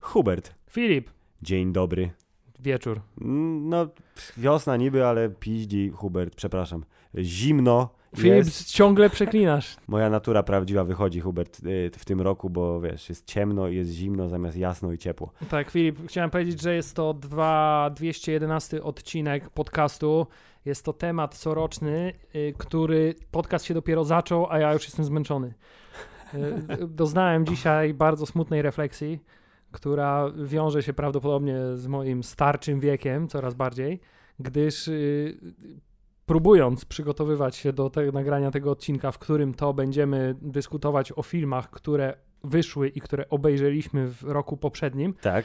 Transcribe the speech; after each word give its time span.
Hubert, 0.00 0.54
Filip, 0.70 1.10
dzień 1.42 1.72
dobry. 1.72 2.10
wieczór. 2.58 3.00
Mm, 3.20 3.68
No, 3.68 3.86
wiosna 4.36 4.76
niby, 4.76 5.06
ale 5.06 5.28
piździ 5.30 5.90
Hubert, 5.94 6.34
przepraszam. 6.34 6.84
Zimno 7.18 7.88
Filip, 8.16 8.34
jest. 8.34 8.70
ciągle 8.72 9.10
przeklinasz. 9.10 9.76
Moja 9.88 10.10
natura 10.10 10.42
prawdziwa 10.42 10.84
wychodzi, 10.84 11.20
Hubert, 11.20 11.60
y, 11.66 11.90
w 11.98 12.04
tym 12.04 12.20
roku, 12.20 12.50
bo 12.50 12.80
wiesz, 12.80 13.08
jest 13.08 13.26
ciemno 13.26 13.68
i 13.68 13.76
jest 13.76 13.90
zimno 13.90 14.28
zamiast 14.28 14.56
jasno 14.56 14.92
i 14.92 14.98
ciepło. 14.98 15.32
Tak, 15.50 15.70
Filip, 15.70 15.98
chciałem 16.08 16.30
powiedzieć, 16.30 16.62
że 16.62 16.74
jest 16.74 16.96
to 16.96 17.14
dwa, 17.14 17.90
211 17.96 18.82
odcinek 18.82 19.50
podcastu. 19.50 20.26
Jest 20.64 20.84
to 20.84 20.92
temat 20.92 21.34
coroczny, 21.34 22.12
y, 22.34 22.54
który 22.58 23.14
podcast 23.30 23.64
się 23.64 23.74
dopiero 23.74 24.04
zaczął, 24.04 24.46
a 24.50 24.58
ja 24.58 24.72
już 24.72 24.84
jestem 24.84 25.04
zmęczony. 25.04 25.54
Y, 26.34 26.86
Doznałem 26.86 27.46
dzisiaj 27.46 27.94
bardzo 27.94 28.26
smutnej 28.26 28.62
refleksji, 28.62 29.20
która 29.70 30.30
wiąże 30.44 30.82
się 30.82 30.92
prawdopodobnie 30.92 31.56
z 31.74 31.86
moim 31.86 32.22
starczym 32.22 32.80
wiekiem 32.80 33.28
coraz 33.28 33.54
bardziej, 33.54 34.00
gdyż 34.38 34.88
y, 34.88 35.38
próbując 36.26 36.84
przygotowywać 36.84 37.56
się 37.56 37.72
do 37.72 37.90
nagrania 38.12 38.50
tego 38.50 38.70
odcinka, 38.70 39.10
w 39.10 39.18
którym 39.18 39.54
to 39.54 39.74
będziemy 39.74 40.34
dyskutować 40.42 41.12
o 41.12 41.22
filmach, 41.22 41.70
które 41.70 42.16
wyszły 42.44 42.88
i 42.88 43.00
które 43.00 43.28
obejrzeliśmy 43.28 44.08
w 44.08 44.22
roku 44.22 44.56
poprzednim, 44.56 45.14
Tak? 45.14 45.44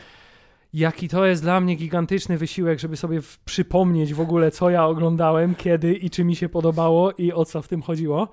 Jaki 0.76 1.10
to 1.10 1.26
jest 1.26 1.42
dla 1.42 1.60
mnie 1.60 1.76
gigantyczny 1.76 2.38
wysiłek, 2.38 2.80
żeby 2.80 2.98
sobie 2.98 3.22
w- 3.22 3.40
przypomnieć 3.40 4.14
w 4.14 4.22
ogóle, 4.22 4.52
co 4.52 4.70
ja 4.70 4.86
oglądałem, 4.86 5.56
kiedy 5.56 5.94
i 5.94 6.10
czy 6.10 6.24
mi 6.24 6.36
się 6.36 6.50
podobało 6.50 7.12
i 7.12 7.34
o 7.34 7.46
co 7.46 7.62
w 7.62 7.68
tym 7.68 7.82
chodziło. 7.82 8.28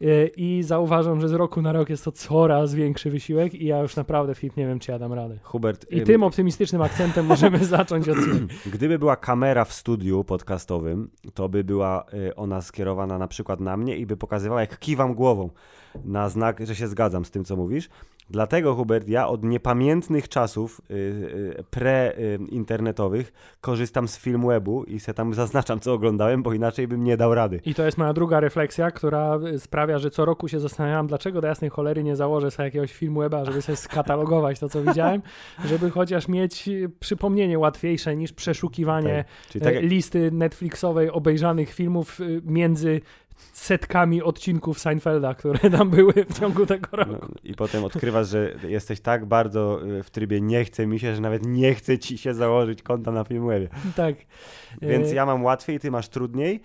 Yy, 0.00 0.30
I 0.36 0.62
zauważam, 0.62 1.20
że 1.20 1.28
z 1.28 1.32
roku 1.32 1.62
na 1.62 1.72
rok 1.72 1.88
jest 1.90 2.04
to 2.04 2.12
coraz 2.12 2.74
większy 2.74 3.10
wysiłek 3.10 3.54
i 3.54 3.66
ja 3.66 3.78
już 3.80 3.96
naprawdę, 3.96 4.34
Filip, 4.34 4.56
nie 4.56 4.66
wiem, 4.66 4.78
czy 4.78 4.92
ja 4.92 4.98
dam 4.98 5.12
radę. 5.12 5.38
Hubert, 5.42 5.86
I 5.92 5.98
ym, 5.98 6.04
tym 6.04 6.22
optymistycznym 6.22 6.82
akcentem 6.82 7.26
możemy 7.32 7.64
zacząć 7.64 8.08
odcinek. 8.08 8.50
gdyby 8.66 8.98
była 8.98 9.16
kamera 9.16 9.64
w 9.64 9.72
studiu 9.72 10.24
podcastowym, 10.24 11.10
to 11.34 11.48
by 11.48 11.64
była 11.64 12.04
y, 12.14 12.34
ona 12.36 12.62
skierowana 12.62 13.18
na 13.18 13.28
przykład 13.28 13.60
na 13.60 13.76
mnie 13.76 13.96
i 13.96 14.06
by 14.06 14.16
pokazywała, 14.16 14.60
jak 14.60 14.78
kiwam 14.78 15.14
głową 15.14 15.50
na 16.04 16.28
znak, 16.28 16.66
że 16.66 16.74
się 16.74 16.88
zgadzam 16.88 17.24
z 17.24 17.30
tym, 17.30 17.44
co 17.44 17.56
mówisz. 17.56 17.88
Dlatego, 18.30 18.74
Hubert, 18.74 19.08
ja 19.08 19.28
od 19.28 19.44
niepamiętnych 19.44 20.28
czasów 20.28 20.80
y, 20.90 20.94
y, 20.94 21.64
pre-internetowych 21.70 23.32
korzystam 23.60 24.08
z 24.08 24.18
Filmwebu 24.18 24.84
i 24.84 25.00
se 25.00 25.14
tam 25.14 25.34
zaznaczam, 25.34 25.80
co 25.80 25.92
oglądałem, 25.92 26.42
bo 26.42 26.52
inaczej 26.52 26.88
bym 26.88 27.04
nie 27.04 27.16
dał 27.16 27.34
rady. 27.34 27.60
I 27.66 27.74
to 27.74 27.84
jest 27.84 27.98
moja 27.98 28.12
druga 28.12 28.40
refleksja, 28.40 28.90
która 28.90 29.38
y, 29.54 29.58
sprawia, 29.58 29.98
że 29.98 30.10
co 30.10 30.24
roku 30.24 30.48
się 30.48 30.60
zastanawiam, 30.60 31.06
dlaczego 31.06 31.40
do 31.40 31.46
jasnej 31.46 31.70
cholery 31.70 32.04
nie 32.04 32.16
założę 32.16 32.50
sobie 32.50 32.64
jakiegoś 32.64 32.92
filmu 32.92 33.20
weba, 33.20 33.44
żeby 33.44 33.62
sobie 33.62 33.76
skatalogować 33.76 34.60
to, 34.60 34.68
co 34.68 34.82
widziałem, 34.82 35.22
żeby 35.70 35.90
chociaż 35.90 36.28
mieć 36.28 36.68
y, 36.68 36.90
przypomnienie 37.00 37.58
łatwiejsze 37.58 38.16
niż 38.16 38.32
przeszukiwanie 38.32 39.24
Tak. 39.52 39.62
Tak, 39.62 39.74
e, 39.74 39.82
listy 39.82 40.30
Netflixowej 40.30 41.10
obejrzanych 41.10 41.74
filmów 41.74 42.20
między 42.44 43.00
setkami 43.52 44.22
odcinków 44.22 44.78
Seinfelda, 44.78 45.34
które 45.34 45.70
tam 45.78 45.90
były 45.90 46.12
w 46.12 46.38
ciągu 46.38 46.66
tego 46.66 46.96
roku. 46.96 47.12
No, 47.12 47.28
I 47.44 47.54
potem 47.54 47.84
odkrywasz, 47.84 48.28
że 48.28 48.54
jesteś 48.68 49.00
tak 49.00 49.26
bardzo 49.26 49.86
y, 49.86 50.02
w 50.02 50.10
trybie 50.10 50.40
nie 50.40 50.64
chce 50.64 50.86
mi 50.86 51.00
się, 51.00 51.14
że 51.14 51.20
nawet 51.20 51.46
nie 51.46 51.74
chce 51.74 51.98
ci 51.98 52.18
się 52.18 52.34
założyć 52.34 52.82
konta 52.82 53.12
na 53.12 53.24
Filmwebie. 53.24 53.68
Tak. 53.96 54.14
Więc 54.82 55.10
E, 55.10 55.14
ja 55.14 55.26
mam 55.26 55.44
łatwiej, 55.44 55.80
ty 55.80 55.90
masz 55.90 56.08
trudniej, 56.08 56.60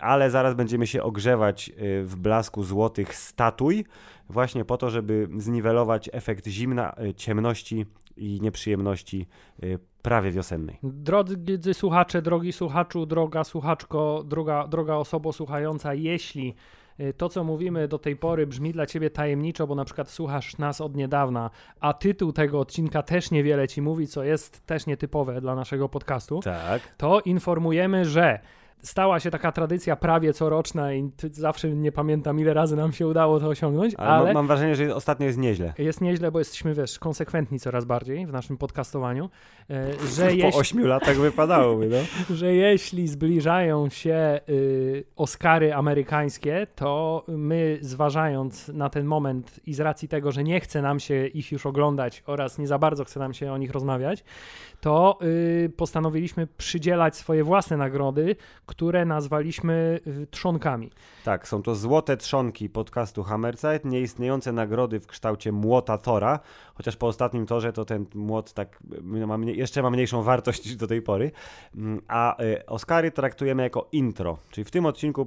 ale 0.00 0.30
zaraz 0.30 0.54
będziemy 0.54 0.86
się 0.86 1.02
ogrzewać 1.02 1.68
y, 1.68 2.04
w 2.04 2.16
blasku 2.16 2.64
złotych 2.64 3.14
statuj, 3.14 3.84
właśnie 4.28 4.64
po 4.64 4.76
to, 4.76 4.90
żeby 4.90 5.28
zniwelować 5.36 6.10
efekt 6.12 6.46
zimna, 6.46 6.94
y, 7.04 7.14
ciemności 7.14 7.86
i 8.20 8.40
nieprzyjemności 8.40 9.26
y, 9.64 9.78
prawie 10.02 10.30
wiosennej. 10.30 10.78
Drodzy 10.82 11.74
słuchacze, 11.74 12.22
drogi 12.22 12.52
słuchaczu, 12.52 13.06
droga 13.06 13.44
słuchaczko, 13.44 14.24
droga, 14.26 14.68
droga 14.68 14.94
osobo 14.94 15.32
słuchająca, 15.32 15.94
jeśli 15.94 16.54
y, 17.00 17.12
to, 17.12 17.28
co 17.28 17.44
mówimy 17.44 17.88
do 17.88 17.98
tej 17.98 18.16
pory 18.16 18.46
brzmi 18.46 18.72
dla 18.72 18.86
ciebie 18.86 19.10
tajemniczo, 19.10 19.66
bo 19.66 19.74
na 19.74 19.84
przykład 19.84 20.10
słuchasz 20.10 20.58
nas 20.58 20.80
od 20.80 20.96
niedawna, 20.96 21.50
a 21.80 21.92
tytuł 21.92 22.32
tego 22.32 22.60
odcinka 22.60 23.02
też 23.02 23.30
niewiele 23.30 23.68
ci 23.68 23.82
mówi, 23.82 24.06
co 24.06 24.24
jest 24.24 24.66
też 24.66 24.86
nietypowe 24.86 25.40
dla 25.40 25.54
naszego 25.54 25.88
podcastu, 25.88 26.40
Tak. 26.40 26.94
to 26.96 27.20
informujemy, 27.20 28.04
że 28.04 28.40
stała 28.82 29.20
się 29.20 29.30
taka 29.30 29.52
tradycja 29.52 29.96
prawie 29.96 30.32
coroczna 30.32 30.94
i 30.94 31.10
zawsze 31.32 31.70
nie 31.70 31.92
pamiętam, 31.92 32.40
ile 32.40 32.54
razy 32.54 32.76
nam 32.76 32.92
się 32.92 33.06
udało 33.06 33.40
to 33.40 33.48
osiągnąć, 33.48 33.94
Ale, 33.94 34.08
ale, 34.08 34.26
ma- 34.26 34.32
mam 34.32 34.46
wrażenie, 34.46 34.76
że 34.76 34.94
ostatnio 34.94 35.26
jest 35.26 35.38
nieźle. 35.38 35.72
jest 35.78 36.00
nieźle, 36.00 36.32
bo 36.32 36.38
jesteśmy, 36.38 36.74
wiesz, 36.74 36.98
konsekwentni 36.98 37.60
coraz 37.60 37.84
bardziej 37.84 38.26
w 38.26 38.32
naszym 38.32 38.56
podcastowaniu, 38.58 39.30
e, 39.70 39.92
że 40.08 40.24
Po 40.30 40.30
jeśli, 40.30 40.60
ośmiu 40.60 40.86
latach 40.86 41.16
wypadałoby, 41.16 41.88
no. 41.88 41.96
że 42.36 42.54
jeśli 42.54 43.08
zbliżają 43.08 43.88
się 43.88 44.40
y, 44.48 45.04
Oscary 45.16 45.74
amerykańskie, 45.74 46.66
to 46.74 47.24
my 47.28 47.78
zważając 47.80 48.68
na 48.68 48.90
ten 48.90 49.06
moment 49.06 49.60
i 49.66 49.74
z 49.74 49.80
racji 49.80 50.08
tego, 50.08 50.32
że 50.32 50.44
nie 50.44 50.60
chce 50.60 50.82
nam 50.82 51.00
się 51.00 51.26
ich 51.26 51.52
już 51.52 51.66
oglądać 51.66 52.22
oraz 52.26 52.58
nie 52.58 52.66
za 52.66 52.78
bardzo 52.78 53.04
chce 53.04 53.20
nam 53.20 53.34
się 53.34 53.52
o 53.52 53.58
nich 53.58 53.70
rozmawiać, 53.70 54.24
to 54.80 55.18
y, 55.22 55.72
postanowiliśmy 55.76 56.46
przydzielać 56.46 57.16
swoje 57.16 57.44
własne 57.44 57.76
nagrody, 57.76 58.36
które 58.66 59.04
nazwaliśmy 59.04 60.00
y, 60.06 60.26
trzonkami. 60.26 60.90
Tak, 61.24 61.48
są 61.48 61.62
to 61.62 61.74
złote 61.74 62.16
trzonki 62.16 62.68
podcastu 62.68 63.22
Hammerzeit, 63.22 63.84
nieistniejące 63.84 64.52
nagrody 64.52 65.00
w 65.00 65.06
kształcie 65.06 65.52
młota 65.52 65.98
Tora, 65.98 66.40
chociaż 66.74 66.96
po 66.96 67.06
ostatnim 67.06 67.46
torze 67.46 67.72
to 67.72 67.84
ten 67.84 68.06
młot 68.14 68.52
tak 68.52 68.78
y, 69.22 69.26
ma 69.26 69.36
jeszcze 69.46 69.82
ma 69.82 69.90
mniejszą 69.90 70.22
wartość 70.22 70.64
niż 70.64 70.76
do 70.76 70.86
tej 70.86 71.02
pory. 71.02 71.30
Mm, 71.76 72.00
A 72.08 72.36
Oscary 72.66 73.10
traktujemy 73.10 73.62
jako 73.62 73.88
intro, 73.92 74.38
czyli 74.50 74.64
w 74.64 74.70
tym 74.70 74.86
odcinku 74.86 75.26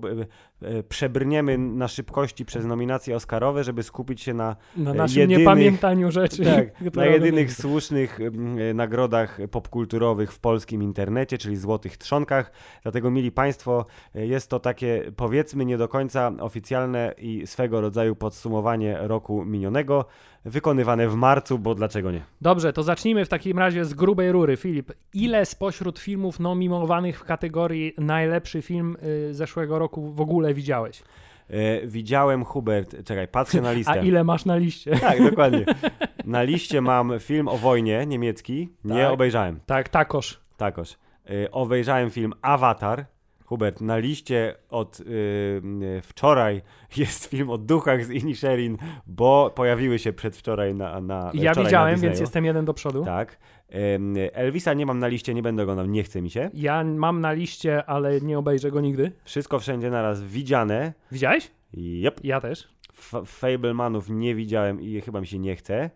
przebrniemy 0.89 1.57
na 1.57 1.87
szybkości 1.87 2.45
przez 2.45 2.65
nominacje 2.65 3.15
Oscarowe, 3.15 3.63
żeby 3.63 3.83
skupić 3.83 4.21
się 4.21 4.33
na, 4.33 4.55
Na 4.77 4.91
E, 4.91 4.93
naszym 4.93 5.21
jedynych- 5.21 5.37
niepamiętaniu 5.39 6.11
rzeczy. 6.11 6.43
tak, 6.83 6.95
na 6.95 7.05
jedynych 7.05 7.53
słusznych 7.53 8.21
mm, 8.21 8.57
y, 8.59 8.73
nagrodach 8.73 9.37
popkulturowych 9.51 10.31
w 10.31 10.39
polskim 10.39 10.83
internecie, 10.83 11.37
czyli 11.37 11.55
złotych 11.55 11.97
trzonkach. 11.97 12.51
Dlatego, 12.83 13.11
mili 13.11 13.31
Państwo, 13.31 13.85
jest 14.13 14.49
to 14.49 14.59
takie 14.59 15.11
powiedzmy 15.15 15.65
nie 15.65 15.77
do 15.77 15.87
końca 15.87 16.31
oficjalne 16.39 17.13
i 17.17 17.47
swego 17.47 17.81
rodzaju 17.81 18.15
podsumowanie 18.15 18.97
roku 19.01 19.45
minionego, 19.45 20.05
wykonywane 20.45 21.07
w 21.07 21.15
marcu, 21.15 21.59
bo 21.59 21.75
dlaczego 21.75 22.11
nie? 22.11 22.21
Dobrze, 22.41 22.73
to 22.73 22.83
zacznijmy 22.83 23.25
w 23.25 23.29
takim 23.29 23.59
razie 23.59 23.85
z 23.85 23.93
grubej 23.93 24.31
rury. 24.31 24.57
Filip, 24.57 24.91
ile 25.13 25.45
spośród 25.45 25.99
filmów 25.99 26.39
nominowanych 26.39 27.19
w 27.19 27.23
kategorii 27.23 27.93
najlepszy 27.97 28.61
film 28.61 28.97
y, 29.03 29.33
zeszłego 29.33 29.79
roku 29.79 30.13
w 30.13 30.21
ogóle 30.21 30.53
widziałeś? 30.53 31.03
E, 31.49 31.87
widziałem 31.87 32.45
Hubert, 32.45 32.95
czekaj, 33.05 33.27
patrzę 33.27 33.61
na 33.61 33.71
listę. 33.77 33.91
A 33.91 33.95
ile 33.95 34.23
masz 34.23 34.45
na 34.45 34.55
liście? 34.55 34.91
Tak, 34.99 35.29
dokładnie. 35.29 35.65
Na 36.25 36.43
liście 36.43 36.81
mam 36.81 37.13
film 37.19 37.47
o 37.47 37.57
wojnie 37.57 38.05
niemiecki, 38.05 38.69
nie 38.85 39.01
Tak. 39.03 39.13
obejrzałem. 39.13 39.59
Tak, 39.65 39.89
takoż. 39.89 40.39
Takoż. 40.57 40.97
Y, 41.29 41.51
obejrzałem 41.51 42.09
film 42.09 42.33
Avatar. 42.41 43.05
Hubert, 43.45 43.81
na 43.81 43.97
liście 43.97 44.55
od 44.69 44.99
y, 44.99 45.03
y, 45.03 46.01
wczoraj 46.01 46.61
jest 46.97 47.25
film 47.25 47.49
o 47.49 47.57
duchach 47.57 48.05
z 48.05 48.09
Inisherin, 48.09 48.77
bo 49.07 49.51
pojawiły 49.55 49.99
się 49.99 50.13
przedwczoraj 50.13 50.75
na, 50.75 51.01
na 51.01 51.31
Ja 51.33 51.53
widziałem, 51.53 51.95
na 51.95 52.01
więc 52.01 52.19
jestem 52.19 52.45
jeden 52.45 52.65
do 52.65 52.73
przodu. 52.73 53.05
Tak. 53.05 53.37
Elvisa 54.33 54.73
nie 54.73 54.85
mam 54.85 54.99
na 54.99 55.07
liście, 55.07 55.33
nie 55.33 55.41
będę 55.41 55.63
oglądał, 55.63 55.85
nie 55.85 56.03
chce 56.03 56.21
mi 56.21 56.29
się. 56.29 56.49
Ja 56.53 56.83
mam 56.83 57.21
na 57.21 57.31
liście, 57.33 57.85
ale 57.85 58.21
nie 58.21 58.37
obejrzę 58.39 58.71
go 58.71 58.81
nigdy. 58.81 59.11
Wszystko 59.23 59.59
wszędzie 59.59 59.89
naraz 59.89 60.23
widziane. 60.23 60.93
Widziałeś? 61.11 61.51
Yep. 61.77 62.19
Ja 62.23 62.41
też. 62.41 62.67
F- 62.97 63.21
Fablemanów 63.25 64.09
nie 64.09 64.35
widziałem 64.35 64.81
i 64.81 65.01
chyba 65.01 65.21
mi 65.21 65.27
się 65.27 65.39
nie 65.39 65.55
chce. 65.55 65.89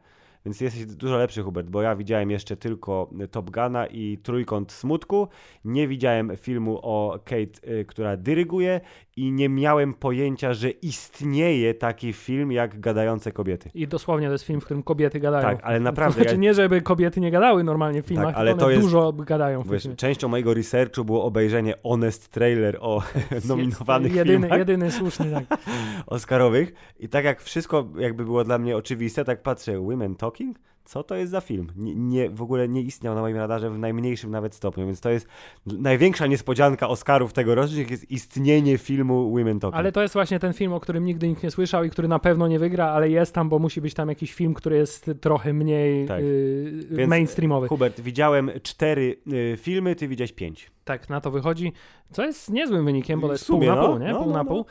Więc 0.45 0.61
jesteś 0.61 0.85
dużo 0.85 1.17
lepszy, 1.17 1.43
Hubert, 1.43 1.69
bo 1.69 1.81
ja 1.81 1.95
widziałem 1.95 2.31
jeszcze 2.31 2.57
tylko 2.57 3.09
Top 3.31 3.49
Guna 3.49 3.87
i 3.87 4.17
Trójkąt 4.23 4.71
Smutku. 4.71 5.27
Nie 5.65 5.87
widziałem 5.87 6.31
filmu 6.37 6.79
o 6.83 7.19
Kate, 7.25 7.71
y, 7.79 7.85
która 7.85 8.17
dyryguje 8.17 8.81
i 9.17 9.31
nie 9.31 9.49
miałem 9.49 9.93
pojęcia, 9.93 10.53
że 10.53 10.69
istnieje 10.69 11.73
taki 11.73 12.13
film 12.13 12.51
jak 12.51 12.79
Gadające 12.79 13.31
Kobiety. 13.31 13.69
I 13.73 13.87
dosłownie 13.87 14.27
to 14.27 14.31
jest 14.31 14.45
film, 14.45 14.61
w 14.61 14.65
którym 14.65 14.83
kobiety 14.83 15.19
gadają. 15.19 15.43
Tak, 15.43 15.59
ale 15.63 15.79
naprawdę, 15.79 16.15
Znaczy 16.15 16.35
ja- 16.35 16.41
nie, 16.41 16.53
żeby 16.53 16.81
kobiety 16.81 17.19
nie 17.19 17.31
gadały 17.31 17.63
normalnie 17.63 18.01
w 18.03 18.05
filmach, 18.05 18.27
Tak, 18.27 18.35
ale 18.35 18.55
to 18.55 18.69
jest- 18.69 18.81
dużo 18.83 19.13
gadają 19.13 19.61
w 19.61 19.71
Wiesz, 19.71 19.87
częścią 19.97 20.27
mojego 20.27 20.53
researchu 20.53 21.05
było 21.05 21.23
obejrzenie 21.23 21.73
Honest 21.83 22.29
Trailer 22.29 22.77
o 22.81 23.03
nominowanych 23.49 24.15
jedyny, 24.15 24.39
filmach 24.39 24.59
jedyny 24.59 24.91
słuszny, 24.91 25.31
tak. 25.31 25.59
Oscarowych 26.07 26.73
i 26.99 27.09
tak 27.09 27.25
jak 27.25 27.41
wszystko 27.41 27.87
jakby 27.97 28.25
było 28.25 28.43
dla 28.43 28.57
mnie 28.57 28.77
oczywiste, 28.77 29.25
tak 29.25 29.41
patrzę, 29.41 29.79
Women 29.79 30.15
Talking? 30.15 30.57
Co 30.87 31.03
to 31.03 31.15
jest 31.15 31.31
za 31.31 31.41
film. 31.41 31.71
Nie, 31.75 31.95
nie, 31.95 32.29
w 32.29 32.41
ogóle 32.41 32.67
nie 32.67 32.81
istniał 32.81 33.15
na 33.15 33.21
moim 33.21 33.37
radarze 33.37 33.69
w 33.69 33.79
najmniejszym 33.79 34.31
nawet 34.31 34.55
stopniu, 34.55 34.85
więc 34.85 35.01
to 35.01 35.09
jest 35.09 35.27
największa 35.65 36.27
niespodzianka 36.27 36.87
Oscarów 36.87 37.33
tegorocznych 37.33 37.91
jest 37.91 38.11
istnienie 38.11 38.77
filmu 38.77 39.31
Women 39.31 39.59
Talking. 39.59 39.79
Ale 39.79 39.91
to 39.91 40.01
jest 40.01 40.13
właśnie 40.13 40.39
ten 40.39 40.53
film, 40.53 40.73
o 40.73 40.79
którym 40.79 41.05
nigdy 41.05 41.27
nikt 41.27 41.43
nie 41.43 41.51
słyszał 41.51 41.83
i 41.83 41.89
który 41.89 42.07
na 42.07 42.19
pewno 42.19 42.47
nie 42.47 42.59
wygra, 42.59 42.85
ale 42.85 43.09
jest 43.09 43.33
tam, 43.33 43.49
bo 43.49 43.59
musi 43.59 43.81
być 43.81 43.93
tam 43.93 44.09
jakiś 44.09 44.33
film, 44.33 44.53
który 44.53 44.75
jest 44.75 45.11
trochę 45.21 45.53
mniej 45.53 46.07
Tak. 46.07 46.19
y, 46.19 46.87
Więc, 46.91 47.09
mainstreamowy. 47.09 47.67
Hubert, 47.67 48.01
widziałem 48.01 48.51
cztery 48.63 49.17
y, 49.27 49.57
filmy, 49.57 49.95
ty 49.95 50.07
widziałeś 50.07 50.33
pięć. 50.33 50.71
Tak, 50.83 51.09
na 51.09 51.21
to 51.21 51.31
wychodzi, 51.31 51.73
co 52.11 52.25
jest 52.25 52.49
niezłym 52.49 52.85
wynikiem, 52.85 53.19
bo 53.19 53.27
to 53.27 53.33
jest 53.33 53.45
sumie, 53.45 53.67
pół 53.67 53.75
na 53.75 53.81
no. 53.81 53.87
pół, 53.87 53.99
nie? 53.99 54.11
No, 54.11 54.17
pół 54.17 54.27
no, 54.27 54.33
na 54.33 54.43
no. 54.43 54.49
pół. 54.49 54.65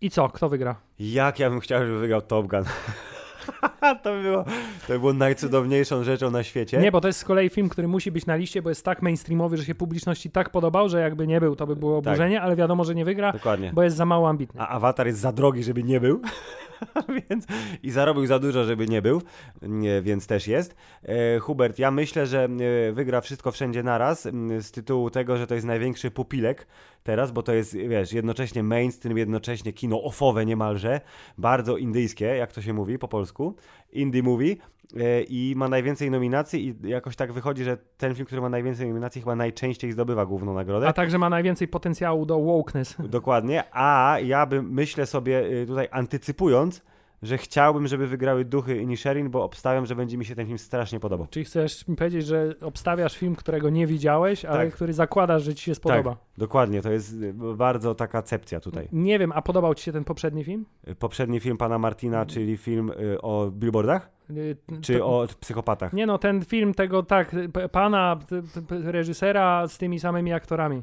I 0.00 0.10
co? 0.10 0.28
Kto 0.28 0.48
wygra? 0.48 0.76
Jak 0.98 1.38
ja 1.38 1.50
bym 1.50 1.60
chciał, 1.60 1.86
żeby 1.86 1.98
wygrał 1.98 2.22
Top 2.22 2.46
Gun. 2.46 2.64
to, 4.02 4.12
by 4.12 4.22
było, 4.22 4.44
to 4.86 4.92
by 4.92 4.98
było 4.98 5.12
najcudowniejszą 5.12 6.04
rzeczą 6.04 6.30
na 6.30 6.42
świecie. 6.42 6.78
Nie, 6.78 6.92
bo 6.92 7.00
to 7.00 7.06
jest 7.08 7.18
z 7.20 7.24
kolei 7.24 7.48
film, 7.50 7.68
który 7.68 7.88
musi 7.88 8.12
być 8.12 8.26
na 8.26 8.36
liście, 8.36 8.62
bo 8.62 8.68
jest 8.68 8.84
tak 8.84 9.02
mainstreamowy, 9.02 9.56
że 9.56 9.64
się 9.64 9.74
publiczności 9.74 10.30
tak 10.30 10.50
podobał, 10.50 10.88
że 10.88 11.00
jakby 11.00 11.26
nie 11.26 11.40
był, 11.40 11.56
to 11.56 11.66
by 11.66 11.76
było 11.76 12.02
Tak. 12.02 12.08
oburzenie, 12.12 12.42
ale 12.42 12.56
wiadomo, 12.56 12.84
że 12.84 12.94
nie 12.94 13.04
wygra, 13.04 13.32
Dokładnie. 13.32 13.70
bo 13.74 13.82
jest 13.82 13.96
za 13.96 14.06
mało 14.06 14.28
ambitny. 14.28 14.60
A 14.60 14.68
Avatar 14.68 15.06
jest 15.06 15.18
za 15.18 15.32
drogi, 15.32 15.62
żeby 15.64 15.82
nie 15.82 16.00
był. 16.00 16.20
więc 17.28 17.46
i 17.82 17.90
zarobił 17.90 18.26
za 18.26 18.38
dużo, 18.38 18.64
żeby 18.64 18.88
nie 18.88 19.02
był, 19.02 19.22
więc 20.02 20.26
też 20.26 20.48
jest. 20.48 20.76
E, 21.02 21.38
Hubert, 21.38 21.78
ja 21.78 21.90
myślę, 21.90 22.26
że 22.26 22.44
e, 22.44 22.92
wygra 22.92 23.20
wszystko 23.20 23.52
wszędzie 23.52 23.82
naraz 23.82 24.22
z 24.60 24.70
tytułu 24.70 25.10
tego, 25.10 25.36
że 25.36 25.46
to 25.46 25.54
jest 25.54 25.66
największy 25.66 26.10
pupilek 26.10 26.66
teraz, 27.02 27.32
bo 27.32 27.42
to 27.42 27.54
jest, 27.54 27.76
wiesz, 27.76 28.12
jednocześnie 28.12 28.62
mainstream, 28.62 29.18
jednocześnie 29.18 29.72
kino 29.72 30.02
ofowe 30.02 30.46
niemalże, 30.46 31.00
bardzo 31.38 31.76
indyjskie, 31.76 32.24
jak 32.24 32.52
to 32.52 32.62
się 32.62 32.72
mówi 32.72 32.98
po 32.98 33.08
polsku, 33.08 33.54
indie 33.92 34.22
movie 34.22 34.56
i 35.28 35.54
ma 35.56 35.68
najwięcej 35.68 36.10
nominacji 36.10 36.68
i 36.68 36.88
jakoś 36.88 37.16
tak 37.16 37.32
wychodzi, 37.32 37.64
że 37.64 37.76
ten 37.96 38.14
film, 38.14 38.26
który 38.26 38.40
ma 38.40 38.48
najwięcej 38.48 38.88
nominacji 38.88 39.20
chyba 39.20 39.36
najczęściej 39.36 39.92
zdobywa 39.92 40.26
główną 40.26 40.54
nagrodę. 40.54 40.88
A 40.88 40.92
także 40.92 41.18
ma 41.18 41.30
najwięcej 41.30 41.68
potencjału 41.68 42.26
do 42.26 42.40
wokeness. 42.40 42.96
Dokładnie, 42.98 43.64
a 43.72 44.16
ja 44.24 44.46
bym, 44.46 44.70
myślę 44.72 45.06
sobie 45.06 45.46
y, 45.46 45.66
tutaj 45.66 45.88
antycypując, 45.90 46.82
że 47.22 47.38
chciałbym, 47.38 47.86
żeby 47.86 48.06
wygrały 48.06 48.44
Duchy 48.44 48.76
i 48.76 48.86
Nisherin, 48.86 49.30
bo 49.30 49.44
obstawiam, 49.44 49.86
że 49.86 49.96
będzie 49.96 50.18
mi 50.18 50.24
się 50.24 50.34
ten 50.34 50.46
film 50.46 50.58
strasznie 50.58 51.00
podobał. 51.00 51.26
Czyli 51.30 51.44
chcesz 51.44 51.88
mi 51.88 51.96
powiedzieć, 51.96 52.26
że 52.26 52.54
obstawiasz 52.60 53.16
film, 53.18 53.36
którego 53.36 53.70
nie 53.70 53.86
widziałeś, 53.86 54.44
ale 54.44 54.64
Tak. 54.64 54.74
który 54.74 54.92
zakładasz, 54.92 55.42
że 55.42 55.54
ci 55.54 55.64
się 55.64 55.74
spodoba. 55.74 56.16
Dokładnie, 56.38 56.82
to 56.82 56.92
jest 56.92 57.12
y, 57.12 57.32
bardzo 57.56 57.94
taka 57.94 58.22
cepcja 58.22 58.60
tutaj. 58.60 58.88
Nie 58.92 59.18
wiem, 59.18 59.32
a 59.34 59.42
podobał 59.42 59.74
ci 59.74 59.84
się 59.84 59.92
ten 59.92 60.04
poprzedni 60.04 60.44
film? 60.44 60.66
Y, 60.88 60.94
Poprzedni 60.94 61.40
film 61.40 61.56
pana 61.56 61.78
Martina, 61.78 62.26
czyli 62.26 62.56
film 62.56 62.90
y, 63.00 63.20
o 63.22 63.50
billboardach, 63.50 64.10
czy 64.80 65.04
o 65.04 65.26
psychopatach? 65.40 65.92
Nie 65.92 66.06
no, 66.06 66.18
ten 66.18 66.44
film 66.44 66.74
tego, 66.74 67.02
tak, 67.02 67.36
pana 67.72 68.18
reżysera 68.70 69.68
z 69.68 69.78
tymi 69.78 70.00
samymi 70.00 70.32
aktorami. 70.32 70.82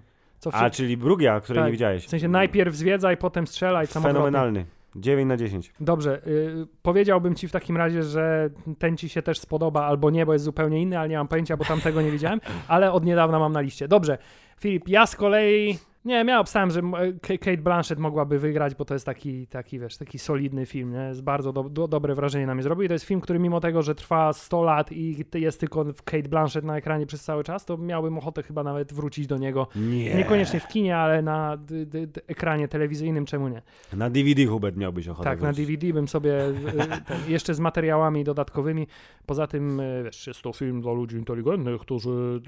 A, 0.52 0.70
czyli 0.70 0.98
Brugia, 0.98 1.40
której 1.40 1.62
Tak, 1.62 1.66
nie 1.68 1.72
widziałeś. 1.72 2.06
W 2.06 2.10
sensie 2.10 2.28
najpierw 2.28 2.76
zwiedza 2.76 3.14
i 3.14 3.18
potem 3.18 3.48
strzela 3.48 3.84
i 3.84 3.88
samokrotnie. 3.88 4.66
Fenomenalny. 4.96 5.02
9 5.02 5.30
na 5.30 5.38
10. 5.38 5.74
Dobrze, 5.80 6.22
y, 6.28 6.68
powiedziałbym 6.82 7.36
ci 7.36 7.48
w 7.48 7.52
takim 7.52 7.78
razie, 7.78 8.04
że 8.04 8.50
ten 8.80 8.98
ci 8.98 9.10
się 9.10 9.22
też 9.22 9.40
spodoba 9.40 9.86
albo 9.86 10.12
nie, 10.12 10.26
bo 10.26 10.34
jest 10.34 10.46
zupełnie 10.46 10.82
inny, 10.82 11.00
ale 11.00 11.10
nie 11.10 11.18
mam 11.18 11.28
pojęcia, 11.28 11.58
bo 11.58 11.66
tamtego 11.66 12.02
nie 12.02 12.12
widziałem, 12.12 12.42
ale 12.68 12.92
od 12.92 13.06
niedawna 13.06 13.40
mam 13.40 13.52
na 13.52 13.62
liście. 13.62 13.88
Dobrze, 13.88 14.18
Filip, 14.60 14.90
ja 14.90 15.06
z 15.06 15.16
kolei... 15.16 15.78
Nie, 16.06 16.14
ja 16.28 16.40
obstałem, 16.40 16.72
że 16.72 16.82
K- 17.22 17.38
Kate 17.38 17.58
Blanchett 17.58 18.00
mogłaby 18.00 18.40
wygrać, 18.40 18.76
bo 18.76 18.86
to 18.86 18.94
jest 18.94 19.06
taki, 19.06 19.48
taki 19.48 19.80
wiesz, 19.80 19.98
taki 19.98 20.20
solidny 20.20 20.66
film, 20.66 20.92
nie? 20.94 21.00
Jest 21.00 21.24
bardzo 21.24 21.54
do, 21.54 21.64
do, 21.64 21.88
dobre 21.88 22.16
wrażenie 22.16 22.46
na 22.48 22.54
mnie 22.56 22.64
zrobił 22.64 22.84
i 22.84 22.88
to 22.88 22.94
jest 22.94 23.06
film, 23.06 23.22
który 23.22 23.40
mimo 23.40 23.60
tego, 23.60 23.82
że 23.82 23.96
trwa 23.96 24.34
100 24.34 24.64
lat 24.64 24.92
i 24.92 25.26
jest 25.34 25.60
tylko 25.60 25.86
Kate 26.06 26.30
Blanchett 26.30 26.66
na 26.66 26.78
ekranie 26.78 27.06
przez 27.06 27.24
cały 27.24 27.44
czas, 27.44 27.66
to 27.66 27.78
miałbym 27.78 28.18
ochotę 28.18 28.44
chyba 28.44 28.64
nawet 28.64 28.94
wrócić 28.94 29.28
do 29.28 29.38
niego. 29.38 29.68
Nie. 29.76 30.16
Niekoniecznie 30.16 30.60
w 30.60 30.68
kinie, 30.68 30.98
ale 30.98 31.22
na 31.22 31.58
d, 31.58 31.86
d, 31.86 32.08
d, 32.08 32.22
ekranie 32.28 32.68
telewizyjnym, 32.68 33.26
czemu 33.26 33.48
nie? 33.48 33.62
Na 33.94 34.10
DVD 34.10 34.46
Hubert 34.46 34.76
miałbyś 34.78 35.08
ochotę 35.08 35.30
Tak, 35.30 35.42
na 35.42 35.48
wrócić. 35.48 35.68
DVD 35.68 35.94
bym 35.94 36.08
sobie 36.08 36.34
ten, 37.08 37.18
jeszcze 37.28 37.54
z 37.54 37.60
materiałami 37.60 38.24
dodatkowymi. 38.24 38.88
Poza 39.26 39.48
tym, 39.48 39.80
y, 39.80 40.02
wiesz, 40.04 40.28
jest 40.28 40.42
to 40.42 40.54
film 40.54 40.82
dla 40.82 40.92
ludzi 40.94 41.18
inteligentnych, 41.18 41.82
którzy 41.82 42.42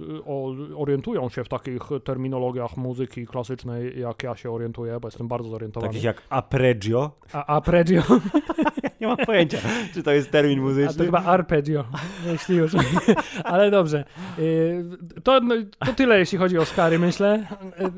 orientują 0.75 1.30
się 1.30 1.44
w 1.44 1.50
takich 1.50 1.81
terminologiach 2.04 2.77
muzyki 2.77 3.25
klasycznej, 3.25 3.47
jak 3.96 4.24
ja 4.24 4.36
się 4.36 4.52
orientuję, 4.52 5.00
bo 5.00 5.08
jestem 5.08 5.28
bardzo 5.28 5.50
zorientowany. 5.50 5.90
Takich 5.90 6.04
jak 6.04 6.22
Apregio. 6.30 7.12
A 7.34 7.46
arpeggio, 7.46 8.04
Nie 9.02 9.08
mam 9.08 9.18
pojęcia, 9.18 9.58
czy 9.94 10.04
to 10.04 10.12
jest 10.12 10.32
termin 10.32 10.60
a 10.60 10.62
to 10.62 10.68
muzyczny. 10.68 11.06
chyba 11.06 11.24
arpeggio, 11.24 11.86
jeśli 12.26 12.56
już. 12.56 12.72
Ale 13.44 13.72
dobrze. 13.72 14.04
Y, 14.40 14.86
To, 15.24 15.40
no, 15.40 15.56
to 15.86 15.94
tyle, 15.94 16.20
jeśli 16.20 16.38
chodzi 16.38 16.58
o 16.58 16.62
Oscary, 16.62 17.00
myślę. 17.00 17.48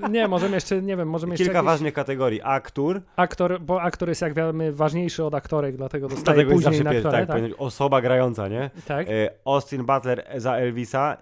Y, 0.06 0.10
Nie, 0.10 0.28
możemy 0.28 0.56
jeszcze, 0.56 0.82
nie 0.82 0.98
wiem, 0.98 1.10
możemy 1.10 1.34
jeszcze 1.34 1.44
Kilka 1.44 1.58
jakiś 1.58 1.66
ważnych 1.66 1.94
kategorii. 1.94 2.42
Aktor, 2.44 3.02
aktor, 3.16 3.62
bo 3.62 3.82
aktor 3.82 4.10
jest, 4.10 4.22
jak 4.22 4.34
wiemy, 4.34 4.74
ważniejszy 4.74 5.24
od 5.24 5.36
aktorek, 5.36 5.78
dlatego 5.78 6.08
dostaje 6.08 6.36
dlatego 6.36 6.52
później 6.52 6.84
na 6.84 6.90
aktorę, 6.90 7.28
tak, 7.28 7.42
tak? 7.42 7.52
osoba 7.58 8.02
grająca, 8.02 8.48
nie? 8.48 8.70
tak? 8.88 9.08
E, 9.10 9.30
Austin 9.46 9.86
Butler 9.86 10.26
za 10.38 10.56
Elvisa, 10.56 11.18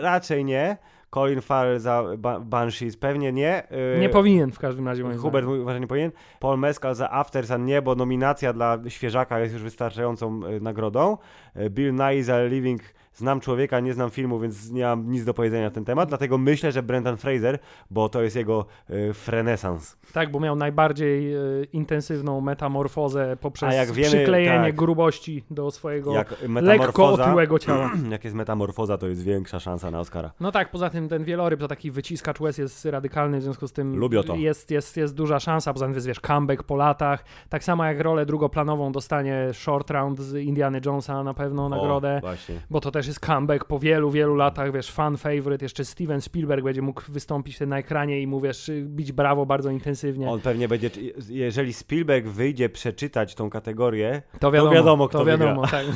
raczej 0.00 0.44
nie. 0.44 0.76
Colin 1.10 1.40
Farrell 1.40 1.78
za 1.80 2.04
ba 2.18 2.40
Banshees, 2.40 2.96
pewnie 2.96 3.32
nie. 3.32 3.68
E, 3.70 3.98
Nie 3.98 4.08
powinien 4.08 4.52
w 4.52 4.58
każdym 4.58 4.88
razie, 4.88 5.04
moim 5.04 5.18
Hubert 5.18 5.46
mówi, 5.46 5.60
że 5.72 5.80
nie 5.80 5.86
powinien. 5.86 6.10
Paul 6.40 6.58
Mescal 6.58 6.94
za 6.94 7.10
After 7.10 7.46
Sun 7.46 7.64
nie, 7.64 7.82
bo 7.82 7.94
nominacja 7.94 8.52
dla 8.52 8.78
świeżaka 8.88 9.40
jest 9.40 9.52
już 9.54 9.62
wystarczającą 9.62 10.40
e, 10.46 10.60
nagrodą. 10.60 11.16
E, 11.54 11.70
Bill 11.70 11.94
Nye 11.94 12.24
za 12.24 12.44
Living 12.44 12.82
znam 13.16 13.40
człowieka, 13.40 13.80
nie 13.80 13.94
znam 13.94 14.10
filmu, 14.10 14.38
więc 14.38 14.70
nie 14.70 14.82
mam 14.82 15.10
nic 15.10 15.24
do 15.24 15.34
powiedzenia 15.34 15.64
na 15.64 15.70
ten 15.70 15.84
temat, 15.84 16.08
dlatego 16.08 16.38
myślę, 16.38 16.72
że 16.72 16.82
Brendan 16.82 17.16
Fraser, 17.16 17.58
bo 17.90 18.08
to 18.08 18.22
jest 18.22 18.36
jego 18.36 18.66
e, 18.90 19.12
frenesans. 19.14 19.96
Tak, 20.12 20.30
bo 20.30 20.40
miał 20.40 20.56
najbardziej 20.56 21.34
e, 21.34 21.38
intensywną 21.72 22.40
metamorfozę 22.40 23.36
poprzez 23.40 23.68
A 23.68 23.72
jak 23.72 23.92
wiemy, 23.92 24.16
przyklejenie 24.16 24.66
tak. 24.66 24.76
grubości 24.76 25.44
do 25.50 25.70
swojego 25.70 26.14
lekko 26.62 27.06
otyłego 27.06 27.58
ciała. 27.58 27.90
jak 28.10 28.24
jest 28.24 28.36
metamorfoza, 28.36 28.98
to 28.98 29.08
jest 29.08 29.22
większa 29.22 29.60
szansa 29.60 29.90
na 29.90 30.00
Oscara. 30.00 30.30
No 30.40 30.52
tak, 30.52 30.70
poza 30.70 30.90
tym 30.90 31.08
ten 31.08 31.24
wieloryb 31.24 31.60
to 31.60 31.68
taki 31.68 31.90
wyciskacz 31.90 32.40
łez 32.40 32.58
jest 32.58 32.84
radykalny, 32.84 33.38
w 33.38 33.42
związku 33.42 33.68
z 33.68 33.72
tym 33.72 33.96
Lubią 33.96 34.22
to. 34.22 34.34
Jest, 34.36 34.70
jest, 34.70 34.96
jest 34.96 35.14
duża 35.14 35.40
szansa, 35.40 35.72
poza 35.72 35.86
tym 35.86 35.94
jest, 35.94 36.06
wiesz, 36.06 36.20
comeback 36.20 36.62
po 36.62 36.76
latach, 36.76 37.24
tak 37.48 37.64
samo 37.64 37.84
jak 37.84 38.00
rolę 38.00 38.26
drugoplanową 38.26 38.92
dostanie 38.92 39.48
Short 39.52 39.90
Round 39.90 40.20
z 40.20 40.34
Indiana 40.34 40.78
Jonesa 40.86 41.24
na 41.24 41.34
pewno 41.34 41.68
nagrodę. 41.68 42.16
O, 42.16 42.20
właśnie. 42.20 42.60
bo 42.70 42.80
to 42.80 42.90
też 42.90 43.05
jest 43.06 43.20
comeback 43.20 43.64
po 43.64 43.78
wielu, 43.78 44.10
wielu 44.10 44.34
latach, 44.34 44.72
wiesz, 44.72 44.90
fan 44.90 45.16
favorite, 45.16 45.64
jeszcze 45.64 45.84
Steven 45.84 46.20
Spielberg 46.20 46.64
będzie 46.64 46.82
mógł 46.82 47.02
wystąpić 47.08 47.56
wtedy 47.56 47.68
na 47.68 47.78
ekranie 47.78 48.20
i 48.20 48.26
mu, 48.26 48.40
wiesz, 48.40 48.70
bić 48.82 49.12
brawo 49.12 49.46
bardzo 49.46 49.70
intensywnie. 49.70 50.30
On 50.30 50.40
pewnie 50.40 50.68
będzie, 50.68 50.90
jeżeli 51.28 51.72
Spielberg 51.72 52.26
wyjdzie 52.26 52.68
przeczytać 52.68 53.34
tą 53.34 53.50
kategorię, 53.50 54.22
To 54.40 54.52
wiadomo, 54.52 54.72
wiadomo, 54.74 55.08
kto 55.08 55.18
to 55.18 55.24
wiadomo, 55.24 55.66
tak. 55.66 55.86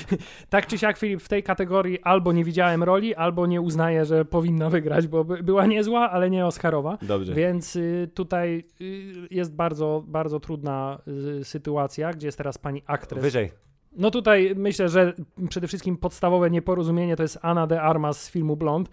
tak 0.50 0.66
czy 0.66 0.78
siak, 0.78 0.98
Filip, 0.98 1.22
w 1.22 1.28
tej 1.28 1.42
kategorii 1.42 2.00
albo 2.02 2.32
nie 2.32 2.44
widziałem 2.44 2.82
roli, 2.82 3.14
albo 3.14 3.46
nie 3.46 3.60
uznaję, 3.60 4.04
że 4.04 4.24
powinna 4.24 4.70
wygrać, 4.70 5.06
bo 5.06 5.24
by, 5.24 5.42
była 5.42 5.66
niezła, 5.66 6.10
ale 6.10 6.30
nie 6.30 6.46
Oscarowa. 6.46 6.98
dobrze. 7.02 7.34
Więc 7.34 7.76
y, 7.76 8.10
tutaj 8.14 8.64
y, 8.80 9.28
jest 9.30 9.54
bardzo, 9.54 10.04
bardzo 10.06 10.40
trudna 10.40 10.98
y, 11.40 11.44
sytuacja, 11.44 12.12
gdzie 12.12 12.28
jest 12.28 12.38
teraz 12.38 12.58
pani 12.58 12.82
aktres. 12.86 13.22
Wyżej. 13.22 13.65
No 13.96 14.10
tutaj 14.10 14.52
myślę, 14.56 14.88
że 14.88 15.12
przede 15.48 15.66
wszystkim 15.66 15.96
podstawowe 15.96 16.50
nieporozumienie 16.50 17.16
to 17.16 17.22
jest 17.22 17.38
Anna 17.42 17.66
de 17.66 17.82
Armas 17.82 18.22
z 18.22 18.30
filmu 18.30 18.56
Blond, 18.56 18.88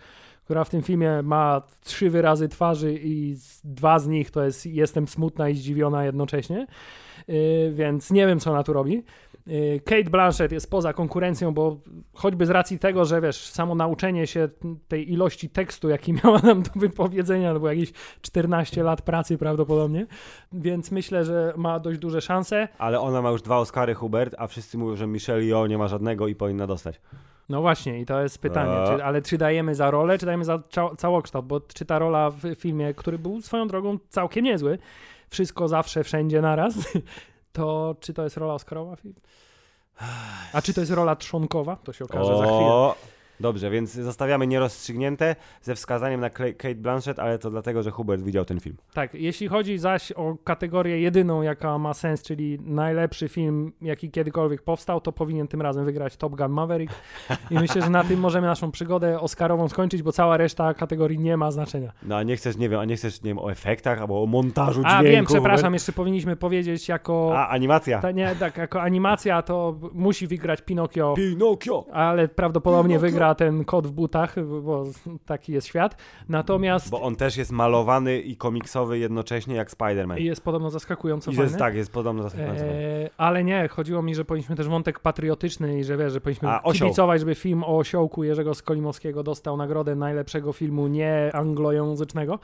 która 0.45 0.63
w 0.63 0.69
tym 0.69 0.81
filmie 0.81 1.21
ma 1.23 1.61
trzy 1.83 2.09
wyrazy 2.09 2.49
twarzy 2.49 2.99
i 3.03 3.35
dwa 3.63 3.99
z 3.99 4.07
nich 4.07 4.31
to 4.31 4.43
jest 4.43 4.65
jestem 4.65 5.07
smutna 5.07 5.49
i 5.49 5.55
zdziwiona 5.55 6.05
jednocześnie, 6.05 6.67
yy, 7.27 7.35
więc 7.73 8.11
nie 8.11 8.27
wiem, 8.27 8.39
co 8.39 8.51
ona 8.51 8.63
tu 8.63 8.73
robi. 8.73 9.03
Yy, 9.47 9.79
Kate 9.85 10.09
Blanchett 10.09 10.51
jest 10.51 10.69
poza 10.71 10.93
konkurencją, 10.93 11.53
bo 11.53 11.77
choćby 12.13 12.45
z 12.45 12.49
racji 12.49 12.79
tego, 12.79 13.05
że 13.05 13.21
wiesz, 13.21 13.47
samo 13.47 13.75
nauczenie 13.75 14.27
się 14.27 14.49
tej 14.87 15.11
ilości 15.11 15.49
tekstu, 15.49 15.89
jaki 15.89 16.13
miała 16.23 16.39
nam 16.39 16.63
do 16.63 16.69
wypowiedzenia, 16.75 17.53
to 17.53 17.59
było 17.59 17.71
jakieś 17.71 17.91
14 18.21 18.83
lat 18.83 19.01
pracy 19.01 19.37
prawdopodobnie, 19.37 20.07
więc 20.53 20.91
myślę, 20.91 21.25
że 21.25 21.53
ma 21.57 21.79
dość 21.79 21.99
duże 21.99 22.21
szanse. 22.21 22.67
Ale 22.77 22.99
ona 22.99 23.21
ma 23.21 23.29
już 23.29 23.41
dwa 23.41 23.57
Oscary, 23.57 23.93
Hubert, 23.93 24.35
a 24.37 24.47
wszyscy 24.47 24.77
mówią, 24.77 24.95
że 24.95 25.07
Michelle 25.07 25.43
Yeoh 25.43 25.69
nie 25.69 25.77
ma 25.77 25.87
żadnego 25.87 26.27
i 26.27 26.35
powinna 26.35 26.67
dostać. 26.67 27.01
No 27.49 27.61
właśnie, 27.61 27.99
i 27.99 28.05
to 28.05 28.21
jest 28.21 28.39
pytanie, 28.39 28.97
czy, 28.97 29.03
ale 29.03 29.21
czy 29.21 29.37
dajemy 29.37 29.75
za 29.75 29.91
rolę, 29.91 30.17
czy 30.17 30.25
dajemy 30.25 30.45
za 30.45 30.57
cza- 30.57 30.95
całokształt, 30.95 31.45
bo 31.45 31.59
czy 31.61 31.85
ta 31.85 31.99
rola 31.99 32.29
w 32.29 32.55
filmie, 32.55 32.93
który 32.93 33.19
był 33.19 33.41
swoją 33.41 33.67
drogą 33.67 33.97
całkiem 34.09 34.45
niezły, 34.45 34.77
wszystko 35.29 35.67
zawsze, 35.67 36.03
wszędzie 36.03 36.41
naraz, 36.41 36.73
to 37.53 37.95
czy 37.99 38.13
to 38.13 38.23
jest 38.23 38.37
rola 38.37 38.53
Oscarowa? 38.53 38.95
A 40.53 40.61
czy 40.61 40.73
to 40.73 40.81
jest 40.81 40.91
rola 40.91 41.15
trzonkowa? 41.15 41.75
To 41.75 41.93
się 41.93 42.05
okaże 42.05 42.37
za 42.37 42.43
chwilę. 42.43 42.93
Dobrze, 43.39 43.69
więc 43.69 43.91
zostawiamy 43.93 44.47
nierozstrzygnięte 44.47 45.35
ze 45.61 45.75
wskazaniem 45.75 46.21
na 46.21 46.29
Kate 46.29 46.75
Blanchett, 46.75 47.19
ale 47.19 47.39
to 47.39 47.49
dlatego, 47.49 47.83
że 47.83 47.91
Hubert 47.91 48.21
widział 48.21 48.45
ten 48.45 48.59
film. 48.59 48.77
Tak, 48.93 49.13
jeśli 49.13 49.47
chodzi 49.47 49.77
zaś 49.77 50.11
o 50.11 50.35
kategorię 50.43 50.99
jedyną, 51.01 51.41
jaka 51.41 51.77
ma 51.77 51.93
sens, 51.93 52.23
czyli 52.23 52.59
najlepszy 52.61 53.29
film, 53.29 53.71
jaki 53.81 54.11
kiedykolwiek 54.11 54.61
powstał, 54.61 55.01
to 55.01 55.11
powinien 55.11 55.47
tym 55.47 55.61
razem 55.61 55.85
wygrać 55.85 56.17
Top 56.17 56.35
Gun 56.35 56.51
Maverick. 56.51 56.93
I 57.51 57.55
myślę, 57.55 57.81
że 57.81 57.89
na 57.89 58.03
tym 58.03 58.19
możemy 58.19 58.47
naszą 58.47 58.71
przygodę 58.71 59.19
Oscarową 59.19 59.69
skończyć, 59.69 60.03
bo 60.03 60.11
cała 60.11 60.37
reszta 60.37 60.73
kategorii 60.73 61.19
nie 61.19 61.37
ma 61.37 61.51
znaczenia. 61.51 61.91
No 62.03 62.15
a 62.17 62.23
nie 62.23 62.35
chcesz, 62.35 62.57
nie 62.57 62.69
wiem, 62.69 62.79
a 62.79 62.85
nie 62.85 62.95
chcesz, 62.95 63.21
nie 63.21 63.29
wiem, 63.29 63.39
o 63.39 63.51
efektach 63.51 64.01
albo 64.01 64.23
o 64.23 64.25
montażu 64.25 64.81
A 64.85 64.99
dźwięku. 64.99 65.15
wiem, 65.15 65.25
przepraszam, 65.25 65.57
Hubert? 65.57 65.73
jeszcze 65.73 65.91
powinniśmy 65.91 66.35
powiedzieć 66.35 66.89
jako... 66.89 67.31
A, 67.35 67.47
animacja. 67.49 67.99
Ta, 67.99 68.11
nie, 68.11 68.35
tak, 68.39 68.57
jako 68.57 68.81
animacja 68.81 69.41
to 69.41 69.75
musi 69.93 70.27
wygrać 70.27 70.61
Pinokio, 70.61 71.13
Pinokio. 71.17 71.85
ale 71.93 72.27
prawdopodobnie 72.27 72.95
Pinokio. 72.95 73.11
wygra 73.11 73.22
ten 73.35 73.65
kot 73.65 73.87
w 73.87 73.91
butach, 73.91 74.35
bo 74.61 74.83
taki 75.25 75.53
jest 75.53 75.67
świat. 75.67 75.97
Natomiast 76.29 76.89
Bo 76.89 77.01
on 77.01 77.15
też 77.15 77.37
jest 77.37 77.51
malowany 77.51 78.19
i 78.19 78.37
komiksowy 78.37 78.99
jednocześnie 78.99 79.55
jak 79.55 79.71
Spider-Man. 79.71 80.19
I 80.19 80.23
jest 80.23 80.43
podobno 80.43 80.69
zaskakująco 80.69 81.31
jest, 81.31 81.41
fajny. 81.43 81.57
tak, 81.57 81.75
jest 81.75 81.91
podobno 81.91 82.23
zaskakujący. 82.23 82.63
Eee, 82.65 83.09
ale 83.17 83.43
nie, 83.43 83.67
chodziło 83.67 84.01
mi, 84.01 84.15
że 84.15 84.25
powinniśmy 84.25 84.55
też 84.55 84.67
wątek 84.67 84.99
patriotyczny 84.99 85.79
i 85.79 85.83
że 85.83 85.97
wiesz, 85.97 86.13
że 86.13 86.21
powinniśmy 86.21 86.49
A, 86.49 86.63
osioł. 86.63 86.87
kibicować, 86.87 87.19
żeby 87.19 87.35
film 87.35 87.63
o 87.63 87.77
osiołku 87.77 88.23
Jerzego 88.23 88.53
Skolimowskiego 88.53 89.23
dostał 89.23 89.57
nagrodę 89.57 89.95
najlepszego 89.95 90.53
filmu 90.53 90.87
nie 90.87 91.31
anglojęzycznego. 91.33 92.39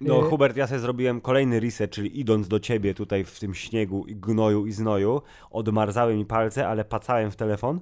No, 0.00 0.18
e, 0.18 0.22
Hubert, 0.22 0.56
ja 0.56 0.66
sobie 0.66 0.80
zrobiłem 0.80 1.20
kolejny 1.20 1.60
reset, 1.60 1.90
czyli 1.90 2.20
idąc 2.20 2.48
do 2.48 2.60
ciebie 2.60 2.94
tutaj 2.94 3.24
w 3.24 3.40
tym 3.40 3.54
śniegu 3.54 4.04
i 4.06 4.16
gnoju 4.16 4.66
i 4.66 4.72
znoju, 4.72 5.22
odmarzały 5.50 6.16
mi 6.16 6.24
palce, 6.26 6.68
ale 6.68 6.84
pacałem 6.84 7.30
w 7.30 7.36
telefon 7.36 7.80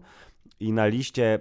i 0.61 0.73
na 0.73 0.87
liście 0.87 1.39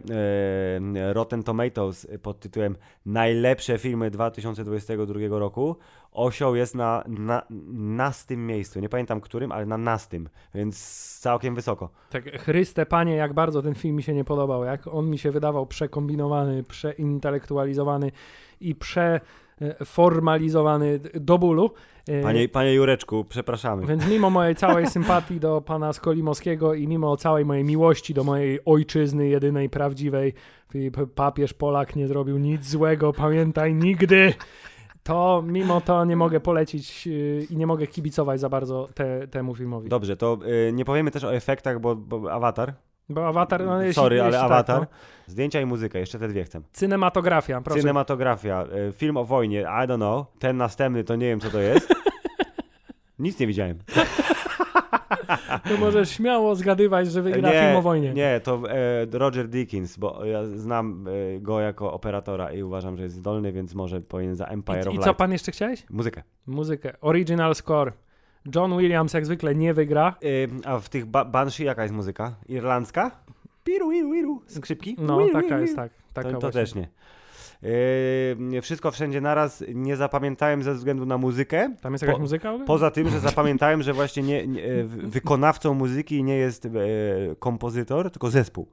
e, 0.96 1.14
Rotten 1.14 1.44
Tomatoes 1.44 2.08
pod 2.22 2.40
tytułem 2.40 2.76
Najlepsze 3.06 3.78
filmy 3.78 4.12
2022 4.12 5.40
roku 5.40 5.76
Osioł 6.12 6.56
jest 6.56 6.76
na, 6.76 7.04
na 7.08 7.42
nastym 7.74 8.48
miejscu. 8.48 8.80
Nie 8.80 8.90
pamiętam 8.90 9.22
którym, 9.22 9.52
ale 9.52 9.66
na 9.66 9.78
nastym, 9.78 10.30
więc 10.54 10.78
całkiem 11.20 11.56
wysoko. 11.56 11.90
Tak, 12.10 12.42
Chryste 12.42 12.86
Panie, 12.86 13.16
jak 13.16 13.34
bardzo 13.34 13.62
ten 13.62 13.76
film 13.76 13.96
mi 13.96 14.04
się 14.04 14.14
nie 14.14 14.24
podobał, 14.24 14.64
jak 14.64 14.88
on 14.88 15.10
mi 15.10 15.18
się 15.18 15.32
wydawał 15.32 15.68
przekombinowany, 15.68 16.64
przeintelektualizowany 16.64 18.12
i 18.60 18.76
przeformalizowany 19.56 21.00
do 21.14 21.38
bólu. 21.38 21.72
E, 22.08 22.22
Panie, 22.24 22.50
panie 22.50 22.74
Jureczku, 22.74 23.26
przepraszamy. 23.30 23.86
Więc 23.86 24.08
mimo 24.08 24.30
mojej 24.30 24.56
całej 24.56 24.88
sympatii 24.88 25.40
do 25.40 25.62
pana 25.62 25.94
Skolimowskiego 25.94 26.74
i 26.74 26.88
mimo 26.88 27.18
całej 27.18 27.46
mojej 27.46 27.64
miłości 27.64 28.14
do 28.14 28.24
mojej 28.24 28.60
ojczyzny, 28.66 29.28
jedynej 29.28 29.70
prawdziwej, 29.70 30.34
Filip, 30.72 30.98
papież 31.16 31.54
Polak 31.54 31.96
nie 31.96 32.08
zrobił 32.08 32.38
nic 32.38 32.70
złego, 32.70 33.14
pamiętaj, 33.14 33.74
nigdy, 33.74 34.34
to 35.04 35.44
mimo 35.48 35.82
to 35.82 36.06
nie 36.06 36.16
mogę 36.16 36.40
polecić 36.40 37.08
yy, 37.08 37.48
i 37.50 37.58
nie 37.58 37.68
mogę 37.68 37.88
kibicować 37.88 38.40
za 38.40 38.50
bardzo 38.50 38.90
te, 38.94 39.28
temu 39.28 39.56
filmowi. 39.56 39.90
Dobrze, 39.90 40.18
to 40.18 40.40
nie 40.74 40.86
powiemy 40.86 41.12
też 41.12 41.24
o 41.24 41.36
efektach, 41.36 41.80
bo, 41.80 41.96
bo 41.96 42.32
awatar. 42.32 42.74
Bo 43.10 43.28
awatar, 43.28 43.66
no, 43.66 43.82
jeśli, 43.82 43.94
Sorry, 43.94 44.22
ale 44.22 44.30
jeśli 44.30 44.42
tak, 44.42 44.52
awatar. 44.52 44.82
no. 44.82 44.88
Zdjęcia 45.28 45.62
i 45.62 45.66
muzyka, 45.66 46.00
jeszcze 46.00 46.20
te 46.20 46.28
dwie 46.28 46.44
chcę. 46.44 46.62
Cinematografia, 46.74 47.62
proszę. 47.62 47.80
Cinematografia, 47.80 48.66
y, 48.90 48.94
film 48.94 49.18
o 49.18 49.26
wojnie, 49.26 49.62
I 49.62 49.88
don't 49.88 49.96
know. 49.96 50.26
Ten 50.40 50.58
następny 50.58 51.04
to 51.04 51.16
nie 51.16 51.28
wiem 51.28 51.40
co 51.40 51.50
to 51.50 51.60
jest. 51.60 51.94
Nic 53.20 53.40
nie 53.40 53.48
widziałem. 53.48 53.78
To 55.70 55.78
możesz 55.80 56.10
śmiało 56.10 56.56
zgadywać, 56.56 57.12
że 57.12 57.22
wygra 57.22 57.52
film 57.52 57.76
o 57.76 57.82
wojnie. 57.82 58.14
Nie, 58.14 58.42
to 58.44 58.62
e, 58.70 59.06
Roger 59.12 59.48
Dickens, 59.48 59.98
bo 59.98 60.26
ja 60.26 60.46
znam 60.46 61.08
e, 61.08 61.40
go 61.40 61.60
jako 61.60 61.94
operatora 61.94 62.52
i 62.52 62.64
uważam, 62.64 62.98
że 62.98 63.04
jest 63.04 63.16
zdolny, 63.16 63.52
więc 63.52 63.76
może 63.76 64.02
powinien 64.02 64.36
za 64.36 64.46
Empire 64.46 64.78
I, 64.78 64.80
of 64.80 64.86
I 64.88 64.90
Light. 64.90 65.06
co 65.06 65.14
pan 65.14 65.32
jeszcze 65.32 65.52
chciałeś? 65.52 65.86
Muzykę. 65.90 66.24
Muzykę. 66.48 66.94
Original 67.02 67.56
score. 67.56 67.92
John 68.56 68.78
Williams 68.78 69.14
jak 69.14 69.26
zwykle 69.26 69.56
nie 69.56 69.74
wygra. 69.74 70.16
Y, 70.24 70.50
a 70.66 70.80
w 70.80 70.90
tych 70.90 71.06
ba 71.06 71.26
Banshee 71.26 71.64
jaka 71.64 71.84
jest 71.84 71.96
muzyka? 71.96 72.36
Irlandzka? 72.50 73.12
Piru, 73.64 73.92
iru, 73.92 74.14
iru. 74.14 74.42
Skrzypki? 74.48 74.96
No, 75.00 75.18
Wiru, 75.18 75.34
taka 75.34 75.48
wiru, 75.48 75.62
jest, 75.62 75.76
tak. 75.76 75.92
Taka 76.14 76.32
To, 76.32 76.38
to 76.38 76.52
też 76.52 76.76
nie. 76.76 76.88
Yy, 78.52 78.62
wszystko 78.62 78.92
wszędzie 78.92 79.22
naraz 79.22 79.64
nie 79.74 79.96
zapamiętałem 79.96 80.64
ze 80.64 80.74
względu 80.74 81.06
na 81.06 81.18
muzykę. 81.18 81.76
Tam 81.82 81.94
jest 81.94 82.02
jakaś 82.02 82.16
Po- 82.16 82.22
muzyka? 82.22 82.54
Poza 82.68 82.92
tym, 82.92 83.10
że 83.10 83.20
zapamiętałem, 83.20 83.84
że 83.84 83.94
właśnie 83.94 84.24
nie, 84.24 84.48
nie, 84.48 84.64
e, 84.64 84.84
wykonawcą 84.84 85.74
muzyki 85.74 86.24
nie 86.24 86.36
jest 86.36 86.66
e, 86.66 86.70
kompozytor, 87.40 88.12
tylko 88.12 88.30
zespół. 88.32 88.68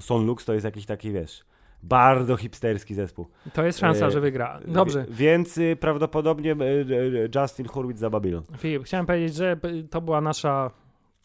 Sonlux 0.00 0.44
to 0.44 0.52
jest 0.54 0.64
jakiś 0.64 0.86
taki, 0.86 1.12
wiesz, 1.12 1.44
bardzo 1.88 2.36
hipsterski 2.36 2.94
zespół. 2.94 3.26
To 3.52 3.64
jest 3.64 3.78
szansa, 3.78 4.06
E, 4.06 4.10
że 4.10 4.20
wygra. 4.20 4.60
Dobrze. 4.66 5.06
Więc 5.10 5.58
y, 5.58 5.76
prawdopodobnie 5.80 6.52
e, 6.52 6.54
e, 6.54 7.42
Justin 7.42 7.68
Hurwitz 7.68 7.98
za 7.98 8.10
Babylon. 8.10 8.42
Filip, 8.58 8.84
chciałem 8.84 9.06
powiedzieć, 9.06 9.34
że 9.34 9.56
to 9.90 10.00
była 10.00 10.20
nasza 10.20 10.70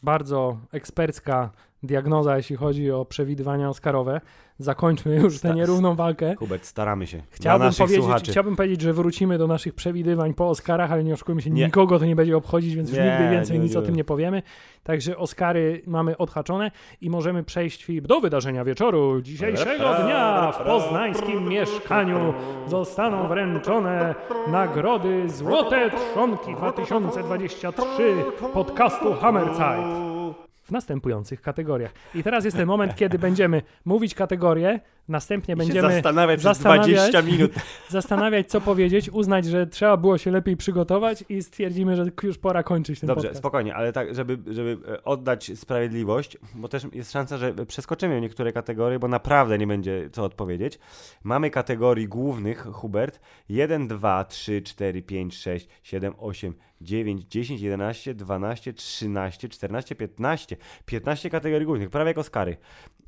bardzo 0.03 0.57
ekspercka 0.71 1.51
diagnoza, 1.83 2.37
jeśli 2.37 2.55
chodzi 2.55 2.91
o 2.91 3.05
przewidywania 3.05 3.69
Oscarowe. 3.69 4.21
Zakończmy 4.63 5.15
już 5.15 5.33
tę 5.33 5.39
Sta- 5.39 5.53
nierówną 5.53 5.95
walkę. 5.95 6.35
Hubert, 6.35 6.65
staramy 6.65 7.07
się. 7.07 7.21
Chciałbym 7.29 7.67
naszych 7.67 7.79
powiedzieć, 7.85 8.03
słuchaczy. 8.03 8.31
chciałbym 8.31 8.55
powiedzieć, 8.55 8.81
że 8.81 8.93
wrócimy 8.93 9.37
do 9.37 9.47
naszych 9.47 9.73
przewidywań 9.73 10.33
po 10.33 10.49
Oscarach, 10.49 10.91
ale 10.91 11.03
nie 11.03 11.13
oszukujmy 11.13 11.41
się, 11.41 11.49
Nie. 11.49 11.65
nikogo 11.65 11.99
to 11.99 12.05
nie 12.05 12.15
będzie 12.15 12.37
obchodzić, 12.37 12.75
więc 12.75 12.89
już 12.89 12.97
Nie, 12.99 13.05
nigdy 13.11 13.29
więcej 13.31 13.57
nie 13.59 13.63
nic 13.65 13.75
o 13.75 13.81
tym 13.81 13.95
nie 13.95 14.03
powiemy. 14.03 14.41
Także 14.83 15.17
Oscary 15.17 15.81
mamy 15.87 16.17
odhaczone 16.17 16.71
i 17.01 17.09
możemy 17.09 17.43
przejść 17.43 17.83
Filip, 17.85 18.07
do 18.07 18.21
wydarzenia 18.21 18.63
wieczoru. 18.65 19.21
Dzisiejszego 19.21 19.93
dnia 20.03 20.51
w 20.51 20.57
poznańskim 20.63 21.49
mieszkaniu 21.49 22.33
zostaną 22.67 23.27
wręczone 23.27 24.15
nagrody 24.47 25.29
Złote 25.29 25.91
Trzonki 25.91 26.55
2023 26.55 28.15
podcastu 28.53 29.13
Hammerzeit 29.13 30.10
w 30.71 30.73
następujących 30.73 31.41
kategoriach. 31.41 31.91
I 32.15 32.23
teraz 32.23 32.45
jest 32.45 32.57
ten 32.57 32.67
moment, 32.67 32.95
kiedy 32.95 33.19
będziemy 33.19 33.61
mówić 33.85 34.15
kategorie, 34.15 34.79
następnie 35.09 35.53
I 35.53 35.57
będziemy 35.57 35.93
zastanawiać 35.93 36.39
przez 36.39 36.57
zastanawiać- 36.57 37.11
20 37.11 37.21
minut. 37.21 37.51
zastanawiać, 37.89 38.47
co 38.47 38.61
powiedzieć, 38.61 39.09
uznać, 39.09 39.45
że 39.45 39.67
trzeba 39.67 39.97
było 39.97 40.17
się 40.17 40.31
lepiej 40.31 40.57
przygotować 40.57 41.23
i 41.29 41.43
stwierdzimy, 41.43 41.95
że 41.95 42.05
już 42.23 42.37
pora 42.37 42.63
kończyć 42.63 42.99
ten 42.99 43.07
Dobrze, 43.07 43.21
podcast. 43.21 43.39
spokojnie, 43.39 43.75
ale 43.75 43.93
tak, 43.93 44.15
żeby, 44.15 44.53
żeby 44.53 44.77
e, 44.87 45.03
oddać 45.03 45.51
sprawiedliwość, 45.55 46.37
bo 46.55 46.67
też 46.67 46.87
jest 46.93 47.11
szansa, 47.11 47.37
że 47.37 47.53
przeskoczymy 47.53 48.21
niektóre 48.21 48.51
kategorie, 48.53 48.99
bo 48.99 49.07
naprawdę 49.07 49.57
nie 49.57 49.67
będzie 49.67 50.09
co 50.11 50.23
odpowiedzieć. 50.23 50.79
Mamy 51.23 51.49
kategorii 51.49 52.07
głównych, 52.07 52.67
Hubert, 52.73 53.19
1, 53.49 53.87
2, 53.87 54.23
3, 54.23 54.61
4, 54.61 55.01
5, 55.01 55.37
6, 55.37 55.67
7, 55.83 56.13
8, 56.17 56.53
9, 56.81 57.23
10, 57.29 57.61
11, 57.61 58.13
12, 58.13 58.73
13, 58.73 59.49
14, 59.49 59.95
15. 59.95 60.57
15 60.85 61.29
kategorii 61.29 61.65
głównych, 61.65 61.89
prawie 61.89 62.07
jak 62.07 62.17
Oscary. 62.17 62.57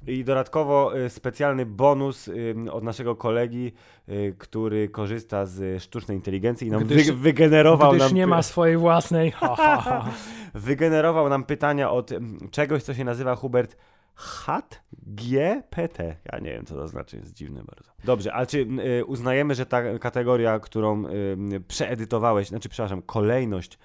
I 0.07 0.23
dodatkowo 0.23 0.97
y, 0.97 1.09
specjalny 1.09 1.65
bonus 1.65 2.27
y, 2.27 2.55
od 2.71 2.83
naszego 2.83 3.15
kolegi, 3.15 3.71
y, 4.09 4.35
który 4.37 4.89
korzysta 4.89 5.45
z 5.45 5.83
sztucznej 5.83 6.17
inteligencji 6.17 6.67
i 6.67 6.71
nam 6.71 6.83
Gdyż- 6.83 7.05
wy, 7.05 7.13
wygenerował 7.13 7.91
Gdyż 7.91 8.03
nam 8.03 8.13
nie 8.13 8.27
ma 8.27 8.41
swojej 8.41 8.77
własnej. 8.77 9.31
Ha, 9.43 9.55
ha, 9.55 9.81
ha. 9.81 10.09
wygenerował 10.53 11.29
nam 11.29 11.43
pytania 11.43 11.91
od 11.91 12.11
mm, 12.11 12.49
czegoś, 12.51 12.83
co 12.83 12.93
się 12.93 13.03
nazywa 13.03 13.35
Hubert 13.35 13.77
HAT 14.15 14.83
GPT. 14.91 16.15
Ja 16.33 16.39
nie 16.39 16.51
wiem, 16.51 16.65
co 16.65 16.75
to 16.75 16.87
znaczy, 16.87 17.17
jest 17.17 17.33
dziwne 17.33 17.63
bardzo. 17.63 17.91
Dobrze, 18.03 18.33
a 18.33 18.45
czy 18.45 18.67
y, 18.99 19.05
uznajemy, 19.05 19.55
że 19.55 19.65
ta 19.65 19.99
kategoria, 19.99 20.59
którą 20.59 21.05
y, 21.05 21.61
przeedytowałeś, 21.67 22.47
znaczy, 22.47 22.69
przepraszam, 22.69 23.01
kolejność, 23.01 23.79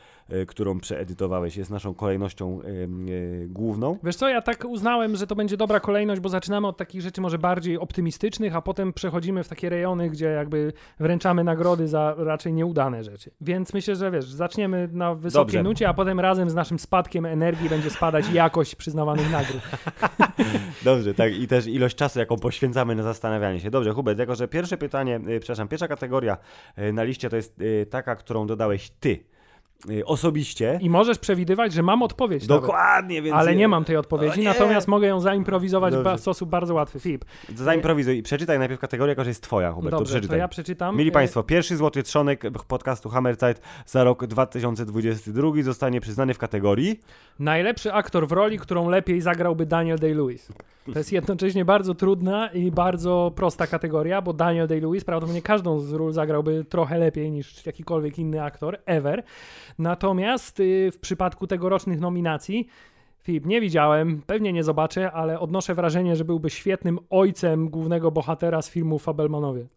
którą 0.49 0.81
przeedytowałeś, 0.81 1.57
jest 1.57 1.71
naszą 1.71 1.95
kolejnością 1.95 2.61
y, 2.63 3.47
główną? 3.49 3.99
Wiesz 4.03 4.17
co, 4.17 4.29
ja 4.29 4.43
tak 4.43 4.65
uznałem, 4.65 5.17
że 5.17 5.27
to 5.27 5.35
będzie 5.35 5.57
dobra 5.57 5.81
kolejność, 5.81 6.21
bo 6.21 6.29
zaczynamy 6.29 6.67
od 6.67 6.77
takich 6.77 7.01
rzeczy 7.01 7.21
może 7.21 7.39
bardziej 7.39 7.79
optymistycznych, 7.79 8.57
a 8.57 8.63
potem 8.63 8.93
przechodzimy 8.93 9.45
w 9.45 9.49
takie 9.49 9.69
rejony, 9.69 10.11
gdzie 10.11 10.27
jakby 10.27 10.73
wręczamy 11.01 11.45
nagrody 11.45 11.89
za 11.89 12.15
raczej 12.19 12.53
nieudane 12.53 13.05
rzeczy. 13.05 13.31
Więc 13.41 13.73
myślę, 13.75 13.97
że 13.97 14.11
wiesz, 14.11 14.25
zaczniemy 14.25 14.89
na 14.93 15.15
wysokiej 15.15 15.45
Dobrze. 15.45 15.63
nucie, 15.63 15.89
a 15.89 15.95
potem 15.95 16.21
razem 16.21 16.51
z 16.51 16.55
naszym 16.55 16.79
spadkiem 16.79 17.27
energii 17.27 17.69
będzie 17.69 17.91
spadać 17.91 18.33
jakość 18.43 18.75
przyznawanych 18.75 19.33
nagród. 19.33 19.63
Dobrze, 20.85 21.15
tak, 21.15 21.35
i 21.35 21.49
też 21.49 21.67
ilość 21.67 21.97
czasu, 21.97 22.19
jaką 22.19 22.37
poświęcamy 22.37 22.95
na 22.95 23.03
zastanawianie 23.03 23.61
się. 23.61 23.71
Dobrze, 23.71 23.93
Hubert, 23.93 24.19
jako 24.19 24.35
że 24.35 24.49
pierwsze 24.49 24.77
pytanie, 24.77 25.21
y, 25.29 25.41
przepraszam, 25.41 25.69
pierwsza 25.69 25.89
kategoria 25.89 26.37
na 26.93 27.03
liście 27.03 27.31
to 27.31 27.37
jest 27.37 27.61
taka, 27.91 28.17
którą 28.17 28.47
dodałeś 28.47 28.91
ty. 29.01 29.25
Y, 29.91 30.05
osobiście. 30.07 30.79
I 30.83 30.91
możesz 30.91 31.19
przewidywać, 31.19 31.73
że 31.73 31.83
mam 31.83 32.03
odpowiedź. 32.03 32.49
nawet. 32.49 32.63
Dokładnie, 32.63 33.23
więc... 33.23 33.37
Ale 33.37 33.57
nie 33.57 33.69
mam 33.69 33.85
tej 33.85 33.97
odpowiedzi, 33.97 34.43
natomiast 34.43 34.89
mogę 34.89 35.07
ją 35.07 35.21
zaimprowizować 35.21 35.95
w 35.95 35.97
Dobrze. 35.97 36.11
ba- 36.11 36.19
sposób 36.19 36.49
bardzo 36.51 36.75
łatwy. 36.75 37.01
Filip, 37.01 37.25
Zaimprowizuj 37.55 38.19
i 38.19 38.23
przeczytaj 38.23 38.59
najpierw 38.59 38.81
kategorię, 38.81 39.11
jako 39.11 39.25
że 39.25 39.31
jest 39.31 39.43
twoja, 39.43 39.73
Hubert, 39.73 39.91
to 39.91 39.99
dobrze, 39.99 40.13
to 40.15 40.19
przeczytaj. 40.19 40.39
ja 40.39 40.49
przeczytam. 40.49 40.97
Mili 40.97 41.09
E, 41.09 41.13
Państwo, 41.13 41.43
pierwszy 41.43 41.77
złoty 41.77 42.03
trzonek 42.03 42.43
podcastu 42.69 43.09
Hammerzeit 43.09 43.61
za 43.87 44.05
rok 44.05 44.27
2022 44.27 45.63
zostanie 45.63 46.01
przyznany 46.01 46.35
w 46.35 46.39
kategorii 46.39 47.01
Najlepszy 47.39 47.93
aktor 47.93 48.29
w 48.29 48.33
roli, 48.33 48.59
którą 48.59 48.89
lepiej 48.89 49.21
zagrałby 49.21 49.67
Daniel 49.67 49.99
Day-Lewis. 49.99 50.53
To 50.93 50.99
jest 50.99 51.13
jednocześnie 51.13 51.65
bardzo 51.65 51.95
trudna 51.95 52.49
i 52.49 52.71
bardzo 52.71 53.33
prosta 53.37 53.67
kategoria, 53.67 54.23
bo 54.23 54.33
Daniel 54.33 54.69
Day-Lewis 54.69 55.05
prawdopodobnie 55.05 55.43
każdą 55.43 55.81
z 55.81 55.93
ról 55.93 56.13
zagrałby 56.13 56.65
trochę 56.65 56.99
lepiej 56.99 57.31
niż 57.31 57.67
jakikolwiek 57.67 58.19
inny 58.19 58.43
aktor 58.43 58.79
ever. 58.87 59.23
Natomiast 59.79 60.61
y, 60.61 60.91
w 60.93 60.99
przypadku 60.99 61.47
tegorocznych 61.47 62.01
nominacji 62.01 62.69
Filip, 63.23 63.47
nie 63.47 63.61
widziałem, 63.61 64.23
pewnie 64.27 64.53
nie 64.53 64.65
zobaczę, 64.65 65.13
ale 65.13 65.41
odnoszę 65.41 65.75
wrażenie, 65.75 66.17
że 66.17 66.25
byłby 66.25 66.51
świetnym 66.51 66.99
ojcem 67.11 67.69
głównego 67.69 68.11
bohatera 68.11 68.63
z 68.63 68.71
filmu 68.71 68.99
Fabelmanowie. 68.99 69.67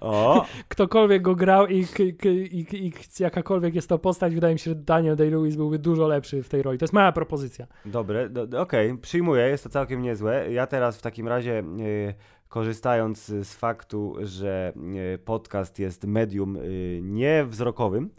O, 0.00 0.46
Ktokolwiek 0.68 1.22
go 1.22 1.34
grał 1.34 1.66
i, 1.66 1.86
i, 1.98 2.26
i, 2.28 2.86
i 2.86 2.92
jakakolwiek 3.20 3.74
jest 3.74 3.88
to 3.88 3.98
postać, 3.98 4.34
wydaje 4.34 4.54
mi 4.54 4.58
się, 4.58 4.70
że 4.70 4.74
Daniel 4.74 5.16
Day-Lewis 5.16 5.56
byłby 5.56 5.78
dużo 5.78 6.06
lepszy 6.06 6.42
w 6.42 6.48
tej 6.48 6.62
roli. 6.62 6.78
To 6.78 6.84
jest 6.84 6.92
moja 6.92 7.12
propozycja. 7.12 7.66
dobre, 7.84 8.28
do, 8.28 8.60
okej, 8.60 8.98
przyjmuję, 8.98 9.48
jest 9.48 9.64
to 9.64 9.70
całkiem 9.70 10.02
niezłe. 10.02 10.52
Ja 10.52 10.66
teraz 10.66 10.98
w 10.98 11.02
takim 11.02 11.28
razie, 11.28 11.62
y, 11.80 12.14
korzystając 12.48 13.26
z 13.26 13.54
faktu, 13.54 14.16
że 14.22 14.72
y, 15.14 15.18
podcast 15.18 15.78
jest 15.78 16.04
medium 16.04 16.56
y, 16.56 17.00
niewzrokowym, 17.02 18.10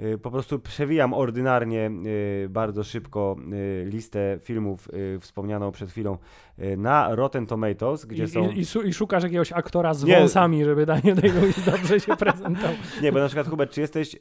y, 0.00 0.18
po 0.18 0.30
prostu 0.30 0.58
przewijam 0.58 1.14
ordynarnie 1.14 1.90
bardzo 2.48 2.84
szybko 2.84 3.36
listę 3.84 4.38
filmów 4.42 4.88
wspomnianą 5.20 5.72
przed 5.72 5.90
chwilą 5.90 6.18
na 6.76 7.14
Rotten 7.14 7.46
Tomatoes, 7.46 8.04
gdzie 8.04 8.24
I, 8.24 8.28
są... 8.28 8.50
i, 8.50 8.58
i, 8.58 8.66
szu- 8.66 8.82
I 8.82 8.92
szukasz 8.92 9.22
jakiegoś 9.22 9.52
aktora 9.52 9.94
z 9.94 10.04
Nie. 10.04 10.18
wąsami, 10.18 10.64
żeby 10.64 10.86
Daniel 10.86 11.16
Day-Lewis 11.16 11.70
dobrze 11.70 12.00
się 12.00 12.16
prezentował. 12.26 12.72
Nie, 13.02 13.12
bo 13.12 13.18
na 13.18 13.26
przykład 13.26 13.48
Hubert, 13.48 13.72
czy 13.72 13.80
jesteś, 13.80 14.14
y, 14.14 14.18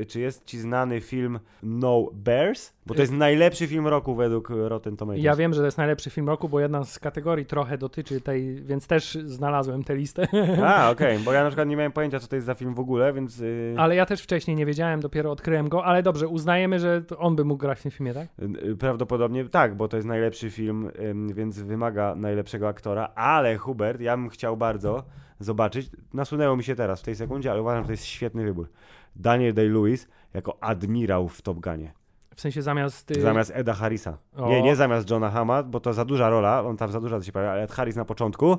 y, 0.00 0.06
czy 0.06 0.20
jest 0.20 0.44
ci 0.44 0.58
znany 0.58 1.00
film 1.00 1.38
No 1.62 2.08
Bears? 2.12 2.72
Bo 2.86 2.94
to 2.94 3.00
jest 3.00 3.12
najlepszy 3.12 3.66
film 3.66 3.86
roku 3.86 4.14
według 4.14 4.50
Rotten 4.50 4.96
Tomatoes. 4.96 5.24
Ja 5.24 5.36
wiem, 5.36 5.54
że 5.54 5.60
to 5.60 5.64
jest 5.64 5.78
najlepszy 5.78 6.10
film 6.10 6.28
roku, 6.28 6.48
bo 6.48 6.60
jedna 6.60 6.84
z 6.84 6.98
kategorii 6.98 7.46
trochę 7.46 7.78
dotyczy 7.78 8.20
tej, 8.20 8.54
więc 8.54 8.86
też 8.86 9.18
znalazłem 9.24 9.84
tę 9.84 9.96
listę. 9.96 10.28
A, 10.64 10.90
okej, 10.92 11.18
bo 11.18 11.32
ja 11.32 11.42
na 11.42 11.48
przykład 11.48 11.68
nie 11.68 11.76
miałem 11.76 11.92
pojęcia, 11.92 12.20
co 12.20 12.28
to 12.28 12.36
jest 12.36 12.46
za 12.46 12.54
film 12.54 12.74
w 12.74 12.80
ogóle, 12.80 13.12
więc 13.12 13.40
y, 13.40 13.74
Ale 13.78 13.96
ja 13.96 14.06
też 14.06 14.22
wcześniej 14.22 14.56
nie 14.56 14.66
wiedziałem, 14.66 15.00
dopiero 15.00 15.30
odkryłem 15.30 15.68
go, 15.68 15.84
ale 15.84 16.02
dobrze, 16.02 16.28
uznajemy, 16.28 16.78
że 16.78 17.02
on 17.18 17.36
by 17.36 17.44
mógł 17.44 17.60
grać 17.60 17.78
w 17.78 17.82
tym 17.82 17.90
filmie, 17.90 18.14
tak? 18.14 18.28
y, 18.64 18.76
prawdopodobnie 18.76 19.44
tak, 19.48 19.76
bo 19.76 19.88
to 19.88 19.96
jest 19.96 20.08
najlepszy 20.08 20.50
film, 20.50 20.90
ym, 21.00 21.45
więc 21.46 21.58
wymaga 21.58 22.14
najlepszego 22.14 22.68
aktora, 22.68 23.12
ale 23.14 23.56
Hubert, 23.56 24.00
ja 24.00 24.16
bym 24.16 24.28
chciał 24.28 24.56
bardzo 24.56 25.04
zobaczyć, 25.40 25.90
nasunęło 26.14 26.56
mi 26.56 26.64
się 26.64 26.74
teraz 26.74 27.00
w 27.00 27.04
tej 27.04 27.14
sekundzie, 27.14 27.50
ale 27.50 27.62
uważam, 27.62 27.82
że 27.82 27.86
to 27.86 27.92
jest 27.92 28.04
świetny 28.04 28.44
wybór. 28.44 28.68
Daniel 29.16 29.54
Day-Lewis 29.54 30.06
jako 30.34 30.56
admirał 30.60 31.28
w 31.28 31.42
Top 31.42 31.60
Gunie. 31.60 31.92
W 32.34 32.40
sensie 32.40 32.62
zamiast... 32.62 33.10
y, 33.10 33.20
Zamiast 33.20 33.52
Eda 33.54 33.74
Harrisa. 33.74 34.18
O. 34.36 34.48
Nie, 34.48 34.62
nie 34.62 34.76
zamiast 34.76 35.10
Johna 35.10 35.30
Hama, 35.30 35.62
bo 35.62 35.80
to 35.80 35.92
za 35.92 36.04
duża 36.04 36.30
rola, 36.30 36.62
on 36.62 36.76
tam 36.76 36.90
za 36.90 37.00
dużo 37.00 37.22
się 37.22 37.32
pojawia, 37.32 37.52
ale 37.52 37.62
Ed 37.62 37.72
Harris 37.72 37.96
na 37.96 38.04
początku 38.04 38.58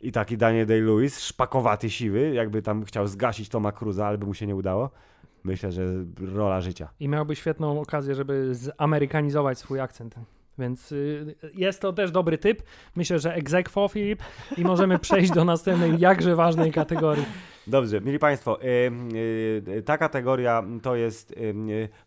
i 0.00 0.12
taki 0.12 0.36
Daniel 0.36 0.66
Day-Lewis, 0.66 1.18
szpakowaty, 1.18 1.90
siwy, 1.90 2.34
jakby 2.34 2.62
tam 2.62 2.84
chciał 2.84 3.06
zgasić 3.06 3.48
Toma 3.48 3.72
Cruza, 3.72 4.06
ale 4.06 4.18
by 4.18 4.26
mu 4.26 4.34
się 4.34 4.46
nie 4.46 4.56
udało. 4.56 4.90
Myślę, 5.44 5.72
że 5.72 5.82
rola 6.34 6.60
życia. 6.60 6.88
I 7.00 7.08
miałby 7.08 7.36
świetną 7.36 7.80
okazję, 7.80 8.14
żeby 8.14 8.54
zamerykanizować 8.54 9.58
swój 9.58 9.80
akcent. 9.80 10.14
Więc 10.58 10.92
y, 10.92 11.34
jest 11.54 11.80
to 11.80 11.92
też 11.92 12.10
dobry 12.10 12.38
typ. 12.38 12.62
Myślę, 12.96 13.18
że 13.18 13.34
egzekwo, 13.34 13.88
Filip, 13.88 14.22
i 14.56 14.62
możemy 14.62 14.98
przejść 14.98 15.32
do 15.32 15.44
następnej 15.44 15.98
jakże 15.98 16.36
ważnej 16.36 16.72
kategorii. 16.72 17.24
Dobrze, 17.66 18.00
mieli 18.00 18.18
Państwo, 18.18 18.62
y, 18.62 18.66
y, 19.68 19.82
ta 19.82 19.98
kategoria 19.98 20.62
to 20.82 20.96
jest 20.96 21.34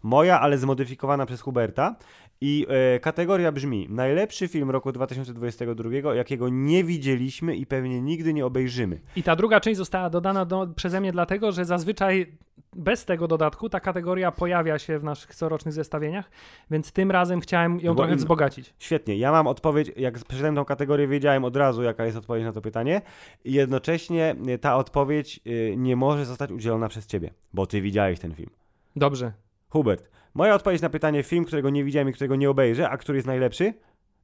moja, 0.04 0.40
ale 0.40 0.58
zmodyfikowana 0.58 1.26
przez 1.26 1.42
Huberta. 1.42 1.96
I 2.42 2.68
kategoria 3.02 3.52
brzmi: 3.52 3.88
najlepszy 3.90 4.48
film 4.48 4.72
roku 4.72 4.92
2022, 4.92 6.14
jakiego 6.14 6.50
nie 6.50 6.84
widzieliśmy 6.84 7.56
i 7.56 7.66
pewnie 7.66 8.02
nigdy 8.02 8.34
nie 8.34 8.46
obejrzymy. 8.46 9.00
I 9.16 9.24
ta 9.24 9.36
druga 9.36 9.60
część 9.60 9.78
została 9.78 10.10
dodana 10.10 10.46
do, 10.46 10.68
przeze 10.76 11.02
mnie 11.02 11.12
dlatego, 11.12 11.52
że 11.52 11.66
zazwyczaj 11.66 12.38
bez 12.76 13.06
tego 13.06 13.28
dodatku 13.28 13.70
ta 13.70 13.80
kategoria 13.80 14.32
pojawia 14.32 14.80
się 14.80 15.00
w 15.00 15.04
naszych 15.04 15.36
corocznych 15.36 15.74
zestawieniach, 15.74 16.30
więc 16.72 16.92
tym 16.92 17.12
razem 17.12 17.42
chciałem 17.42 17.80
ją 17.80 17.94
Bo 17.94 17.98
trochę 17.98 18.12
im- 18.12 18.18
wzbogacić. 18.18 18.74
Świetnie. 18.80 19.18
Ja 19.18 19.32
mam 19.32 19.48
odpowiedź, 19.48 19.92
jak 19.96 20.14
przeczytałem 20.14 20.56
tą 20.56 20.66
kategorię, 20.66 21.08
wiedziałem 21.08 21.46
od 21.46 21.56
razu, 21.56 21.84
jaka 21.84 22.06
jest 22.06 22.18
odpowiedź 22.18 22.44
na 22.44 22.52
to 22.52 22.62
pytanie. 22.62 23.02
I 23.46 23.54
jednocześnie 23.54 24.36
y, 24.50 24.58
ta 24.58 24.76
odpowiedź 24.76 25.40
y, 25.48 25.74
nie 25.78 25.96
może 25.96 26.26
zostać 26.26 26.52
udzielona 26.52 26.88
przez 26.90 27.08
ciebie, 27.08 27.34
bo 27.54 27.66
ty 27.68 27.82
widziałeś 27.82 28.20
ten 28.20 28.36
film. 28.36 28.50
Dobrze. 28.96 29.32
Hubert, 29.70 30.10
moja 30.34 30.56
odpowiedź 30.56 30.82
na 30.82 30.90
pytanie, 30.90 31.24
film, 31.24 31.46
którego 31.46 31.70
nie 31.70 31.84
widziałem 31.84 32.10
i 32.10 32.14
którego 32.14 32.36
nie 32.36 32.50
obejrzę, 32.50 32.90
a 32.90 32.98
który 32.98 33.18
jest 33.18 33.28
najlepszy, 33.28 33.74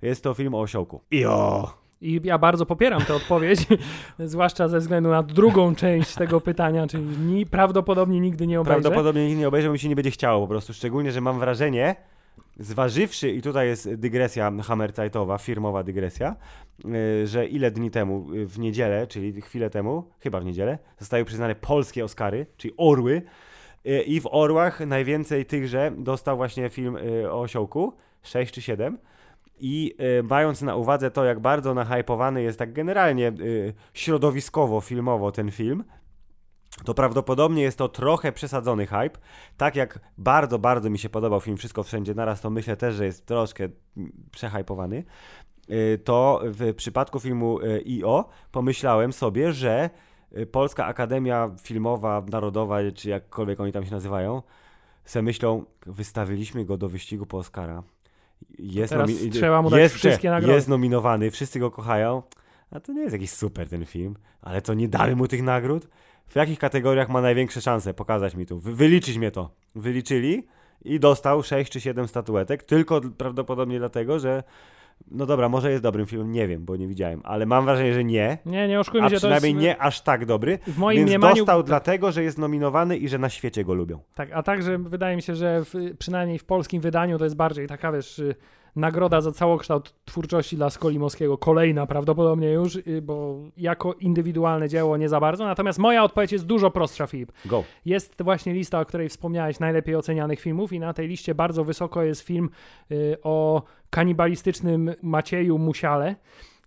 jest 0.02 0.24
to 0.24 0.34
film 0.34 0.56
o 0.56 0.60
osiołku. 0.62 1.02
Jo! 1.12 1.83
I 2.04 2.22
ja 2.24 2.38
bardzo 2.38 2.66
popieram 2.66 3.02
tę 3.02 3.16
odpowiedź, 3.16 3.60
zwłaszcza 4.20 4.68
ze 4.68 4.80
względu 4.80 5.10
na 5.10 5.24
drugą 5.24 5.76
część 5.76 6.16
tego 6.16 6.42
pytania, 6.42 6.88
czyli 6.88 7.04
ni, 7.04 7.46
prawdopodobnie 7.46 8.20
nigdy 8.20 8.48
nie 8.48 8.62
obejrzę. 8.62 8.82
Prawdopodobnie 8.82 9.28
nikt 9.28 9.40
nie 9.40 9.48
obejrzy, 9.48 9.68
bo 9.68 9.74
mi 9.74 9.80
się 9.80 9.90
nie 9.90 9.96
będzie 9.96 10.12
chciało 10.12 10.42
po 10.42 10.48
prostu. 10.48 10.74
Szczególnie, 10.74 11.12
że 11.12 11.22
mam 11.22 11.40
wrażenie, 11.40 11.96
zważywszy, 12.60 13.32
i 13.32 13.42
tutaj 13.42 13.68
jest 13.68 13.94
dygresja 13.94 14.52
Hammerzeitowa, 14.64 15.38
firmowa 15.38 15.84
dygresja, 15.84 16.36
yy, 16.86 17.28
że 17.28 17.48
ile 17.48 17.72
dni 17.72 17.92
temu, 17.92 18.34
yy, 18.34 18.48
w 18.48 18.60
niedzielę, 18.60 19.08
czyli 19.08 19.42
chwilę 19.42 19.70
temu, 19.70 20.04
chyba 20.20 20.40
w 20.40 20.46
niedzielę, 20.46 20.78
zostały 21.00 21.26
przyznane 21.26 21.56
polskie 21.56 22.06
Oscary, 22.06 22.46
czyli 22.58 22.74
Orły. 22.78 23.22
Yy, 23.84 24.02
I 24.02 24.22
w 24.22 24.28
Orłach 24.32 24.80
najwięcej 24.80 25.46
tychże 25.46 25.92
dostał 25.98 26.38
właśnie 26.38 26.70
film 26.70 26.98
o 27.30 27.42
osiołku, 27.42 27.94
6 28.24 28.54
czy 28.54 28.62
7. 28.62 28.98
I 29.60 29.96
y, 30.20 30.24
mając 30.24 30.62
na 30.62 30.76
uwadze 30.76 31.12
to, 31.12 31.26
jak 31.26 31.40
bardzo 31.40 31.74
nahypowany 31.74 32.42
jest 32.42 32.60
tak 32.60 32.74
generalnie 32.74 33.28
y, 33.28 33.74
środowiskowo, 33.94 34.82
filmowo 34.82 35.32
ten 35.32 35.52
film, 35.52 35.84
to 36.86 36.94
prawdopodobnie 36.94 37.64
jest 37.64 37.78
to 37.78 37.90
trochę 37.90 38.32
przesadzony 38.32 38.88
hype. 38.88 39.20
Tak 39.58 39.76
jak 39.76 40.00
bardzo, 40.18 40.60
bardzo 40.60 40.90
mi 40.90 41.00
się 41.00 41.10
podobał 41.10 41.40
film 41.40 41.58
Wszystko 41.58 41.84
Wszędzie 41.84 42.14
Naraz, 42.14 42.42
to 42.42 42.50
myślę 42.50 42.78
też, 42.78 42.96
że 42.96 43.06
jest 43.06 43.26
troszkę 43.26 43.64
mm, 43.98 44.12
przehypowany. 44.32 45.04
Y, 45.70 46.00
To 46.04 46.42
w 46.44 46.74
przypadku 46.76 47.20
filmu 47.20 47.60
I.O. 47.86 48.30
pomyślałem 48.52 49.14
sobie, 49.14 49.54
że 49.54 49.90
Polska 50.52 50.86
Akademia 50.86 51.52
Filmowa, 51.62 52.24
Narodowa, 52.32 52.78
czy 52.96 53.10
jakkolwiek 53.10 53.60
oni 53.60 53.72
tam 53.72 53.86
się 53.86 53.92
nazywają, 53.92 54.42
se 55.06 55.22
myślą, 55.22 55.66
wystawiliśmy 55.86 56.66
go 56.66 56.78
do 56.78 56.90
wyścigu 56.90 57.26
po 57.26 57.38
Oscara. 57.38 57.84
Jest, 58.60 58.94
nomi- 58.94 59.32
trzeba 59.32 59.62
mu 59.62 59.70
dać 59.70 59.80
jest, 59.80 59.96
wszystkie 59.96 60.30
nagrody. 60.30 60.54
jest 60.54 60.68
nominowany, 60.68 61.32
wszyscy 61.32 61.60
go 61.60 61.72
kochają, 61.72 62.24
a 62.72 62.80
to 62.80 62.94
nie 62.94 63.02
jest 63.02 63.14
jakiś 63.14 63.32
super 63.32 63.70
ten 63.70 63.86
film, 63.86 64.16
ale 64.42 64.62
co, 64.62 64.74
nie 64.74 64.88
damy 64.88 65.16
mu 65.16 65.28
tych 65.28 65.44
nagród? 65.44 65.88
W 66.28 66.36
jakich 66.36 66.60
kategoriach 66.60 67.10
ma 67.10 67.22
największe 67.22 67.62
szanse? 67.62 67.94
Pokazać 67.94 68.36
mi 68.36 68.46
tu. 68.46 68.60
Wy, 68.60 68.74
wyliczyć 68.74 69.18
mnie 69.18 69.32
to. 69.32 69.50
Wyliczyli 69.76 70.48
i 70.86 71.00
dostał 71.00 71.44
6 71.44 71.72
czy 71.72 71.82
7 71.82 72.08
statuetek, 72.08 72.64
tylko 72.64 73.02
prawdopodobnie 73.18 73.80
dlatego, 73.80 74.20
że 74.20 74.44
no 75.12 75.26
dobra, 75.26 75.50
może 75.50 75.72
jest 75.72 75.84
dobrym 75.84 76.06
filmem, 76.06 76.32
nie 76.32 76.48
wiem, 76.48 76.66
bo 76.66 76.76
nie 76.76 76.88
widziałem, 76.88 77.22
ale 77.24 77.46
mam 77.46 77.66
wrażenie, 77.66 77.94
że 77.94 78.04
nie, 78.04 78.38
Nie, 78.46 78.68
nie 78.68 78.80
oszukujmy 78.80 79.08
a 79.08 79.10
się, 79.10 79.20
to 79.20 79.28
jest... 79.28 79.38
przynajmniej 79.38 79.64
nie 79.64 79.82
aż 79.82 80.02
tak 80.02 80.26
dobry, 80.26 80.60
W 80.68 80.78
moim 80.78 80.98
więc 80.98 81.10
mniemaniu... 81.10 81.36
dostał 81.36 81.64
dlatego, 81.64 82.12
że 82.12 82.24
jest 82.24 82.38
nominowany 82.38 82.98
i 82.98 83.10
że 83.10 83.18
na 83.18 83.30
świecie 83.30 83.64
go 83.64 83.74
lubią. 83.74 84.00
Tak, 84.16 84.30
a 84.34 84.44
także 84.44 84.78
wydaje 84.78 85.16
mi 85.16 85.22
się, 85.22 85.36
że 85.36 85.62
w, 85.66 85.98
przynajmniej 86.00 86.40
w 86.40 86.46
polskim 86.46 86.82
wydaniu 86.82 87.18
to 87.18 87.24
jest 87.24 87.36
bardziej 87.36 87.68
taka, 87.68 87.92
wiesz, 87.92 88.20
y, 88.20 88.36
nagroda 88.76 89.22
za 89.22 89.32
całokształt 89.32 89.94
twórczości 90.06 90.56
dla 90.56 90.70
Skolimowskiego. 90.70 91.38
Kolejna 91.38 91.86
prawdopodobnie 91.86 92.52
już, 92.52 92.76
y, 92.76 93.02
bo 93.02 93.38
jako 93.58 93.94
indywidualne 93.94 94.70
dzieło 94.70 94.98
nie 94.98 95.10
za 95.10 95.20
bardzo. 95.20 95.46
Natomiast 95.46 95.80
moja 95.80 96.04
odpowiedź 96.04 96.32
jest 96.32 96.46
dużo 96.46 96.72
prostsza, 96.72 97.08
Filip. 97.08 97.32
Go. 97.46 97.64
Jest 97.86 98.24
właśnie 98.24 98.54
lista, 98.54 98.80
o 98.80 98.86
której 98.86 99.10
wspomniałeś, 99.10 99.60
najlepiej 99.60 99.96
ocenianych 99.96 100.40
filmów 100.40 100.74
i 100.74 100.80
na 100.80 100.94
tej 100.94 101.08
liście 101.08 101.36
bardzo 101.36 101.64
wysoko 101.64 102.04
jest 102.04 102.22
film 102.22 102.50
y, 102.92 103.18
o 103.24 103.64
kanibalistycznym 103.90 104.94
Macieju 105.02 105.58
Musiale, 105.58 106.16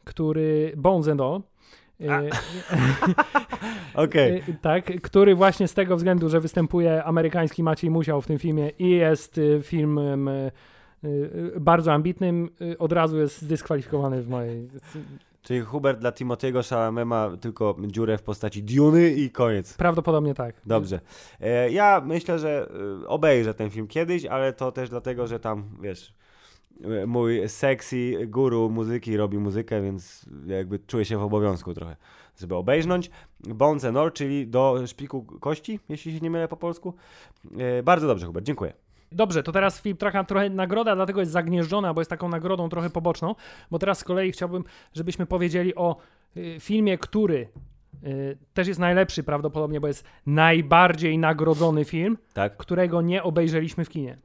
który 0.05 0.73
Bones 0.77 1.09
and 1.09 1.21
All. 1.21 1.41
Y, 2.01 2.07
Okej. 4.05 4.37
Y, 4.49 4.57
Tak, 4.63 5.01
który 5.03 5.35
właśnie 5.35 5.69
z 5.69 5.75
tego 5.75 5.97
względu, 5.97 6.29
że 6.29 6.41
występuje 6.41 7.05
amerykański 7.05 7.63
Maciej 7.63 7.91
Musiał 7.91 8.21
w 8.21 8.27
tym 8.27 8.39
filmie 8.39 8.71
i 8.79 8.91
jest 8.91 9.39
y, 9.39 9.61
filmem 9.63 10.31
bardzo 11.61 11.93
ambitnym, 11.93 12.51
y, 12.61 12.79
od 12.79 12.93
razu 12.93 13.19
jest 13.19 13.43
zdyskwalifikowany 13.43 14.23
w 14.23 14.29
mojej. 14.29 14.69
Czyli 15.43 15.61
Hubert 15.61 16.01
dla 16.01 16.11
Timothy'ego 16.11 16.69
Chalamet 16.71 17.07
ma 17.07 17.37
tylko 17.41 17.77
dziurę 17.87 18.19
w 18.19 18.23
postaci 18.23 18.63
Duny 18.63 19.11
i 19.11 19.31
koniec. 19.31 19.75
Prawdopodobnie 19.75 20.35
tak. 20.35 20.55
Dobrze. 20.67 21.01
E, 21.41 21.71
ja 21.71 22.03
myślę, 22.07 22.39
że 22.39 22.69
obejrzę 23.07 23.55
ten 23.55 23.71
film 23.71 23.87
kiedyś, 23.87 24.25
ale 24.25 24.53
to 24.53 24.73
też 24.73 24.91
dlatego, 24.91 25.27
że 25.27 25.41
tam, 25.41 25.65
wiesz, 25.83 26.15
mój 27.07 27.49
sexy 27.49 28.27
guru 28.27 28.71
muzyki 28.71 29.17
robi 29.17 29.39
muzykę, 29.39 29.83
więc 29.83 30.27
jakby 30.47 30.79
czuję 30.79 31.05
się 31.05 31.19
w 31.19 31.23
obowiązku 31.23 31.75
trochę, 31.75 31.97
żeby 32.41 32.55
obejrzeć. 32.55 33.11
Bones 33.41 33.85
and 33.85 33.97
All, 33.97 34.13
czyli 34.13 34.49
do 34.49 34.87
szpiku 34.87 35.23
kości, 35.23 35.81
jeśli 35.89 36.13
się 36.13 36.21
nie 36.21 36.31
mylę 36.31 36.49
po 36.49 36.57
polsku. 36.57 36.95
E, 37.59 37.83
bardzo 37.83 38.07
dobrze, 38.07 38.27
Hubert, 38.27 38.47
dziękuję. 38.47 38.86
Dobrze, 39.13 39.43
to 39.43 39.53
teraz 39.53 39.81
film 39.81 39.97
trochę, 39.97 40.25
trochę 40.25 40.51
nagroda, 40.51 40.95
dlatego 40.97 41.21
jest 41.21 41.33
zagnieżdżona, 41.33 41.95
bo 41.95 42.01
jest 42.01 42.11
taką 42.11 42.29
nagrodą 42.29 42.69
trochę 42.69 42.91
poboczną, 42.91 43.35
bo 43.71 43.79
teraz 43.79 43.99
z 43.99 44.05
kolei 44.05 44.33
chciałbym, 44.33 44.65
żebyśmy 44.95 45.27
powiedzieli 45.27 45.75
o 45.75 45.97
y, 46.37 46.57
filmie, 46.61 46.99
który 46.99 47.49
y, 48.05 48.39
też 48.55 48.69
jest 48.69 48.81
najlepszy 48.81 49.23
prawdopodobnie, 49.23 49.81
bo 49.81 49.87
jest 49.89 50.05
najbardziej 50.27 51.19
nagrodzony 51.19 51.85
film, 51.85 52.19
Tak. 52.33 52.57
którego 52.57 53.03
nie 53.03 53.23
obejrzeliśmy 53.23 53.85
w 53.85 53.89
kinie. 53.89 54.19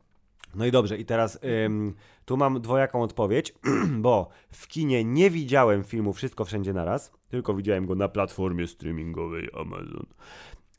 No 0.55 0.65
i 0.65 0.71
dobrze, 0.71 0.97
i 0.97 1.05
teraz 1.05 1.39
ym, 1.65 1.95
tu 2.25 2.37
mam 2.37 2.61
dwojaką 2.61 3.01
odpowiedź, 3.01 3.53
bo 4.05 4.29
w 4.51 4.67
kinie 4.67 5.03
nie 5.03 5.29
widziałem 5.29 5.83
filmu 5.83 6.13
Wszystko 6.13 6.45
Wszędzie 6.45 6.73
Naraz, 6.73 7.11
tylko 7.29 7.53
widziałem 7.53 7.85
go 7.85 7.95
na 7.95 8.07
platformie 8.09 8.67
streamingowej 8.67 9.49
Amazon. 9.61 10.05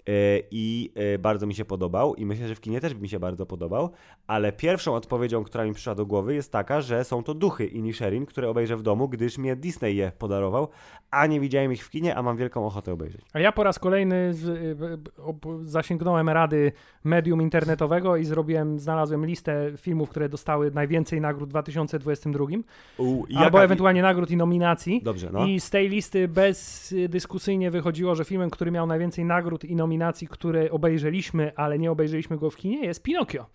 E, 0.08 0.12
I 0.50 0.92
e, 0.94 1.18
bardzo 1.18 1.46
mi 1.46 1.54
się 1.54 1.64
podobał, 1.64 2.14
i 2.14 2.26
myślę, 2.26 2.48
że 2.48 2.54
w 2.54 2.60
kinie 2.60 2.80
też 2.80 2.94
by 2.94 3.00
mi 3.02 3.08
się 3.08 3.20
bardzo 3.20 3.46
podobał, 3.46 3.90
ale 4.26 4.52
pierwszą 4.52 4.94
odpowiedzią, 4.94 5.44
która 5.44 5.64
mi 5.64 5.72
przyszła 5.72 5.94
do 5.94 6.06
głowy, 6.06 6.34
jest 6.34 6.52
taka, 6.52 6.80
że 6.80 7.04
są 7.04 7.22
to 7.22 7.34
duchy 7.34 7.66
Inisherin, 7.66 8.26
które 8.26 8.48
obejrzę 8.48 8.76
w 8.76 8.82
domu, 8.82 9.08
gdyż 9.08 9.38
mnie 9.38 9.56
Disney 9.56 9.96
je 9.96 10.12
podarował, 10.18 10.68
a 11.10 11.26
nie 11.26 11.40
widziałem 11.40 11.72
ich 11.72 11.84
w 11.84 11.90
kinie, 11.90 12.16
a 12.16 12.22
mam 12.22 12.36
wielką 12.36 12.66
ochotę 12.66 12.92
obejrzeć. 12.92 13.20
A 13.32 13.40
ja 13.40 13.52
po 13.52 13.62
raz 13.64 13.78
kolejny 13.78 14.34
z, 14.34 14.78
ob- 15.18 15.46
zasięgnąłem 15.64 16.28
rady 16.28 16.72
medium 17.04 17.42
internetowego 17.42 18.16
i 18.16 18.24
zrobiłem, 18.24 18.78
znalazłem 18.80 19.26
listę 19.26 19.72
filmów, 19.76 20.10
które 20.10 20.28
dostały 20.28 20.70
najwięcej 20.70 21.20
nagród 21.20 21.48
w 21.48 21.50
2022, 21.52 22.44
U, 22.98 23.24
i 23.28 23.36
albo 23.36 23.58
jaka- 23.58 23.64
ewentualnie 23.64 24.02
nagród 24.02 24.30
i 24.30 24.36
nominacji. 24.36 25.00
Dobrze, 25.02 25.30
no. 25.32 25.46
I 25.46 25.60
z 25.60 25.70
tej 25.70 25.88
listy 25.88 26.28
bezdyskusyjnie 26.28 27.70
wychodziło, 27.70 28.14
że 28.14 28.24
filmem, 28.24 28.50
który 28.50 28.70
miał 28.70 28.86
najwięcej 28.86 29.24
nagród 29.24 29.64
i 29.64 29.76
nominacji, 29.76 29.91
które 30.28 30.70
obejrzeliśmy, 30.70 31.52
ale 31.56 31.78
nie 31.78 31.90
obejrzeliśmy 31.90 32.38
go 32.38 32.50
w 32.50 32.56
kinie, 32.56 32.86
jest 32.86 33.02
Pinocchio. 33.02 33.46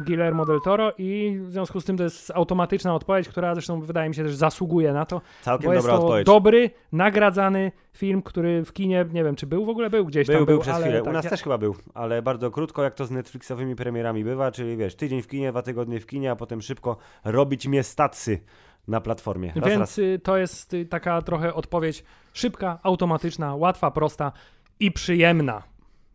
Guillermo 0.00 0.44
del 0.46 0.60
Toro 0.64 0.92
i 0.98 1.38
w 1.42 1.52
związku 1.52 1.80
z 1.80 1.84
tym 1.84 1.96
to 1.96 2.02
jest 2.04 2.30
automatyczna 2.30 2.94
odpowiedź, 2.94 3.28
która 3.28 3.54
zresztą 3.54 3.80
wydaje 3.80 4.08
mi 4.08 4.14
się 4.14 4.22
też 4.24 4.34
zasługuje 4.34 4.92
na 4.92 5.06
to, 5.06 5.20
Całkiem 5.42 5.66
bo 5.66 5.72
jest 5.74 5.86
dobra 5.86 5.98
to 5.98 6.04
odpowiedź. 6.04 6.26
dobry, 6.26 6.70
nagradzany 6.92 7.72
film, 7.92 8.22
który 8.22 8.64
w 8.64 8.72
kinie, 8.72 9.06
nie 9.12 9.24
wiem 9.24 9.36
czy 9.36 9.46
był 9.46 9.64
w 9.64 9.68
ogóle, 9.68 9.90
był 9.90 10.04
gdzieś 10.06 10.26
Był, 10.26 10.36
tam 10.36 10.44
był 10.46 10.54
był, 10.54 10.62
przez 10.62 10.76
chwilę. 10.76 11.02
U 11.02 11.04
tak, 11.04 11.14
nas 11.14 11.24
ja- 11.24 11.30
też 11.30 11.42
chyba 11.42 11.58
był, 11.58 11.74
ale 11.94 12.22
bardzo 12.22 12.50
krótko, 12.50 12.82
jak 12.82 12.94
to 12.94 13.06
z 13.06 13.10
Netflixowymi 13.10 13.76
premierami 13.76 14.24
bywa, 14.24 14.50
czyli 14.52 14.76
wiesz, 14.76 14.94
tydzień 14.94 15.22
w 15.22 15.26
kinie, 15.28 15.50
dwa 15.50 15.62
tygodnie 15.62 16.00
w 16.00 16.06
kinie, 16.06 16.30
a 16.30 16.36
potem 16.36 16.62
szybko 16.62 16.96
robić 17.24 17.66
mnie 17.66 17.82
stacy 17.82 18.40
na 18.88 19.00
platformie. 19.00 19.52
Raz, 19.56 19.68
Więc 19.68 19.80
raz. 19.80 19.98
y, 19.98 20.20
to 20.22 20.36
jest 20.36 20.74
y, 20.74 20.86
taka 20.86 21.22
trochę 21.22 21.54
odpowiedź 21.54 22.04
szybka, 22.32 22.78
automatyczna, 22.82 23.54
łatwa, 23.54 23.90
prosta 23.90 24.32
i 24.80 24.92
przyjemna. 24.92 25.62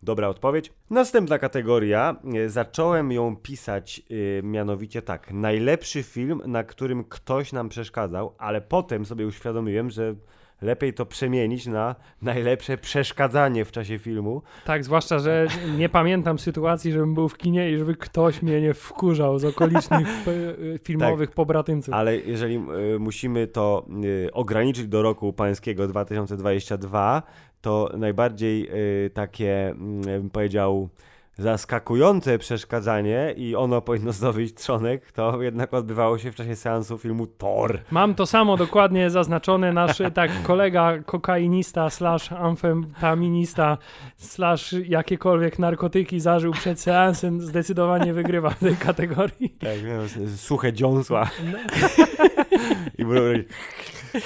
Dobra 0.03 0.27
odpowiedź. 0.27 0.73
Następna 0.89 1.39
kategoria. 1.39 2.15
E, 2.35 2.49
Zacząłem 2.49 3.11
ją 3.11 3.35
pisać 3.35 4.01
e, 4.39 4.43
mianowicie 4.43 5.01
tak. 5.01 5.31
Najlepszy 5.31 6.03
film, 6.03 6.41
na 6.45 6.63
którym 6.63 7.03
ktoś 7.03 7.53
nam 7.53 7.69
przeszkadzał, 7.69 8.35
ale 8.37 8.61
potem 8.61 9.05
sobie 9.05 9.27
uświadomiłem, 9.27 9.89
że 9.89 10.15
lepiej 10.61 10.93
to 10.93 11.05
przemienić 11.05 11.67
na 11.67 11.95
najlepsze 12.21 12.77
przeszkadzanie 12.77 13.65
w 13.65 13.71
czasie 13.71 13.99
filmu. 13.99 14.41
Tak, 14.65 14.83
zwłaszcza, 14.83 15.19
że 15.19 15.47
nie 15.77 15.89
pamiętam 15.89 16.39
sytuacji, 16.39 16.91
żebym 16.91 17.13
był 17.13 17.29
w 17.29 17.37
kinie 17.37 17.71
i 17.71 17.77
żeby 17.77 17.95
ktoś 17.95 18.41
mnie 18.41 18.61
nie 18.61 18.73
wkurzał 18.73 19.39
z 19.39 19.45
okolicznych 19.45 20.07
y, 20.27 20.79
filmowych 20.85 21.31
pobratymców. 21.31 21.93
Ale 21.93 22.17
jeżeli 22.17 22.55
e, 22.55 22.99
musimy 22.99 23.47
to 23.47 23.85
e, 24.27 24.33
ograniczyć 24.33 24.87
do 24.87 25.01
roku 25.01 25.33
pańskiego 25.33 25.87
2022, 25.87 27.23
to 27.61 27.89
najbardziej 27.97 28.67
e, 29.05 29.09
takie, 29.09 29.67
mm, 29.69 30.01
bym 30.01 30.29
powiedział, 30.29 30.89
zaskakujące 31.37 32.37
przeszkadzanie 32.37 33.33
i 33.37 33.55
ono 33.55 33.81
powinno 33.81 34.11
zdobyć 34.11 34.53
trzonek, 34.53 35.11
to 35.11 35.41
jednak 35.41 35.73
odbywało 35.73 36.17
się 36.17 36.31
w 36.31 36.35
czasie 36.35 36.55
seansu 36.55 36.97
filmu 36.97 37.27
Thor. 37.27 37.79
Mam 37.91 38.15
to 38.15 38.25
samo 38.25 38.57
dokładnie 38.57 39.09
zaznaczone. 39.09 39.73
Nasz 39.73 39.97
tak 40.13 40.31
kolega 40.43 40.97
kokainista 41.05 41.89
slash 41.89 42.31
amfetaminista 42.31 43.77
slash 44.17 44.73
jakiekolwiek 44.73 45.59
narkotyki 45.59 46.19
zażył 46.19 46.51
przed 46.51 46.79
seansem 46.79 47.41
zdecydowanie 47.41 48.13
wygrywa 48.13 48.49
w 48.49 48.59
tej 48.59 48.75
kategorii. 48.75 49.49
Tak, 49.59 49.77
s- 50.05 50.41
suche 50.41 50.73
dziąsła. 50.73 51.29
I, 52.97 53.05
był- 53.05 53.43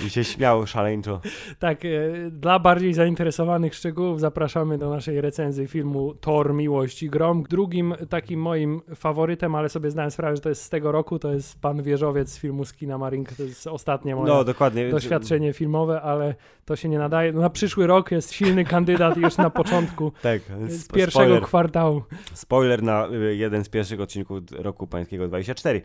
I 0.06 0.10
się 0.10 0.24
śmiał 0.24 0.68
szaleńczo. 0.68 1.22
Tak, 1.60 1.86
e, 1.86 1.90
dla 2.32 2.60
bardziej 2.60 2.94
zainteresowanych 2.94 3.76
szczegółów 3.76 4.20
zapraszamy 4.20 4.78
do 4.78 4.90
naszej 4.90 5.22
recenzji 5.22 5.68
filmu 5.68 6.14
Thor, 6.14 6.54
Miłość 6.54 7.04
i 7.04 7.10
Grom. 7.10 7.44
Drugim 7.50 7.96
takim 8.10 8.40
moim 8.40 8.82
faworytem, 8.96 9.56
ale 9.56 9.70
sobie 9.70 9.92
zdałem 9.92 10.12
sprawę, 10.12 10.36
że 10.36 10.42
to 10.42 10.50
jest 10.50 10.62
z 10.62 10.70
tego 10.70 10.92
roku, 10.92 11.20
to 11.20 11.34
jest 11.34 11.62
Pan 11.62 11.84
Wieżowiec 11.84 12.30
z 12.32 12.40
filmu 12.40 12.66
Skina 12.66 12.98
Marink. 12.98 13.34
To 13.34 13.44
jest 13.44 13.68
ostatnie 13.68 14.16
moje 14.16 14.28
No, 14.34 14.44
dokładnie. 14.44 14.90
doświadczenie 14.90 15.54
filmowe, 15.54 16.02
ale 16.02 16.36
to 16.66 16.76
się 16.76 16.90
nie 16.90 16.98
nadaje. 16.98 17.32
No, 17.32 17.42
na 17.42 17.50
przyszły 17.50 17.88
rok 17.88 18.12
jest 18.12 18.34
silny 18.34 18.66
kandydat 18.66 19.18
już 19.18 19.38
na 19.38 19.50
początku 19.50 20.12
Tak, 20.22 20.42
z 20.68 20.88
pierwszego 20.88 21.26
spoiler, 21.26 21.44
kwartału. 21.44 22.04
spoiler 22.34 22.84
na 22.84 23.08
y, 23.08 23.36
jeden 23.36 23.64
z 23.64 23.70
pierwszych 23.70 24.02
odcinków 24.02 24.40
roku 24.52 24.88
pańskiego 24.88 25.28
24. 25.28 25.82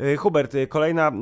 Y, 0.00 0.16
Hubert, 0.16 0.54
y, 0.54 0.66
kolejna 0.66 1.12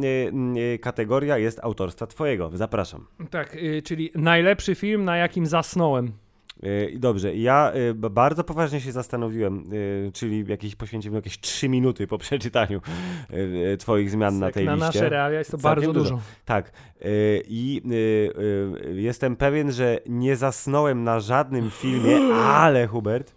kategoria 0.81 1.38
jest 1.38 1.61
autorstwa 1.62 2.06
twojego. 2.07 2.51
Zapraszam. 2.55 3.07
Tak, 3.31 3.55
y, 3.55 3.83
czyli 3.83 4.11
najlepszy 4.14 4.75
film, 4.75 5.05
na 5.05 5.16
jakim 5.16 5.47
zasnąłem. 5.47 6.12
Y, 6.64 6.95
dobrze, 6.99 7.35
ja 7.37 7.73
y, 7.77 7.95
bardzo 7.95 8.45
poważnie 8.45 8.81
się 8.81 8.92
zastanowiłem, 8.92 9.64
czyli 10.12 10.45
jakieś 10.49 10.77
poświęciłem 10.77 11.14
jakieś 11.16 11.40
3 11.40 11.69
minuty 11.69 12.07
po 12.07 12.19
przeczytaniu 12.19 12.81
twoich 13.79 14.11
zmian 14.11 14.38
na 14.38 14.47
Tak, 14.47 14.55
tej 14.55 14.66
na 14.66 14.75
liście. 14.75 14.87
nasze 14.87 15.09
realia 15.09 15.38
jest 15.38 15.51
to 15.51 15.59
Całkiem 15.59 15.81
bardzo 15.81 15.92
dużo. 15.92 16.11
dużo. 16.11 16.23
Tak. 16.45 16.73
I 17.49 17.83
jestem 18.95 19.37
pewien, 19.37 19.73
że 19.73 19.99
nie 20.07 20.37
zasnąłem 20.37 21.05
na 21.05 21.21
żadnym 21.21 21.71
filmie, 21.71 22.16
ale 22.62 22.87
Hubert, 22.87 23.35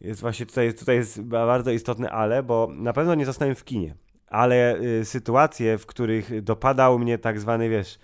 jest 0.00 0.20
właśnie 0.20 0.46
tutaj, 0.46 0.74
tutaj 0.74 0.96
jest 0.96 1.22
ba- 1.22 1.46
bardzo 1.46 1.70
istotne 1.70 2.10
ale, 2.10 2.42
bo 2.42 2.68
na 2.72 2.92
pewno 2.92 3.14
nie 3.14 3.26
zasnąłem 3.26 3.54
w 3.54 3.64
kinie. 3.64 3.94
Ale 4.30 4.78
y, 4.80 5.04
sytuacje, 5.04 5.78
w 5.78 5.86
których 5.86 6.42
dopadał 6.42 6.98
mnie 6.98 7.18
tak 7.18 7.40
zwany, 7.40 7.68
wiesz, 7.68 7.98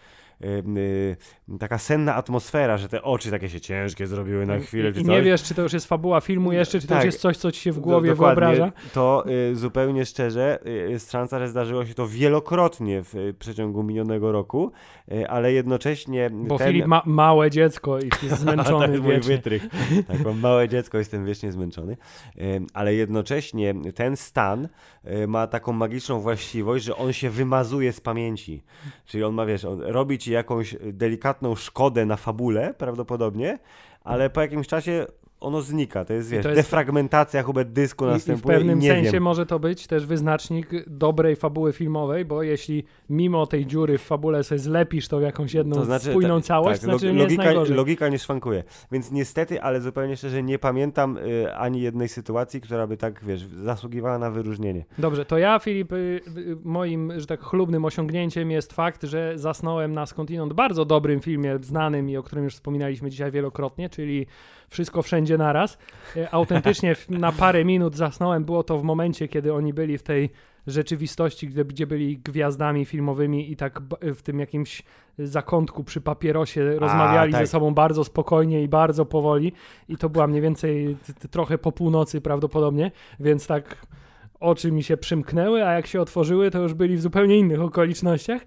y, 0.44 0.46
y, 0.78 1.58
taka 1.58 1.78
senna 1.78 2.14
atmosfera, 2.14 2.76
że 2.78 2.88
te 2.88 3.02
oczy 3.02 3.30
takie 3.30 3.48
się 3.48 3.60
ciężkie 3.60 4.06
zrobiły 4.06 4.46
na 4.46 4.58
chwilę. 4.58 4.92
czy 4.92 5.00
I 5.00 5.04
nie 5.04 5.22
wiesz, 5.22 5.42
czy 5.42 5.54
to 5.54 5.62
już 5.62 5.72
jest 5.72 5.86
fabuła 5.86 6.20
filmu 6.20 6.52
jeszcze, 6.52 6.80
czy 6.80 6.86
to 6.86 6.94
Tak. 6.94 7.04
już 7.04 7.14
jest 7.14 7.20
coś, 7.20 7.36
co 7.36 7.52
ci 7.52 7.60
się 7.60 7.72
w 7.72 7.74
Do- 7.74 7.80
głowie 7.80 8.10
dokładnie. 8.10 8.40
wyobraża. 8.40 8.72
To 8.94 9.24
zupełnie 9.52 10.06
szczerze 10.06 10.58
y, 10.66 10.90
jest 10.90 11.12
szansa, 11.12 11.38
że 11.38 11.48
zdarzyło 11.48 11.86
się 11.86 11.94
to 11.94 12.08
wielokrotnie 12.08 13.02
w 13.02 13.34
przeciągu 13.38 13.82
minionego 13.82 14.32
roku, 14.32 14.72
ale 15.28 15.52
jednocześnie 15.52 16.30
Bo 16.32 16.58
ten... 16.58 16.68
Filip 16.68 16.86
ma 16.86 17.02
małe 17.06 17.50
dziecko 17.50 17.98
i 17.98 18.04
jest 18.04 18.28
to 18.28 18.36
zmęczony 18.42 18.88
jest 18.92 19.02
mój 19.02 19.20
wytrych. 19.20 19.66
Tak, 20.08 20.24
mam 20.24 20.40
małe 20.40 20.68
dziecko, 20.68 20.98
jestem 20.98 21.26
wiecznie 21.26 21.52
zmęczony. 21.52 21.96
Ale 22.74 22.94
jednocześnie 22.94 23.74
ten 23.94 24.16
stan 24.16 24.68
ma 25.28 25.46
taką 25.46 25.72
magiczną 25.72 26.20
właściwość, 26.20 26.84
że 26.84 26.96
on 26.96 27.12
się 27.12 27.30
wymazuje 27.30 27.92
z 27.92 28.00
pamięci. 28.00 28.62
Czyli 29.06 29.24
on 29.24 29.34
ma, 29.34 29.46
wiesz, 29.46 29.64
on 29.64 29.80
robi 29.80 30.18
ci 30.18 30.32
jakąś 30.32 30.76
delikatną 30.92 31.54
szkodę 31.54 32.06
na 32.06 32.16
fabule 32.16 32.74
prawdopodobnie, 32.74 33.58
ale 34.04 34.30
po 34.30 34.40
jakimś 34.40 34.66
czasie 34.66 35.06
ono 35.40 35.62
znika. 35.62 36.04
To 36.04 36.12
jest, 36.12 36.30
wiesz, 36.30 36.42
to 36.42 36.48
jest- 36.48 36.60
defragmentacja 36.60 37.42
Hubert 37.42 37.68
dysku 37.68 38.04
I, 38.04 38.08
I 38.08 38.10
w 38.10 38.12
następuje 38.14 38.56
pewnym 38.58 38.78
i 38.78 38.86
sensie 38.86 39.10
wiem. 39.10 39.22
może 39.22 39.46
to 39.46 39.58
być 39.58 39.86
też 39.86 40.06
wyznacznik 40.06 40.68
dobrej 40.86 41.36
fabuły 41.36 41.72
filmowej, 41.72 42.24
bo 42.24 42.42
jeśli 42.42 42.84
mimo 43.10 43.46
tej 43.46 43.66
dziury 43.66 43.98
w 43.98 44.02
fabule 44.02 44.44
sobie 44.44 44.58
zlepisz 44.58 45.08
to 45.08 45.18
w 45.18 45.22
jakąś 45.22 45.54
jedną 45.54 45.76
To 45.76 45.84
znaczy, 45.84 46.10
spójną 46.10 46.40
ta- 46.40 46.46
całość, 46.46 46.80
tak, 46.80 46.90
to 46.90 46.98
znaczy, 46.98 47.06
log- 47.06 47.08
że 47.08 47.12
nie 47.14 47.22
jest 47.44 47.54
logika, 47.54 47.74
logika 47.74 48.08
nie 48.08 48.18
szwankuje. 48.18 48.64
Więc 48.92 49.12
niestety, 49.12 49.62
ale 49.62 49.80
zupełnie 49.80 50.16
szczerze, 50.16 50.42
nie 50.42 50.58
pamiętam 50.58 51.16
y, 51.18 51.54
ani 51.54 51.80
jednej 51.80 52.08
sytuacji, 52.08 52.60
która 52.60 52.86
by 52.86 52.96
tak, 52.96 53.24
wiesz, 53.24 53.40
zasługiwała 53.46 54.18
na 54.18 54.30
wyróżnienie. 54.30 54.84
Dobrze, 54.98 55.24
to 55.24 55.38
ja, 55.38 55.58
Filip, 55.58 55.92
y, 55.92 55.96
y, 55.96 56.56
moim, 56.64 57.20
że 57.20 57.26
tak 57.26 57.40
chlubnym 57.40 57.84
osiągnięciem 57.84 58.50
jest 58.50 58.72
fakt, 58.72 59.02
że 59.02 59.32
zasnąłem 59.38 59.92
na 59.92 60.06
skądinąd 60.06 60.52
bardzo 60.52 60.84
dobrym 60.84 61.20
filmie, 61.20 61.58
znanym 61.60 62.10
i 62.10 62.16
o 62.16 62.22
którym 62.22 62.44
już 62.44 62.54
wspominaliśmy 62.54 63.10
dzisiaj 63.10 63.30
wielokrotnie, 63.32 63.88
czyli 63.90 64.26
Wszystko 64.68 65.02
Wszędzie 65.02 65.35
Naraz. 65.38 65.78
Y, 66.16 66.30
Autentycznie 66.30 66.96
na 67.08 67.32
parę 67.32 67.64
minut 67.64 67.96
zasnąłem, 67.96 68.44
było 68.44 68.62
to 68.62 68.78
w 68.78 68.82
momencie, 68.82 69.28
kiedy 69.28 69.54
oni 69.54 69.72
byli 69.72 69.98
w 69.98 70.02
tej 70.02 70.30
rzeczywistości, 70.66 71.48
gdzie, 71.48 71.64
gdzie 71.64 71.86
byli 71.86 72.18
gwiazdami 72.18 72.84
filmowymi 72.84 73.52
i 73.52 73.56
tak 73.56 73.80
w 74.02 74.22
tym 74.22 74.40
jakimś 74.40 74.82
zakątku 75.18 75.84
przy 75.84 76.00
papierosie 76.00 76.78
rozmawiali 76.78 77.32
tak. 77.32 77.46
ze 77.46 77.50
sobą 77.50 77.74
bardzo 77.74 78.04
spokojnie 78.04 78.62
i 78.62 78.68
bardzo 78.68 79.06
powoli 79.06 79.52
i 79.88 79.96
to 79.96 80.08
była 80.08 80.26
mniej 80.26 80.42
więcej 80.42 80.96
trochę 81.30 81.58
po 81.58 81.72
północy 81.72 82.20
prawdopodobnie, 82.20 82.90
więc 83.20 83.46
tak 83.46 83.86
oczy 84.40 84.72
mi 84.72 84.82
się 84.82 84.96
przymknęły, 84.96 85.66
a 85.66 85.72
jak 85.72 85.86
się 85.86 86.00
otworzyły, 86.00 86.50
to 86.50 86.58
już 86.58 86.74
byli 86.74 86.96
w 86.96 87.00
zupełnie 87.00 87.38
innych 87.38 87.60
okolicznościach, 87.60 88.42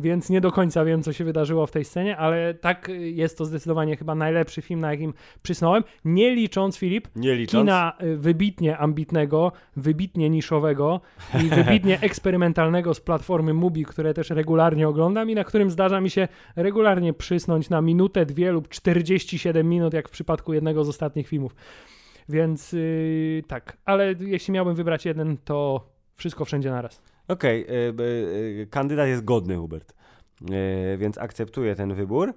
więc 0.00 0.30
nie 0.30 0.40
do 0.40 0.52
końca 0.52 0.84
wiem, 0.84 1.02
co 1.02 1.12
się 1.12 1.24
wydarzyło 1.24 1.66
w 1.66 1.70
tej 1.70 1.84
scenie, 1.84 2.16
ale 2.16 2.54
tak 2.54 2.90
jest 3.00 3.38
to 3.38 3.44
zdecydowanie 3.44 3.96
chyba 3.96 4.14
najlepszy 4.14 4.62
film, 4.62 4.80
na 4.80 4.90
jakim 4.90 5.14
przysnąłem, 5.42 5.84
nie 6.04 6.34
licząc, 6.34 6.78
Filip, 6.78 7.08
Nie 7.16 7.34
licząc. 7.34 7.62
kina 7.62 7.92
y, 8.02 8.16
wybitnie 8.16 8.78
ambitnego, 8.78 9.52
wybitnie 9.76 10.30
niszowego 10.30 11.00
i 11.44 11.48
wybitnie 11.64 12.00
eksperymentalnego 12.00 12.94
z 12.94 13.00
platformy 13.00 13.54
Mubi, 13.54 13.84
które 13.84 14.14
też 14.14 14.30
regularnie 14.30 14.88
oglądam 14.88 15.30
i 15.30 15.34
na 15.34 15.44
którym 15.44 15.70
zdarza 15.70 16.00
mi 16.00 16.10
się 16.10 16.28
regularnie 16.56 17.12
przysnąć 17.12 17.70
na 17.70 17.82
minutę, 17.82 18.26
dwie 18.26 18.52
lub 18.52 18.68
47 18.68 19.68
minut, 19.68 19.94
jak 19.94 20.08
w 20.08 20.12
przypadku 20.12 20.52
jednego 20.52 20.84
z 20.84 20.88
ostatnich 20.88 21.28
filmów. 21.28 21.54
Więc 22.28 22.72
yy, 22.72 23.42
tak, 23.48 23.76
ale 23.84 24.14
jeśli 24.20 24.52
miałbym 24.52 24.74
wybrać 24.74 25.04
jeden, 25.04 25.36
to 25.44 25.88
wszystko 26.14 26.44
wszędzie 26.44 26.70
naraz. 26.70 27.02
Okej, 27.28 27.66
y, 27.70 28.02
y, 28.62 28.66
kandydat 28.70 29.08
jest 29.08 29.24
godny, 29.24 29.56
Hubert. 29.56 29.94
Y, 30.94 30.96
więc 30.98 31.18
akceptuję 31.18 31.74
ten 31.74 31.94
wybór. 31.94 32.34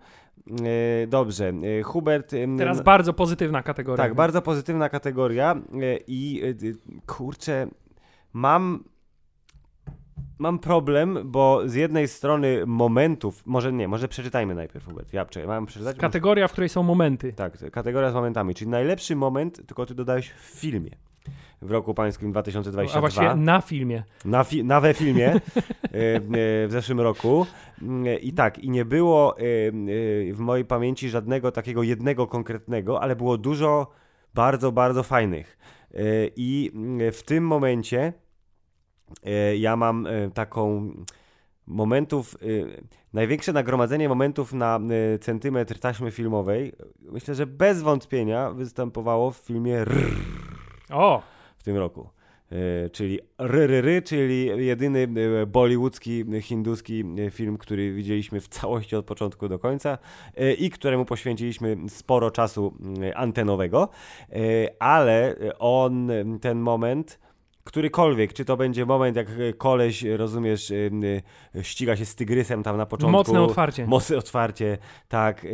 Y, 1.03 1.07
dobrze, 1.07 1.53
Hubert. 1.83 2.35
Teraz 2.57 2.81
bardzo 2.81 3.13
pozytywna 3.13 3.63
kategoria. 3.63 4.03
Tak, 4.03 4.15
bardzo 4.15 4.41
pozytywna 4.41 4.89
kategoria 4.89 5.55
i 6.07 6.41
kurczę, 7.07 7.67
mam. 8.33 8.83
Mam 10.41 10.59
problem, 10.59 11.19
bo 11.25 11.61
z 11.65 11.73
jednej 11.73 12.07
strony 12.07 12.65
momentów, 12.65 13.45
może 13.45 13.73
nie, 13.73 13.87
może 13.87 14.07
przeczytajmy 14.07 14.55
najpierw, 14.55 14.85
Hubert. 14.85 15.13
Ja 15.13 15.25
czekaj, 15.25 15.47
mam 15.47 15.65
przeczytać? 15.65 15.97
Kategoria, 15.97 16.47
w 16.47 16.51
której 16.51 16.69
są 16.69 16.83
momenty. 16.83 17.33
Tak, 17.33 17.71
kategoria 17.71 18.11
z 18.11 18.13
momentami, 18.13 18.55
czyli 18.55 18.71
najlepszy 18.71 19.15
moment, 19.15 19.67
tylko 19.67 19.85
ty 19.85 19.95
dodałeś 19.95 20.29
w 20.29 20.59
filmie 20.59 20.91
w 21.61 21.71
roku 21.71 21.93
pańskim 21.93 22.31
2022. 22.31 22.97
A 22.97 22.99
właściwie 22.99 23.35
na 23.35 23.61
filmie. 23.61 24.03
Na, 24.25 24.43
fi- 24.43 24.63
na 24.63 24.81
we 24.81 24.93
filmie 24.93 25.27
e, 25.31 25.35
e, 25.35 25.41
w 26.67 26.69
zeszłym 26.69 26.99
roku. 26.99 27.45
E, 28.05 28.15
I 28.15 28.33
tak, 28.33 28.59
i 28.59 28.69
nie 28.69 28.85
było 28.85 29.35
w 30.33 30.37
mojej 30.39 30.65
pamięci 30.65 31.09
żadnego 31.09 31.51
takiego 31.51 31.83
jednego 31.83 32.27
konkretnego, 32.27 33.01
ale 33.01 33.15
było 33.15 33.37
dużo 33.37 33.91
bardzo, 34.33 34.71
bardzo 34.71 35.03
fajnych. 35.03 35.57
I 36.35 36.71
mm, 36.73 37.11
w 37.11 37.23
tym 37.23 37.47
momencie 37.47 38.13
ja 39.57 39.75
mam 39.75 40.07
taką 40.33 40.91
momentów, 41.67 42.37
największe 43.13 43.53
nagromadzenie 43.53 44.09
momentów 44.09 44.53
na 44.53 44.79
centymetr 45.21 45.79
taśmy 45.79 46.11
filmowej, 46.11 46.73
myślę, 47.01 47.35
że 47.35 47.47
bez 47.47 47.81
wątpienia 47.81 48.51
występowało 48.51 49.31
w 49.31 49.37
filmie 49.37 49.75
Rrr 49.81 50.58
O, 50.89 51.21
w 51.57 51.63
tym 51.63 51.77
roku. 51.77 52.09
E, 52.51 52.89
czyli 52.89 53.19
Ryryry, 53.37 54.01
czyli 54.01 54.65
jedyny 54.65 55.07
e, 55.41 55.45
bollywoodzki, 55.45 56.25
hinduski 56.41 57.03
e, 57.27 57.31
film, 57.31 57.57
który 57.57 57.93
widzieliśmy 57.93 58.41
w 58.41 58.47
całości 58.47 58.95
od 58.95 59.05
początku 59.05 59.49
do 59.49 59.59
końca 59.59 59.97
i 60.57 60.69
któremu 60.69 61.05
poświęciliśmy 61.05 61.77
sporo 61.87 62.31
czasu 62.31 62.73
mm, 62.79 63.11
antenowego, 63.15 63.89
ale 64.79 65.35
on, 65.59 66.11
ten 66.41 66.59
moment, 66.59 67.19
którykolwiek, 67.69 68.33
czy 68.33 68.45
to 68.45 68.57
będzie 68.57 68.85
moment, 68.85 69.15
jak 69.15 69.27
e, 69.29 69.53
koleś, 69.53 70.05
e, 70.05 70.17
rozumiesz, 70.17 70.71
e, 70.71 71.63
ściga 71.63 71.95
się 71.95 72.05
z 72.05 72.15
tygrysem 72.15 72.63
tam 72.63 72.77
na 72.77 72.85
początku. 72.85 73.11
mocne 73.11 73.41
otwarcie. 73.41 73.87
Mocne 73.87 74.17
otwarcie, 74.17 74.77
tak. 75.07 75.45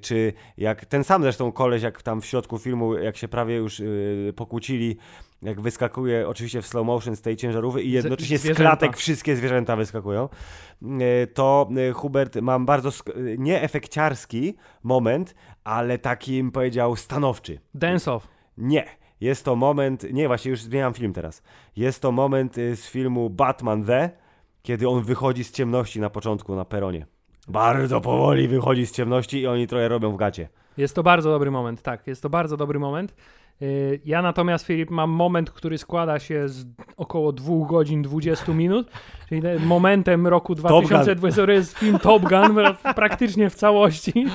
czy 0.00 0.32
jak 0.56 0.86
ten 0.86 1.04
sam 1.04 1.22
zresztą 1.22 1.52
koleś, 1.52 1.82
jak 1.82 2.02
tam 2.02 2.20
w 2.20 2.26
środku 2.26 2.58
filmu, 2.58 2.94
jak 2.94 3.16
się 3.16 3.28
prawie 3.28 3.56
już 3.56 3.82
pokłócili, 4.36 4.96
jak 5.42 5.60
wyskakuje 5.60 6.28
oczywiście 6.28 6.62
w 6.62 6.66
slow 6.66 6.86
motion 6.86 7.16
z 7.16 7.22
tej 7.22 7.36
ciężarówki 7.36 7.86
i 7.86 7.90
jednocześnie 7.90 8.38
z 8.38 8.56
klatek 8.56 8.96
wszystkie 8.96 9.36
zwierzęta 9.36 9.76
wyskakują, 9.76 10.28
to 11.34 11.68
Hubert, 11.94 12.36
mam 12.36 12.66
bardzo 12.66 12.90
nie 13.38 13.62
efekciarski 13.62 14.56
moment, 14.82 15.34
ale 15.64 15.98
taki, 15.98 16.42
bym 16.42 16.52
powiedział, 16.52 16.96
stanowczy. 16.96 17.58
Dance 17.74 18.12
off. 18.12 18.28
Nie. 18.58 19.05
Jest 19.20 19.44
to 19.44 19.56
moment, 19.56 20.06
nie, 20.12 20.26
właśnie 20.26 20.50
już 20.50 20.62
zmieniam 20.62 20.94
film 20.94 21.12
teraz. 21.12 21.42
Jest 21.76 22.02
to 22.02 22.12
moment 22.12 22.58
y, 22.58 22.76
z 22.76 22.90
filmu 22.90 23.30
Batman 23.30 23.84
The, 23.84 24.10
kiedy 24.62 24.88
on 24.88 25.02
wychodzi 25.02 25.44
z 25.44 25.52
ciemności 25.52 26.00
na 26.00 26.10
początku 26.10 26.54
na 26.54 26.64
peronie. 26.64 27.06
Bardzo 27.48 28.00
powoli 28.00 28.48
wychodzi 28.48 28.86
z 28.86 28.92
ciemności 28.92 29.40
i 29.40 29.46
oni 29.46 29.66
trochę 29.66 29.88
robią 29.88 30.12
w 30.12 30.16
gacie. 30.16 30.48
Jest 30.76 30.94
to 30.94 31.02
bardzo 31.02 31.30
dobry 31.30 31.50
moment, 31.50 31.82
tak, 31.82 32.06
jest 32.06 32.22
to 32.22 32.30
bardzo 32.30 32.56
dobry 32.56 32.78
moment. 32.78 33.14
Yy, 33.60 34.00
Ja 34.04 34.22
natomiast, 34.22 34.66
Filip, 34.66 34.90
mam 34.90 35.10
moment, 35.10 35.50
który 35.50 35.78
składa 35.78 36.18
się 36.18 36.48
z 36.48 36.66
około 36.96 37.32
2 37.32 37.66
godzin 37.68 38.02
20 38.02 38.52
minut, 38.52 38.90
czyli 39.28 39.42
te- 39.42 39.58
momentem 39.58 40.26
roku 40.26 40.54
Gun. 40.54 40.56
2020 40.56 41.52
jest 41.52 41.78
film 41.78 41.98
Top 41.98 42.22
Gun 42.22 42.30
pra- 42.30 42.94
praktycznie 42.94 43.50
w 43.50 43.54
całości. 43.54 44.26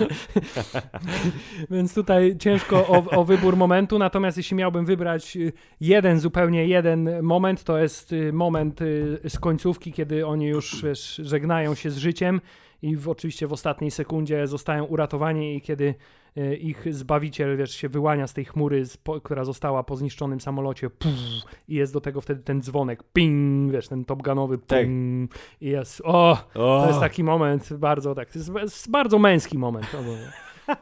Więc 1.71 1.93
tutaj 1.93 2.37
ciężko 2.37 2.87
o, 2.87 3.03
o 3.19 3.25
wybór 3.25 3.57
momentu, 3.57 3.99
natomiast 3.99 4.37
jeśli 4.37 4.57
miałbym 4.57 4.85
wybrać 4.85 5.37
y, 5.37 5.53
jeden, 5.81 6.19
zupełnie 6.19 6.65
jeden 6.67 7.21
moment, 7.23 7.63
to 7.63 7.77
jest 7.77 8.13
y, 8.13 8.33
moment 8.33 8.81
y, 8.81 9.19
z 9.29 9.39
końcówki, 9.39 9.93
kiedy 9.93 10.27
oni 10.27 10.45
już 10.47 10.83
wiesz, 10.83 11.15
żegnają 11.23 11.75
się 11.75 11.91
z 11.91 11.97
życiem 11.97 12.41
i 12.81 12.95
w, 12.95 13.09
oczywiście 13.09 13.47
w 13.47 13.53
ostatniej 13.53 13.91
sekundzie 13.91 14.47
zostają 14.47 14.83
uratowani 14.85 15.55
i 15.55 15.61
kiedy 15.61 15.95
ich 16.59 16.93
zbawiciel, 16.93 17.57
wiesz, 17.57 17.71
się 17.71 17.89
wyłania 17.89 18.27
z 18.27 18.33
tej 18.33 18.45
chmury, 18.45 18.83
która 19.23 19.43
została 19.45 19.83
po 19.83 19.95
zniszczonym 19.95 20.41
samolocie 20.41 20.89
puf, 20.89 21.11
i 21.67 21.75
jest 21.75 21.93
do 21.93 22.01
tego 22.01 22.21
wtedy 22.21 22.43
ten 22.43 22.61
dzwonek, 22.61 23.03
ping, 23.13 23.71
wiesz, 23.71 23.87
ten 23.87 24.05
Top 24.05 24.21
Gunowy 24.21 24.57
Tak. 24.57 24.81
ping, 24.81 25.35
i 25.61 25.67
jest, 25.69 26.01
o, 26.05 26.37
to 26.53 26.87
jest 26.87 26.99
taki 26.99 27.23
moment 27.23 27.73
bardzo, 27.73 28.15
tak, 28.15 28.29
to 28.29 28.39
jest, 28.39 28.51
jest 28.61 28.91
bardzo 28.91 29.19
męski 29.19 29.57
moment. 29.57 29.91
To 29.91 30.01
mówię. 30.01 30.31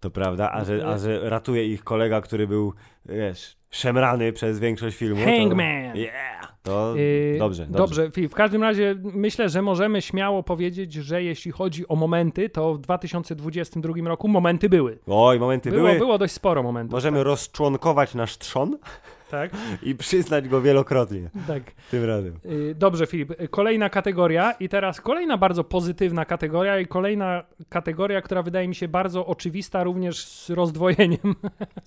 To 0.00 0.10
prawda, 0.10 0.52
a 0.52 0.64
że, 0.64 0.86
a 0.86 0.98
że 0.98 1.30
ratuje 1.30 1.66
ich 1.66 1.84
kolega, 1.84 2.20
który 2.20 2.46
był, 2.46 2.74
wiesz, 3.06 3.56
szemrany 3.70 4.32
przez 4.32 4.58
większość 4.58 4.96
filmu. 4.96 5.24
Hangman! 5.24 5.92
To, 5.92 5.98
yeah! 5.98 6.47
To 6.68 6.96
Yy, 6.96 7.38
dobrze, 7.38 7.66
dobrze. 7.66 7.78
Dobrze, 7.78 8.10
Filip, 8.10 8.32
w 8.32 8.34
każdym 8.34 8.62
razie 8.62 8.96
myślę, 9.02 9.48
że 9.48 9.62
możemy 9.62 10.02
śmiało 10.02 10.42
powiedzieć, 10.42 10.92
że 10.92 11.22
jeśli 11.22 11.50
chodzi 11.50 11.88
o 11.88 11.96
momenty, 11.96 12.48
to 12.48 12.74
w 12.74 12.78
2022 12.78 14.08
roku 14.08 14.28
momenty 14.28 14.68
były. 14.68 14.98
Oj, 15.06 15.38
momenty 15.40 15.70
Było, 15.70 15.82
były. 15.86 15.98
było 15.98 16.18
dość 16.18 16.32
sporo 16.32 16.62
momentów. 16.62 16.92
Możemy 16.92 17.24
rozczłonkować 17.24 18.14
nasz 18.14 18.38
trzon 18.38 18.78
Tak, 19.30 19.50
i 19.82 19.94
przyznać 19.94 20.48
go 20.48 20.60
wielokrotnie 20.60 21.30
tak. 21.46 21.62
tym 21.90 22.04
razem. 22.04 22.34
Y, 22.46 22.74
Dobrze, 22.74 23.06
Filip. 23.06 23.40
Y, 23.40 23.48
Kolejna 23.48 23.90
kategoria 23.90 24.52
i 24.52 24.68
teraz 24.68 25.00
kolejna 25.00 25.36
bardzo 25.38 25.64
pozytywna 25.64 26.24
kategoria 26.24 26.78
i 26.78 26.86
kolejna 26.86 27.44
kategoria, 27.68 28.22
która 28.22 28.42
wydaje 28.42 28.68
mi 28.68 28.74
się 28.74 28.88
bardzo 28.88 29.26
oczywista 29.26 29.84
również 29.84 30.24
z 30.24 30.50
rozdwojeniem, 30.50 31.34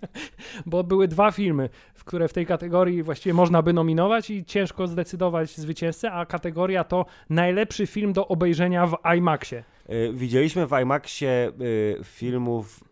bo 0.65 0.83
były 0.83 1.07
dwa 1.07 1.31
filmy, 1.31 1.69
w 1.93 2.03
które 2.03 2.27
w 2.27 2.33
tej 2.33 2.45
kategorii 2.45 3.03
właściwie 3.03 3.33
można 3.33 3.61
by 3.61 3.73
nominować 3.73 4.29
i 4.29 4.45
ciężko 4.45 4.87
zdecydować 4.87 5.57
zwycięzcę, 5.57 6.11
a 6.11 6.25
kategoria 6.25 6.83
to 6.83 7.05
najlepszy 7.29 7.87
film 7.87 8.13
do 8.13 8.27
obejrzenia 8.27 8.87
w 8.87 8.97
IMAXie. 9.17 9.63
Y, 9.89 10.11
Widzieliśmy 10.13 10.67
w 10.67 10.71
IMAXie 10.81 11.51
filmów 12.03 12.90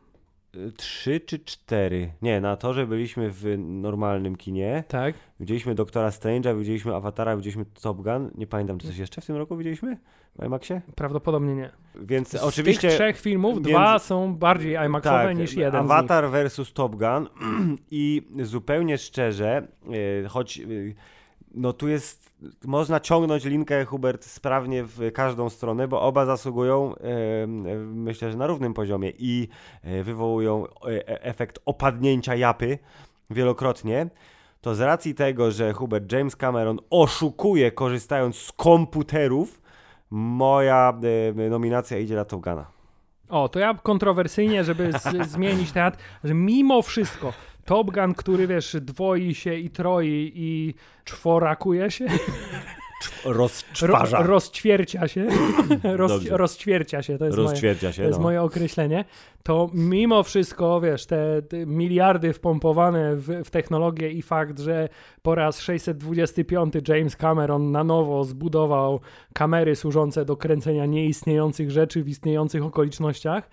trzy 0.78 1.20
czy 1.20 1.40
cztery. 1.40 2.12
Nie, 2.22 2.42
na 2.42 2.56
torze 2.56 2.88
byliśmy 2.88 3.30
w 3.32 3.58
normalnym 3.58 4.36
kinie. 4.36 4.84
Tak. 4.88 5.16
Widzieliśmy 5.40 5.76
Doktora 5.76 6.10
Strange'a, 6.10 6.60
widzieliśmy 6.60 6.96
Awatara, 6.96 7.38
widzieliśmy 7.38 7.66
Top 7.82 7.98
Gun. 7.98 8.32
Nie 8.36 8.48
pamiętam, 8.48 8.78
czy 8.78 8.88
coś 8.88 8.98
jeszcze 8.98 9.22
w 9.22 9.26
tym 9.26 9.36
roku 9.36 9.58
widzieliśmy 9.58 9.98
w 10.40 10.46
IMAXie? 10.46 10.82
Prawdopodobnie 10.96 11.56
nie. 11.56 11.70
Więc 11.96 12.30
Z 12.30 12.36
oczywiście... 12.36 12.88
tych 12.88 12.98
trzech 12.98 13.20
filmów 13.20 13.56
więc- 13.56 13.68
dwa 13.68 14.00
są 14.00 14.36
bardziej 14.36 14.74
IMAXowe 14.86 15.24
tak, 15.24 15.38
niż 15.38 15.54
jeden. 15.54 15.82
Avatar 15.82 16.30
versus 16.30 16.74
Top 16.74 16.96
Gun 16.96 17.28
i 17.92 18.28
zupełnie 18.44 18.98
szczerze, 18.98 19.68
y, 20.24 20.28
choć 20.30 20.60
y, 20.60 20.96
no 21.54 21.74
tu 21.74 21.88
jest, 21.88 22.34
można 22.66 23.00
ciągnąć 23.00 23.46
linkę 23.46 23.86
Hubert 23.86 24.26
sprawnie 24.26 24.84
w 24.84 25.12
każdą 25.12 25.50
stronę, 25.50 25.88
bo 25.88 26.02
oba 26.02 26.26
zasługują 26.26 26.96
myślę, 27.86 28.32
że 28.32 28.38
na 28.38 28.48
równym 28.48 28.74
poziomie 28.74 29.12
i 29.18 29.48
y, 29.86 30.04
wywołują 30.04 30.66
y, 30.66 31.08
efekt 31.08 31.60
opadnięcia 31.66 32.36
japy 32.36 32.78
wielokrotnie. 33.30 34.10
To 34.62 34.76
z 34.76 34.82
racji 34.82 35.16
tego, 35.16 35.52
że 35.52 35.74
Hubert 35.74 36.12
James 36.12 36.36
Cameron 36.36 36.80
oszukuje 36.90 37.72
korzystając 37.72 38.38
z 38.38 38.52
komputerów, 38.52 39.62
moja 40.10 40.94
nominacja 41.50 41.98
idzie 41.98 42.16
na 42.16 42.26
Top 42.26 42.42
Guna. 42.42 42.66
O, 43.30 43.50
to 43.50 43.60
ja 43.60 43.74
kontrowersyjnie, 43.74 44.64
żeby 44.64 44.92
zmienić 45.28 45.72
teatr, 45.72 45.98
że 46.24 46.34
mimo 46.34 46.82
wszystko 46.82 47.34
Top 47.70 47.92
Gun, 47.92 48.14
który 48.14 48.48
wiesz, 48.48 48.78
dwoi 48.82 49.36
się 49.36 49.54
i 49.54 49.70
troi 49.70 50.32
i 50.36 50.74
czworakuje 51.06 51.92
się. 51.92 52.06
Rozczwarza. 53.26 54.18
Ro, 54.18 54.28
rozćwiercia 54.28 55.08
się. 55.08 55.28
Roz, 55.84 56.26
rozćwiercia 56.30 57.02
się, 57.02 57.18
to 57.18 57.26
jest, 57.26 57.38
moje, 57.38 57.56
się, 57.58 57.76
to 57.76 58.04
jest 58.04 58.20
no. 58.20 58.24
moje 58.24 58.42
określenie. 58.42 59.06
To 59.44 59.70
mimo 59.74 60.24
wszystko, 60.24 60.82
wiesz, 60.82 61.06
te, 61.06 61.42
te 61.42 61.66
miliardy 61.66 62.34
wpompowane 62.34 63.16
w, 63.16 63.28
w, 63.46 63.50
technologię 63.50 64.12
i 64.12 64.22
fakt, 64.22 64.60
że 64.60 64.90
po 65.22 65.36
raz 65.36 65.62
625 65.62 66.74
James 66.88 67.16
Cameron 67.16 67.72
na 67.72 67.84
nowo 67.84 68.24
zbudował 68.24 69.00
kamery 69.34 69.76
służące 69.76 70.26
do 70.26 70.38
kręcenia 70.38 70.86
nieistniejących 70.86 71.72
rzeczy 71.72 72.04
w 72.04 72.10
istniejących 72.10 72.64
okolicznościach 72.64 73.50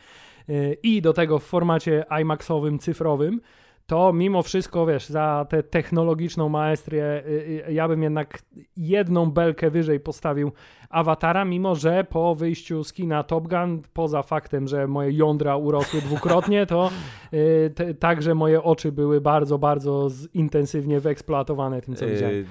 yy, 0.49 0.77
i 0.83 1.03
do 1.03 1.13
tego 1.13 1.39
w 1.39 1.45
formacie 1.45 2.05
IMAXowym, 2.21 2.79
cyfrowym, 2.79 3.41
to 3.87 4.13
mimo 4.13 4.43
wszystko, 4.43 4.87
wiesz, 4.87 5.07
za 5.07 5.47
tę 5.49 5.63
technologiczną 5.63 6.49
maestrię 6.49 7.23
y, 7.27 7.65
y, 7.69 7.73
ja 7.73 7.89
bym 7.89 8.03
jednak 8.03 8.39
jedną 8.77 9.31
belkę 9.31 9.71
wyżej 9.71 10.01
postawił 10.01 10.53
Awatara, 10.91 11.45
mimo 11.45 11.75
że 11.75 12.05
po 12.05 12.35
wyjściu 12.35 12.85
z 12.85 12.93
kina 12.93 13.23
Top 13.23 13.49
Gun, 13.49 13.83
poza 13.93 14.23
faktem, 14.23 14.69
że 14.69 14.87
moje 14.87 15.13
jądra 15.13 15.57
urosły 15.57 16.01
dwukrotnie, 16.01 16.67
to 16.67 16.91
y, 17.33 17.95
także 17.99 18.35
moje 18.35 18.63
oczy 18.63 18.93
były 18.93 19.21
bardzo, 19.21 19.59
bardzo 19.59 20.09
intensywnie 20.35 21.01
wyeksploatowane 21.01 21.83
tym, 21.83 21.97
co 21.97 22.07
widziałem. 22.07 22.47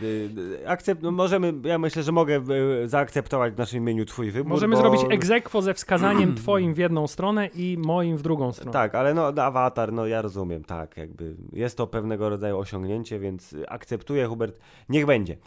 Akcept, 0.65 1.03
no 1.03 1.11
możemy, 1.11 1.53
ja 1.63 1.77
myślę, 1.77 2.03
że 2.03 2.11
mogę 2.11 2.41
zaakceptować 2.85 3.53
w 3.53 3.57
naszym 3.57 3.79
imieniu 3.79 4.05
twój 4.05 4.31
wybór. 4.31 4.49
Możemy 4.49 4.75
bo... 4.75 4.81
zrobić 4.81 5.01
egzekwo 5.09 5.61
ze 5.61 5.73
wskazaniem 5.73 6.35
twoim 6.43 6.73
w 6.73 6.77
jedną 6.77 7.07
stronę 7.07 7.47
i 7.47 7.77
moim 7.85 8.17
w 8.17 8.21
drugą 8.21 8.51
stronę. 8.51 8.71
Tak, 8.71 8.95
ale 8.95 9.13
no 9.13 9.27
Awatar, 9.27 9.93
no 9.93 10.07
ja 10.07 10.21
rozumiem, 10.21 10.63
tak, 10.63 10.97
jakby 10.97 11.35
jest 11.53 11.77
to 11.77 11.87
pewnego 11.87 12.29
rodzaju 12.29 12.57
osiągnięcie, 12.57 13.19
więc 13.19 13.55
akceptuję, 13.67 14.27
Hubert, 14.27 14.59
niech 14.89 15.05
będzie. 15.05 15.37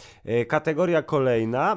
Kategoria 0.48 1.02
kolejna 1.02 1.76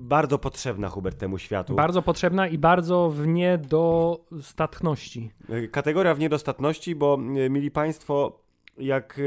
bardzo 0.00 0.38
potrzebna, 0.38 0.88
Hubert, 0.88 1.18
temu 1.18 1.38
światu. 1.38 1.74
Bardzo 1.74 2.02
potrzebna 2.02 2.48
i 2.48 2.58
bardzo 2.58 3.10
w 3.10 3.26
niedostatności. 3.26 5.30
Kategoria 5.72 6.14
w 6.14 6.18
niedostatności, 6.18 6.94
bo 6.94 7.16
mili 7.50 7.70
Państwo, 7.70 8.42
jak 8.78 9.20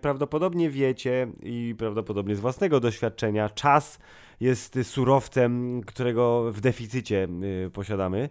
prawdopodobnie 0.00 0.70
wiecie 0.70 1.26
i 1.42 1.74
prawdopodobnie 1.78 2.36
z 2.36 2.40
własnego 2.40 2.80
doświadczenia, 2.80 3.48
czas 3.48 3.98
jest 4.40 4.78
surowcem, 4.82 5.80
którego 5.86 6.52
w 6.52 6.60
deficycie 6.60 7.28
posiadamy. 7.72 8.28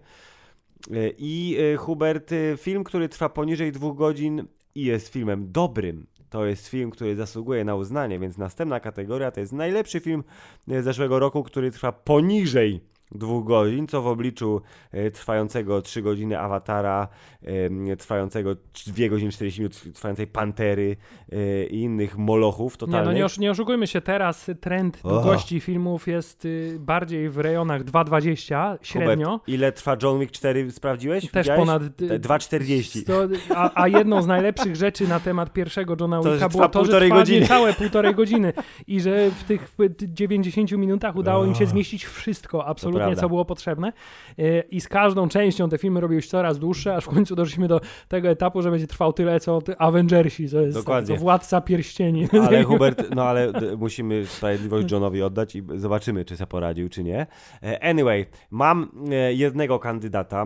I 1.17 1.57
Hubert, 1.77 2.31
film, 2.57 2.83
który 2.83 3.09
trwa 3.09 3.29
poniżej 3.29 3.71
dwóch 3.71 3.97
godzin 3.97 4.47
i 4.75 4.83
jest 4.83 5.07
filmem 5.07 5.51
dobrym, 5.51 6.07
to 6.31 6.45
jest 6.45 6.67
film, 6.67 6.91
który 6.91 7.15
zasługuje 7.15 7.63
na 7.63 7.75
uznanie, 7.75 8.19
więc 8.19 8.37
następna 8.37 8.79
kategoria 8.79 9.31
to 9.31 9.39
jest 9.39 9.53
najlepszy 9.53 9.99
film 9.99 10.23
zeszłego 10.67 11.19
roku, 11.19 11.43
który 11.43 11.71
trwa 11.71 11.91
poniżej 11.91 12.81
dwóch 13.12 13.45
godzin, 13.45 13.88
co 13.88 14.02
w 14.02 14.08
obliczu 14.08 14.62
e, 14.91 15.12
trwającego 15.12 15.82
3 15.82 16.02
godziny 16.02 16.39
awatara, 16.39 17.08
trwającego 17.97 18.56
2 18.88 19.10
godziny 19.10 19.32
40 19.32 19.62
minut, 19.62 19.93
trwającej 19.93 20.28
pantery 20.28 20.95
e, 21.32 21.65
i 21.65 21.82
innych 21.82 22.17
molochów 22.17 22.78
totalnych. 22.78 23.15
Nie, 23.15 23.21
no 23.21 23.28
nie, 23.28 23.41
nie 23.41 23.52
oszukujmy 23.52 23.88
się, 23.88 24.02
teraz 24.02 24.52
trend 24.62 25.00
oh. 25.04 25.13
długości 25.13 25.60
filmów 25.60 26.08
jest 26.08 26.45
y, 26.45 26.78
bardziej 26.80 27.30
w 27.30 27.38
rejonach 27.38 27.84
2,20 27.84 28.78
średnio. 28.82 29.28
Hubert, 29.28 29.50
ile 29.50 29.71
trwa 29.71 29.97
John 30.04 30.19
Wick 30.19 30.32
4, 30.32 30.71
sprawdziłeś? 30.71 31.32
Też 31.32 31.47
Widziałeś? 31.47 31.60
ponad 31.60 31.84
2,40. 31.84 33.38
A, 33.56 33.82
a 33.82 33.88
jedną 33.88 34.21
z 34.21 34.28
najlepszych 34.28 34.76
rzeczy 34.76 35.08
na 35.08 35.19
temat 35.19 35.54
pierwszego 35.54 35.95
Johna 36.00 36.21
Wicka 36.21 36.50
było 36.50 36.69
to, 36.69 36.86
że 36.86 37.00
trwa 37.00 37.15
godziny. 37.15 37.47
całe 37.47 37.74
półtorej 37.74 38.15
godziny 38.15 38.54
i 38.88 39.02
że 39.02 39.32
w 39.32 39.43
tych 39.43 39.76
90 40.04 40.71
minutach 40.71 41.15
udało 41.15 41.39
oh. 41.39 41.47
im 41.47 41.56
się 41.56 41.65
zmieścić 41.65 42.06
wszystko, 42.06 42.65
absolutnie 42.65 43.00
co 43.15 43.27
było 43.29 43.45
potrzebne. 43.45 43.93
Y, 44.39 44.63
I 44.71 44.81
z 44.81 44.87
każdą 44.87 45.29
częścią 45.29 45.69
te 45.69 45.77
filmy 45.77 46.01
robiły 46.01 46.21
się 46.21 46.29
coraz 46.29 46.59
dłuższe, 46.59 46.95
aż 46.95 47.03
w 47.03 47.07
końcu 47.07 47.35
doszliśmy 47.35 47.67
do 47.67 47.81
tego 48.07 48.29
etapu, 48.29 48.61
że 48.61 48.71
będzie 48.71 48.87
trwał 48.87 49.13
tyle, 49.13 49.39
co 49.39 49.59
Avengersi, 49.77 50.49
co 50.49 50.61
jest 50.61 50.77
Dokładnie. 50.77 51.15
To 51.15 51.21
Władca 51.21 51.61
Pierścieni. 51.61 52.27
Ale 52.47 52.63
Hubert, 52.71 53.03
no 53.15 53.23
ale 53.23 53.53
musimy 53.77 54.25
sprawiedliwość 54.25 54.91
Johnowi 54.91 55.21
oddać 55.21 55.55
i 55.55 55.63
zobaczymy, 55.75 56.25
czy 56.25 56.37
sobie 56.37 56.47
poradził, 56.47 56.89
czy 56.89 57.03
nie. 57.03 57.27
E, 57.63 57.83
anyway, 57.83 58.25
mam 58.51 58.91
e, 59.11 59.33
jednego 59.33 59.79
kandydata, 59.79 60.45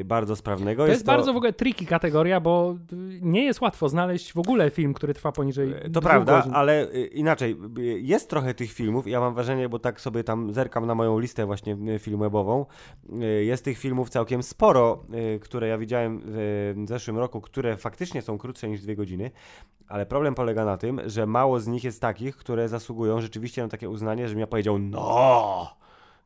e, 0.00 0.04
bardzo 0.04 0.36
sprawnego. 0.36 0.82
To 0.82 0.88
jest, 0.88 0.98
jest 0.98 1.06
to... 1.06 1.12
bardzo 1.12 1.32
w 1.32 1.36
ogóle 1.36 1.52
tricky 1.52 1.86
kategoria, 1.86 2.40
bo 2.40 2.76
nie 3.20 3.44
jest 3.44 3.60
łatwo 3.60 3.88
znaleźć 3.88 4.32
w 4.32 4.38
ogóle 4.38 4.70
film, 4.70 4.94
który 4.94 5.14
trwa 5.14 5.32
poniżej 5.32 5.74
To 5.92 6.00
prawda, 6.00 6.36
godzin. 6.36 6.54
ale 6.54 6.88
inaczej, 7.12 7.56
jest 7.96 8.30
trochę 8.30 8.54
tych 8.54 8.72
filmów, 8.72 9.06
ja 9.06 9.20
mam 9.20 9.34
wrażenie, 9.34 9.68
bo 9.68 9.78
tak 9.78 10.00
sobie 10.00 10.24
tam 10.24 10.52
zerkam 10.52 10.86
na 10.86 10.94
moją 10.94 11.18
listę 11.18 11.46
właśnie 11.46 11.76
filmów 11.98 12.22
webową. 12.22 12.66
Y, 13.22 13.44
jest 13.44 13.64
tych 13.64 13.78
filmów 13.78 14.10
całkiem 14.10 14.42
sporo, 14.42 15.04
y, 15.34 15.40
które 15.40 15.68
ja 15.68 15.78
widziałem 15.78 16.22
w 16.24 16.84
zeszłym 16.88 17.18
roku, 17.18 17.40
które 17.40 17.76
faktycznie 17.76 18.22
są 18.22 18.38
krótsze 18.38 18.68
niż 18.68 18.80
dwie 18.80 18.96
godziny, 18.96 19.30
ale 19.88 20.06
problem 20.06 20.34
polega 20.34 20.64
na 20.64 20.76
tym, 20.76 21.00
że 21.06 21.26
mało 21.26 21.60
z 21.60 21.66
nich 21.66 21.84
jest 21.84 22.00
takich, 22.00 22.36
które 22.36 22.68
zasługują 22.68 23.20
rzeczywiście 23.20 23.62
na 23.62 23.68
takie 23.68 23.88
uznanie, 23.88 24.28
żebym 24.28 24.40
ja 24.40 24.46
powiedział, 24.46 24.78
no, 24.78 25.76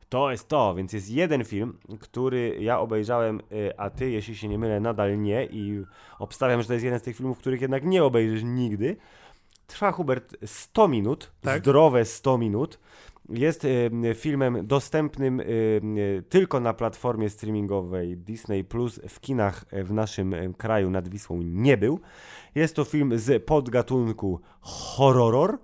to 0.09 0.31
jest 0.31 0.47
to, 0.47 0.75
więc 0.75 0.93
jest 0.93 1.09
jeden 1.09 1.45
film, 1.45 1.77
który 1.99 2.57
ja 2.59 2.79
obejrzałem, 2.79 3.41
a 3.77 3.89
ty, 3.89 4.11
jeśli 4.11 4.35
się 4.35 4.47
nie 4.47 4.59
mylę, 4.59 4.79
nadal 4.79 5.21
nie 5.21 5.45
i 5.45 5.83
obstawiam, 6.19 6.61
że 6.61 6.67
to 6.67 6.73
jest 6.73 6.85
jeden 6.85 6.99
z 6.99 7.03
tych 7.03 7.15
filmów, 7.15 7.37
których 7.37 7.61
jednak 7.61 7.85
nie 7.85 8.03
obejrzysz 8.03 8.43
nigdy. 8.43 8.97
Trwa 9.67 9.91
Hubert 9.91 10.35
100 10.45 10.87
minut, 10.87 11.31
tak? 11.41 11.61
zdrowe 11.61 12.05
100 12.05 12.37
minut. 12.37 12.79
Jest 13.29 13.65
y, 13.65 13.91
filmem 14.15 14.67
dostępnym 14.67 15.39
y, 15.39 15.43
y, 15.43 16.23
tylko 16.29 16.59
na 16.59 16.73
platformie 16.73 17.29
streamingowej 17.29 18.17
Disney 18.17 18.63
Plus. 18.63 18.99
W 19.09 19.19
kinach 19.19 19.65
w 19.71 19.93
naszym 19.93 20.35
kraju 20.57 20.89
nad 20.89 21.07
Wisłą 21.07 21.41
nie 21.41 21.77
był. 21.77 21.99
Jest 22.55 22.75
to 22.75 22.83
film 22.83 23.19
z 23.19 23.45
podgatunku 23.45 24.39
horror 24.61 25.59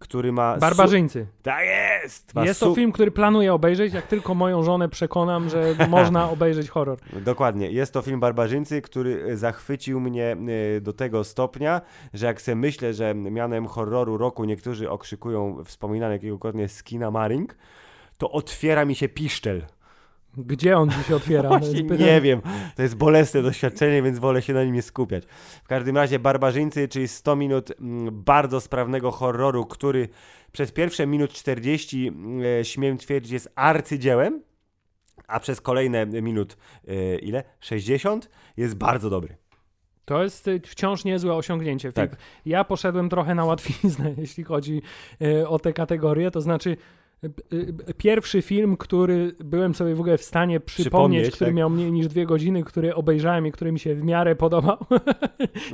który 0.00 0.32
ma. 0.32 0.56
Barbarzyńcy. 0.56 1.26
Tak 1.42 1.64
jest! 1.64 2.32
Jest 2.44 2.60
to 2.60 2.74
film, 2.74 2.92
który 2.92 3.10
planuję 3.10 3.54
obejrzeć, 3.54 3.92
jak 3.92 4.06
tylko 4.06 4.34
moją 4.34 4.62
żonę 4.62 4.88
przekonam, 4.88 5.50
że 5.50 5.74
można 5.88 6.30
obejrzeć 6.30 6.68
horror. 6.68 6.98
Dokładnie. 7.12 7.70
Jest 7.70 7.92
to 7.92 8.02
film 8.02 8.20
Barbarzyńcy, 8.20 8.82
który 8.82 9.36
zachwycił 9.36 10.00
mnie 10.00 10.36
e, 10.76 10.80
do 10.80 10.92
tego 10.92 11.24
stopnia, 11.24 11.80
że 12.14 12.26
jak 12.26 12.40
sobie 12.42 12.56
myślę, 12.56 12.94
że 12.94 13.14
mianem 13.14 13.66
horroru 13.66 14.16
roku 14.16 14.44
niektórzy 14.44 14.90
okrzykują 14.90 15.64
wspominany 15.64 16.14
jakiegokolwiek 16.14 16.70
skina 16.70 17.10
Maring, 17.10 17.56
to 18.18 18.30
otwiera 18.30 18.84
mi 18.84 18.94
się 18.94 19.08
piszczel. 19.08 19.62
Gdzie 20.36 20.76
on 20.76 20.90
dziś 20.90 21.10
otwiera? 21.10 21.48
Właśnie 21.58 21.82
nie 21.82 22.20
wiem. 22.20 22.40
To 22.76 22.82
jest 22.82 22.96
bolesne 22.96 23.42
doświadczenie, 23.42 24.02
więc 24.02 24.18
wolę 24.18 24.42
się 24.42 24.52
na 24.52 24.64
nim 24.64 24.74
nie 24.74 24.82
skupiać. 24.82 25.24
W 25.64 25.68
każdym 25.68 25.96
razie 25.96 26.18
Barbarzyńcy, 26.18 26.88
czyli 26.88 27.08
100 27.08 27.36
minut 27.36 27.72
mm, 27.80 28.22
bardzo 28.24 28.60
sprawnego 28.60 29.10
horroru, 29.10 29.66
który 29.66 30.08
przez 30.52 30.72
pierwsze 30.72 31.06
minut 31.06 31.32
40 31.32 32.08
mm, 32.08 32.60
e, 32.60 32.64
śmiem 32.64 32.98
twierdzić 32.98 33.32
jest 33.32 33.52
arcydziełem, 33.54 34.42
a 35.28 35.40
przez 35.40 35.60
kolejne 35.60 36.06
minut 36.06 36.56
e, 36.88 37.16
ile? 37.18 37.44
60 37.60 38.30
jest 38.56 38.74
bardzo 38.74 39.10
dobry. 39.10 39.36
To 40.04 40.22
jest 40.22 40.48
e, 40.48 40.60
wciąż 40.60 41.04
niezłe 41.04 41.34
osiągnięcie. 41.34 41.92
Tak. 41.92 42.16
Ja 42.46 42.64
poszedłem 42.64 43.08
trochę 43.08 43.34
na 43.34 43.44
łatwiznę, 43.44 44.14
jeśli 44.18 44.44
chodzi 44.44 44.82
o 45.46 45.58
te 45.58 45.72
kategorie, 45.72 46.30
to 46.30 46.40
znaczy 46.40 46.76
pierwszy 47.96 48.42
film, 48.42 48.76
który 48.76 49.34
byłem 49.44 49.74
sobie 49.74 49.94
w 49.94 50.00
ogóle 50.00 50.18
w 50.18 50.22
stanie 50.22 50.60
przypomnieć, 50.60 50.84
przypomnieć 50.84 51.30
który 51.34 51.48
tak? 51.48 51.54
miał 51.54 51.70
mniej 51.70 51.92
niż 51.92 52.08
dwie 52.08 52.26
godziny, 52.26 52.64
który 52.64 52.94
obejrzałem 52.94 53.46
i 53.46 53.52
który 53.52 53.72
mi 53.72 53.78
się 53.78 53.94
w 53.94 54.04
miarę 54.04 54.36
podobał. 54.36 54.76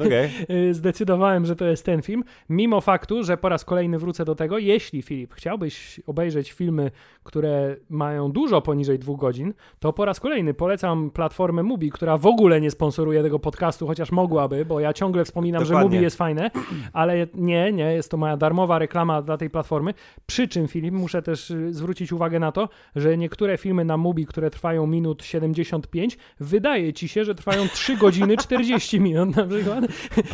Okay. 0.07 0.31
Zdecydowałem, 0.75 1.47
że 1.47 1.57
to 1.57 1.65
jest 1.65 1.85
ten 1.85 2.03
film, 2.03 2.25
mimo 2.49 2.81
faktu, 2.81 3.25
że 3.25 3.37
po 3.37 3.49
raz 3.49 3.65
kolejny 3.65 3.99
wrócę 3.99 4.25
do 4.25 4.35
tego, 4.35 4.59
jeśli 4.59 5.03
Filip, 5.03 5.35
chciałbyś 5.35 6.01
obejrzeć 6.07 6.53
filmy, 6.53 6.91
które 7.25 7.77
mają 7.91 8.33
dużo 8.33 8.63
poniżej 8.63 8.99
dwóch 8.99 9.21
godzin, 9.21 9.55
to 9.79 9.93
po 9.93 10.05
raz 10.05 10.21
kolejny 10.21 10.55
polecam 10.55 11.11
platformę 11.11 11.63
Mubi, 11.63 11.91
która 11.91 12.19
w 12.19 12.27
ogóle 12.27 12.61
nie 12.61 12.71
sponsoruje 12.71 13.23
tego 13.23 13.39
podcastu, 13.39 13.87
chociaż 13.87 14.13
mogłaby, 14.13 14.65
bo 14.65 14.81
ja 14.81 14.93
ciągle 14.93 15.25
wspominam, 15.25 15.63
Dokładnie. 15.63 15.81
że 15.81 15.85
Mubi 15.85 16.03
jest 16.03 16.17
fajne, 16.17 16.51
ale 16.93 17.27
nie, 17.35 17.73
nie, 17.73 17.93
jest 17.93 18.11
to 18.11 18.17
moja 18.17 18.37
darmowa 18.37 18.79
reklama 18.79 19.23
dla 19.23 19.37
tej 19.37 19.51
platformy, 19.51 19.95
przy 20.27 20.49
czym 20.49 20.69
Filip, 20.69 20.95
muszę 20.95 21.23
też 21.23 21.36
możesz 21.37 21.51
y, 21.51 21.75
zwrócić 21.75 22.12
uwagę 22.12 22.38
na 22.38 22.53
to, 22.53 22.68
że 22.96 23.16
niektóre 23.16 23.59
filmy 23.59 23.85
na 23.85 23.96
Mubi, 23.96 24.27
które 24.27 24.51
trwają 24.51 24.87
minut 24.87 25.25
75, 25.25 26.18
wydaje 26.40 26.92
ci 26.92 27.09
się, 27.09 27.25
że 27.25 27.35
trwają 27.35 27.68
3 27.68 27.96
godziny 28.07 28.37
40 28.37 29.01
minut 29.01 29.37
na 29.37 29.46
przykład, 29.46 29.85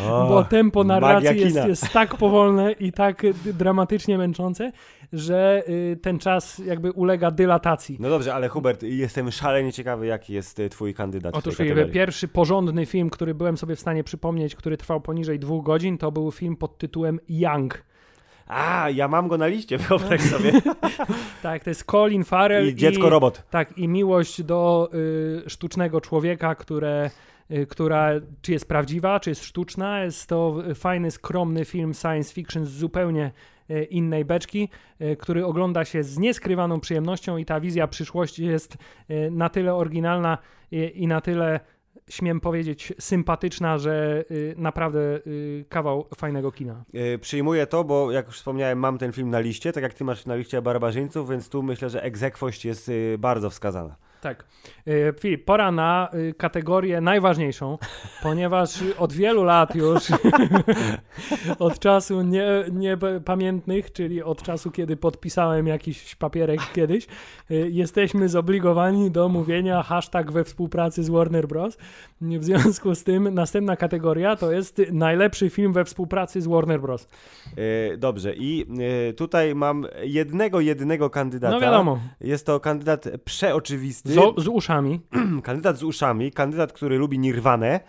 O, 0.09 0.29
bo 0.29 0.45
tempo 0.45 0.85
narracji 0.85 1.41
jest, 1.41 1.57
jest 1.69 1.93
tak 1.93 2.17
powolne 2.17 2.73
i 2.73 2.93
tak 2.93 3.23
dramatycznie 3.45 4.19
męczące, 4.19 4.73
że 5.13 5.63
y, 5.69 5.99
ten 6.03 6.19
czas 6.19 6.59
jakby 6.59 6.93
ulega 6.93 7.31
dylatacji. 7.31 7.97
No 8.01 8.09
dobrze, 8.09 8.35
ale 8.35 8.49
Hubert, 8.49 8.83
jestem 8.83 9.31
szalenie 9.31 9.73
ciekawy, 9.73 10.07
jaki 10.07 10.33
jest 10.33 10.59
y, 10.59 10.69
twój 10.69 10.95
kandydat 10.95 11.35
Otóż 11.35 11.57
pierwszy 11.93 12.29
porządny 12.29 12.87
film, 12.87 13.11
który 13.11 13.35
byłem 13.35 13.57
sobie 13.57 13.77
w 13.77 13.81
stanie 13.81 14.05
przypomnieć, 14.05 14.55
który 14.55 14.77
trwał 14.77 15.01
poniżej 15.01 15.39
dwóch 15.39 15.65
godzin, 15.65 15.99
to 15.99 16.13
był 16.13 16.31
film 16.31 16.57
pod 16.57 16.79
tytułem 16.79 17.21
Young. 17.29 17.92
A, 18.47 18.91
ja 18.91 19.09
mam 19.09 19.29
go 19.29 19.39
na 19.39 19.47
liście, 19.47 19.79
wyobraź 19.89 20.21
sobie. 20.21 20.53
Tak, 21.43 21.65
to 21.65 21.71
jest 21.71 21.85
Colin 21.85 22.25
Farrell 22.25 22.69
I 22.69 22.75
dziecko 22.75 23.11
robot. 23.11 23.43
Tak, 23.51 23.79
i 23.79 23.89
miłość 23.89 24.43
do 24.43 24.91
y, 25.47 25.51
sztucznego 25.51 26.01
człowieka, 26.01 26.55
które, 26.55 27.11
y, 27.51 27.67
która 27.67 28.11
czy 28.43 28.53
jest 28.53 28.69
prawdziwa, 28.69 29.21
czy 29.21 29.31
jest 29.31 29.45
sztuczna. 29.45 30.05
Jest 30.05 30.27
to 30.27 30.57
fajny, 30.75 31.11
skromny 31.11 31.65
film 31.65 31.95
science 31.95 32.35
fiction 32.35 32.67
z 32.67 32.71
zupełnie 32.71 33.31
y, 33.71 33.85
innej 33.85 34.25
beczki, 34.25 34.69
y, 35.01 35.17
który 35.17 35.47
ogląda 35.47 35.85
się 35.85 36.03
z 36.03 36.19
nieskrywaną 36.19 36.81
przyjemnością 36.81 37.37
i 37.37 37.45
ta 37.45 37.61
wizja 37.61 37.87
przyszłości 37.87 38.45
jest 38.45 38.77
na 39.31 39.49
tyle 39.49 39.75
oryginalna 39.75 40.39
i, 40.71 40.93
i 40.95 41.07
na 41.07 41.21
tyle 41.21 41.61
śmiem 42.09 42.41
powiedzieć 42.41 42.93
sympatyczna, 42.99 43.79
że 43.79 44.25
y, 44.31 44.55
naprawdę 44.59 45.01
y, 45.27 45.65
kawał 45.69 46.09
fajnego 46.17 46.53
kina. 46.53 46.85
Y, 46.95 47.19
Przyjmuję 47.19 47.67
to, 47.67 47.85
bo 47.85 48.13
jak 48.13 48.27
już 48.27 48.37
wspomniałem, 48.37 48.79
mam 48.79 48.99
ten 48.99 49.13
film 49.13 49.31
na 49.31 49.41
liście, 49.41 49.73
tak 49.73 49.83
jak 49.83 49.95
ty 49.95 50.05
masz 50.05 50.27
na 50.27 50.35
liście 50.35 50.63
barbarzyńców, 50.63 51.31
więc 51.31 51.49
tu 51.49 51.63
myślę, 51.63 51.91
że 51.91 52.03
egzekwość 52.03 52.65
jest 52.65 52.91
bardzo 53.19 53.51
wskazana. 53.51 53.97
Tak. 54.23 54.45
Y, 54.89 55.15
Filip, 55.21 55.45
pora 55.45 55.73
na 55.73 56.09
y, 56.15 56.35
kategorię 56.35 57.01
najważniejszą, 57.01 57.79
ponieważ 58.23 58.71
od 58.99 59.13
wielu 59.13 59.45
lat 59.45 59.75
już, 59.75 60.03
od 61.59 61.79
czasu 61.79 62.23
nie, 62.23 62.47
niepamiętnych, 62.73 63.93
czyli 63.93 64.23
od 64.23 64.43
czasu, 64.43 64.71
kiedy 64.71 64.97
podpisałem 64.97 65.67
jakiś 65.67 66.15
papierek 66.15 66.61
kiedyś, 66.75 67.07
y, 67.51 67.69
jesteśmy 67.71 68.29
zobligowani 68.29 69.11
do 69.11 69.29
mówienia 69.29 69.83
hashtag 69.83 70.33
we 70.33 70.45
współpracy 70.45 71.05
z 71.05 71.09
Warner 71.09 71.49
Bros. 71.49 71.79
W 72.21 72.45
związku 72.45 72.95
z 72.95 73.05
tym 73.05 73.35
następna 73.35 73.77
kategoria 73.77 74.37
to 74.37 74.53
jest 74.53 74.83
najlepszy 74.93 75.51
film 75.51 75.73
we 75.73 75.85
współpracy 75.85 76.41
z 76.41 76.47
Warner 76.47 76.81
Bros. 76.81 77.09
Dobrze, 77.99 78.35
i 78.37 78.67
tutaj 79.17 79.55
mam 79.55 79.87
jednego, 80.03 80.61
jedynego 80.61 81.11
kandydata. 81.11 81.55
No 81.55 81.61
wiadomo, 81.61 82.01
Jest 82.21 82.47
to 82.47 82.61
kandydat 82.61 83.09
przeoczywisty. 83.25 84.12
Z, 84.13 84.45
z 84.45 84.49
uszami. 84.49 85.01
kandydat 85.43 85.79
z 85.79 85.83
uszami, 85.83 86.33
kandydat, 86.33 86.73
który 86.73 86.99
lubi 86.99 87.19
nirwanę 87.19 87.81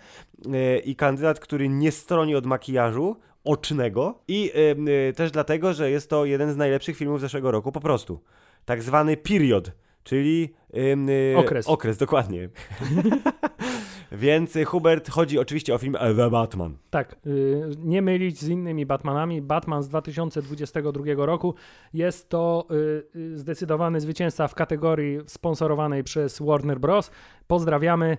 yy, 0.46 0.78
i 0.78 0.96
kandydat, 0.96 1.40
który 1.40 1.68
nie 1.68 1.92
stroni 1.92 2.34
od 2.34 2.46
makijażu 2.46 3.16
ocznego 3.44 4.22
i 4.28 4.52
yy, 4.54 4.92
yy, 4.92 5.12
też 5.12 5.30
dlatego, 5.30 5.72
że 5.74 5.90
jest 5.90 6.10
to 6.10 6.24
jeden 6.24 6.52
z 6.52 6.56
najlepszych 6.56 6.96
filmów 6.96 7.20
zeszłego 7.20 7.50
roku 7.50 7.72
po 7.72 7.80
prostu. 7.80 8.20
Tak 8.64 8.82
zwany 8.82 9.16
period, 9.16 9.72
czyli 10.04 10.54
yy, 10.72 11.36
Okres. 11.36 11.68
Okres, 11.68 11.98
dokładnie. 11.98 12.48
Więc 14.12 14.58
Hubert 14.66 15.10
chodzi 15.10 15.38
oczywiście 15.38 15.74
o 15.74 15.78
film 15.78 15.96
The 16.16 16.30
Batman. 16.30 16.76
Tak, 16.90 17.16
y, 17.26 17.62
nie 17.78 18.02
mylić 18.02 18.40
z 18.40 18.48
innymi 18.48 18.86
Batmanami. 18.86 19.42
Batman 19.42 19.82
z 19.82 19.88
2022 19.88 21.26
roku 21.26 21.54
jest 21.94 22.28
to 22.28 22.66
y, 22.70 23.18
y, 23.18 23.38
zdecydowany 23.38 24.00
zwycięzca 24.00 24.48
w 24.48 24.54
kategorii 24.54 25.18
sponsorowanej 25.26 26.04
przez 26.04 26.42
Warner 26.42 26.80
Bros. 26.80 27.10
Pozdrawiamy, 27.46 28.16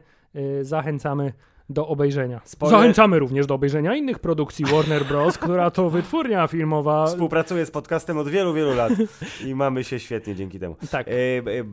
zachęcamy 0.61 1.33
do 1.69 1.87
obejrzenia. 1.87 2.41
Spoiler. 2.43 2.79
Zachęcamy 2.79 3.19
również 3.19 3.47
do 3.47 3.53
obejrzenia 3.53 3.95
innych 3.95 4.19
produkcji 4.19 4.65
Warner 4.65 5.05
Bros., 5.05 5.37
która 5.37 5.71
to 5.71 5.89
wytwórnia 5.89 6.47
filmowa. 6.47 7.05
Współpracuję 7.05 7.65
z 7.65 7.71
podcastem 7.71 8.17
od 8.17 8.29
wielu, 8.29 8.53
wielu 8.53 8.73
lat 8.75 8.93
i 9.45 9.55
mamy 9.55 9.83
się 9.83 9.99
świetnie 9.99 10.35
dzięki 10.35 10.59
temu. 10.59 10.75
Tak. 10.91 11.07
E, 11.07 11.11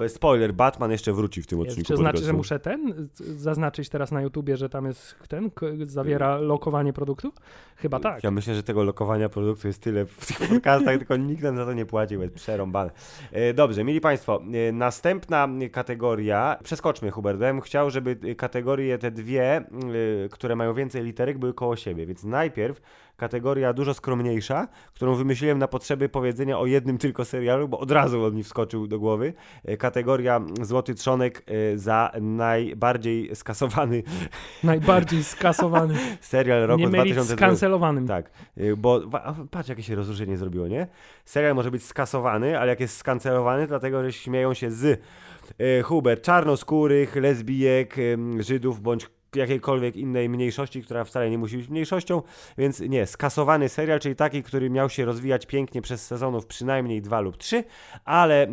e, 0.05 0.09
spoiler, 0.09 0.55
Batman 0.55 0.90
jeszcze 0.90 1.12
wróci 1.12 1.43
w 1.43 1.47
tym 1.47 1.61
odcinku. 1.61 1.88
Czy 1.88 1.97
znaczy, 1.97 2.24
że 2.24 2.32
muszę 2.32 2.61
ten 2.61 3.09
zaznaczyć 3.36 3.88
teraz 3.88 4.12
na 4.12 4.22
YouTubie, 4.22 4.57
że 4.57 4.68
tam 4.68 4.86
jest 4.86 5.14
ten, 5.28 5.51
zawiera 5.82 6.36
lokowanie 6.36 6.93
produktu? 6.93 7.32
Chyba 7.76 8.01
tak. 8.01 8.24
Ja 8.24 8.30
myślę, 8.30 8.55
że 8.55 8.62
tego 8.62 8.84
lokowania 8.84 9.28
produktu 9.28 9.66
jest 9.66 9.82
tyle 9.82 10.07
w 10.07 10.26
tych 10.26 10.49
podcastach, 10.49 10.99
tylko 10.99 11.16
nikt 11.16 11.43
nam 11.43 11.57
za 11.57 11.64
to 11.64 11.72
nie 11.72 11.86
płaci, 11.86 12.16
bo 12.16 12.22
jest 12.22 12.34
przerąbane. 12.34 12.90
E, 13.32 13.55
Dobrze, 13.55 13.84
mili 13.84 14.01
Państwo, 14.01 14.43
e, 14.68 14.72
następna 14.72 15.49
kategoria, 15.72 16.59
przeskoczmy 16.64 17.11
Hubert, 17.11 17.38
bo 17.38 17.45
ja 17.45 17.53
bym 17.53 17.61
chciał, 17.61 17.90
żeby 17.90 18.16
e, 18.30 18.34
kategorie 18.34 18.99
te 18.99 19.11
dwie, 19.11 19.57
e, 19.57 19.64
które 20.30 20.57
mają 20.57 20.74
więcej 20.74 21.05
literek, 21.05 21.39
były 21.39 21.55
koło 21.55 21.76
siebie, 21.76 22.07
więc 22.07 22.24
najpierw 22.24 22.80
kategoria 23.16 23.72
dużo 23.72 23.95
skromniejsza, 23.95 24.68
którą 24.95 25.14
wymyśliłem 25.14 25.59
na 25.59 25.68
potrzeby 25.68 26.09
powiedzenia 26.09 26.59
o 26.59 26.66
jednym 26.66 26.99
tylko 26.99 27.24
serialu, 27.24 27.68
bo 27.68 27.78
od 27.78 27.91
razu 27.91 28.24
on 28.24 28.35
mi 28.35 28.43
wskoczył 28.43 28.87
do 28.87 28.99
głowy. 28.99 29.35
E, 29.64 29.76
Kategoria 29.76 30.41
Złoty 30.62 30.95
Trzonek 30.95 31.43
e, 31.47 31.78
za 31.78 32.12
najbardziej 32.20 33.37
skasowany 33.37 34.03
Najbardziej 34.64 35.24
skasowany. 35.24 35.95
serial 36.20 36.66
roku 36.66 36.80
nie 36.80 36.89
mylić 36.89 37.12
z 37.12 37.14
2020. 37.14 37.47
kancelowanym. 37.47 38.07
Tak, 38.07 38.30
y, 38.59 38.76
bo 38.76 39.01
patrz 39.51 39.68
jakie 39.68 39.83
się 39.83 39.95
rozróżnienie 39.95 40.37
zrobiło, 40.37 40.68
nie? 40.68 40.87
Serial 41.24 41.55
może 41.55 41.70
być 41.70 41.85
skasowany, 41.85 42.59
ale 42.59 42.68
jak 42.70 42.80
jest 42.80 42.97
skancelowany, 42.97 43.66
dlatego 43.66 44.03
że 44.03 44.12
śmieją 44.12 44.55
się 44.55 44.70
z 44.70 44.85
y, 45.61 45.83
Hubert 45.83 46.24
czarnoskórych, 46.24 47.16
lesbijek, 47.16 47.97
Żydów 48.39 48.80
bądź 48.80 49.07
jakiejkolwiek 49.37 49.97
innej 49.97 50.28
mniejszości, 50.28 50.83
która 50.83 51.05
wcale 51.05 51.30
nie 51.30 51.39
musi 51.39 51.57
być 51.57 51.68
mniejszością, 51.68 52.22
więc 52.59 52.80
nie, 52.80 53.07
skasowany 53.07 53.68
serial, 53.68 54.01
czyli 54.01 54.16
taki, 54.16 54.43
który 54.43 54.70
miał 54.70 54.91
się 54.91 55.05
rozwijać 55.05 55.47
pięknie 55.47 55.83
przez 55.83 56.07
sezonów 56.07 56.47
przynajmniej 56.47 57.03
dwa 57.03 57.20
lub 57.20 57.37
trzy, 57.37 57.64
ale 58.05 58.49
y, 58.49 58.51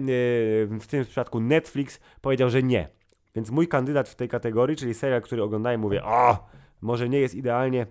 w 0.82 0.88
tym 0.88 1.06
przypadku 1.06 1.40
Netflix 1.40 2.00
powiedział, 2.22 2.50
że 2.50 2.64
nie. 2.64 2.90
Więc 3.36 3.50
mój 3.50 3.68
kandydat 3.68 4.10
w 4.10 4.16
tej 4.16 4.30
kategorii, 4.30 4.78
czyli 4.78 4.94
serial, 4.94 5.22
który 5.22 5.44
oglądałem, 5.44 5.82
mówię, 5.82 6.04
o, 6.04 6.48
może 6.82 7.10
nie 7.10 7.20
jest 7.20 7.36
idealnie, 7.36 7.86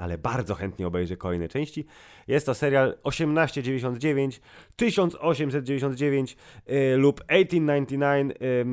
ale 0.00 0.18
bardzo 0.18 0.54
chętnie 0.54 0.86
obejrzę 0.86 1.16
kolejne 1.16 1.48
części. 1.48 1.86
Jest 2.28 2.46
to 2.46 2.54
serial 2.54 2.94
1899, 3.02 4.40
1899 4.76 6.36
y, 6.70 6.96
lub 6.96 7.20
1899 7.20 8.32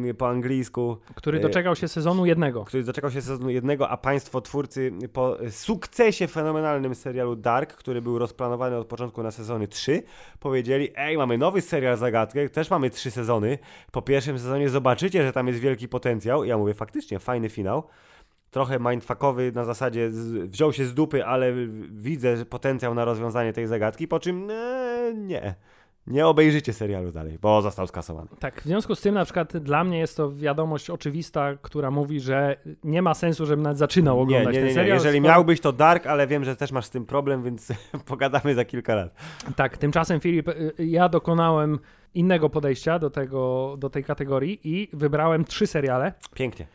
y, 0.09 0.13
po 0.13 0.29
angielsku, 0.29 0.97
Który 1.15 1.37
E, 1.37 1.41
doczekał 1.41 1.75
się 1.75 1.87
sezonu 1.87 2.25
jednego. 2.25 2.65
który 2.65 2.83
doczekał 2.83 3.11
się 3.11 3.21
sezonu 3.21 3.49
jednego, 3.49 3.89
a 3.89 3.97
państwo 3.97 4.41
twórcy 4.41 4.91
po 5.13 5.37
sukcesie 5.49 6.27
fenomenalnym 6.27 6.95
serialu 6.95 7.35
Dark, 7.35 7.73
który 7.73 8.01
był 8.01 8.19
rozplanowany 8.19 8.77
od 8.77 8.87
początku 8.87 9.23
na 9.23 9.31
sezony 9.31 9.67
3, 9.67 10.03
powiedzieli, 10.39 10.89
ej, 10.95 11.17
mamy 11.17 11.37
nowy 11.37 11.61
serial 11.61 11.97
Zagadkę, 11.97 12.49
też 12.49 12.69
mamy 12.69 12.89
trzy 12.89 13.11
sezony, 13.11 13.57
po 13.91 14.01
pierwszym 14.01 14.39
sezonie 14.39 14.69
zobaczycie, 14.69 15.23
że 15.23 15.33
tam 15.33 15.47
jest 15.47 15.59
wielki 15.59 15.87
potencjał. 15.87 16.43
I 16.43 16.49
ja 16.49 16.57
mówię, 16.57 16.73
faktycznie, 16.73 17.19
fajny 17.19 17.49
finał. 17.49 17.83
Trochę 18.51 18.79
mindfuckowy 18.79 19.51
na 19.55 19.65
zasadzie 19.65 20.11
z, 20.11 20.49
wziął 20.49 20.73
się 20.73 20.85
z 20.85 20.93
dupy, 20.93 21.25
ale 21.25 21.53
widzę 21.91 22.45
potencjał 22.45 22.93
na 22.93 23.05
rozwiązanie 23.05 23.53
tej 23.53 23.67
zagadki, 23.67 24.07
po 24.07 24.19
czym 24.19 24.49
e, 24.51 25.13
nie, 25.13 25.55
nie 26.07 26.27
obejrzycie 26.27 26.73
serialu 26.73 27.11
dalej, 27.11 27.37
bo 27.41 27.61
został 27.61 27.87
skasowany. 27.87 28.27
Tak, 28.39 28.61
w 28.61 28.65
związku 28.65 28.95
z 28.95 29.01
tym 29.01 29.15
na 29.15 29.25
przykład 29.25 29.57
dla 29.57 29.83
mnie 29.83 29.99
jest 29.99 30.17
to 30.17 30.31
wiadomość 30.31 30.89
oczywista, 30.89 31.55
która 31.61 31.91
mówi, 31.91 32.19
że 32.19 32.57
nie 32.83 33.01
ma 33.01 33.13
sensu, 33.13 33.45
żebym 33.45 33.63
nawet 33.63 33.77
zaczynał 33.77 34.21
oglądać 34.21 34.53
nie, 34.53 34.59
nie, 34.59 34.59
ten 34.59 34.67
nie. 34.67 34.73
serial. 34.73 34.97
Jeżeli 34.97 35.19
skoro- 35.19 35.33
miałbyś 35.33 35.59
to 35.61 35.71
Dark, 35.73 36.07
ale 36.07 36.27
wiem, 36.27 36.43
że 36.43 36.55
też 36.55 36.71
masz 36.71 36.85
z 36.85 36.89
tym 36.89 37.05
problem, 37.05 37.43
więc 37.43 37.67
pogadamy 38.05 38.55
za 38.55 38.65
kilka 38.65 38.95
lat. 38.95 39.15
Tak, 39.55 39.77
tymczasem 39.77 40.19
Filip, 40.19 40.47
y, 40.47 40.73
ja 40.79 41.09
dokonałem 41.09 41.79
innego 42.13 42.49
podejścia 42.49 42.99
do, 42.99 43.09
tego, 43.09 43.75
do 43.77 43.89
tej 43.89 44.03
kategorii 44.03 44.59
i 44.63 44.89
wybrałem 44.93 45.45
trzy 45.45 45.67
seriale, 45.67 46.13
Pięknie, 46.33 46.67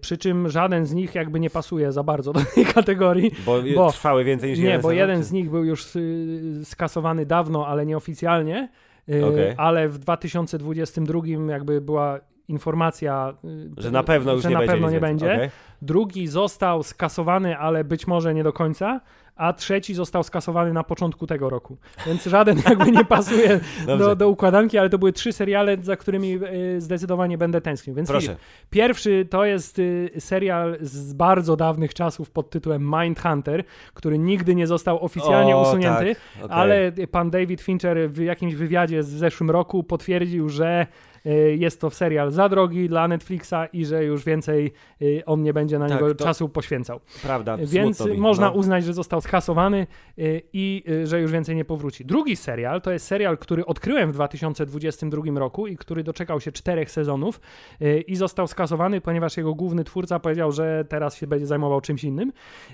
przy 0.00 0.18
czym 0.18 0.48
żaden 0.48 0.86
z 0.86 0.92
nich 0.94 1.14
jakby 1.14 1.40
nie 1.40 1.50
pasuje 1.50 1.92
za 1.92 2.02
bardzo 2.02 2.32
do 2.32 2.40
tej 2.54 2.64
kategorii. 2.64 3.30
bo, 3.46 3.58
Bo- 3.74 3.90
trwały 3.90 4.24
więcej 4.24 4.50
niż 4.50 4.58
Nie, 4.58 4.64
jeden 4.64 4.80
bo 4.82 4.88
sezon, 4.88 4.98
jeden 4.98 5.22
z 5.24 5.32
nich 5.32 5.50
był 5.50 5.64
już 5.64 5.96
y, 5.96 6.60
skasowany 6.64 7.26
dawno, 7.26 7.66
ale 7.66 7.86
nieoficjalnie, 7.86 8.68
y, 9.08 9.26
Okej. 9.26 9.54
ale 9.56 9.88
w 9.88 9.98
2022 9.98 11.20
jakby 11.50 11.80
była 11.80 12.20
informacja, 12.48 13.34
y, 13.78 13.82
Że 13.82 13.90
na 13.90 14.02
pewno 14.02 14.32
już 14.32 14.44
nie 14.44 14.50
na 14.50 14.58
będzie 14.58 14.72
pewno 14.72 14.90
nie 14.90 15.00
będzie. 15.00 15.34
Okej. 15.34 15.50
Drugi 15.82 16.26
został 16.26 16.82
skasowany, 16.82 17.58
ale 17.58 17.84
być 17.84 18.06
może 18.06 18.34
nie 18.34 18.44
do 18.44 18.52
końca. 18.52 19.00
A 19.36 19.52
trzeci 19.52 19.94
został 19.94 20.22
skasowany 20.22 20.72
na 20.72 20.84
początku 20.84 21.26
tego 21.26 21.50
roku. 21.50 21.76
Więc 22.06 22.24
żaden 22.24 22.62
jakby 22.68 22.90
nie 22.92 23.04
pasuje 23.04 23.60
do, 23.86 24.16
do 24.16 24.28
układanki, 24.28 24.78
ale 24.78 24.90
to 24.90 24.98
były 24.98 25.12
trzy 25.12 25.32
seriale, 25.32 25.76
za 25.82 25.96
którymi 25.96 26.38
y, 26.76 26.80
zdecydowanie 26.80 27.38
będę 27.38 27.60
tęsknił. 27.60 27.96
Więc 27.96 28.08
Proszę. 28.08 28.36
Pierwszy 28.70 29.26
to 29.30 29.44
jest 29.44 29.78
y, 29.78 30.10
serial 30.18 30.76
z 30.80 31.12
bardzo 31.12 31.56
dawnych 31.56 31.94
czasów 31.94 32.30
pod 32.30 32.50
tytułem 32.50 32.90
Mindhunter, 33.00 33.64
który 33.94 34.18
nigdy 34.18 34.54
nie 34.54 34.66
został 34.66 35.04
oficjalnie 35.04 35.56
O, 35.56 35.62
usunięty. 35.62 36.14
tak, 36.14 36.44
okej. 36.44 36.56
Ale 36.58 36.92
pan 37.10 37.30
David 37.30 37.60
Fincher 37.60 38.10
w 38.10 38.18
jakimś 38.18 38.54
wywiadzie 38.54 39.02
z 39.02 39.08
zeszłym 39.08 39.50
roku 39.50 39.84
potwierdził, 39.84 40.48
że 40.48 40.86
jest 41.56 41.80
to 41.80 41.90
serial 41.90 42.30
za 42.30 42.48
drogi 42.48 42.88
dla 42.88 43.08
Netflixa 43.08 43.54
i 43.72 43.84
że 43.84 44.04
już 44.04 44.24
więcej 44.24 44.72
y, 45.02 45.22
on 45.26 45.42
nie 45.42 45.52
będzie 45.52 45.78
na 45.78 45.88
Tak, 45.88 46.00
niego 46.00 46.14
to- 46.14 46.24
czasu 46.24 46.48
poświęcał. 46.48 47.00
Prawda, 47.22 47.56
Więc 47.56 48.06
mi. 48.06 48.18
można 48.18 48.46
no. 48.46 48.52
uznać, 48.52 48.84
że 48.84 48.92
został 48.92 49.20
skasowany 49.20 49.86
y, 50.18 50.42
i 50.52 50.84
y, 50.88 51.06
że 51.06 51.20
już 51.20 51.32
więcej 51.32 51.56
nie 51.56 51.64
powróci. 51.64 52.04
Drugi 52.04 52.36
serial 52.36 52.82
to 52.82 52.92
jest 52.92 53.06
serial, 53.06 53.38
który 53.38 53.66
odkryłem 53.66 54.10
w 54.10 54.14
2022 54.14 55.22
roku 55.38 55.66
i 55.66 55.76
który 55.76 56.04
doczekał 56.04 56.40
się 56.40 56.52
czterech 56.52 56.90
sezonów 56.90 57.40
y, 57.82 58.00
i 58.00 58.16
został 58.16 58.46
skasowany, 58.46 59.00
ponieważ 59.00 59.36
jego 59.36 59.54
główny 59.54 59.84
twórca 59.84 60.18
powiedział, 60.18 60.52
że 60.52 60.84
teraz 60.88 61.16
się 61.16 61.26
będzie 61.26 61.46
zajmował 61.46 61.80
czymś 61.80 62.04
innym, 62.04 62.32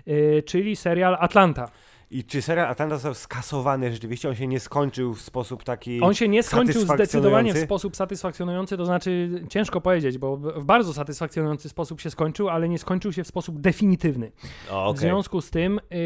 y, 0.09 0.43
czyli 0.47 0.77
serial 0.77 1.17
Atlanta. 1.21 1.71
I 2.13 2.25
czy 2.25 2.43
serial 2.43 2.67
Atlanta 2.67 2.95
został 2.95 3.15
skasowany 3.15 3.93
rzeczywiście? 3.93 4.29
On 4.29 4.35
się 4.35 4.47
nie 4.47 4.61
skończył 4.61 5.15
w 5.15 5.21
sposób 5.21 5.65
taki... 5.65 6.01
On 6.01 6.15
się 6.15 6.29
nie 6.29 6.43
skończył 6.43 6.83
zdecydowanie 6.83 7.55
w 7.55 7.59
sposób 7.59 7.97
satysfakcjonujący, 7.97 8.77
to 8.77 8.87
znaczy 8.87 9.31
ciężko 9.49 9.81
powiedzieć, 9.81 10.19
bo 10.19 10.37
w 10.37 10.65
bardzo 10.65 10.95
satysfakcjonujący 10.95 11.69
sposób 11.69 12.01
się 12.01 12.11
skończył, 12.11 12.49
ale 12.49 12.69
nie 12.69 12.79
skończył 12.79 13.13
się 13.13 13.25
w 13.25 13.27
sposób 13.27 13.61
definitywny. 13.61 14.33
O, 14.71 14.85
W 14.85 14.89
okej. 14.89 15.01
związku 15.01 15.41
z 15.41 15.51
tym 15.51 15.79
y, 15.79 15.97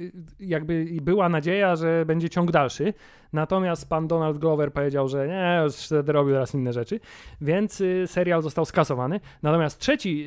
y, 0.00 0.12
jakby 0.40 0.86
była 1.02 1.28
nadzieja, 1.28 1.76
że 1.76 2.04
będzie 2.06 2.28
ciąg 2.28 2.50
dalszy. 2.50 2.94
Natomiast 3.32 3.88
pan 3.88 4.08
Donald 4.08 4.38
Glover 4.38 4.72
powiedział, 4.72 5.08
że 5.08 5.28
nie, 5.28 5.60
już 5.64 5.90
robił 6.06 6.34
teraz 6.34 6.54
inne 6.54 6.72
rzeczy, 6.72 7.00
więc 7.40 7.80
y, 7.80 8.04
serial 8.06 8.42
został 8.42 8.64
skasowany. 8.64 9.20
Natomiast 9.42 9.78
trzeci 9.78 10.26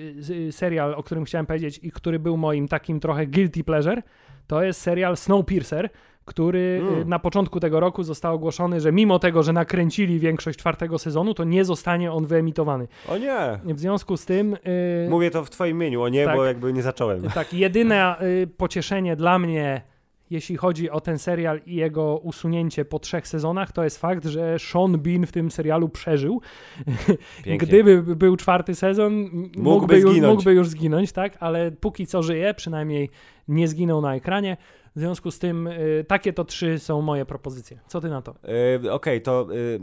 serial, 0.52 0.94
o 0.94 1.04
którym 1.04 1.26
chciałem 1.26 1.46
powiedzieć 1.46 1.80
i 1.84 1.92
który 1.92 2.20
był 2.20 2.38
moim 2.38 2.68
takim 2.68 3.00
trochę 3.00 3.28
guilty 3.28 3.64
pleasure, 3.64 4.02
to 4.50 4.64
jest 4.64 4.82
serial 4.82 5.18
Snowpiercer, 5.18 5.90
który 6.26 6.82
Mm. 6.82 7.02
y, 7.02 7.06
na 7.06 7.20
początku 7.20 7.60
tego 7.60 7.80
roku 7.80 8.04
został 8.04 8.36
ogłoszony, 8.36 8.82
że 8.82 8.92
mimo 8.92 9.20
tego, 9.20 9.44
że 9.44 9.54
nakręcili 9.54 10.20
większość 10.20 10.60
czwartego 10.60 11.00
sezonu, 11.00 11.34
to 11.34 11.44
nie 11.44 11.66
zostanie 11.66 12.12
on 12.12 12.26
wyemitowany. 12.26 12.88
O 13.10 13.18
nie! 13.18 13.60
W 13.74 13.80
związku 13.80 14.18
z 14.18 14.26
tym 14.26 14.54
y, 14.54 15.08
Mówię 15.10 15.32
to 15.32 15.44
w 15.46 15.50
twoim 15.50 15.78
imieniu, 15.78 16.02
o 16.02 16.10
nie, 16.10 16.26
tak. 16.26 16.36
bo 16.36 16.46
jakby 16.46 16.74
nie 16.74 16.82
zacząłem. 16.82 17.22
tak, 17.22 17.54
jedyne 17.54 18.22
y, 18.22 18.48
pocieszenie 18.58 19.16
dla 19.16 19.40
mnie, 19.40 19.82
jeśli 20.30 20.58
chodzi 20.58 20.90
o 20.90 21.02
ten 21.02 21.20
serial 21.20 21.62
i 21.66 21.76
jego 21.76 22.18
usunięcie 22.18 22.86
po 22.86 23.00
trzech 23.00 23.28
sezonach, 23.28 23.72
to 23.72 23.84
jest 23.84 23.98
fakt, 23.98 24.26
że 24.26 24.60
Sean 24.60 24.98
Bean 25.00 25.26
w 25.26 25.32
tym 25.32 25.52
serialu 25.52 25.90
przeżył. 25.90 26.42
Pięknie. 27.44 27.58
Gdyby 27.68 28.16
był 28.16 28.38
czwarty 28.38 28.76
sezon, 28.76 29.14
m- 29.14 29.52
mógłby, 29.58 30.00
już, 30.00 30.12
zginąć. 30.12 30.32
mógłby 30.36 30.54
już 30.54 30.68
zginąć, 30.70 31.12
tak? 31.12 31.38
Ale 31.40 31.72
póki 31.72 32.08
co 32.08 32.24
żyje, 32.24 32.54
przynajmniej 32.54 33.10
nie 33.48 33.68
zginął 33.68 34.02
na 34.02 34.16
ekranie. 34.16 34.58
W 34.96 35.00
związku 35.00 35.32
z 35.32 35.40
tym 35.40 35.68
y, 35.68 36.06
takie 36.08 36.34
to 36.34 36.46
trzy 36.46 36.80
są 36.80 37.02
moje 37.02 37.26
propozycje. 37.26 37.80
Co 37.88 38.02
ty 38.02 38.10
na 38.10 38.22
to? 38.22 38.36
E, 38.86 38.92
Okej, 38.92 39.22
to 39.22 39.48
y, 39.52 39.80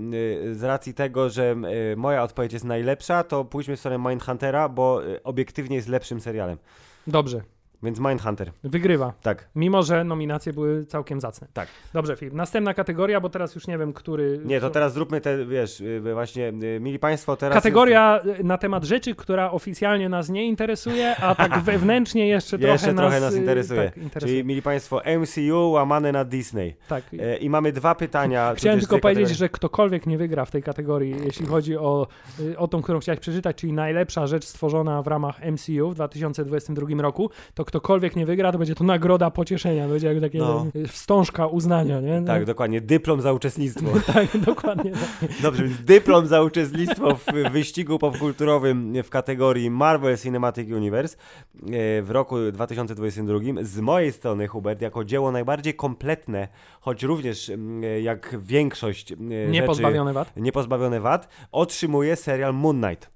y, 0.50 0.54
z 0.54 0.62
racji 0.62 0.94
tego, 0.94 1.30
że 1.30 1.56
y, 1.92 1.96
moja 1.96 2.22
odpowiedź 2.22 2.52
jest 2.52 2.64
najlepsza, 2.64 3.22
to 3.24 3.44
pójdźmy 3.44 3.76
w 3.76 3.80
stronę 3.80 4.10
Mindhuntera, 4.10 4.68
bo 4.68 5.06
y, 5.06 5.22
obiektywnie 5.22 5.76
jest 5.76 5.88
lepszym 5.88 6.20
serialem. 6.20 6.58
Dobrze, 7.06 7.42
Więc 7.82 8.00
Mindhunter, 8.00 8.52
wygrywa. 8.64 9.12
tak. 9.22 9.48
Mimo, 9.54 9.82
że 9.82 10.04
nominacje 10.04 10.52
były 10.52 10.86
całkiem 10.86 11.20
zacne. 11.20 11.46
Tak. 11.52 11.68
Dobrze, 11.92 12.16
Filip. 12.16 12.34
Następna 12.34 12.74
kategoria, 12.74 13.20
bo 13.20 13.28
teraz 13.28 13.54
już 13.54 13.66
nie 13.66 13.78
wiem, 13.78 13.92
który. 13.92 14.40
Nie, 14.44 14.60
to 14.60 14.70
teraz 14.70 14.92
zróbmy 14.92 15.20
te, 15.20 15.46
wiesz, 15.46 15.80
y, 15.80 16.00
właśnie, 16.14 16.48
y, 16.48 16.80
mili 16.80 16.98
państwo, 16.98 17.36
teraz... 17.36 17.54
Kategoria 17.54 18.20
y, 18.40 18.44
na 18.44 18.58
temat 18.58 18.84
rzeczy, 18.84 19.14
która 19.14 19.50
oficjalnie 19.50 20.08
nas 20.08 20.28
nie 20.28 20.44
interesuje, 20.46 21.16
a 21.16 21.34
tak 21.34 21.58
wewnętrznie 21.70 22.28
jeszcze 22.28 22.58
trochę, 22.58 22.72
Jeszcze 22.72 22.94
trochę 22.94 23.20
nas, 23.20 23.22
nas 23.22 23.34
y, 23.34 23.38
interesuje. 23.38 23.84
Tak, 23.84 23.96
interesuje. 23.96 24.32
Czyli, 24.32 24.44
mili 24.48 24.62
państwo, 24.62 25.00
MCU 25.20 25.70
łamane 25.70 26.12
na 26.12 26.24
Disney. 26.24 26.76
tak. 26.88 27.04
I 27.40 27.50
mamy 27.50 27.72
dwa 27.72 27.94
pytania. 27.94 28.54
Chciałem 28.56 28.80
tylko 28.80 28.98
powiedzieć, 28.98 29.22
kategorie. 29.24 29.38
że 29.38 29.48
ktokolwiek 29.48 30.06
nie 30.06 30.18
wygra 30.18 30.44
w 30.44 30.50
tej 30.50 30.62
kategorii, 30.62 31.14
jeśli 31.24 31.46
chodzi 31.46 31.76
o, 31.76 32.06
y, 32.40 32.58
o 32.58 32.68
tą, 32.68 32.82
którą 32.82 32.98
chciałeś 33.00 33.20
przeczytać, 33.20 33.56
czyli 33.56 33.72
najlepsza 33.72 34.26
rzecz 34.26 34.44
stworzona 34.44 35.02
w 35.02 35.06
ramach 35.06 35.40
MCU 35.52 35.90
w 35.90 35.94
2022 35.94 37.02
roku, 37.02 37.30
to 37.54 37.64
ktokolwiek 37.66 38.16
nie 38.16 38.26
wygra, 38.26 38.52
to 38.52 38.58
będzie 38.58 38.74
to 38.74 38.84
nagroda 38.84 39.30
pocieszenia, 39.30 39.88
będzie 39.88 40.06
jakby 40.06 40.20
takie 40.22 40.38
No. 40.38 40.66
wstążka 40.88 41.46
uznania, 41.46 42.00
nie? 42.00 42.20
No, 42.20 42.26
Tak, 42.26 42.44
dokładnie, 42.44 42.80
dyplom 42.80 43.20
za 43.20 43.32
uczestnictwo. 43.32 43.86
tak, 44.14 44.38
dokładnie. 44.38 44.90
Tak. 45.20 45.30
Dobrze, 45.42 45.64
więc 45.64 45.80
dyplom 45.80 46.26
za 46.26 46.42
uczestnictwo 46.42 47.14
w 47.14 47.50
wyścigu 47.52 47.98
popkulturowym 47.98 49.02
w 49.02 49.10
kategorii 49.10 49.70
Marvel 49.70 50.16
Cinematic 50.18 50.70
Universe 50.72 51.16
e, 51.16 52.02
w 52.02 52.10
roku 52.10 52.36
2022. 52.52 53.38
Z 53.62 53.80
mojej 53.80 54.12
strony, 54.12 54.46
Hubert, 54.48 54.80
jako 54.80 55.04
dzieło 55.04 55.32
najbardziej 55.32 55.74
kompletne, 55.74 56.48
choć 56.80 57.02
również 57.02 57.50
mm, 57.50 57.84
e, 57.84 58.00
jak 58.00 58.36
większość 58.40 59.12
e, 59.12 59.16
Nie 59.18 59.46
rzeczy 59.54 59.66
pozbawiony 59.66 60.12
wad. 60.12 60.32
niepozbawione 60.36 61.00
wad, 61.00 61.28
otrzymuje 61.52 62.16
serial 62.16 62.54
Moon 62.54 62.82
Knight. 62.82 63.15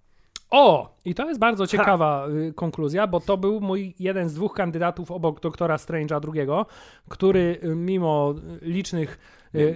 O! 0.50 0.94
I 1.04 1.14
to 1.14 1.28
jest 1.28 1.40
bardzo 1.40 1.66
ciekawa 1.66 2.26
y, 2.28 2.52
konkluzja, 2.54 3.06
bo 3.06 3.20
to 3.20 3.36
był 3.36 3.60
mój 3.60 3.94
jeden 3.98 4.28
z 4.28 4.34
dwóch 4.34 4.54
kandydatów 4.54 5.10
obok 5.10 5.40
doktora 5.40 5.76
Strange'a 5.76 6.20
drugiego, 6.20 6.66
który 7.08 7.58
y, 7.64 7.76
mimo 7.76 8.34
y, 8.62 8.66
licznych 8.66 9.18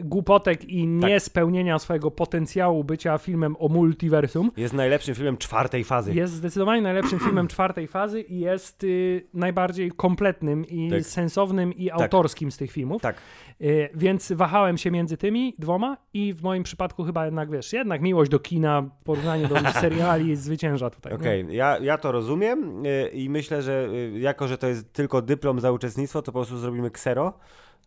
głupotek 0.04 0.64
i 0.64 0.86
niespełnienia 0.86 1.78
swojego 1.78 2.10
potencjału 2.10 2.84
bycia 2.84 3.18
filmem 3.18 3.56
o 3.58 3.68
multiversum, 3.68 4.50
Jest 4.56 4.74
najlepszym 4.74 5.14
filmem 5.14 5.36
czwartej 5.36 5.84
fazy. 5.84 6.14
jest 6.14 6.32
zdecydowanie 6.34 6.82
najlepszym 6.82 7.18
filmem 7.24 7.48
czwartej 7.48 7.86
fazy 7.86 8.20
i 8.20 8.40
jest 8.40 8.84
y, 8.84 9.26
najbardziej 9.34 9.90
kompletnym 9.90 10.64
i 10.66 10.90
Tak. 10.90 11.02
sensownym 11.02 11.72
i 11.72 11.90
autorskim 11.90 12.52
z 12.52 12.56
tych 12.56 12.72
filmów. 12.72 13.02
Tak. 13.02 13.16
Y, 13.60 13.88
więc 13.94 14.32
wahałem 14.32 14.78
się 14.78 14.90
między 14.90 15.16
tymi 15.16 15.54
dwoma 15.58 15.96
i 16.14 16.32
w 16.32 16.42
moim 16.42 16.62
przypadku 16.62 17.04
chyba 17.04 17.24
jednak, 17.24 17.50
wiesz, 17.50 17.72
jednak 17.72 18.02
miłość 18.02 18.30
do 18.30 18.38
kina 18.38 18.82
w 18.82 19.04
porównaniu 19.04 19.48
do 19.48 19.56
seriali 19.80 20.36
zwycięża 20.36 20.90
tutaj. 20.90 21.12
Okej, 21.12 21.46
ja, 21.50 21.78
ja 21.78 21.98
to 21.98 22.12
rozumiem 22.12 22.86
y, 22.86 23.10
i 23.12 23.30
myślę, 23.30 23.62
że 23.62 23.88
y, 24.14 24.18
jako, 24.18 24.48
że 24.48 24.58
to 24.58 24.66
jest 24.68 24.92
tylko 24.92 25.22
dyplom 25.22 25.60
za 25.60 25.72
uczestnictwo, 25.72 26.22
to 26.22 26.32
po 26.32 26.38
prostu 26.38 26.58
zrobimy 26.58 26.90
ksero 26.90 27.32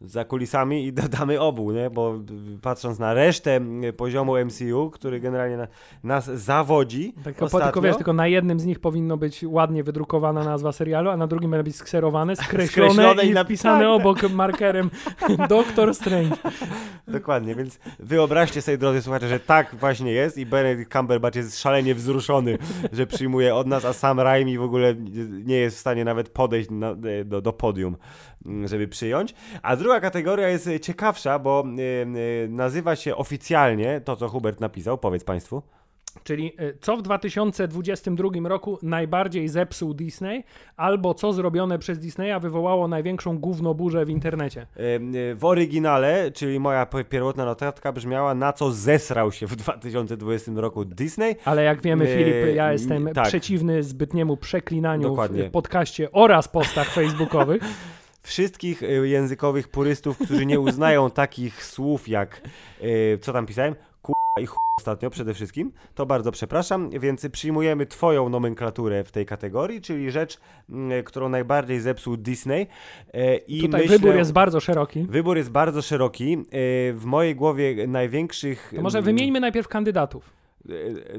za 0.01 0.25
kulisami 0.25 0.85
i 0.85 0.93
dodamy 1.03 1.39
obu, 1.41 1.71
nie? 1.71 1.89
Bo 1.89 2.19
patrząc 2.61 2.99
na 2.99 3.13
resztę 3.13 3.59
poziomu 3.97 4.33
MCU, 4.45 4.89
który 4.89 5.19
generalnie 5.19 5.57
na, 5.57 5.67
nas 6.03 6.25
zawodzi 6.25 7.13
Tak, 7.23 7.41
ostatnio, 7.41 7.65
tylko 7.67 7.81
wiesz, 7.81 7.95
tylko 7.95 8.13
na 8.13 8.27
jednym 8.27 8.59
z 8.59 8.65
nich 8.65 8.79
powinno 8.79 9.17
być 9.17 9.43
ładnie 9.47 9.83
wydrukowana 9.83 10.43
nazwa 10.43 10.71
serialu, 10.71 11.09
a 11.09 11.17
na 11.17 11.27
drugim 11.27 11.51
będzie 11.51 11.63
być 11.63 11.75
skserowane, 11.75 12.35
skreślone, 12.45 12.91
Skreślone 12.93 13.23
i 13.23 13.29
i 13.29 13.33
napisane. 13.33 13.75
wpisane 13.79 13.89
obok 13.89 14.29
markerem 14.33 14.89
Doktor 15.49 15.95
Strange. 15.95 16.35
Dokładnie, 17.07 17.55
więc 17.55 17.79
wyobraźcie 17.99 18.61
sobie, 18.61 18.77
drodzy 18.77 19.01
słuchacze, 19.01 19.27
że 19.27 19.39
tak 19.39 19.75
właśnie 19.75 20.11
jest 20.11 20.37
i 20.37 20.45
Benedict 20.45 20.93
Cumberbatch 20.93 21.35
jest 21.35 21.59
szalenie 21.59 21.95
wzruszony, 21.95 22.57
że 22.91 23.07
przyjmuje 23.07 23.55
od 23.55 23.67
nas, 23.67 23.85
a 23.85 23.93
sam 23.93 24.19
Raimi 24.19 24.57
w 24.57 24.61
ogóle 24.61 24.95
nie 25.45 25.55
jest 25.57 25.77
w 25.77 25.79
stanie 25.79 26.05
nawet 26.05 26.29
podejść 26.29 26.69
na, 26.69 26.95
do, 27.25 27.41
do 27.41 27.53
podium, 27.53 27.97
żeby 28.65 28.87
przyjąć. 28.87 29.33
A 29.61 29.75
druga 29.75 29.99
kategoria 29.99 30.49
jest 30.49 30.67
e, 30.67 30.79
ciekawsza, 30.79 31.39
bo 31.39 31.63
e, 31.65 32.01
e, 32.01 32.47
nazywa 32.47 32.95
się 32.95 33.15
oficjalnie 33.15 34.01
to, 34.01 34.15
co 34.15 34.29
Hubert 34.29 34.59
napisał, 34.59 34.97
powiedz 34.97 35.23
Państwu. 35.23 35.61
Czyli 36.23 36.53
co 36.81 36.97
w 36.97 37.01
2022 37.01 38.29
roku 38.49 38.79
najbardziej 38.83 39.47
zepsuł 39.47 39.93
Disney, 39.93 40.43
albo 40.77 41.13
co 41.13 41.33
zrobione 41.33 41.79
przez 41.79 41.99
Disneya 41.99 42.39
wywołało 42.41 42.87
największą 42.87 43.37
gównoburzę 43.37 44.05
w 44.05 44.09
internecie. 44.09 44.67
W 45.35 45.45
oryginale, 45.45 46.31
czyli 46.31 46.59
moja 46.59 46.87
pierwotna 47.09 47.45
notatka 47.45 47.91
brzmiała, 47.91 48.33
na 48.33 48.53
co 48.53 48.71
zesrał 48.71 49.31
się 49.31 49.47
w 49.47 49.55
2020 49.55 50.51
roku 50.55 50.85
Disney. 50.85 51.35
Ale 51.45 51.63
jak 51.63 51.81
wiemy, 51.81 52.07
Filip, 52.07 52.55
ja 52.55 52.71
jestem 52.71 53.09
tak. 53.13 53.27
przeciwny 53.27 53.83
zbytniemu 53.83 54.37
przeklinaniu 54.37 55.09
Dokładnie. 55.09 55.43
w 55.43 55.51
podcaście 55.51 56.11
oraz 56.11 56.47
postach 56.47 56.89
facebookowych. 56.89 57.63
wszystkich 58.27 58.83
e, 58.83 58.87
językowych 58.87 59.67
purystów, 59.67 60.17
którzy 60.17 60.45
nie 60.45 60.59
uznają 60.59 61.11
takich 61.23 61.65
słów 61.65 62.07
jak, 62.07 62.41
e, 62.81 63.17
co 63.17 63.33
tam 63.33 63.45
pisałem, 63.45 63.75
i 64.41 64.45
ch 64.47 64.55
ostatnio 64.79 65.09
przede 65.09 65.33
wszystkim, 65.33 65.71
to 65.95 66.05
bardzo 66.05 66.31
przepraszam, 66.31 66.89
więc 66.89 67.27
przyjmujemy 67.31 67.85
twoją 67.85 68.29
nomenklaturę 68.29 69.03
w 69.03 69.11
tej 69.11 69.25
kategorii, 69.25 69.81
czyli 69.81 70.11
rzecz, 70.11 70.39
m, 70.69 70.91
którą 71.05 71.29
najbardziej 71.29 71.79
zepsuł 71.79 72.17
Disney 72.17 72.67
e, 73.13 73.35
i 73.35 73.61
Tutaj 73.61 73.81
myślę, 73.81 73.99
wybór 73.99 74.15
jest 74.15 74.33
bardzo 74.33 74.59
szeroki. 74.59 75.05
Wybór 75.09 75.37
jest 75.37 75.49
bardzo 75.49 75.81
szeroki. 75.81 76.33
E, 76.33 76.43
W 76.93 77.05
mojej 77.05 77.35
głowie 77.35 77.87
największych... 77.87 78.73
To 78.75 78.81
może 78.81 78.97
mm, 78.97 79.05
wymieńmy 79.05 79.39
najpierw 79.39 79.67
kandydatów. 79.67 80.36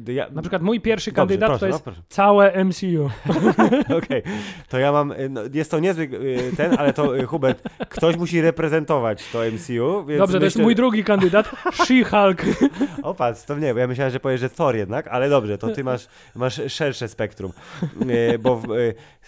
E, 0.08 0.12
ja, 0.12 0.28
Na 0.30 0.42
przykład 0.42 0.62
mój 0.62 0.80
pierwszy 0.80 1.10
Dobrze, 1.10 1.20
kandydat 1.20 1.48
proszę, 1.48 1.60
to 1.60 1.66
no 1.66 1.72
jest 1.72 1.84
proszę. 1.84 2.00
całe 2.08 2.64
MCU. 2.64 3.10
Okej, 3.98 4.22
to 4.68 4.78
ja 4.78 4.92
mam, 4.92 5.12
e, 5.12 5.28
no, 5.28 5.40
jest 5.54 5.70
to 5.70 5.78
niezły 5.78 6.10
e, 6.52 6.56
ten, 6.56 6.74
ale 6.78 6.92
to 6.92 7.18
e, 7.18 7.24
Hubert, 7.24 7.62
ktoś 7.88 8.16
musi 8.16 8.40
reprezentować 8.40 9.28
to 9.32 9.38
MCU, 9.52 10.04
więc 10.06 10.18
Dobrze, 10.18 10.38
to 10.38 10.44
jest 10.44 10.56
myślę- 10.56 10.62
mój 10.64 10.74
drugi 10.74 11.04
kandydat, 11.04 11.48
She-Hulk. 11.72 12.42
O, 13.02 13.14
patrz, 13.14 13.42
to 13.42 13.58
nie, 13.58 13.74
bo 13.74 13.80
ja 13.80 13.86
myślałem, 13.86 14.12
że 14.12 14.20
powiesz, 14.20 14.40
że 14.40 14.50
Thor 14.50 14.76
jednak, 14.76 15.08
ale 15.08 15.28
dobrze, 15.28 15.58
to 15.58 15.68
ty 15.68 15.84
masz, 15.84 16.06
masz 16.34 16.60
szersze 16.68 17.08
spektrum, 17.08 17.52
E, 18.32 18.38
bo 18.38 18.56
w, 18.56 18.64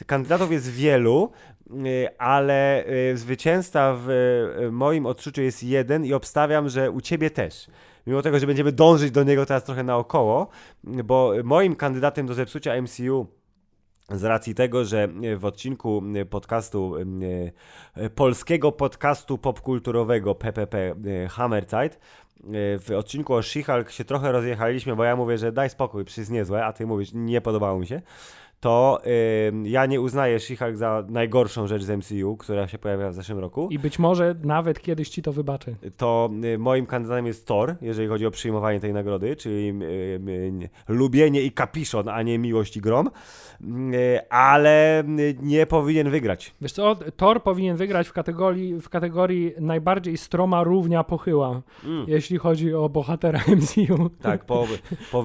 e, 0.00 0.04
kandydatów 0.06 0.52
jest 0.52 0.70
wielu, 0.72 1.32
e, 1.70 2.20
ale 2.20 2.84
e, 2.84 3.16
zwycięzca 3.16 3.94
w 3.98 4.10
e, 4.10 4.70
moim 4.70 5.06
odczuciu 5.06 5.42
jest 5.42 5.62
jeden 5.62 6.04
i 6.04 6.12
obstawiam, 6.12 6.68
że 6.68 6.90
u 6.90 7.00
ciebie 7.00 7.30
też. 7.30 7.66
Mimo 8.06 8.22
tego, 8.22 8.38
że 8.38 8.46
będziemy 8.46 8.72
dążyć 8.72 9.10
do 9.10 9.22
niego 9.22 9.46
teraz 9.46 9.64
trochę 9.64 9.82
naokoło, 9.82 10.48
bo 10.84 11.32
moim 11.44 11.76
kandydatem 11.76 12.26
do 12.26 12.34
zepsucia 12.34 12.82
MCU 12.82 13.26
z 14.10 14.24
racji 14.24 14.54
tego, 14.54 14.84
że 14.84 15.08
w 15.36 15.44
odcinku 15.44 16.02
podcastu, 16.30 16.94
e, 17.96 18.10
polskiego 18.10 18.72
podcastu 18.72 19.38
popkulturowego 19.38 20.34
PPP 20.34 20.78
e, 20.78 21.28
Hammerzeit, 21.28 21.94
e, 21.94 21.98
w 22.78 22.90
odcinku 22.98 23.34
o 23.34 23.40
She-Hulk 23.40 23.90
się 23.90 24.04
trochę 24.04 24.32
rozjechaliśmy, 24.32 24.96
bo 24.96 25.04
ja 25.04 25.16
mówię, 25.16 25.38
że 25.38 25.52
daj 25.52 25.70
spokój, 25.70 26.04
przecież 26.04 26.28
niezłe, 26.28 26.64
a 26.64 26.72
ty 26.72 26.86
mówisz, 26.86 27.10
nie 27.14 27.40
podobało 27.40 27.78
mi 27.78 27.86
się, 27.86 28.02
to 28.60 29.00
ja 29.64 29.86
nie 29.86 30.00
uznaję 30.00 30.38
She-Hulk 30.38 30.76
za 30.76 31.04
najgorszą 31.08 31.66
rzecz 31.66 31.82
z 31.82 31.90
MCU, 31.90 32.36
która 32.36 32.68
się 32.68 32.78
pojawiła 32.78 33.10
w 33.10 33.14
zeszłym 33.14 33.38
roku. 33.38 33.68
I 33.70 33.78
być 33.78 33.98
może 33.98 34.34
nawet 34.42 34.80
kiedyś 34.80 35.08
ci 35.08 35.22
to 35.22 35.32
wybaczę. 35.32 35.74
To 35.96 36.30
y, 36.44 36.58
moim 36.58 36.86
kandydatem 36.86 37.26
jest 37.26 37.46
Thor, 37.46 37.76
jeżeli 37.80 38.08
chodzi 38.08 38.26
o 38.26 38.30
przyjmowanie 38.30 38.80
tej 38.80 38.92
nagrody, 38.92 39.36
czyli 39.36 39.74
lubienie 40.88 41.42
i 41.42 41.52
kapiszon, 41.52 42.08
a 42.08 42.22
nie 42.22 42.38
miłość 42.38 42.76
i 42.76 42.80
grom, 42.80 43.10
Y, 43.94 44.28
ale 44.30 45.00
y, 45.00 45.36
nie 45.42 45.66
powinien 45.66 46.10
wygrać. 46.10 46.54
Wiesz 46.60 46.72
co, 46.72 46.96
Thor 47.16 47.42
powinien 47.42 47.76
wygrać 47.76 48.08
w 48.08 48.12
kategorii, 48.12 48.80
w 48.80 48.88
kategorii 48.88 49.52
najbardziej 49.60 50.16
stroma 50.16 50.62
równia 50.62 51.04
pochyła, 51.04 51.62
jeśli 52.06 52.38
chodzi 52.38 52.74
o 52.74 52.88
bohatera 52.88 53.40
MCU. 53.56 54.10
Tak, 54.22 54.44
po, 54.44 54.66
po 55.12 55.24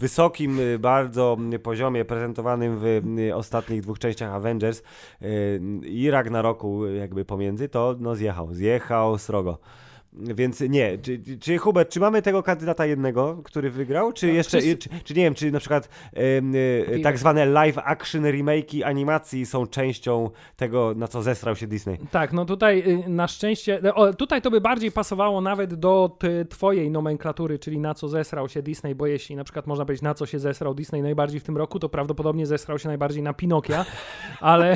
wysokim 0.00 0.58
bardzo 0.78 1.36
poziomie 1.62 2.04
prezentowanym 2.22 2.78
w 2.78 2.84
y, 3.18 3.34
ostatnich 3.34 3.82
dwóch 3.82 3.98
częściach 3.98 4.32
Avengers 4.32 4.82
y, 5.22 5.60
i 5.84 6.10
Ragnaroku 6.10 6.84
y, 6.84 6.96
jakby 6.96 7.24
pomiędzy, 7.24 7.68
to 7.68 7.96
no 8.00 8.14
zjechał, 8.14 8.54
zjechał 8.54 9.18
srogo. 9.18 9.58
Więc 10.14 10.60
nie, 10.60 10.98
czy, 10.98 11.18
czy- 11.18 11.38
czy 11.38 11.58
Hubert, 11.58 11.90
czy 11.90 12.00
mamy 12.00 12.22
tego 12.22 12.42
kandydata 12.42 12.86
jednego, 12.86 13.40
który 13.44 13.70
wygrał, 13.70 14.12
czy 14.12 14.26
No, 14.26 14.32
jeszcze, 14.32 14.58
wszyscy- 14.60 14.76
czy, 14.76 14.88
czy 15.04 15.14
nie 15.14 15.22
wiem, 15.22 15.34
czy 15.34 15.50
na 15.52 15.58
przykład 15.58 15.88
em, 16.12 16.54
y, 16.54 17.00
tak 17.02 17.18
zwane 17.18 17.46
live 17.46 17.78
action 17.78 18.22
remake'i 18.22 18.82
animacji 18.82 19.46
są 19.46 19.66
częścią 19.66 20.30
tego, 20.56 20.92
na 20.96 21.08
co 21.08 21.22
zesrał 21.22 21.56
się 21.56 21.66
Disney? 21.66 21.98
Tak, 22.10 22.32
no 22.32 22.44
tutaj 22.44 22.78
y, 23.06 23.08
na 23.08 23.28
szczęście, 23.28 23.94
o, 23.94 24.14
tutaj 24.14 24.42
to 24.42 24.50
by 24.50 24.60
bardziej 24.60 24.92
pasowało 24.92 25.40
nawet 25.40 25.74
do 25.74 26.16
ty, 26.18 26.46
twojej 26.48 26.90
nomenklatury, 26.90 27.58
czyli 27.58 27.78
na 27.78 27.94
co 27.94 28.08
zesrał 28.08 28.48
się 28.48 28.62
Disney, 28.62 28.94
bo 28.94 29.06
jeśli 29.06 29.36
na 29.36 29.44
przykład 29.44 29.66
można 29.66 29.84
powiedzieć 29.84 30.02
na 30.02 30.14
co 30.14 30.26
się 30.26 30.38
zesrał 30.38 30.74
Disney 30.74 31.02
najbardziej 31.02 31.40
w 31.40 31.44
tym 31.44 31.56
roku, 31.56 31.78
to 31.78 31.88
prawdopodobnie 31.88 32.46
zesrał 32.46 32.78
się 32.78 32.88
najbardziej 32.88 33.22
na 33.22 33.32
Pinokia, 33.32 33.84
ale, 34.40 34.74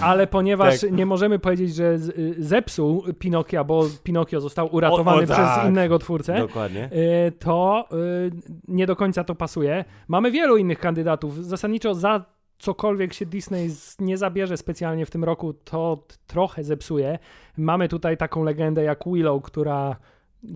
ale 0.00 0.26
ponieważ 0.26 0.80
Tak. 0.80 0.92
nie 0.92 1.06
możemy 1.06 1.38
powiedzieć, 1.38 1.74
że 1.74 1.84
y, 2.18 2.34
zepsuł 2.38 3.04
Pinokia, 3.18 3.64
bo 3.64 3.84
Pinokio 4.02 4.41
został 4.42 4.74
uratowany 4.74 5.18
O, 5.18 5.22
o, 5.22 5.26
przez 5.26 5.36
tak. 5.36 5.68
innego 5.68 5.98
twórcę, 5.98 6.38
Dokładnie. 6.38 6.90
y, 7.26 7.32
to 7.32 7.88
y, 7.92 8.30
nie 8.68 8.86
do 8.86 8.96
końca 8.96 9.24
to 9.24 9.34
pasuje. 9.34 9.84
Mamy 10.08 10.30
wielu 10.30 10.56
innych 10.56 10.78
kandydatów. 10.78 11.46
Zasadniczo 11.46 11.94
za 11.94 12.24
cokolwiek 12.58 13.12
się 13.12 13.26
Disney 13.26 13.70
nie 13.98 14.18
zabierze 14.18 14.56
specjalnie 14.56 15.06
w 15.06 15.10
tym 15.10 15.24
roku, 15.24 15.52
to 15.52 16.04
trochę 16.26 16.64
zepsuje. 16.64 17.18
Mamy 17.56 17.88
tutaj 17.88 18.16
taką 18.16 18.44
legendę 18.44 18.82
jak 18.82 19.04
Willow, 19.06 19.42
która 19.42 19.96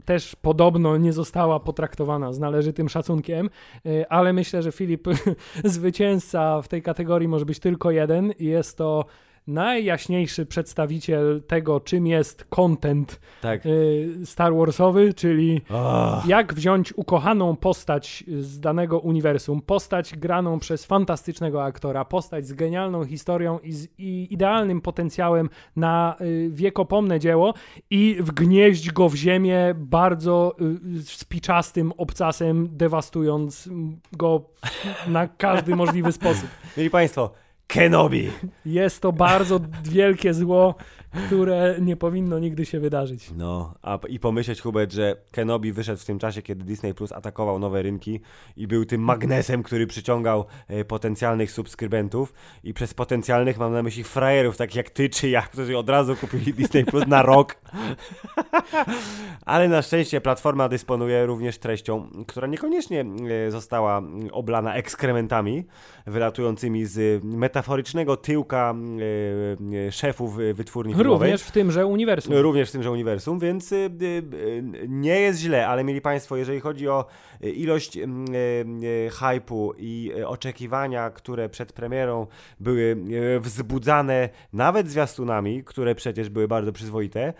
też 0.04 0.36
podobno 0.36 0.96
nie 0.96 1.12
została 1.12 1.60
potraktowana 1.60 2.32
z 2.32 2.38
należytym 2.38 2.88
szacunkiem, 2.88 3.50
y, 3.86 4.08
ale 4.08 4.32
myślę, 4.32 4.62
że 4.62 4.72
Filip, 4.72 5.08
zwycięzca 5.64 6.62
w 6.62 6.68
tej 6.68 6.82
kategorii 6.82 7.28
może 7.28 7.46
być 7.46 7.58
tylko 7.58 7.90
jeden 7.90 8.32
i 8.38 8.44
jest 8.44 8.78
to 8.78 9.04
najjaśniejszy 9.46 10.46
przedstawiciel 10.46 11.42
tego, 11.46 11.80
czym 11.80 12.06
jest 12.06 12.44
content 12.44 13.20
Tak. 13.42 13.66
y, 13.66 14.08
Star 14.24 14.54
Warsowy, 14.54 15.14
czyli 15.14 15.60
Oh. 15.70 16.22
jak 16.26 16.54
wziąć 16.54 16.92
ukochaną 16.96 17.56
postać 17.56 18.24
z 18.40 18.60
danego 18.60 18.98
uniwersum, 18.98 19.62
postać 19.62 20.16
graną 20.16 20.58
przez 20.58 20.84
fantastycznego 20.84 21.64
aktora, 21.64 22.04
postać 22.04 22.46
z 22.46 22.52
genialną 22.52 23.04
historią 23.04 23.58
i 23.58 23.72
z 23.72 23.86
i 23.98 24.28
idealnym 24.30 24.80
potencjałem 24.80 25.48
na 25.76 26.16
y, 26.20 26.48
wiekopomne 26.52 27.20
dzieło 27.20 27.54
i 27.90 28.16
wgnieść 28.20 28.90
go 28.92 29.08
w 29.08 29.14
ziemię 29.14 29.74
bardzo 29.76 30.56
y, 30.98 31.02
spiczastym 31.02 31.92
obcasem, 31.96 32.68
dewastując 32.70 33.68
go 34.12 34.42
na 35.06 35.28
każdy 35.28 35.76
możliwy 35.76 36.12
sposób. 36.12 36.48
Mieli 36.76 36.90
Państwo, 36.90 37.30
Kenobi. 37.66 38.30
Jest 38.66 39.00
to 39.00 39.12
bardzo 39.12 39.60
wielkie 39.84 40.34
zło, 40.34 40.74
które 41.26 41.76
nie 41.80 41.96
powinno 41.96 42.38
nigdy 42.38 42.66
się 42.66 42.80
wydarzyć. 42.80 43.30
No, 43.36 43.74
a, 43.82 43.98
i 44.08 44.18
pomyśleć, 44.18 44.60
Hubert, 44.60 44.92
że 44.92 45.16
Kenobi 45.30 45.72
wyszedł 45.72 46.00
w 46.00 46.04
tym 46.04 46.18
czasie, 46.18 46.42
kiedy 46.42 46.64
Disney 46.64 46.94
Plus 46.94 47.12
atakował 47.12 47.58
nowe 47.58 47.82
rynki 47.82 48.20
i 48.56 48.66
był 48.66 48.84
tym 48.84 49.00
magnesem, 49.00 49.62
który 49.62 49.86
przyciągał 49.86 50.44
e, 50.68 50.84
potencjalnych 50.84 51.50
subskrybentów 51.50 52.32
i 52.64 52.74
przez 52.74 52.94
potencjalnych 52.94 53.58
mam 53.58 53.72
na 53.72 53.82
myśli 53.82 54.04
frajerów, 54.04 54.56
takich 54.56 54.76
jak 54.76 54.90
ty 54.90 55.08
czy 55.08 55.28
ja, 55.28 55.42
którzy 55.42 55.78
od 55.78 55.88
razu 55.88 56.16
kupili 56.16 56.54
Disney 56.54 56.84
Plus 56.84 57.06
na 57.06 57.22
rok. 57.22 57.56
Ale 59.46 59.68
na 59.68 59.82
szczęście 59.82 60.20
platforma 60.20 60.68
dysponuje 60.68 61.26
również 61.26 61.58
treścią, 61.58 62.10
która 62.26 62.46
niekoniecznie 62.46 63.04
e, 63.46 63.50
została 63.50 64.02
oblana 64.32 64.74
ekskrementami 64.74 65.64
wylatującymi 66.06 66.86
z 66.86 67.24
metaforycznego 67.56 68.16
tyłka 68.16 68.74
e, 68.74 69.86
e, 69.86 69.92
szefów 69.92 70.38
e, 70.38 70.54
wytwórni 70.54 70.94
filmowej. 70.94 71.30
Również 71.30 71.42
w 71.42 71.50
tymże 71.50 71.86
uniwersum. 71.86 72.34
Również 72.34 72.68
w 72.68 72.72
tymże 72.72 72.90
uniwersum, 72.90 73.38
więc 73.38 73.74
nie 74.88 75.20
jest 75.20 75.40
źle, 75.40 75.68
ale 75.68 75.84
mieli 75.84 76.00
Państwo, 76.00 76.36
jeżeli 76.36 76.60
chodzi 76.60 76.88
o 76.88 77.04
ilość 77.40 77.96
y, 77.96 79.10
hypu 79.10 79.74
i 79.78 80.12
oczekiwania, 80.26 81.10
które 81.10 81.48
przed 81.48 81.72
premierą 81.72 82.26
były 82.60 82.96
wzbudzane 83.40 84.28
nawet 84.52 84.88
zwiastunami, 84.88 85.64
które 85.64 85.94
przecież 85.94 86.28
były 86.28 86.48
bardzo 86.48 86.72
przyzwoite, 86.72 87.32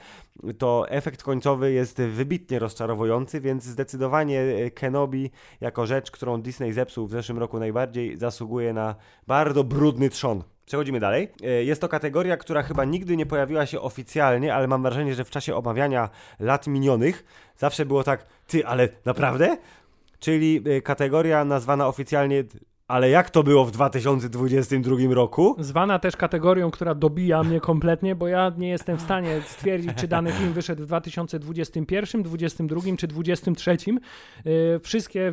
to 0.59 0.89
efekt 0.89 1.23
końcowy 1.23 1.73
jest 1.73 2.03
wybitnie 2.03 2.59
rozczarowujący, 2.59 3.41
więc 3.41 3.65
zdecydowanie 3.65 4.41
y, 4.41 4.71
Kenobi 4.71 5.31
jako 5.61 5.87
rzecz, 5.87 6.11
którą 6.11 6.43
Disney 6.43 6.73
zepsuł 6.73 7.07
w 7.07 7.11
zeszłym 7.11 7.39
roku 7.39 7.59
najbardziej, 7.59 8.17
zasługuje 8.17 8.73
na 8.73 8.95
bardzo 9.27 9.65
brudny 9.65 10.11
trzon. 10.11 10.43
Przechodzimy 10.67 11.01
dalej. 11.01 11.29
E, 11.43 11.65
Jest 11.65 11.81
to 11.81 11.89
kategoria, 11.89 12.37
która 12.37 12.63
chyba 12.63 12.85
nigdy 12.85 13.17
nie 13.17 13.27
pojawiła 13.27 13.67
się 13.67 13.81
oficjalnie, 13.81 14.55
ale 14.55 14.69
mam 14.69 14.83
wrażenie, 14.83 15.15
że 15.15 15.25
w 15.25 15.31
czasie 15.31 15.55
omawiania 15.55 16.11
lat 16.41 16.67
minionych 16.67 17.25
zawsze 17.57 17.87
było 17.87 18.05
tak, 18.05 18.27
ty, 18.47 18.67
ale 18.67 18.89
naprawdę? 19.05 19.57
Czyli 20.19 20.63
e, 20.67 20.83
kategoria 20.83 21.45
nazwana 21.45 21.89
oficjalnie, 21.89 22.45
ale 22.89 23.11
jak 23.11 23.31
to 23.31 23.43
było 23.43 23.65
w 23.65 23.71
2022 23.71 24.97
roku? 25.11 25.57
Zwana 25.59 25.99
też 25.99 26.17
kategorią, 26.17 26.71
która 26.71 26.95
dobija 26.95 27.43
mnie 27.43 27.61
kompletnie, 27.61 28.15
bo 28.15 28.29
ja 28.29 28.53
nie 28.59 28.69
jestem 28.69 28.97
w 28.97 29.01
stanie 29.01 29.41
stwierdzić, 29.47 29.91
czy 29.97 30.09
dany 30.09 30.33
film 30.33 30.53
wyszedł 30.53 30.83
w 30.83 30.87
2021, 30.87 32.23
2022 32.23 32.97
czy 32.97 33.07
2023. 33.07 33.77
Yy, 34.45 34.81
Wszystkie 34.83 35.33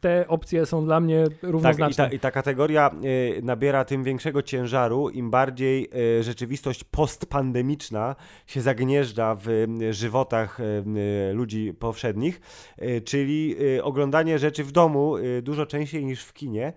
te 0.00 0.28
opcje 0.28 0.66
są 0.66 0.84
dla 0.84 1.00
mnie 1.00 1.24
Tak, 1.24 1.42
i 1.42 1.46
równoznaczne. 1.52 2.08
ta, 2.08 2.14
i 2.14 2.18
ta 2.18 2.30
kategoria 2.30 2.90
e, 2.90 3.42
nabiera 3.42 3.84
tym 3.84 4.04
większego 4.04 4.42
ciężaru, 4.42 5.10
im 5.10 5.30
bardziej 5.30 5.88
e, 6.18 6.22
rzeczywistość 6.22 6.84
postpandemiczna 6.84 8.16
się 8.46 8.60
zagnieżdża 8.60 9.36
w 9.42 9.66
żywotach 9.90 10.58
ludzi 11.32 11.74
powszednich, 11.78 12.40
czyli 13.04 13.56
oglądanie 13.82 14.38
rzeczy 14.38 14.64
w 14.64 14.72
domu 14.72 15.14
dużo 15.42 15.66
częściej 15.66 16.04
niż 16.04 16.24
w 16.24 16.32
kinie. 16.32 16.72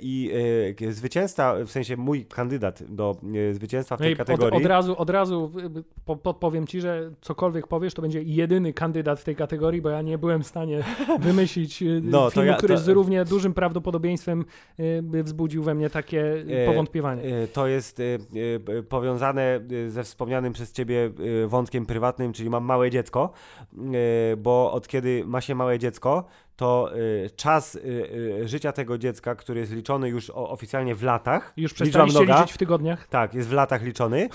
I 0.00 0.30
e, 0.88 0.92
zwycięzca, 0.92 1.54
w 1.64 1.70
sensie 1.70 1.96
mój 1.96 2.24
kandydat 2.26 2.82
do 2.88 3.16
e, 3.50 3.54
zwycięstwa 3.54 3.96
w 3.96 4.00
No 4.00 4.04
tej 4.04 4.12
od, 4.12 4.18
kategorii. 4.18 4.58
od 4.58 4.66
razu, 4.66 4.94
od 4.98 5.10
razu 5.10 5.52
y, 5.78 5.82
po, 6.04 6.16
podpowiem 6.16 6.66
ci, 6.66 6.80
że 6.80 7.10
cokolwiek 7.20 7.66
powiesz, 7.66 7.94
to 7.94 8.02
będzie 8.02 8.22
jedyny 8.22 8.72
kandydat 8.72 9.20
w 9.20 9.24
tej 9.24 9.36
kategorii, 9.36 9.82
bo 9.82 9.88
ja 9.90 10.02
nie 10.02 10.18
byłem 10.18 10.42
w 10.42 10.46
stanie 10.46 10.84
wymyślić 11.20 11.84
No, 12.02 12.30
filmu, 12.30 12.48
ja- 12.48 12.56
który 12.56 12.74
to- 12.74 12.80
z 12.80 12.88
równie 12.88 13.24
dużym 13.24 13.54
prawdopodobieństwem 13.54 14.44
by 15.02 15.22
wzbudził 15.22 15.62
we 15.62 15.74
mnie 15.74 15.90
takie 15.90 16.44
E, 16.48 16.66
powątpiewanie. 16.66 17.22
e, 17.22 17.46
To 17.48 17.66
jest 17.66 18.00
e, 18.00 18.04
e, 18.78 18.82
powiązane 18.82 19.60
e, 19.86 19.90
ze 19.90 20.04
wspomnianym 20.04 20.52
przez 20.52 20.72
ciebie 20.72 21.10
e, 21.44 21.46
wątkiem 21.46 21.86
prywatnym, 21.86 22.32
czyli 22.32 22.50
mam 22.50 22.64
małe 22.64 22.90
dziecko, 22.90 23.32
e, 24.32 24.36
bo 24.36 24.72
od 24.72 24.88
kiedy 24.88 25.22
ma 25.26 25.40
się 25.40 25.54
małe 25.54 25.78
dziecko, 25.78 26.24
to 26.56 26.90
czas 27.36 27.78
życia 28.44 28.72
tego 28.72 28.98
dziecka, 28.98 29.34
który 29.34 29.49
jest 29.58 29.72
liczony 29.72 30.08
już 30.08 30.30
oficjalnie 30.34 30.94
w 30.94 31.02
latach. 31.02 31.52
Już 31.56 31.74
przestaliście 31.74 32.18
mnoga, 32.20 32.40
liczyć 32.40 32.54
w 32.54 32.58
tygodniach? 32.58 33.06
Tak, 33.08 33.34
jest 33.34 33.48
w 33.48 33.52
latach 33.52 33.82
liczony, 33.82 34.28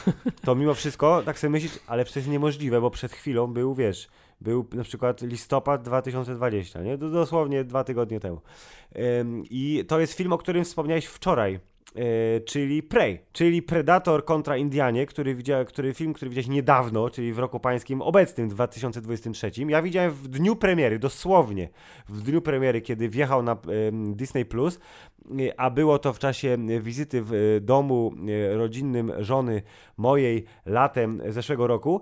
to 0.44 0.56
mimo 0.56 0.74
wszystko 0.74 1.22
tak 1.26 1.40
sobie 1.40 1.52
myślisz, 1.52 1.80
ale 1.88 2.06
przecież 2.06 2.28
niemożliwe, 2.28 2.82
bo 2.82 2.90
przed 2.92 3.12
chwilą 3.12 3.48
był, 3.48 3.76
wiesz, 3.76 4.08
był 4.42 4.66
na 4.74 4.84
przykład 4.84 5.22
listopad 5.22 5.82
2020, 5.82 6.82
nie? 6.82 6.98
Do- 6.98 7.10
Dosłownie 7.10 7.64
dwa 7.64 7.84
tygodnie 7.84 8.20
temu. 8.20 8.42
I 9.50 9.86
to 9.88 10.00
jest 10.00 10.14
film, 10.14 10.34
o 10.34 10.38
którym 10.38 10.64
wspomniałeś 10.64 11.06
wczoraj. 11.06 11.60
Yy, 11.96 12.42
czyli 12.46 12.84
Prey, 12.84 13.20
czyli 13.32 13.62
Predator 13.62 14.26
kontra 14.26 14.58
Indianie, 14.58 15.06
który, 15.06 15.36
widział, 15.36 15.66
który 15.66 15.94
film, 15.94 16.14
który 16.14 16.30
widziałeś 16.30 16.48
niedawno, 16.48 17.10
czyli 17.10 17.34
w 17.34 17.40
roku 17.40 17.60
pańskim 17.60 18.02
obecnym 18.02 18.50
2023. 18.50 19.52
Ja 19.68 19.82
widziałem 19.82 20.12
w 20.12 20.28
dniu 20.28 20.56
premiery, 20.56 21.00
dosłownie 21.00 21.70
w 22.10 22.22
dniu 22.22 22.42
premiery, 22.42 22.82
kiedy 22.82 23.10
wjechał 23.10 23.44
na 23.44 23.58
Disney 23.92 24.46
Plus, 24.46 24.80
y, 25.40 25.58
a 25.58 25.70
było 25.70 26.00
to 26.00 26.14
w 26.14 26.20
czasie 26.20 26.58
wizyty 26.82 27.22
w 27.22 27.34
y, 27.34 27.62
domu 27.62 28.14
rodzinnym 28.54 29.12
żony 29.20 29.62
mojej 29.98 30.46
latem 30.66 31.22
zeszłego 31.30 31.68
roku. 31.68 32.02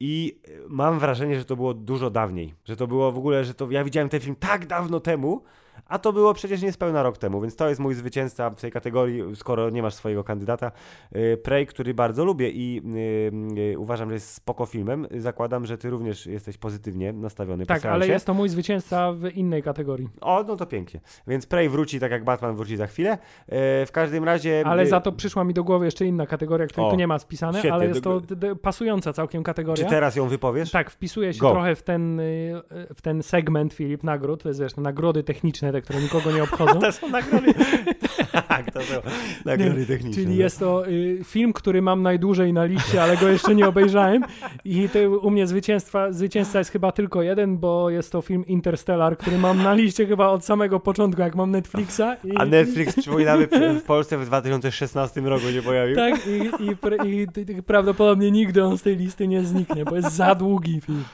I 0.00 0.40
mam 0.68 0.98
wrażenie, 0.98 1.38
że 1.38 1.44
to 1.44 1.56
było 1.56 1.74
dużo 1.74 2.10
dawniej. 2.10 2.54
Że 2.64 2.76
to 2.76 2.86
było 2.86 3.12
w 3.12 3.18
ogóle, 3.18 3.44
że 3.44 3.54
to 3.54 3.70
ja 3.70 3.84
widziałem 3.84 4.08
ten 4.08 4.20
film 4.20 4.36
tak 4.36 4.66
dawno 4.66 5.00
temu, 5.00 5.42
a 5.86 5.98
to 5.98 6.12
było 6.12 6.34
przecież 6.34 6.62
niespełna 6.62 7.02
rok 7.02 7.18
temu, 7.18 7.40
więc 7.40 7.56
to 7.56 7.68
jest 7.68 7.80
mój 7.80 7.94
zwycięzca 7.94 8.50
w 8.50 8.60
tej 8.60 8.70
kategorii, 8.70 9.36
skoro 9.36 9.70
nie 9.70 9.82
masz 9.82 9.94
swojego 9.94 10.24
kandydata. 10.24 10.72
Y, 11.16 11.36
Prey, 11.42 11.66
który 11.66 11.94
bardzo 11.94 12.24
lubię 12.24 12.50
i 12.50 12.82
y, 13.56 13.72
y, 13.72 13.78
uważam, 13.78 14.08
że 14.08 14.14
jest 14.14 14.34
spoko 14.34 14.66
filmem. 14.66 15.06
Zakładam, 15.18 15.66
że 15.66 15.78
ty 15.78 15.90
również 15.90 16.26
jesteś 16.26 16.58
pozytywnie 16.58 17.12
nastawiony. 17.12 17.66
Tak, 17.66 17.84
ale 17.84 17.92
seansie. 17.92 18.12
jest 18.12 18.26
to 18.26 18.34
mój 18.34 18.48
zwycięzca 18.48 19.12
w 19.12 19.36
innej 19.36 19.62
kategorii. 19.62 20.08
O, 20.20 20.44
no 20.48 20.56
to 20.56 20.66
pięknie. 20.66 21.00
Więc 21.26 21.46
Prey 21.46 21.68
wróci 21.68 22.00
tak 22.00 22.10
jak 22.10 22.24
Batman 22.24 22.56
wróci 22.56 22.76
za 22.76 22.86
chwilę. 22.86 23.18
W 23.86 23.90
każdym 23.92 24.24
razie... 24.24 24.62
Ale 24.66 24.86
za 24.86 25.00
to 25.00 25.12
przyszła 25.12 25.44
mi 25.44 25.54
do 25.54 25.64
głowy 25.64 25.84
jeszcze 25.84 26.06
inna 26.06 26.26
kategoria, 26.26 26.66
której 26.66 26.86
O, 26.86 26.90
tu 26.90 26.96
nie 26.96 27.06
ma 27.06 27.18
spisane, 27.18 27.58
świetnie. 27.58 27.72
ale 27.72 27.86
jest 27.86 28.04
to 28.04 28.20
pasująca 28.62 29.12
całkiem 29.12 29.42
kategoria. 29.42 29.84
Czy 29.84 29.90
teraz 29.90 30.16
ją 30.16 30.28
wypowiesz? 30.28 30.70
Tak, 30.70 30.90
wpisuje 30.90 31.34
się 31.34 31.40
Go. 31.40 31.50
trochę 31.50 31.74
w 31.74 31.82
ten, 31.82 32.20
w 32.94 33.02
ten 33.02 33.22
segment 33.22 33.74
Filip 33.74 34.02
nagród, 34.02 34.42
to 34.42 34.48
jest 34.48 34.60
wiesz, 34.60 34.76
nagrody 34.76 35.22
techniczne, 35.22 35.72
te, 35.74 35.82
które 35.82 36.00
nikogo 36.00 36.32
nie 36.32 36.42
obchodzą. 36.42 36.80
To 36.84 36.92
są 36.92 37.08
nagrody. 37.08 37.54
tak, 38.48 38.70
to 38.72 38.82
są 38.82 38.94
nagrody 39.44 39.86
techniczne. 39.86 40.22
Czyli 40.22 40.34
no. 40.34 40.42
jest 40.42 40.58
to 40.58 40.88
y, 40.88 41.20
film, 41.24 41.52
który 41.52 41.82
mam 41.82 42.02
najdłużej 42.02 42.52
na 42.52 42.64
liście, 42.64 43.02
ale 43.02 43.16
go 43.16 43.28
jeszcze 43.28 43.54
nie 43.54 43.68
obejrzałem. 43.68 44.22
I 44.64 44.88
to 44.88 44.98
u 45.10 45.30
mnie 45.30 45.46
zwycięstwa, 45.46 46.12
zwycięzca 46.12 46.58
jest 46.58 46.70
chyba 46.70 46.92
tylko 46.92 47.22
jeden, 47.22 47.58
bo 47.58 47.90
jest 47.90 48.12
to 48.12 48.22
film 48.22 48.46
Interstellar, 48.46 49.16
który 49.16 49.38
mam 49.38 49.62
na 49.62 49.74
liście 49.74 50.06
chyba 50.06 50.28
od 50.28 50.44
samego 50.44 50.80
początku, 50.80 51.20
jak 51.20 51.34
mam 51.34 51.50
Netflixa. 51.50 52.02
I, 52.24 52.36
A 52.36 52.44
Netflix, 52.44 52.96
przypominamy, 52.96 53.48
w 53.80 53.82
Polsce 53.82 54.18
w 54.18 54.26
2016 54.26 55.20
roku 55.20 55.44
nie 55.54 55.62
pojawił. 55.62 55.96
Tak, 55.96 56.26
i, 56.26 56.64
i, 56.64 57.56
i 57.58 57.62
prawdopodobnie 57.62 58.30
nigdy 58.30 58.64
on 58.64 58.78
z 58.78 58.82
tej 58.82 58.96
listy 58.96 59.28
nie 59.28 59.44
zniknie, 59.44 59.84
bo 59.84 59.96
jest 59.96 60.12
za 60.12 60.34
długi 60.34 60.80
film. 60.80 61.04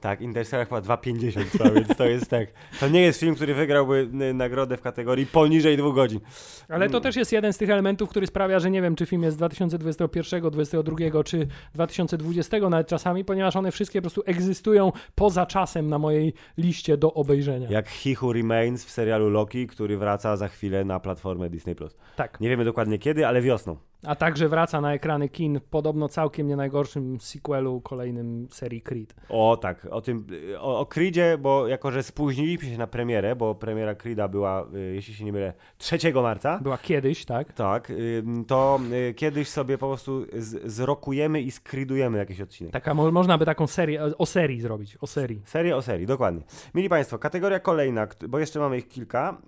Tak, 0.00 0.20
Interstellar 0.20 0.68
chyba 0.68 0.80
2,50 0.80 1.44
trwa, 1.50 1.70
więc 1.70 1.88
to 1.96 2.04
jest 2.04 2.30
tak. 2.30 2.48
To 2.80 2.88
nie 2.88 3.00
jest 3.00 3.20
film, 3.20 3.34
który 3.34 3.54
wygrałby 3.54 4.08
y, 4.30 4.34
nagrodę 4.34 4.76
w 4.76 4.80
kategorii 4.80 5.26
poniżej 5.26 5.76
dwóch 5.76 5.94
godzin. 5.94 6.20
Ale 6.68 6.90
to 6.90 7.00
też 7.00 7.16
jest 7.16 7.32
jeden 7.32 7.52
z 7.52 7.58
tych 7.58 7.70
elementów, 7.70 8.08
który 8.08 8.26
sprawia, 8.26 8.58
że 8.60 8.70
nie 8.70 8.82
wiem, 8.82 8.96
czy 8.96 9.06
film 9.06 9.22
jest 9.22 9.34
z 9.34 9.38
2021, 9.38 10.40
2022 10.40 11.24
czy 11.24 11.46
2020 11.74 12.68
nawet 12.70 12.88
czasami, 12.88 13.24
ponieważ 13.24 13.56
one 13.56 13.72
wszystkie 13.72 13.98
po 13.98 14.02
prostu 14.02 14.22
egzystują 14.26 14.92
poza 15.14 15.46
czasem 15.46 15.88
na 15.88 15.98
mojej 15.98 16.34
liście 16.58 16.96
do 16.96 17.14
obejrzenia. 17.14 17.68
Jak 17.70 17.88
He 17.88 18.10
Who 18.22 18.32
Remains 18.32 18.84
w 18.84 18.90
serialu 18.90 19.30
Loki, 19.30 19.66
który 19.66 19.96
wraca 19.96 20.36
za 20.36 20.48
chwilę 20.48 20.84
na 20.84 21.00
platformę 21.00 21.50
Disney+. 21.50 21.74
Tak. 22.16 22.40
Nie 22.40 22.48
wiemy 22.48 22.64
dokładnie 22.64 22.98
kiedy, 22.98 23.26
ale 23.26 23.42
wiosną. 23.42 23.76
A 24.04 24.14
także 24.14 24.48
wraca 24.48 24.80
na 24.80 24.94
ekrany 24.94 25.28
kin 25.28 25.60
podobno 25.70 26.08
całkiem 26.08 26.46
nie 26.46 26.56
najgorszym 26.56 27.20
sequelu 27.20 27.80
kolejnym 27.80 28.48
serii 28.50 28.82
Creed. 28.82 29.14
O 29.28 29.56
tak, 29.62 29.86
o 29.90 30.00
tym, 30.00 30.26
y, 30.52 30.60
o, 30.60 30.78
o 30.80 30.86
Creedzie, 30.86 31.38
bo 31.38 31.68
jako, 31.68 31.90
że 31.90 32.02
spóźniliśmy 32.02 32.68
się 32.68 32.78
na 32.78 32.86
premierę, 32.86 33.36
bo 33.36 33.54
premiera 33.54 33.94
Creeda 33.94 34.28
była, 34.28 34.66
y, 34.74 34.94
jeśli 34.94 35.14
się 35.14 35.24
nie 35.24 35.32
mylę, 35.32 35.52
3 35.78 35.98
marca. 36.14 36.58
Była 36.62 36.78
kiedyś, 36.78 37.24
tak? 37.24 37.52
Tak, 37.52 37.90
ym, 37.90 38.44
to 38.44 38.80
y, 39.10 39.14
kiedyś 39.14 39.48
sobie 39.48 39.78
po 39.78 39.86
prostu 39.88 40.26
z, 40.32 40.72
zrokujemy 40.72 41.40
i 41.40 41.50
skridujemy 41.50 42.18
jakiś 42.18 42.40
odcinek. 42.40 42.72
Taka, 42.72 42.94
mo- 42.94 43.12
można 43.12 43.38
by 43.38 43.44
taką 43.44 43.66
serię, 43.66 44.02
o 44.18 44.26
serii 44.26 44.60
zrobić, 44.60 44.96
o 45.00 45.06
serii. 45.06 45.42
Serię 45.44 45.76
o 45.76 45.82
serii, 45.82 46.06
dokładnie. 46.06 46.42
Mili 46.74 46.88
Państwo, 46.88 47.18
kategoria 47.18 47.60
kolejna, 47.60 48.08
bo 48.28 48.38
jeszcze 48.38 48.58
mamy 48.60 48.78
ich 48.78 48.88
kilka, 48.88 49.38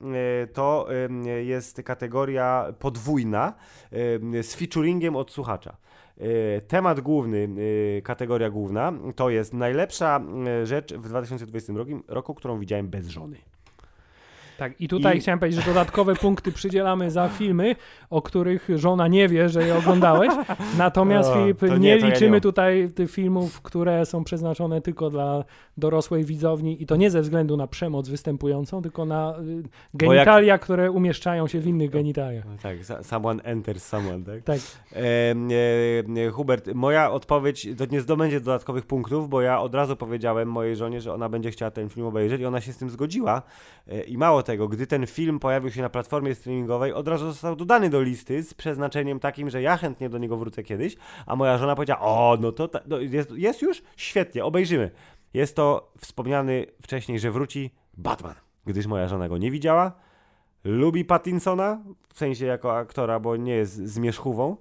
y, 0.45 0.47
to 0.47 0.89
jest 1.45 1.83
kategoria 1.83 2.73
podwójna 2.79 3.55
z 4.43 4.55
featuringiem 4.55 5.17
od 5.17 5.31
słuchacza. 5.31 5.77
Y, 6.21 6.63
Temat 6.69 7.01
główny, 7.01 7.49
y, 7.99 8.03
kategoria 8.05 8.51
główna, 8.51 8.93
to 9.17 9.31
jest 9.31 9.55
najlepsza 9.55 10.21
y, 10.63 10.67
rzecz 10.67 10.95
w 10.95 11.09
2020 11.09 11.73
roku, 11.73 12.03
roku 12.09 12.35
którą 12.35 12.59
widziałem 12.59 12.89
bez 12.89 13.09
żony. 13.09 13.37
Tak, 14.59 14.81
i 14.81 14.89
tutaj 14.89 15.17
I- 15.17 15.21
chciałem 15.21 15.39
powiedzieć, 15.39 15.61
że 15.61 15.67
dodatkowe 15.71 16.15
punkty 16.15 16.53
przydzielamy 16.53 17.11
za 17.11 17.29
filmy, 17.29 17.77
o 18.11 18.23
których 18.23 18.69
żona 18.75 19.09
nie 19.09 19.29
wie, 19.29 19.49
że 19.49 19.63
je 19.63 19.77
oglądałeś. 19.79 20.31
Natomiast 20.79 21.31
O, 21.31 21.35
Filip, 21.35 21.63
nie, 21.63 21.79
nie, 21.79 21.99
to 21.99 22.07
ja 22.07 22.13
liczymy 22.13 22.37
nie. 22.37 22.41
tutaj 22.41 22.89
tych 22.95 23.11
filmów, 23.11 23.61
które 23.63 24.07
są 24.07 24.25
przeznaczone 24.25 24.81
tylko 24.81 25.11
dla 25.11 25.45
dorosłej 25.77 26.25
widzowni 26.25 26.83
i 26.83 26.87
to 26.87 26.97
nie 26.97 27.11
ze 27.11 27.21
względu 27.23 27.57
na 27.57 27.67
przemoc 27.67 28.09
występującą, 28.09 28.83
tylko 28.83 29.05
na 29.05 29.35
y, 29.39 29.63
genitalia, 29.95 30.59
które 30.59 30.91
umieszczają 30.91 31.47
się 31.47 31.61
w 31.61 31.67
innych 31.67 31.91
genitaliach. 31.91 32.45
Tak, 32.63 32.79
sa- 32.79 33.03
someone 33.03 33.43
enters 33.43 33.85
someone, 33.87 34.25
tak? 34.25 34.43
Tak, 34.45 34.59
e, 34.97 35.35
e, 36.27 36.31
Hubert, 36.31 36.69
moja 36.75 37.11
odpowiedź 37.11 37.69
to 37.79 37.85
nie 37.91 38.01
zdobędzie 38.01 38.41
dodatkowych 38.41 38.87
punktów, 38.87 39.29
bo 39.29 39.41
ja 39.43 39.61
od 39.61 39.75
razu 39.75 39.97
powiedziałem 39.97 40.49
mojej 40.49 40.77
żonie, 40.77 41.01
że 41.01 41.15
ona 41.15 41.29
będzie 41.29 41.51
chciała 41.51 41.71
ten 41.71 41.89
film 41.89 42.07
obejrzeć 42.07 42.41
i 42.41 42.47
ona 42.47 42.61
się 42.61 42.73
z 42.73 42.77
tym 42.77 42.91
zgodziła. 42.91 43.43
E, 43.89 44.01
I 44.03 44.19
mało 44.19 44.43
tego, 44.49 44.69
gdy 44.69 44.87
ten 44.87 45.07
film 45.07 45.39
pojawił 45.39 45.71
się 45.71 45.83
na 45.83 45.89
platformie 45.89 46.35
streamingowej, 46.35 46.93
od 46.93 47.09
razu 47.09 47.27
został 47.27 47.57
dodany 47.57 47.91
do 47.91 48.03
listy 48.03 48.43
z 48.43 48.55
przeznaczeniem 48.55 49.21
takim, 49.21 49.51
że 49.51 49.63
ja 49.63 49.77
chętnie 49.77 50.09
do 50.09 50.19
niego 50.19 50.37
wrócę 50.37 50.63
kiedyś, 50.63 50.97
a 51.27 51.37
moja 51.37 51.59
żona 51.59 51.75
powiedziała, 51.75 52.01
o, 52.01 52.39
no 52.41 52.53
to 52.53 52.69
ta, 52.69 52.81
no, 52.87 52.99
jest, 52.99 53.31
jest 53.31 53.63
już? 53.63 53.83
Świetnie, 53.97 54.45
obejrzymy. 54.45 54.91
Jest 55.35 55.57
to 55.57 55.93
wspomniany 55.99 56.67
wcześniej, 56.83 57.19
że 57.19 57.31
wróci 57.31 57.71
Batman, 57.97 58.35
gdyż 58.67 58.87
moja 58.87 59.09
żona 59.09 59.29
go 59.29 59.39
nie 59.39 59.51
widziała, 59.51 59.93
lubi 60.65 61.05
Pattinsona, 61.05 61.83
w 62.15 62.19
sensie 62.19 62.47
jako 62.47 62.77
aktora, 62.77 63.21
bo 63.21 63.37
nie 63.37 63.55
jest 63.55 63.75
zmierzchówą, 63.75 64.57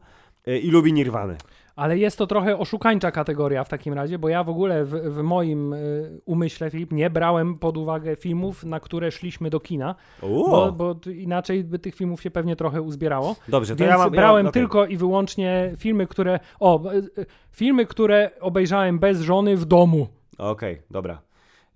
y, 0.47 0.59
i 0.59 0.71
lubi 0.71 0.93
Nirwanę. 0.93 1.38
Ale 1.78 1.97
jest 1.97 2.17
to 2.17 2.28
trochę 2.28 2.57
oszukańcza 2.57 3.11
kategoria 3.11 3.63
w 3.63 3.69
takim 3.69 3.93
razie, 3.93 4.19
bo 4.19 4.30
ja 4.30 4.43
w 4.43 4.49
ogóle 4.49 4.86
w, 4.86 4.89
w 4.89 5.21
moim 5.23 5.73
y, 5.73 6.21
umyśle, 6.25 6.69
Filip, 6.69 6.91
nie 6.91 7.09
brałem 7.09 7.55
pod 7.55 7.78
uwagę 7.78 8.15
filmów, 8.15 8.63
na 8.63 8.80
które 8.80 9.11
szliśmy 9.11 9.49
do 9.49 9.59
kina, 9.59 9.95
bo, 10.21 10.71
bo 10.71 10.95
inaczej 11.11 11.63
by 11.63 11.80
tych 11.80 11.95
filmów 11.95 12.21
się 12.21 12.32
pewnie 12.32 12.55
trochę 12.55 12.82
uzbierało. 12.82 13.36
Dobrze, 13.47 13.75
to 13.75 13.80
Więc 13.80 13.91
ja 13.91 13.97
mam... 13.97 14.11
brałem 14.11 14.45
ja, 14.45 14.49
okej. 14.49 14.61
tylko 14.61 14.86
i 14.86 14.97
wyłącznie 14.97 15.73
filmy, 15.78 16.07
które. 16.07 16.39
O, 16.59 16.91
y, 16.93 16.97
y, 16.97 17.25
filmy, 17.51 17.86
które 17.86 18.32
obejrzałem 18.41 18.99
bez 18.99 19.21
żony 19.21 19.57
w 19.57 19.65
domu. 19.65 20.07
Okej, 20.38 20.82
dobra. 20.91 21.26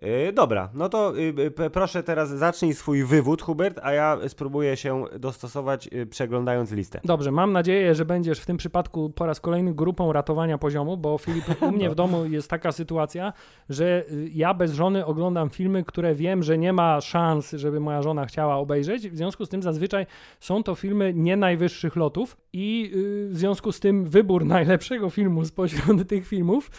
Y, 0.04 0.34
dobra, 0.34 0.70
no 0.74 0.90
to 0.90 1.18
y, 1.18 1.20
y, 1.66 1.70
proszę 1.70 2.04
teraz 2.04 2.30
zacznij 2.30 2.74
swój 2.74 3.04
wywód, 3.04 3.42
Hubert, 3.42 3.80
a 3.84 3.92
ja 3.92 4.18
spróbuję 4.28 4.78
się 4.78 5.06
dostosować 5.20 5.90
y, 5.94 6.06
przeglądając 6.06 6.72
listę. 6.72 7.00
Dobrze, 7.04 7.32
mam 7.32 7.52
nadzieję, 7.52 7.96
że 7.96 8.06
będziesz 8.06 8.40
w 8.40 8.46
tym 8.46 8.58
przypadku 8.58 9.10
po 9.10 9.26
raz 9.26 9.40
kolejny 9.40 9.74
grupą 9.74 10.14
ratowania 10.14 10.58
poziomu, 10.58 10.98
bo 10.98 11.18
Filip, 11.18 11.62
u 11.62 11.72
mnie 11.72 11.90
w 11.90 11.96
domu 12.02 12.26
jest 12.26 12.50
taka 12.50 12.72
sytuacja, 12.72 13.34
że 13.70 14.06
ja 14.32 14.54
bez 14.54 14.74
żony 14.74 15.06
oglądam 15.06 15.50
filmy, 15.50 15.84
które 15.84 16.16
wiem, 16.16 16.44
że 16.44 16.58
nie 16.58 16.74
ma 16.74 17.02
szans, 17.02 17.52
żeby 17.52 17.80
moja 17.80 18.02
żona 18.02 18.26
chciała 18.26 18.56
obejrzeć. 18.56 19.10
W 19.10 19.18
związku 19.18 19.46
z 19.46 19.50
tym 19.50 19.62
zazwyczaj 19.62 20.06
są 20.40 20.64
to 20.64 20.76
filmy 20.76 21.14
nie 21.16 21.38
najwyższych 21.38 21.96
lotów 21.96 22.38
i 22.54 22.92
w 23.30 23.38
związku 23.38 23.72
z 23.72 23.80
tym 23.80 24.06
wybór 24.06 24.46
najlepszego 24.56 25.10
filmu 25.10 25.46
spośród 25.46 26.10
tych 26.10 26.28
filmów 26.28 26.72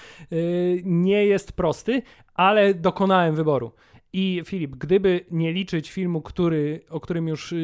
nie 0.85 1.27
jest 1.27 1.53
prosty, 1.53 2.03
ale 2.35 2.75
dokonałem 2.75 3.35
wyboru. 3.35 3.73
I 4.13 4.43
Filip, 4.45 4.77
gdyby 4.77 5.25
nie 5.31 5.53
liczyć 5.53 5.91
filmu, 5.91 6.23
który, 6.23 6.81
o, 6.91 7.01
którym 7.01 7.29
już, 7.29 7.55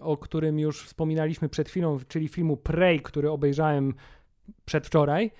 o 0.00 0.16
którym 0.16 0.58
już 0.58 0.82
wspominaliśmy 0.82 1.48
przed 1.48 1.68
chwilą, 1.68 1.98
czyli 2.08 2.28
filmu 2.28 2.56
Prey, 2.56 3.00
który 3.00 3.30
obejrzałem 3.30 3.94
przedwczoraj 4.64 5.30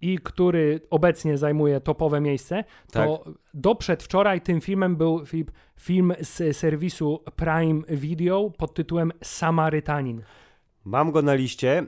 i 0.00 0.18
który 0.18 0.80
obecnie 0.90 1.38
zajmuje 1.38 1.80
topowe 1.80 2.20
miejsce, 2.20 2.64
to 2.92 3.24
do 3.54 3.74
przedwczoraj 3.74 4.40
tym 4.40 4.60
filmem 4.60 4.96
był 4.96 5.26
Filip, 5.26 5.50
film 5.80 6.12
z 6.20 6.56
serwisu 6.56 7.24
Prime 7.36 7.82
Video 7.88 8.50
pod 8.50 8.74
tytułem 8.74 9.12
Samarytanin. 9.22 10.22
Mam 10.84 11.10
go 11.10 11.22
na 11.22 11.34
liście 11.34 11.86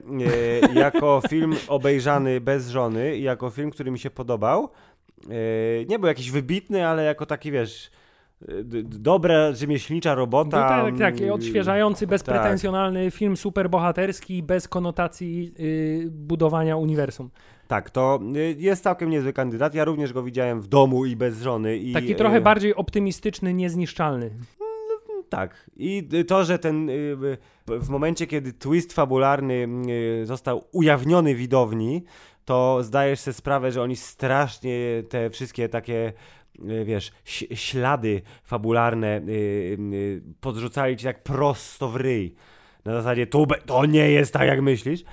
y, 0.74 0.74
jako 0.74 1.22
film 1.28 1.54
obejrzany 1.68 2.40
bez 2.40 2.68
żony, 2.68 3.16
i 3.16 3.22
jako 3.22 3.50
film, 3.50 3.70
który 3.70 3.90
mi 3.90 3.98
się 3.98 4.10
podobał. 4.10 4.68
Y, 5.30 5.86
nie 5.88 5.98
był 5.98 6.08
jakiś 6.08 6.30
wybitny, 6.30 6.86
ale 6.86 7.04
jako 7.04 7.26
taki, 7.26 7.52
wiesz, 7.52 7.90
d- 8.64 8.82
dobra 8.82 9.52
rzemieślnicza 9.52 10.14
robota. 10.14 10.60
No 10.60 10.90
tak, 10.90 10.98
tak, 10.98 11.20
mm, 11.20 11.32
odświeżający, 11.32 12.06
bezpretensjonalny 12.06 13.10
film 13.10 13.36
superbohaterski, 13.36 14.42
bez 14.42 14.68
konotacji 14.68 15.52
y, 15.60 16.08
budowania 16.10 16.76
uniwersum. 16.76 17.30
Tak, 17.68 17.90
to 17.90 18.20
y, 18.36 18.56
jest 18.58 18.82
całkiem 18.82 19.10
niezły 19.10 19.32
kandydat. 19.32 19.74
Ja 19.74 19.84
również 19.84 20.12
go 20.12 20.22
widziałem 20.22 20.60
w 20.60 20.66
domu 20.66 21.06
i 21.06 21.16
bez 21.16 21.42
żony. 21.42 21.76
I, 21.76 21.92
Taki 21.92 22.14
trochę 22.14 22.36
y, 22.36 22.40
bardziej 22.40 22.74
optymistyczny, 22.74 23.54
niezniszczalny. 23.54 24.30
Tak. 25.28 25.70
I 25.76 26.08
y, 26.14 26.24
to, 26.24 26.44
że 26.44 26.58
ten 26.58 26.90
y, 26.90 27.16
w 27.66 27.88
momencie, 27.88 28.26
kiedy 28.26 28.52
twist 28.52 28.92
fabularny 28.92 29.68
y, 30.22 30.26
został 30.26 30.64
ujawniony 30.72 31.34
widowni, 31.34 32.04
to 32.44 32.82
zdajesz 32.82 33.20
sobie 33.20 33.34
sprawę, 33.34 33.72
że 33.72 33.82
oni 33.82 33.96
strasznie 33.96 35.02
te 35.08 35.30
wszystkie 35.30 35.68
takie 35.68 36.12
y, 36.70 36.84
wiesz, 36.84 37.12
ślady 37.54 38.22
fabularne 38.44 39.18
y, 39.18 39.30
y, 39.94 40.22
podrzucali 40.40 40.96
ci 40.96 41.04
tak 41.04 41.22
prosto 41.22 41.88
w 41.88 41.96
ryj. 41.96 42.34
Na 42.84 42.92
zasadzie, 42.92 43.26
be- 43.46 43.62
to 43.66 43.86
nie 43.86 44.10
jest 44.10 44.32
tak, 44.32 44.48
jak 44.48 44.62
myślisz. 44.62 45.04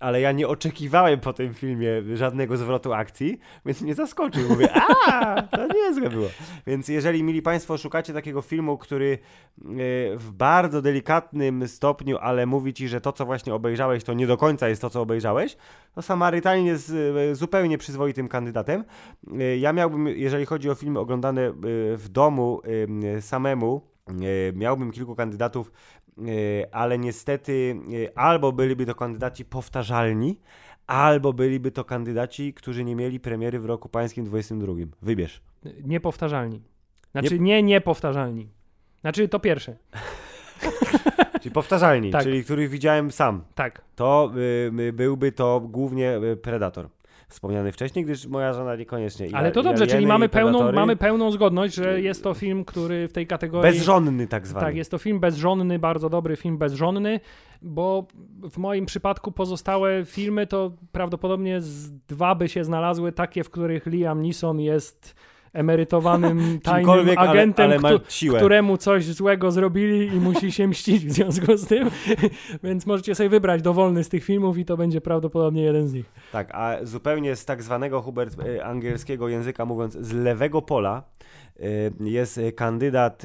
Ale 0.00 0.20
ja 0.20 0.32
nie 0.32 0.48
oczekiwałem 0.48 1.20
po 1.20 1.32
tym 1.32 1.54
filmie 1.54 1.88
żadnego 2.14 2.56
zwrotu 2.56 2.92
akcji, 2.92 3.38
więc 3.66 3.82
mnie 3.82 3.94
zaskoczył. 3.94 4.48
Mówię, 4.48 4.68
a, 4.74 5.42
to 5.42 5.66
niezłe 5.66 6.10
było. 6.10 6.28
Więc 6.66 6.88
jeżeli, 6.88 7.22
mili 7.22 7.42
Państwo, 7.42 7.78
szukacie 7.78 8.12
takiego 8.12 8.42
filmu, 8.42 8.78
który 8.78 9.18
e, 9.58 9.66
w 10.16 10.32
bardzo 10.32 10.82
delikatnym 10.82 11.68
stopniu, 11.68 12.18
ale 12.18 12.46
mówi 12.46 12.74
Ci, 12.74 12.88
że 12.88 13.00
to, 13.00 13.12
co 13.12 13.26
właśnie 13.26 13.54
obejrzałeś, 13.54 14.04
to 14.04 14.12
nie 14.14 14.26
do 14.26 14.36
końca 14.36 14.68
jest 14.68 14.82
to, 14.82 14.90
co 14.90 15.00
obejrzałeś, 15.00 15.56
to 15.94 16.02
Samarytanin 16.02 16.66
jest 16.66 16.92
zupełnie 17.32 17.78
przyzwoitym 17.78 18.28
kandydatem. 18.28 18.84
E, 19.40 19.56
Ja 19.56 19.72
miałbym, 19.72 20.08
jeżeli 20.08 20.46
chodzi 20.46 20.70
o 20.70 20.74
filmy 20.74 20.98
oglądane 20.98 21.42
e, 21.46 21.52
w 21.96 22.08
domu 22.08 22.60
samemu, 23.20 23.82
miałbym 24.54 24.90
kilku 24.92 25.14
kandydatów, 25.14 25.72
ale 26.72 26.98
niestety 26.98 27.76
e, 28.06 28.18
albo 28.18 28.52
byliby 28.52 28.86
to 28.86 28.94
kandydaci 28.94 29.44
powtarzalni, 29.44 30.40
albo 30.86 31.32
byliby 31.32 31.70
to 31.70 31.84
kandydaci, 31.84 32.54
którzy 32.54 32.84
nie 32.84 32.96
mieli 32.96 33.20
premiery 33.20 33.60
w 33.60 33.64
roku 33.64 33.88
pańskim 33.88 34.24
22. 34.24 34.72
Wybierz. 35.02 35.40
Niepowtarzalni. 35.84 36.62
Znaczy 37.10 37.38
nie 37.40 37.62
niepowtarzalni. 37.62 38.48
Znaczy 39.00 39.28
to 39.28 39.40
pierwsze. 39.40 39.76
Czyli 41.42 41.52
powtarzalni, 41.52 42.10
Tak. 42.10 42.22
czyli 42.22 42.44
których 42.44 42.70
widziałem 42.70 43.10
sam. 43.10 43.44
Tak. 43.54 43.82
To 43.96 44.32
y, 44.36 44.72
y, 44.80 44.92
byłby 44.92 45.32
to 45.32 45.60
głównie 45.60 46.16
y, 46.16 46.36
Predator. 46.36 46.88
Wspomniany 47.28 47.72
wcześniej, 47.72 48.04
gdyż 48.04 48.26
moja 48.26 48.52
żona 48.52 48.76
niekoniecznie. 48.76 49.26
I 49.26 49.34
Ale 49.34 49.52
to 49.52 49.62
dobrze, 49.62 49.86
czyli 49.86 50.06
mamy 50.06 50.28
pełną, 50.28 50.72
mamy 50.72 50.96
pełną 50.96 51.30
zgodność, 51.30 51.74
że 51.74 52.00
jest 52.00 52.22
to 52.22 52.34
film, 52.34 52.64
który 52.64 53.08
w 53.08 53.12
tej 53.12 53.26
kategorii... 53.26 53.72
Bezżonny 53.72 54.26
tak 54.26 54.46
zwany. 54.46 54.66
Tak, 54.66 54.76
jest 54.76 54.90
to 54.90 54.98
film 54.98 55.20
bezżonny, 55.20 55.78
bardzo 55.78 56.10
dobry 56.10 56.36
film 56.36 56.58
bezżonny, 56.58 57.20
bo 57.62 58.06
w 58.50 58.58
moim 58.58 58.86
przypadku 58.86 59.32
pozostałe 59.32 60.04
filmy 60.04 60.46
to 60.46 60.72
prawdopodobnie 60.92 61.60
z 61.60 61.90
dwa 61.90 62.34
by 62.34 62.48
się 62.48 62.64
znalazły, 62.64 63.12
takie, 63.12 63.44
w 63.44 63.50
których 63.50 63.86
Liam 63.86 64.22
Neeson 64.22 64.60
jest 64.60 65.14
emerytowanym 65.52 66.58
tajnym 66.62 66.90
ale- 66.90 67.30
agentem, 67.30 67.70
ale 67.84 67.98
któ- 67.98 68.12
siłę. 68.12 68.38
któremu 68.38 68.76
coś 68.76 69.04
złego 69.04 69.50
zrobili 69.50 70.06
i 70.16 70.20
musi 70.20 70.52
się 70.52 70.68
mścić 70.68 71.06
w 71.06 71.12
związku 71.12 71.56
z 71.56 71.66
tym, 71.66 71.90
więc 72.64 72.86
możecie 72.86 73.14
sobie 73.14 73.28
wybrać 73.28 73.62
dowolny 73.62 74.04
z 74.04 74.08
tych 74.08 74.24
filmów 74.24 74.58
i 74.58 74.64
to 74.64 74.76
będzie 74.76 75.00
prawdopodobnie 75.00 75.62
jeden 75.62 75.88
z 75.88 75.92
nich. 75.92 76.06
Tak, 76.32 76.54
a 76.54 76.76
zupełnie 76.82 77.36
z 77.36 77.44
tak 77.44 77.62
zwanego 77.62 78.02
Hubert 78.02 78.38
y, 78.46 78.64
angielskiego 78.64 79.28
języka 79.28 79.64
mówiąc, 79.64 79.94
z 80.00 80.12
lewego 80.12 80.62
pola 80.62 81.02
jest 82.00 82.38
y, 82.38 82.52
kandydat 82.52 83.22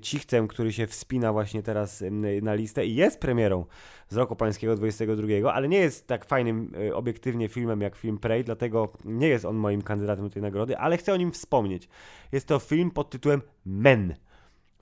Cichcem, 0.00 0.48
który 0.48 0.72
się 0.72 0.86
wspina 0.86 1.32
właśnie 1.32 1.62
teraz 1.62 2.04
na 2.42 2.54
listę 2.54 2.86
i 2.86 2.94
jest 2.94 3.20
premierą 3.20 3.66
z 4.08 4.16
roku 4.16 4.36
pańskiego 4.36 4.76
22, 4.76 5.52
ale 5.52 5.68
nie 5.68 5.78
jest 5.78 6.06
tak 6.06 6.24
fajnym 6.24 6.72
y, 6.88 6.94
obiektywnie 6.94 7.48
filmem 7.48 7.80
jak 7.80 7.96
film 7.96 8.18
Prey, 8.18 8.44
dlatego 8.44 8.92
nie 9.04 9.28
jest 9.28 9.44
on 9.44 9.56
moim 9.56 9.82
kandydatem 9.82 10.24
do 10.24 10.30
tej 10.30 10.42
nagrody, 10.42 10.78
ale 10.78 10.96
chcę 10.96 11.12
o 11.12 11.16
nim 11.16 11.32
wspomnieć. 11.32 11.88
Jest 12.32 12.46
to 12.46 12.58
film 12.58 12.90
pod 12.90 13.10
tytułem 13.10 13.42
Men. 13.66 14.14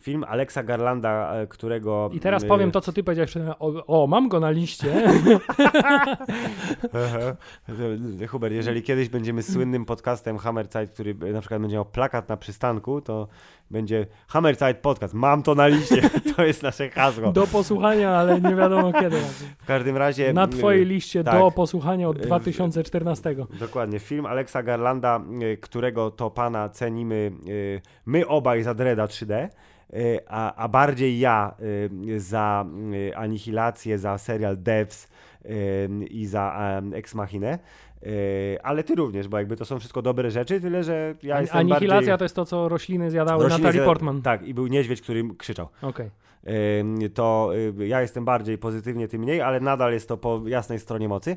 Film 0.05 0.25
Alexa 0.25 0.63
Garlanda, 0.63 1.35
e, 1.35 1.47
którego... 1.47 2.11
I 2.13 2.21
teraz 2.21 2.43
y, 2.43 2.47
powiem 2.47 2.71
to, 2.71 2.81
co 2.81 2.93
ty 2.93 3.05
powiedziałeś, 3.05 3.35
o, 3.59 4.03
o 4.03 4.07
mam 4.07 4.29
go 4.29 4.41
na 4.41 4.51
liście. 4.51 4.93
Hubert, 8.31 8.55
jeżeli 8.55 8.83
kiedyś 8.83 9.09
będziemy 9.09 9.43
słynnym 9.43 9.85
podcastem 9.85 10.39
Hammerzeit, 10.39 10.91
który 10.91 11.15
na 11.15 11.41
przykład 11.41 11.61
będzie 11.61 11.77
miał 11.77 11.85
plakat 11.85 12.29
na 12.29 12.37
przystanku, 12.37 13.01
to 13.01 13.29
będzie 13.71 14.07
Hammerzeit 14.29 14.79
Podcast. 14.79 15.15
Mam 15.15 15.43
to 15.43 15.55
na 15.55 15.67
liście. 15.67 16.03
To 16.37 16.45
jest 16.45 16.63
nasze 16.63 16.91
hasło. 16.91 17.33
Do 17.33 17.47
posłuchania, 17.47 18.11
ale 18.11 18.41
nie 18.41 18.57
wiadomo 18.57 18.93
kiedy. 18.93 19.17
W 19.59 19.67
każdym 19.67 19.97
razie... 19.97 20.33
Na 20.33 20.47
twojej 20.47 20.87
liście 20.87 21.25
tak. 21.25 21.39
do 21.39 21.51
posłuchania 21.51 22.09
od 22.09 22.19
Y, 22.19 22.21
2014. 22.21 23.37
Dokładnie. 23.61 23.99
Film 23.99 24.27
Alexa 24.27 24.63
Garlanda, 24.63 25.21
którego 25.61 26.11
to 26.11 26.31
pana 26.31 26.69
cenimy 26.69 27.33
my 28.07 28.27
obaj 28.27 28.63
za 28.63 28.75
Dreda 28.75 29.07
3D. 29.07 29.49
A, 30.29 30.55
a 30.55 30.69
bardziej 30.69 31.19
ja 31.19 31.55
y, 32.11 32.21
za 32.21 32.67
y, 32.93 33.17
Anihilację, 33.17 33.99
za 33.99 34.19
serial 34.19 34.57
Devs 34.57 35.09
y, 35.45 35.89
i 36.11 36.27
za 36.27 36.73
Ex 36.93 37.15
Machinę. 37.15 37.59
Ale 38.63 38.85
ty 38.85 38.95
również, 38.95 39.29
bo 39.29 39.39
jakby 39.39 39.57
to 39.57 39.65
są 39.65 39.79
wszystko 39.79 40.03
dobre 40.03 40.31
rzeczy, 40.31 40.61
tyle 40.61 40.85
że 40.85 41.15
ja 41.23 41.41
jestem 41.41 41.61
Anihilacja 41.61 41.97
bardziej... 41.97 42.19
to 42.19 42.25
jest 42.25 42.37
to, 42.37 42.45
co 42.45 42.69
rośliny 42.69 43.11
zjadały 43.11 43.45
Rośliny 43.45 43.65
Natalie 43.65 43.85
Portman. 43.85 44.23
Tak, 44.23 44.43
i 44.43 44.55
był 44.55 44.67
niedźwiedź, 44.67 45.01
który 45.01 45.25
krzyczał. 45.39 45.69
Okej. 45.83 46.07
Ym, 46.07 46.24
to 47.15 47.51
y, 47.81 47.87
ja 47.87 48.01
jestem 48.01 48.25
bardziej 48.25 48.59
pozytywnie, 48.59 49.09
ty 49.09 49.19
mniej, 49.19 49.41
ale 49.41 49.61
nadal 49.61 49.93
jest 49.93 50.09
to 50.09 50.17
po 50.17 50.43
jasnej 50.47 50.79
stronie 50.79 51.09
mocy. 51.09 51.37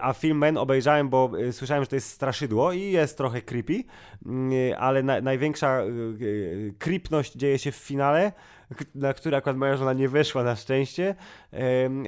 A 0.00 0.12
film 0.12 0.38
Men 0.38 0.56
obejrzałem, 0.56 1.08
bo 1.08 1.30
y, 1.38 1.52
słyszałem, 1.52 1.84
że 1.84 1.88
to 1.88 1.96
jest 1.96 2.10
straszydło 2.10 2.72
i 2.72 2.82
jest 2.82 3.16
trochę 3.16 3.42
creepy, 3.42 3.72
y, 3.72 4.78
ale 4.78 5.02
na, 5.02 5.20
największa 5.20 5.82
y, 5.82 6.74
creepność 6.78 7.32
dzieje 7.32 7.58
się 7.58 7.72
w 7.72 7.76
finale, 7.76 8.32
na 8.94 9.14
który 9.14 9.36
akurat 9.36 9.56
moja 9.56 9.76
żona 9.76 9.92
nie 9.92 10.08
weszła 10.08 10.42
na 10.42 10.56
szczęście, 10.56 11.14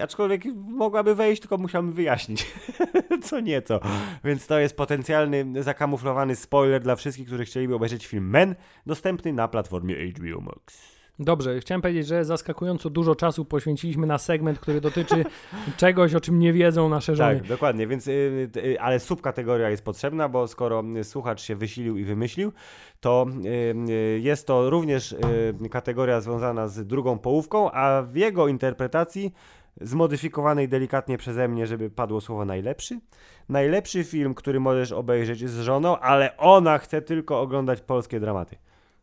aczkolwiek 0.02 0.44
mogłaby 0.54 1.14
wejść, 1.14 1.40
tylko 1.40 1.58
musiałbym 1.58 1.92
wyjaśnić 1.92 2.46
co 3.24 3.40
nieco. 3.40 3.80
Więc 4.24 4.46
to 4.46 4.58
jest 4.58 4.76
potencjalny, 4.76 5.62
zakamuflowany 5.62 6.36
spoiler 6.36 6.82
dla 6.82 6.96
wszystkich, 6.96 7.26
którzy 7.26 7.44
chcieliby 7.44 7.74
obejrzeć 7.74 8.06
film 8.06 8.30
Men, 8.30 8.54
dostępny 8.86 9.32
na 9.32 9.48
platformie 9.48 9.96
HBO 10.12 10.40
Max. 10.40 10.99
Dobrze, 11.22 11.60
chciałem 11.60 11.82
powiedzieć, 11.82 12.06
że 12.06 12.24
zaskakująco 12.24 12.90
dużo 12.90 13.14
czasu 13.14 13.44
poświęciliśmy 13.44 14.06
na 14.06 14.18
segment, 14.18 14.58
który 14.58 14.80
dotyczy 14.80 15.24
czegoś, 15.76 16.14
o 16.14 16.20
czym 16.20 16.38
nie 16.38 16.52
wiedzą 16.52 16.88
nasze 16.88 17.16
żony. 17.16 17.38
Tak, 17.40 17.48
dokładnie, 17.48 17.86
więc 17.86 18.08
y, 18.08 18.50
y, 18.56 18.80
ale 18.80 19.00
subkategoria 19.00 19.70
jest 19.70 19.84
potrzebna, 19.84 20.28
bo 20.28 20.48
skoro 20.48 20.84
y, 20.96 21.04
słuchacz 21.04 21.42
się 21.42 21.56
wysilił 21.56 21.96
i 21.96 22.04
wymyślił, 22.04 22.52
to 23.00 23.26
y, 23.44 23.48
y, 23.90 24.20
jest 24.20 24.46
to 24.46 24.70
również 24.70 25.12
y, 25.12 25.68
kategoria 25.70 26.20
związana 26.20 26.68
z 26.68 26.86
drugą 26.86 27.18
połówką, 27.18 27.70
a 27.70 28.02
w 28.02 28.16
jego 28.16 28.48
interpretacji 28.48 29.34
zmodyfikowanej 29.80 30.68
delikatnie 30.68 31.18
przeze 31.18 31.48
mnie, 31.48 31.66
żeby 31.66 31.90
padło 31.90 32.20
słowo 32.20 32.44
najlepszy. 32.44 33.00
Najlepszy 33.48 34.04
film, 34.04 34.34
który 34.34 34.60
możesz 34.60 34.92
obejrzeć 34.92 35.48
z 35.48 35.60
żoną, 35.60 35.98
ale 35.98 36.36
ona 36.36 36.78
chce 36.78 37.02
tylko 37.02 37.40
oglądać 37.40 37.80
polskie 37.80 38.20
dramaty. 38.20 38.56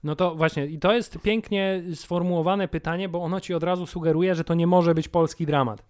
No 0.04 0.16
to 0.16 0.36
właśnie, 0.36 0.66
i 0.66 0.80
to 0.80 0.94
jest 0.94 1.20
pięknie 1.20 1.84
sformułowane 1.96 2.68
pytanie, 2.68 3.10
bo 3.10 3.24
ono 3.24 3.40
ci 3.40 3.54
od 3.54 3.64
razu 3.64 3.86
sugeruje, 3.86 4.36
że 4.36 4.44
to 4.44 4.54
nie 4.54 4.68
może 4.68 4.96
być 4.96 5.08
polski 5.08 5.46
dramat. 5.46 5.84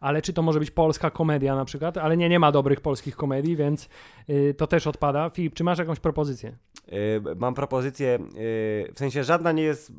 Ale 0.00 0.22
czy 0.22 0.32
to 0.32 0.42
może 0.42 0.58
być 0.58 0.70
polska 0.70 1.10
komedia 1.10 1.56
na 1.56 1.64
przykład? 1.64 1.96
Ale 1.98 2.16
nie, 2.16 2.28
nie 2.28 2.38
ma 2.38 2.52
dobrych 2.52 2.80
polskich 2.80 3.16
komedii, 3.16 3.56
więc 3.56 3.88
y, 4.30 4.54
to 4.54 4.66
też 4.66 4.86
odpada. 4.86 5.30
Filip, 5.30 5.54
czy 5.54 5.64
masz 5.64 5.78
jakąś 5.78 6.00
propozycję? 6.00 6.56
Y, 6.92 7.20
Mam 7.36 7.54
propozycję, 7.54 8.18
y, 8.18 8.92
w 8.94 8.98
sensie 8.98 9.24
żadna 9.24 9.52
nie 9.52 9.62
jest 9.62 9.92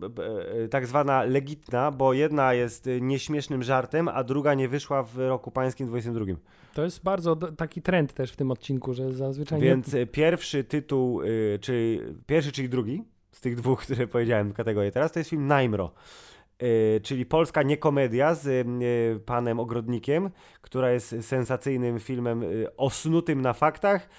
y, 0.65 0.69
tak 0.69 0.87
zwana 0.87 1.23
legitna, 1.23 1.91
bo 1.91 2.13
jedna 2.13 2.53
jest 2.53 2.89
nieśmiesznym 3.01 3.63
żartem, 3.63 4.07
a 4.07 4.23
druga 4.23 4.53
nie 4.53 4.67
wyszła 4.67 5.03
w 5.03 5.17
roku 5.17 5.51
pańskim 5.51 5.87
22. 5.87 6.25
To 6.73 6.83
jest 6.83 7.03
bardzo 7.03 7.35
taki 7.35 7.81
trend 7.81 8.13
też 8.13 8.31
w 8.31 8.35
tym 8.35 8.51
odcinku, 8.51 8.93
że 8.93 9.13
zazwyczaj 9.13 9.61
Więc 9.61 9.93
nie... 9.93 10.05
pierwszy 10.07 10.63
tytuł, 10.63 11.21
y, 11.21 11.59
czyli 11.61 11.99
pierwszy, 12.25 12.51
czyli 12.51 12.69
drugi 12.69 13.03
tych 13.43 13.55
dwóch, 13.55 13.81
które 13.81 14.07
powiedziałem 14.07 14.53
kategorii 14.53 14.91
teraz, 14.91 15.11
to 15.11 15.19
jest 15.19 15.29
film 15.29 15.47
Najmro. 15.47 15.91
Y, 16.63 17.01
Czyli 17.03 17.25
polska 17.25 17.63
niekomedia 17.63 18.35
z 18.35 18.47
y, 18.47 19.19
panem 19.19 19.59
Ogrodnikiem, 19.59 20.29
która 20.61 20.91
jest 20.91 21.15
sensacyjnym 21.21 21.99
filmem 21.99 22.43
y, 22.43 22.75
osnutym 22.77 23.41
na 23.41 23.53
faktach, 23.53 24.09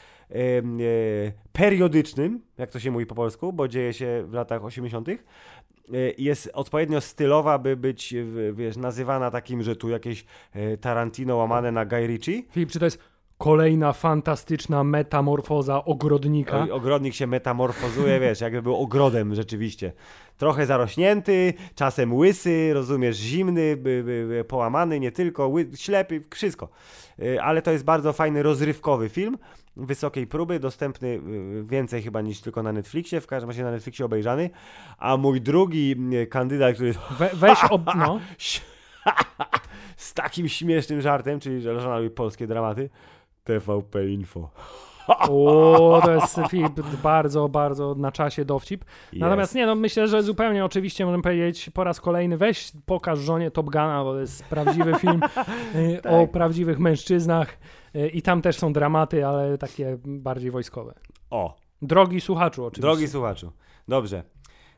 periodycznym, 1.52 2.40
jak 2.58 2.70
to 2.70 2.80
się 2.80 2.90
mówi 2.90 3.06
po 3.06 3.14
polsku, 3.14 3.52
bo 3.52 3.68
dzieje 3.68 3.92
się 3.92 4.24
w 4.26 4.32
latach 4.32 4.64
80. 4.64 5.08
Y, 5.08 5.18
Jest 6.18 6.50
odpowiednio 6.52 7.00
stylowa, 7.00 7.58
by 7.58 7.76
być 7.76 8.14
wiesz, 8.52 8.76
nazywana 8.76 9.30
takim, 9.30 9.62
że 9.62 9.76
tu 9.76 9.88
jakieś 9.88 10.24
Tarantino 10.80 11.36
łamane 11.36 11.72
na 11.72 11.84
Guy 11.84 12.06
Ritchie. 12.06 12.42
Filip, 12.50 12.70
czy 12.70 12.78
to 12.78 12.84
jest 12.84 12.98
Kolejna 13.38 13.92
fantastyczna 13.92 14.84
metamorfoza 14.84 15.84
ogrodnika. 15.84 16.62
Oj, 16.62 16.70
ogrodnik 16.70 17.14
się 17.14 17.26
metamorfozuje, 17.26 18.20
wiesz, 18.20 18.40
jakby 18.40 18.62
był 18.62 18.76
ogrodem 18.76 19.34
rzeczywiście. 19.34 19.92
Trochę 20.36 20.66
zarośnięty, 20.66 21.54
czasem 21.74 22.14
łysy, 22.14 22.70
rozumiesz, 22.74 23.16
zimny, 23.16 23.76
by, 23.76 24.02
by, 24.04 24.44
połamany, 24.48 25.00
nie 25.00 25.12
tylko, 25.12 25.48
ły, 25.48 25.66
ślepy, 25.74 26.22
wszystko. 26.30 26.68
Y, 27.18 27.42
Ale 27.42 27.62
to 27.62 27.70
jest 27.70 27.84
bardzo 27.84 28.12
fajny, 28.12 28.42
rozrywkowy 28.42 29.08
film, 29.08 29.38
wysokiej 29.76 30.26
próby, 30.26 30.60
dostępny 30.60 31.08
y, 31.08 31.64
więcej 31.64 32.02
chyba 32.02 32.20
niż 32.20 32.40
tylko 32.40 32.62
na 32.62 32.72
Netflixie, 32.72 33.20
w 33.20 33.26
każdym 33.26 33.50
razie 33.50 33.64
na 33.64 33.70
Netflixie 33.70 34.04
obejrzany. 34.04 34.50
A 34.98 35.16
mój 35.16 35.40
drugi 35.40 35.96
y, 36.22 36.26
kandydat, 36.26 36.74
który 36.74 36.94
We, 37.18 37.30
weź 37.34 37.58
ob, 37.70 37.82
no. 37.98 38.20
z 39.96 40.14
takim 40.14 40.48
śmiesznym 40.48 41.00
żartem, 41.00 41.40
czyli 41.40 41.60
że 41.60 41.72
Leżona 41.72 41.98
lubi 41.98 42.10
polskie 42.10 42.46
dramaty, 42.46 42.90
TVP 43.44 44.08
Info. 44.08 44.48
O, 45.08 46.00
to 46.04 46.12
jest 46.12 46.40
film 46.50 46.68
bardzo, 47.02 47.48
bardzo 47.48 47.94
na 47.94 48.12
czasie 48.12 48.44
dowcip. 48.44 48.84
Natomiast 49.12 49.54
nie, 49.54 49.66
no 49.66 49.74
myślę, 49.74 50.08
że 50.08 50.22
zupełnie 50.22 50.64
oczywiście 50.64 51.04
możemy 51.06 51.22
powiedzieć 51.22 51.70
po 51.70 51.84
raz 51.84 52.00
kolejny, 52.00 52.36
weź 52.36 52.72
pokaż 52.86 53.18
żonie 53.18 53.50
Top 53.50 53.66
Guna, 53.66 54.04
bo 54.04 54.12
to 54.12 54.20
jest 54.20 54.44
prawdziwy 54.44 54.94
film 55.00 55.20
y, 55.74 56.00
Tak. 56.02 56.12
o 56.12 56.26
prawdziwych 56.26 56.78
mężczyznach 56.78 57.58
y, 57.96 58.08
i 58.08 58.22
tam 58.22 58.42
też 58.42 58.56
są 58.56 58.72
dramaty, 58.72 59.26
ale 59.26 59.58
takie 59.58 59.98
bardziej 60.04 60.50
wojskowe. 60.50 60.94
O, 61.30 61.56
Drogi 61.82 62.20
słuchaczu 62.20 62.64
oczywiście. 62.64 62.82
Drogi 62.82 63.08
słuchaczu, 63.08 63.52
dobrze. 63.88 64.22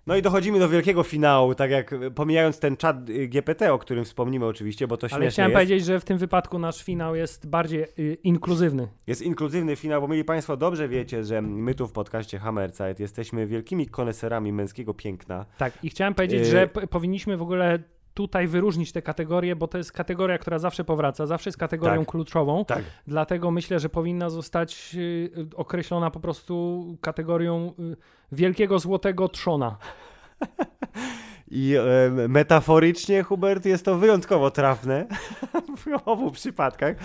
No 0.06 0.16
i 0.16 0.22
dochodzimy 0.22 0.58
do 0.58 0.68
wielkiego 0.68 1.02
finału, 1.02 1.54
tak 1.54 1.70
jak 1.70 1.92
y, 1.92 2.10
pomijając 2.10 2.58
ten 2.58 2.76
czat 2.76 3.10
y, 3.10 3.28
GPT, 3.28 3.72
o 3.72 3.78
którym 3.78 4.04
wspomnimy 4.04 4.46
oczywiście, 4.46 4.86
bo 4.88 4.96
to 4.96 5.04
ale 5.04 5.10
śmieszne 5.10 5.30
chciałem 5.30 5.50
jest. 5.50 5.56
powiedzieć, 5.56 5.84
że 5.86 6.00
w 6.00 6.04
tym 6.04 6.18
wypadku 6.18 6.58
nasz 6.58 6.84
finał 6.84 7.14
jest 7.16 7.46
bardziej 7.48 7.82
y, 7.98 8.18
inkluzywny. 8.22 8.88
Jest 9.06 9.22
inkluzywny 9.22 9.76
finał, 9.76 10.00
bo 10.00 10.08
mieli 10.08 10.24
Państwo 10.24 10.56
dobrze 10.56 10.88
wiecie, 10.88 11.24
że 11.24 11.42
my 11.42 11.74
tu 11.74 11.86
w 11.86 11.92
podcaście 11.92 12.38
Hammerzeit 12.38 13.00
jesteśmy 13.00 13.46
wielkimi 13.46 13.86
koneserami 13.86 14.52
męskiego 14.52 14.94
piękna. 14.94 15.46
Tak, 15.58 15.84
i 15.84 15.90
chciałem 15.90 16.14
powiedzieć, 16.14 16.40
Y- 16.42 16.44
że 16.50 16.68
powinniśmy 16.68 17.36
w 17.36 17.42
ogóle 17.42 17.78
tutaj 18.16 18.48
wyróżnić 18.48 18.92
te 18.92 19.02
kategorie, 19.02 19.56
bo 19.56 19.68
to 19.68 19.78
jest 19.78 19.92
kategoria, 19.92 20.38
która 20.38 20.58
zawsze 20.58 20.84
powraca, 20.84 21.26
zawsze 21.26 21.48
jest 21.50 21.58
kategorią 21.58 21.98
Tak. 21.98 22.08
kluczową. 22.08 22.64
Tak. 22.64 22.84
Dlatego 23.06 23.50
myślę, 23.50 23.80
że 23.80 23.88
powinna 23.88 24.30
zostać 24.30 24.94
y, 24.94 25.30
określona 25.56 26.10
po 26.10 26.20
prostu 26.20 26.84
kategorią 27.00 27.72
y, 27.78 27.96
wielkiego 28.32 28.78
złotego 28.78 29.28
trzona. 29.28 29.76
I 31.50 31.74
e, 31.76 32.28
metaforycznie, 32.28 33.22
Hubert, 33.22 33.64
jest 33.64 33.84
to 33.84 33.98
wyjątkowo 33.98 34.50
trafne 34.50 35.06
w 35.78 36.08
obu 36.08 36.30
przypadkach, 36.30 36.96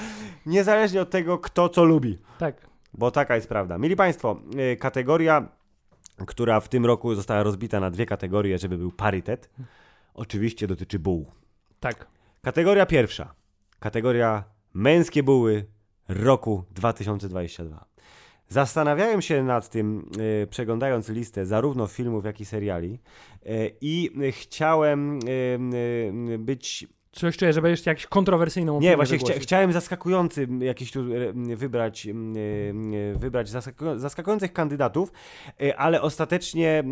niezależnie 0.45 1.01
od 1.01 1.09
tego, 1.09 1.37
kto 1.37 1.69
co 1.69 1.83
lubi. 1.83 2.17
Tak. 2.39 2.67
Bo 2.93 3.11
taka 3.11 3.35
jest 3.35 3.49
prawda. 3.49 3.77
Mieli 3.77 3.95
Państwo, 3.95 4.39
y, 4.73 4.77
kategoria, 4.77 5.47
która 6.27 6.59
w 6.59 6.69
tym 6.69 6.85
roku 6.85 7.15
została 7.15 7.43
rozbita 7.43 7.79
na 7.79 7.91
dwie 7.91 8.05
kategorie, 8.05 8.57
żeby 8.57 8.77
był 8.77 8.91
parytet, 8.91 9.49
oczywiście 10.13 10.67
dotyczy 10.67 10.99
buł. 10.99 11.31
Tak. 11.79 12.07
Kategoria 12.41 12.85
pierwsza. 12.85 13.35
Kategoria 13.79 14.43
męskie 14.73 15.23
buły 15.23 15.65
roku 16.07 16.63
2022. 16.71 17.85
Zastanawiałem 18.47 19.21
się 19.21 19.43
nad 19.43 19.69
tym, 19.69 20.11
y, 20.43 20.47
przeglądając 20.47 21.09
listę 21.09 21.45
zarówno 21.45 21.87
filmów, 21.87 22.25
jak 22.25 22.41
i 22.41 22.45
seriali 22.45 22.99
y, 23.45 23.77
i 23.81 24.11
chciałem 24.31 25.19
y, 25.19 25.29
y, 26.31 26.39
być 26.39 26.87
Coś 27.11 27.37
czuję, 27.37 27.53
że 27.53 27.61
będziesz 27.61 27.85
jakąś 27.85 28.07
kontrowersyjną 28.07 28.79
nie, 28.79 28.95
właśnie 28.95 29.17
chcia, 29.17 29.33
chciałem 29.39 29.73
zaskakujący 29.73 30.47
jakiś 30.59 30.91
tu 30.91 30.99
e, 30.99 31.55
wybrać, 31.55 32.07
m, 32.07 32.33
e, 33.15 33.19
wybrać 33.19 33.49
zaskaku, 33.49 33.85
zaskakujących 33.99 34.53
kandydatów, 34.53 35.11
e, 35.61 35.77
ale 35.77 36.01
ostatecznie 36.01 36.83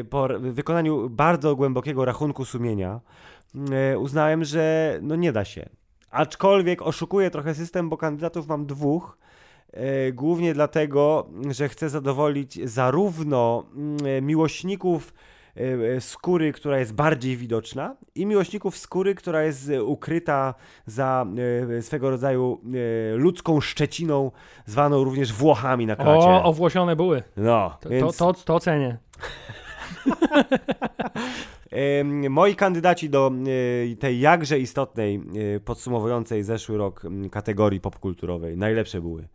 e, 0.00 0.04
po 0.04 0.28
wykonaniu 0.40 1.10
bardzo 1.10 1.56
głębokiego 1.56 2.04
rachunku 2.04 2.44
sumienia 2.44 3.00
e, 3.72 3.98
uznałem, 3.98 4.44
że 4.44 4.98
no 5.02 5.16
nie 5.16 5.32
da 5.32 5.44
się. 5.44 5.68
Aczkolwiek 6.10 6.82
oszukuję 6.82 7.30
trochę 7.30 7.54
system, 7.54 7.88
bo 7.88 7.96
kandydatów 7.96 8.46
mam 8.46 8.66
dwóch. 8.66 9.18
e, 9.72 10.12
Głównie 10.12 10.54
dlatego, 10.54 11.28
że 11.50 11.68
chcę 11.68 11.88
zadowolić 11.88 12.70
zarówno 12.70 13.64
mm, 13.76 14.26
miłośników 14.26 15.14
e, 15.14 15.16
e, 15.16 15.39
skóry, 16.00 16.52
która 16.52 16.78
jest 16.78 16.94
bardziej 16.94 17.36
widoczna 17.36 17.96
i 18.14 18.26
miłośników 18.26 18.78
skóry, 18.78 19.14
która 19.14 19.42
jest 19.42 19.70
e, 19.70 19.84
ukryta 19.84 20.54
za 20.86 21.26
swego 21.80 22.10
rodzaju 22.10 22.60
ludzką 23.14 23.60
szczeciną, 23.60 24.30
zwaną 24.66 25.04
również 25.04 25.32
Włochami 25.32 25.86
na 25.86 25.96
klacie. 25.96 26.28
O, 26.28 26.44
owłosione 26.44 26.96
były. 26.96 27.22
no, 27.36 27.76
To, 27.80 27.88
więc 27.88 28.16
to, 28.16 28.34
to, 28.34 28.44
to 28.44 28.60
cenię. 28.60 28.98
moi 32.30 32.54
kandydaci 32.54 33.10
do 33.10 33.32
tej 33.98 34.20
jakże 34.20 34.58
istotnej, 34.58 35.22
podsumowującej 35.64 36.42
zeszły 36.42 36.76
rok 36.76 37.02
kategorii 37.30 37.80
popkulturowej, 37.80 38.56
najlepsze 38.56 39.00
były 39.00 39.28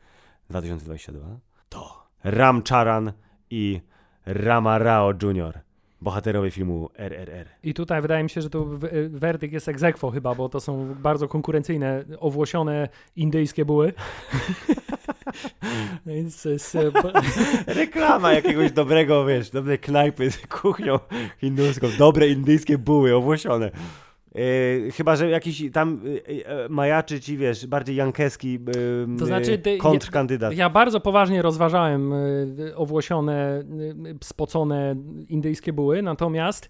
2022, 0.49 1.27
to 1.69 2.03
Ram 2.23 2.63
Charan 2.69 3.11
i 3.49 3.81
Ramarao 4.25 5.11
Jr., 5.11 5.64
bohaterowie 6.05 6.51
filmu 6.51 6.89
RRR. 6.97 7.47
I 7.63 7.73
tutaj 7.73 8.01
wydaje 8.01 8.23
mi 8.23 8.29
się, 8.29 8.41
że 8.41 8.49
to 8.49 8.65
y, 8.93 9.09
werdykt 9.09 9.53
jest 9.53 9.69
aequo 9.83 10.11
chyba, 10.11 10.35
bo 10.35 10.49
to 10.49 10.59
są 10.59 10.95
bardzo 10.95 11.27
konkurencyjne, 11.27 12.03
owłosione 12.19 12.89
indyjskie 13.15 13.65
buły. 13.65 13.93
Więc 16.05 16.45
jest, 16.45 16.77
bo- 16.93 17.11
Reklama 17.81 18.33
jakiegoś 18.33 18.71
dobrego, 18.71 19.25
wiesz, 19.25 19.49
dobrej 19.49 19.79
knajpy 19.79 20.31
z 20.31 20.47
kuchnią 20.47 20.99
hinduską. 21.37 21.87
Dobre 21.97 22.27
indyjskie 22.27 22.77
buły, 22.77 23.15
owłosione. 23.15 23.71
E, 24.35 24.91
chyba, 24.91 25.15
że 25.15 25.29
jakiś 25.29 25.63
tam 25.73 26.01
e, 26.45 26.65
e, 26.65 26.69
majaczy 26.69 27.19
ci, 27.21 27.37
wiesz, 27.37 27.67
bardziej 27.67 27.95
jankeski 27.95 28.59
e, 29.15 29.17
To 29.19 29.25
znaczy, 29.25 29.57
ty- 29.57 29.77
kontrkandydat. 29.77 30.55
Ja 30.55 30.69
bardzo 30.69 30.99
poważnie 30.99 31.41
rozważałem 31.41 32.13
y, 32.13 32.75
owłosione, 32.75 33.63
spocone 34.23 34.95
indyjskie 35.29 35.73
buły, 35.73 36.01
natomiast 36.01 36.69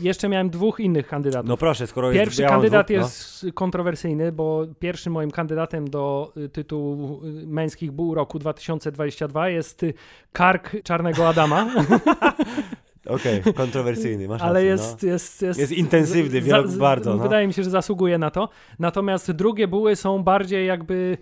jeszcze 0.00 0.28
miałem 0.28 0.50
dwóch 0.50 0.80
innych 0.80 1.06
kandydatów. 1.06 1.48
No 1.48 1.56
proszę, 1.56 1.86
skoro 1.86 2.12
Pierwszy 2.12 2.30
jest, 2.30 2.38
ja 2.40 2.48
kandydat 2.48 2.86
dwóch, 2.86 2.96
no. 2.98 3.02
jest 3.04 3.46
kontrowersyjny, 3.54 4.32
bo 4.32 4.66
pierwszym 4.78 5.12
moim 5.12 5.30
kandydatem 5.30 5.90
do 5.90 6.32
tytułu 6.52 7.20
męskich 7.46 7.92
buł 7.92 8.14
roku 8.14 8.38
2022 8.38 9.48
jest 9.48 9.84
Kark 10.32 10.82
Czarnego 10.82 11.28
Adama, 11.28 11.66
Okej, 13.06 13.42
kontrowersyjny, 13.54 14.28
masz 14.28 14.42
ale 14.42 14.52
rację, 14.52 14.66
jest, 14.68 15.02
jest, 15.02 15.42
jest... 15.42 15.60
Jest 15.60 15.72
intensywny, 15.72 16.42
wielo- 16.42 16.78
bardzo, 16.78 17.16
no. 17.16 17.22
Wydaje 17.22 17.46
mi 17.46 17.52
się, 17.52 17.62
że 17.64 17.70
zasługuje 17.70 18.18
na 18.18 18.30
to. 18.30 18.48
Natomiast 18.78 19.32
drugie 19.32 19.68
buły 19.68 19.96
są 19.96 20.22
bardziej 20.22 20.66
jakby 20.66 21.18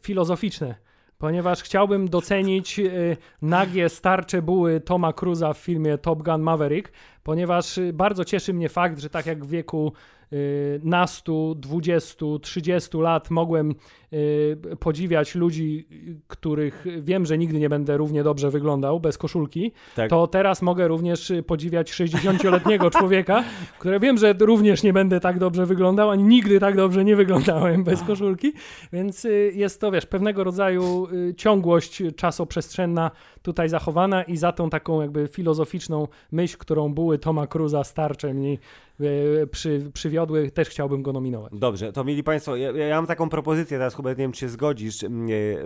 filozoficzne. 0.00 0.74
Ponieważ 1.18 1.62
chciałbym 1.62 2.08
docenić 2.08 2.78
y, 2.78 3.16
nagie, 3.42 3.88
starcze 3.88 4.42
buły 4.42 4.80
Toma 4.80 5.12
Cruza 5.12 5.52
w 5.52 5.58
filmie 5.58 5.98
Top 5.98 6.22
Gun 6.22 6.42
Maverick, 6.42 6.92
ponieważ 7.24 7.78
y, 7.78 7.92
bardzo 7.92 8.24
cieszy 8.24 8.54
mnie 8.54 8.68
fakt, 8.68 9.00
że 9.00 9.10
tak 9.10 9.26
jak 9.26 9.44
w 9.44 9.48
wieku 9.48 9.92
y, 10.32 10.80
nastu, 10.84 11.54
dwudziestu, 11.54 12.38
trzydziestu 12.38 13.00
lat 13.00 13.30
mogłem 13.30 13.74
y, 14.12 14.56
podziwiać 14.80 15.34
ludzi, 15.34 15.88
których 16.26 16.86
wiem, 17.00 17.26
że 17.26 17.38
nigdy 17.38 17.58
nie 17.58 17.68
będę 17.68 17.96
równie 17.96 18.22
dobrze 18.22 18.50
wyglądał 18.50 19.00
bez 19.00 19.18
koszulki, 19.18 19.72
Tak. 19.96 20.10
to 20.10 20.26
teraz 20.26 20.62
mogę 20.62 20.88
również 20.88 21.32
podziwiać 21.46 21.92
60-letniego 21.92 22.90
człowieka, 22.98 23.44
które 23.78 24.00
wiem, 24.00 24.18
że 24.18 24.34
również 24.40 24.82
nie 24.82 24.92
będę 24.92 25.20
tak 25.20 25.38
dobrze 25.38 25.66
wyglądał, 25.66 26.10
ani 26.10 26.24
nigdy 26.24 26.60
tak 26.60 26.76
dobrze 26.76 27.04
nie 27.04 27.16
wyglądałem 27.16 27.84
bez 27.84 28.02
koszulki, 28.02 28.52
więc 28.92 29.26
jest 29.52 29.80
to, 29.80 29.90
wiesz, 29.90 30.06
pewnego 30.06 30.44
rodzaju 30.44 31.06
ciągłość 31.36 32.02
czasoprzestrzenna 32.16 33.10
tutaj 33.42 33.68
zachowana 33.68 34.22
i 34.22 34.36
za 34.36 34.52
tą 34.52 34.70
taką 34.70 35.00
jakby 35.00 35.28
filozoficzną 35.28 36.08
myśl, 36.32 36.56
którą 36.58 36.94
Toma 37.18 37.46
Cruza 37.46 37.84
starcze 37.84 38.34
mi 38.34 38.58
y, 39.00 39.48
przy, 39.50 39.90
przywiodły, 39.94 40.50
też 40.50 40.68
chciałbym 40.68 41.02
go 41.02 41.12
nominować. 41.12 41.52
Dobrze, 41.56 41.92
to 41.92 42.04
mieli 42.04 42.22
Państwo, 42.22 42.56
ja, 42.56 42.72
ja 42.72 42.96
mam 42.96 43.06
taką 43.06 43.28
propozycję 43.28 43.78
teraz, 43.78 43.94
Hubert, 43.94 44.18
nie 44.18 44.24
wiem, 44.24 44.32
czy 44.32 44.40
się 44.40 44.48
zgodzisz. 44.48 45.04
E, 45.04 45.08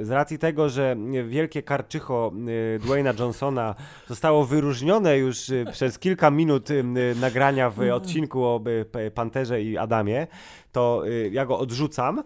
Z 0.04 0.10
racji 0.10 0.38
tego, 0.38 0.68
że 0.68 0.92
mm, 0.92 1.28
wielkie 1.28 1.62
karczycho 1.62 2.32
e, 2.76 2.78
Dwayna 2.78 3.12
Johnsona 3.18 3.74
zostało 4.06 4.44
wyróżnione 4.44 5.18
już 5.18 5.50
e, 5.50 5.64
przez 5.72 5.98
kilka 5.98 6.30
minut 6.30 6.70
e, 6.70 6.74
nagrania 7.20 7.70
w 7.70 7.80
odcinku 7.92 8.44
o 8.44 8.60
e, 8.92 9.10
Panterze 9.10 9.62
i 9.62 9.78
Adamie, 9.78 10.26
to 10.72 11.02
e, 11.06 11.28
ja 11.28 11.46
go 11.46 11.58
odrzucam 11.58 12.22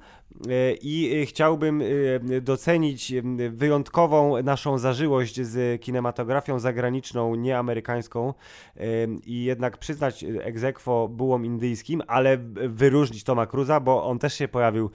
i 0.83 1.25
chciałbym 1.27 1.83
docenić 2.43 3.15
wyjątkową 3.51 4.43
naszą 4.43 4.79
zażyłość 4.79 5.41
z 5.41 5.81
kinematografią 5.81 6.59
zagraniczną, 6.59 7.35
nieamerykańską 7.35 8.35
i 9.27 9.45
jednak 9.45 9.79
przyznać 9.79 10.25
egzekwo 10.43 11.09
bułom 11.09 11.45
indyjskim, 11.45 12.03
ale 12.07 12.37
wyróżnić 12.69 13.25
Toma 13.25 13.47
Cruza, 13.47 13.81
bo 13.81 14.05
on 14.05 14.19
też 14.19 14.35
się 14.35 14.49
pojawił 14.49 14.91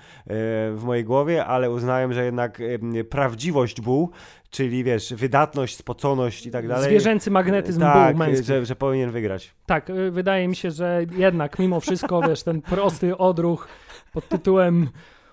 w 0.76 0.82
mojej 0.84 1.04
głowie, 1.04 1.46
ale 1.46 1.72
uznałem, 1.72 2.14
że 2.14 2.26
jednak 2.26 2.62
prawdziwość 3.10 3.82
buł 3.82 4.12
czyli 4.50 4.84
wiesz, 4.84 5.14
wydatność, 5.14 5.78
spoconość 5.78 6.46
i 6.46 6.52
tak 6.52 6.68
dalej. 6.68 6.90
Zwierzęcy 6.90 7.32
magnetyzm 7.32 7.80
tak, 7.82 8.16
był 8.16 8.26
męski. 8.26 8.46
Że, 8.46 8.66
że 8.66 8.76
powinien 8.76 9.12
wygrać. 9.12 9.56
Tak, 9.66 9.92
wydaje 10.12 10.48
mi 10.48 10.56
się, 10.56 10.72
że 10.72 11.06
jednak 11.18 11.60
mimo 11.60 11.80
wszystko, 11.80 12.22
wiesz, 12.22 12.44
ten 12.44 12.62
prosty 12.62 13.18
odruch 13.18 13.68
pod 14.14 14.28
tytułem 14.28 14.90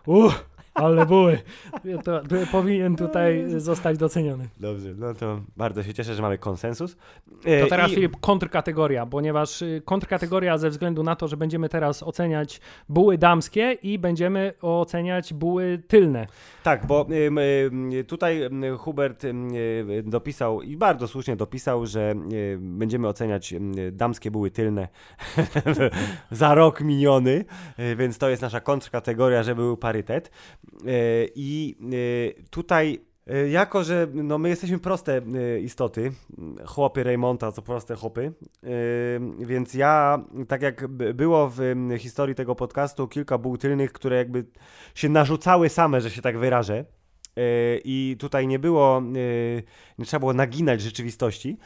uh, 0.06 0.38
ale 0.74 1.06
były. 1.06 1.38
To, 2.04 2.20
to 2.20 2.34
powinien 2.52 2.96
tutaj 2.96 3.44
zostać 3.56 3.98
doceniony. 3.98 4.48
Dobrze, 4.60 4.94
no 4.96 5.14
to 5.14 5.40
bardzo 5.56 5.82
się 5.82 5.94
cieszę, 5.94 6.14
że 6.14 6.22
mamy 6.22 6.38
konsensus. 6.38 6.96
To 7.60 7.66
teraz 7.68 7.90
I... 7.90 7.94
Filip, 7.94 8.16
kontrkategoria, 8.20 9.06
ponieważ 9.06 9.62
y, 9.62 9.82
kontrkategoria 9.84 10.58
ze 10.58 10.70
względu 10.70 11.02
na 11.02 11.16
to, 11.16 11.28
że 11.28 11.36
będziemy 11.36 11.68
teraz 11.68 12.02
oceniać 12.02 12.60
buły 12.88 13.18
damskie 13.18 13.72
i 13.72 13.98
będziemy 13.98 14.52
oceniać 14.62 15.34
buły 15.34 15.82
tylne. 15.88 16.26
Tak, 16.62 16.86
bo 16.86 17.06
tutaj 18.06 18.40
Hubert 18.78 19.26
dopisał 20.04 20.62
i 20.62 20.76
bardzo 20.76 21.08
słusznie 21.08 21.36
dopisał, 21.36 21.86
że 21.86 22.14
będziemy 22.58 23.08
oceniać 23.08 23.54
damskie 23.92 24.30
buły 24.30 24.50
tylne 24.50 24.88
za 26.30 26.54
rok 26.54 26.80
miniony, 26.80 27.44
y, 27.78 27.96
więc 27.96 28.18
to 28.18 28.28
jest 28.28 28.42
nasza 28.42 28.60
kontrkategoria, 28.60 29.42
że 29.42 29.54
był 29.54 29.76
parytet. 29.76 30.30
E, 30.86 31.26
I 31.34 31.76
e, 31.82 32.48
tutaj 32.50 33.00
e, 33.26 33.48
jako, 33.48 33.84
że 33.84 34.06
no, 34.14 34.38
my 34.38 34.48
jesteśmy 34.48 34.78
proste 34.78 35.22
istoty, 35.62 36.12
chłopy 36.66 37.04
Raymonta 37.04 37.52
to 37.52 37.62
proste 37.62 37.94
chłopy, 37.94 38.32
więc 39.38 39.74
ja, 39.74 40.24
tak 40.48 40.62
jak 40.62 40.86
było 40.88 41.50
w 41.56 41.60
historii 41.98 42.34
tego 42.34 42.54
podcastu, 42.54 43.08
kilka 43.08 43.38
buł 43.38 43.56
tylnych, 43.56 43.92
które 43.92 44.16
jakby 44.16 44.44
się 44.94 45.08
narzucały 45.08 45.68
same, 45.68 46.00
że 46.00 46.10
się 46.10 46.22
tak 46.22 46.38
wyrażę, 46.38 46.84
i 47.84 48.16
tutaj 48.18 48.46
nie 48.46 48.58
było, 48.58 49.02
nie 49.98 50.04
trzeba 50.04 50.18
było 50.18 50.32
naginać 50.32 50.80
rzeczywistości, 50.80 51.58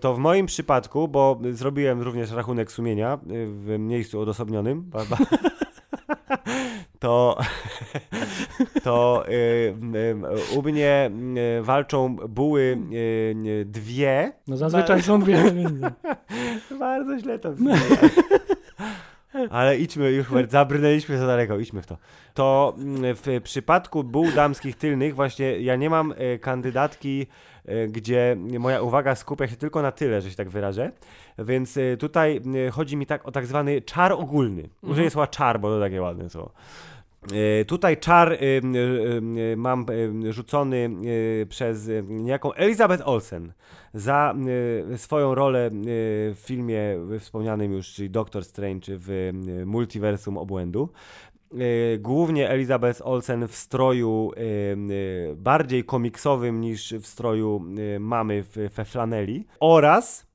to 0.00 0.14
w 0.14 0.18
moim 0.18 0.46
przypadku, 0.46 1.08
bo 1.08 1.40
zrobiłem 1.52 2.02
również 2.02 2.30
rachunek 2.30 2.72
sumienia 2.72 3.18
w 3.46 3.76
miejscu 3.78 4.20
odosobnionym, 4.20 4.90
to, 7.00 7.38
to 8.84 9.24
y, 9.28 9.32
y, 9.32 10.58
u 10.58 10.62
mnie 10.62 11.10
y, 11.58 11.62
walczą 11.62 12.16
buły 12.16 12.78
dwie. 13.64 14.32
No 14.46 14.56
zazwyczaj 14.56 15.02
są 15.02 15.20
dwie. 15.20 15.52
Bardzo 16.78 17.18
źle 17.18 17.38
to 17.38 17.54
Ale 19.50 19.78
idźmy 19.78 20.10
już, 20.10 20.26
zabrnęliśmy 20.48 21.18
za 21.18 21.26
daleko, 21.26 21.58
idźmy 21.58 21.82
w 21.82 21.86
to. 21.86 21.98
To 22.34 22.74
mm, 22.78 23.14
w 23.14 23.40
przypadku 23.42 24.04
buł 24.04 24.32
damskich 24.32 24.76
tylnych 24.76 25.14
właśnie 25.14 25.60
ja 25.60 25.76
nie 25.76 25.90
mam 25.90 26.14
kandydatki 26.40 27.26
E, 27.68 27.88
gdzie 27.88 28.36
moja 28.58 28.82
uwaga 28.82 29.14
skupia 29.14 29.48
się 29.48 29.56
tylko 29.56 29.82
na 29.82 29.92
tyle, 29.92 30.20
że 30.20 30.30
się 30.30 30.36
tak 30.36 30.48
wyrażę. 30.48 30.92
Więc 31.38 31.76
e, 31.76 31.96
tutaj 31.96 32.40
e, 32.66 32.70
chodzi 32.70 32.96
mi 32.96 33.06
tak 33.06 33.28
o 33.28 33.32
tak 33.32 33.46
zwany 33.46 33.82
czar 33.82 34.12
ogólny. 34.12 34.62
Mhm. 34.62 34.92
Użyję 34.92 35.10
słowa 35.10 35.26
czar, 35.26 35.60
bo 35.60 35.68
to 35.68 35.80
takie 35.80 36.02
ładne 36.02 36.30
słowo. 36.30 36.52
Tutaj 37.66 37.96
czar 37.96 38.38
mam 39.56 39.86
rzucony 40.30 40.90
przez 41.48 41.90
niejaką 42.08 42.52
Elizabeth 42.52 43.08
Olsen 43.08 43.52
za 43.94 44.34
swoją 44.96 45.34
rolę 45.34 45.70
w 46.34 46.36
filmie 46.38 46.80
wspomnianym 47.18 47.72
już, 47.72 47.88
czyli 47.92 48.10
Doctor 48.10 48.44
Strange 48.44 48.86
w 48.88 49.32
Multiversum 49.66 50.38
Obłędu. 50.38 50.88
E, 51.54 51.98
głównie 51.98 52.50
Elizabeth 52.50 53.02
Olsen 53.04 53.48
w 53.48 53.56
stroju 53.56 54.32
e, 54.36 54.40
e, 54.40 55.36
bardziej 55.36 55.84
komiksowym 55.84 56.60
niż 56.60 56.92
w 56.92 57.06
stroju 57.06 57.64
mamy 58.00 58.44
we 58.76 58.84
flaneli 58.84 59.46
oraz 59.60 60.27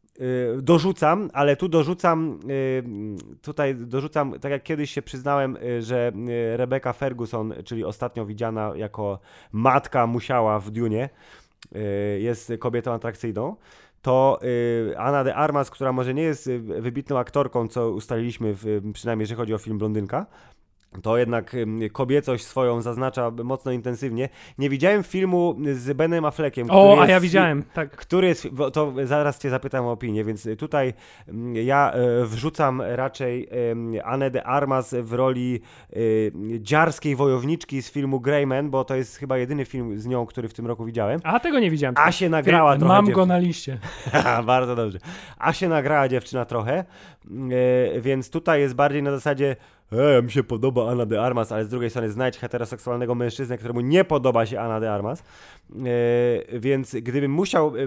dorzucam, 0.62 1.30
ale 1.34 1.56
tu 1.56 1.68
dorzucam, 1.68 2.40
tutaj 3.42 3.76
dorzucam, 3.76 4.40
tak 4.40 4.52
jak 4.52 4.64
kiedyś 4.64 4.92
się 4.92 5.02
przyznałem, 5.02 5.58
że 5.80 6.12
Rebecca 6.56 6.94
Ferguson, 6.94 7.54
czyli 7.66 7.84
ostatnio 7.84 8.26
widziana 8.26 8.72
jako 8.76 9.20
matka 9.52 10.08
musiała 10.08 10.60
w 10.60 10.72
Dune, 10.72 11.10
jest 12.20 12.52
kobietą 12.60 12.94
atrakcyjną, 12.94 13.56
to 14.02 14.40
Anna 14.98 15.24
de 15.24 15.36
Armas, 15.36 15.70
która 15.70 15.92
może 15.92 16.14
nie 16.14 16.24
jest 16.24 16.52
wybitną 16.80 17.20
aktorką, 17.20 17.68
co 17.68 17.92
ustaliliśmy, 17.92 18.54
w, 18.56 18.92
przynajmniej 18.94 19.24
jeżeli 19.24 19.38
chodzi 19.38 19.54
o 19.54 19.58
film 19.58 19.78
Blondynka, 19.78 20.26
to 21.02 21.18
jednak 21.18 21.56
kobiecość 21.92 22.46
swoją 22.46 22.82
zaznacza 22.82 23.32
mocno 23.44 23.72
intensywnie. 23.72 24.30
Nie 24.58 24.70
widziałem 24.70 25.04
filmu 25.04 25.56
z 25.74 25.98
Benem 25.98 26.26
Affleckiem. 26.26 26.68
O, 26.72 27.02
a 27.02 27.08
ja 27.08 27.20
widziałem, 27.20 27.64
tak. 27.74 27.92
Który 27.92 28.28
jest, 28.28 28.48
to 28.74 28.94
zaraz 29.04 29.40
cię 29.40 29.50
zapytam 29.50 29.86
o 29.86 29.92
opinię, 29.92 30.24
więc 30.24 30.48
tutaj 30.58 30.94
ja 31.54 31.92
e, 31.92 32.26
wrzucam 32.26 32.82
raczej 32.82 33.50
Anę 34.04 34.32
de 34.32 34.44
Armas 34.44 34.96
w 35.02 35.14
roli 35.14 35.62
e, 35.90 35.96
dziarskiej 36.60 37.16
wojowniczki 37.16 37.82
z 37.82 37.92
filmu 37.92 38.20
Greyman, 38.20 38.70
bo 38.70 38.84
to 38.84 38.96
jest 38.96 39.18
chyba 39.18 39.38
jedyny 39.38 39.66
film 39.66 40.00
z 40.00 40.06
nią, 40.06 40.26
który 40.26 40.48
w 40.50 40.54
tym 40.54 40.68
roku 40.68 40.86
widziałem. 40.86 41.20
A 41.24 41.40
tego 41.40 41.60
nie 41.60 41.72
widziałem. 41.72 41.96
A 41.98 42.12
się 42.12 42.30
nagrała 42.30 42.78
trochę. 42.78 42.94
Mam 42.94 43.12
go 43.12 43.26
na 43.26 43.38
liście. 43.38 43.78
Bardzo 44.46 44.76
dobrze. 44.76 45.00
A 45.38 45.54
się 45.54 45.70
nagrała 45.70 46.08
dziewczyna 46.08 46.46
trochę, 46.46 46.74
e, 46.78 46.86
więc 48.02 48.30
tutaj 48.30 48.60
jest 48.60 48.76
bardziej 48.76 49.04
na 49.04 49.12
zasadzie 49.12 49.56
e, 49.94 50.22
mi 50.22 50.32
się 50.32 50.44
podoba 50.44 50.92
Ana 50.92 51.06
de 51.06 51.22
Armas, 51.22 51.52
ale 51.52 51.66
z 51.66 51.70
drugiej 51.70 51.90
strony 51.90 52.10
znajdź 52.10 52.38
heteroseksualnego 52.38 53.16
mężczyznę, 53.16 53.58
któremu 53.58 53.82
nie 53.82 54.04
podoba 54.04 54.46
się 54.46 54.60
Ana 54.60 54.80
de 54.80 54.92
Armas. 54.92 55.24
E, 55.24 56.60
więc 56.60 56.96
gdybym 56.96 57.32
musiał 57.32 57.78
e, 57.78 57.80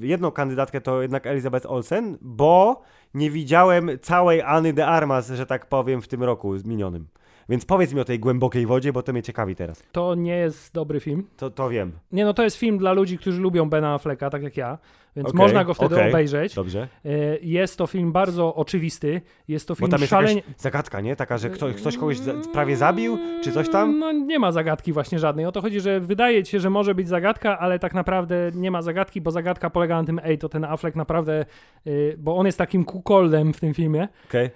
jedną 0.00 0.30
kandydatkę, 0.30 0.80
to 0.80 1.02
jednak 1.02 1.26
Elizabeth 1.26 1.66
Olsen, 1.66 2.18
bo 2.20 2.82
nie 3.14 3.30
widziałem 3.30 3.90
całej 4.02 4.42
Anny 4.42 4.72
de 4.72 4.86
Armas, 4.86 5.30
że 5.30 5.46
tak 5.46 5.66
powiem, 5.66 6.02
w 6.02 6.08
tym 6.08 6.22
roku 6.22 6.54
minionym. 6.64 7.06
Więc 7.48 7.64
powiedz 7.64 7.92
mi 7.92 8.00
o 8.00 8.04
tej 8.04 8.18
głębokiej 8.18 8.66
wodzie, 8.66 8.92
bo 8.92 9.02
to 9.02 9.12
mnie 9.12 9.22
ciekawi 9.22 9.56
teraz. 9.56 9.82
To 9.92 10.14
nie 10.14 10.36
jest 10.36 10.74
dobry 10.74 11.00
film. 11.00 11.26
To, 11.36 11.50
to 11.50 11.68
wiem. 11.68 11.92
Nie, 12.12 12.24
no 12.24 12.34
to 12.34 12.42
jest 12.42 12.56
film 12.56 12.78
dla 12.78 12.92
ludzi, 12.92 13.18
którzy 13.18 13.40
lubią 13.40 13.70
Bena 13.70 13.94
Afflecka, 13.94 14.30
tak 14.30 14.42
jak 14.42 14.56
ja 14.56 14.78
więc 15.16 15.28
okay, 15.28 15.38
można 15.38 15.64
go 15.64 15.74
wtedy 15.74 15.94
okay, 15.94 16.08
obejrzeć. 16.08 16.54
Dobrze. 16.54 16.88
E, 17.04 17.08
jest 17.42 17.78
to 17.78 17.86
film 17.86 18.12
bardzo 18.12 18.54
oczywisty. 18.54 19.20
Jest 19.48 19.68
to 19.68 19.74
film 19.74 19.90
Bo 19.90 19.90
tam 19.90 20.00
jest 20.00 20.10
szalenie... 20.10 20.42
zagadka, 20.58 21.00
nie? 21.00 21.16
Taka, 21.16 21.38
że 21.38 21.50
ktoś, 21.50 21.74
ktoś 21.74 21.96
kogoś 21.96 22.18
prawie 22.52 22.76
zabił, 22.76 23.18
czy 23.44 23.52
coś 23.52 23.68
tam? 23.68 23.98
No 23.98 24.12
nie 24.12 24.38
ma 24.38 24.52
zagadki 24.52 24.92
właśnie 24.92 25.18
żadnej. 25.18 25.46
O 25.46 25.52
to 25.52 25.60
chodzi, 25.60 25.80
że 25.80 26.00
wydaje 26.00 26.42
ci 26.42 26.52
się, 26.52 26.60
że 26.60 26.70
może 26.70 26.94
być 26.94 27.08
zagadka, 27.08 27.58
ale 27.58 27.78
tak 27.78 27.94
naprawdę 27.94 28.50
nie 28.54 28.70
ma 28.70 28.82
zagadki, 28.82 29.20
bo 29.20 29.30
zagadka 29.30 29.70
polega 29.70 30.00
na 30.00 30.06
tym, 30.06 30.20
ej, 30.24 30.38
to 30.38 30.48
ten 30.48 30.64
Affleck 30.64 30.96
naprawdę, 30.96 31.44
y, 31.86 32.16
bo 32.18 32.36
on 32.36 32.46
jest 32.46 32.58
takim 32.58 32.84
kukoldem 32.84 33.52
w 33.52 33.60
tym 33.60 33.74
filmie, 33.74 34.08
okay. 34.28 34.50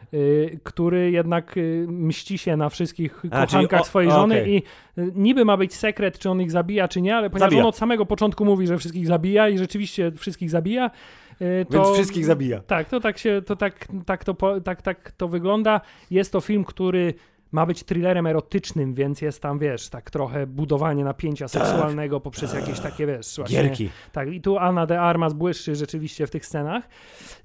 który 0.63 1.11
jednak 1.11 1.57
y, 1.57 1.87
mści 1.89 2.39
się 2.39 2.57
na 2.57 2.69
wszystkich 2.69 3.23
A, 3.31 3.47
kochankach 3.47 3.81
o, 3.81 3.85
swojej 3.85 4.11
żony 4.11 4.49
i 4.49 4.63
y, 4.99 5.13
niby 5.15 5.45
ma 5.45 5.57
być 5.57 5.75
sekret, 5.75 6.19
czy 6.19 6.31
on 6.31 6.41
ich 6.41 6.51
zabija, 6.51 6.89
czy 6.89 7.01
nie, 7.01 7.17
ale 7.17 7.31
ponieważ 7.31 7.51
zabija. 7.51 7.63
on 7.63 7.69
od 7.69 7.77
samego 7.77 8.07
początku 8.07 8.45
mówi, 8.45 8.67
że 8.67 8.79
wszystkich 8.79 9.07
zabija 9.07 9.49
i 9.49 9.59
rzeczywiście 9.59 10.13
wszystkich 10.13 10.48
zabija. 10.51 10.91
Y, 11.43 11.67
to, 11.71 11.85
Więc 11.85 11.95
wszystkich 11.95 12.25
zabija. 12.25 12.61
Tak, 12.61 12.89
to 12.89 13.01
tak 13.01 13.19
się, 13.19 13.43
to 13.47 13.57
tak, 13.57 13.89
tak, 14.07 14.25
to, 14.25 14.61
tak, 14.65 14.83
tak 14.83 15.13
to 15.13 15.29
wygląda. 15.29 15.81
Jest 16.11 16.33
to 16.33 16.41
film, 16.41 16.65
który 16.65 17.15
ma 17.53 17.67
być 17.67 17.85
thrillerem 17.85 18.27
erotycznym, 18.27 18.95
więc 18.95 19.21
jest 19.21 19.43
tam, 19.43 19.59
wiesz, 19.59 19.89
tak 19.89 20.11
trochę 20.11 20.47
budowanie 20.47 21.05
napięcia 21.05 21.49
tak. 21.49 21.67
seksualnego 21.67 22.21
poprzez 22.21 22.55
jakieś 22.55 22.81
takie, 22.81 23.07
wiesz, 23.07 23.37
właśnie, 23.37 23.63
Gierki. 23.63 23.91
Tak, 24.13 24.33
i 24.33 24.41
tu 24.41 24.59
Anna 24.59 24.87
de 24.87 25.01
Armas 25.01 25.33
błyszczy 25.33 25.75
rzeczywiście 25.75 26.27
w 26.27 26.31
tych 26.31 26.47
scenach. 26.47 26.89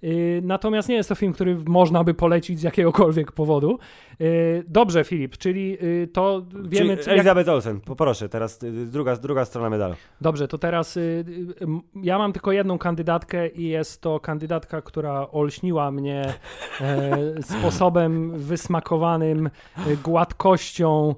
Yy, 0.02 0.42
natomiast 0.44 0.90
nie 0.90 0.96
jest 0.96 1.10
to 1.10 1.16
film, 1.16 1.34
który 1.34 1.58
można 1.68 2.04
by 2.04 2.14
polecić 2.14 2.60
z 2.60 2.64
jakiegokolwiek 2.64 3.32
powodu. 3.32 3.80
Yy, 4.20 4.64
dobrze, 4.68 5.04
Filip, 5.04 5.38
czyli 5.38 5.78
yy, 5.82 6.08
to 6.14 6.46
wiemy... 6.64 6.98
Czyli 6.98 7.12
Elizabeth 7.12 7.48
jak... 7.48 7.56
Olsen, 7.56 7.82
poproszę, 7.82 8.30
teraz 8.30 8.64
y, 8.64 8.72
druga, 8.72 9.16
druga 9.16 9.46
strona 9.46 9.70
medalu. 9.70 9.96
Dobrze, 10.22 10.48
to 10.48 10.58
teraz 10.58 10.98
y, 10.98 11.26
y, 11.62 11.66
ja 12.04 12.18
mam 12.18 12.34
tylko 12.34 12.52
jedną 12.52 12.78
kandydatkę 12.78 13.48
i 13.48 13.68
jest 13.68 14.02
to 14.02 14.20
kandydatka, 14.20 14.82
która 14.82 15.32
olśniła 15.32 15.92
mnie 15.92 16.34
e, 16.82 17.42
sposobem 17.42 18.40
wysmakowanym 18.40 19.50
gładkością, 19.98 21.16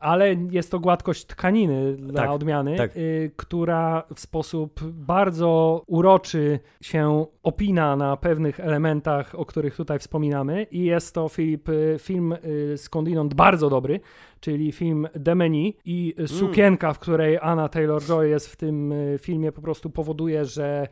ale 0.00 0.34
jest 0.50 0.70
to 0.70 0.80
gładkość 0.80 1.24
tkaniny 1.24 1.96
dla 1.96 2.22
Tak, 2.22 2.30
odmiany, 2.30 2.76
tak. 2.76 2.96
y, 2.96 3.30
która 3.36 4.02
w 4.14 4.20
sposób 4.20 4.80
bardzo 4.84 5.82
uroczy 5.86 6.60
się 6.82 7.26
opina 7.42 7.96
na 7.96 8.16
pewnych 8.16 8.60
elementach, 8.60 9.34
o 9.34 9.44
których 9.44 9.76
tutaj 9.76 9.98
wspominamy. 9.98 10.66
I 10.70 10.84
jest 10.84 11.14
to, 11.14 11.28
Filip, 11.28 11.68
y, 11.68 11.96
film 12.00 12.32
y, 12.44 12.74
skądinąd 12.76 13.34
bardzo 13.34 13.70
dobry, 13.70 14.00
czyli 14.40 14.72
film 14.72 15.08
The 15.24 15.34
Menu 15.34 15.76
i 15.84 16.14
y, 16.20 16.28
sukienka, 16.28 16.92
w 16.92 16.98
której 16.98 17.38
Anna 17.42 17.68
Taylor-Joy 17.68 18.22
jest 18.22 18.48
w 18.48 18.56
tym 18.56 18.94
filmie, 19.18 19.52
po 19.52 19.62
prostu 19.62 19.90
powoduje, 19.90 20.44
że 20.44 20.88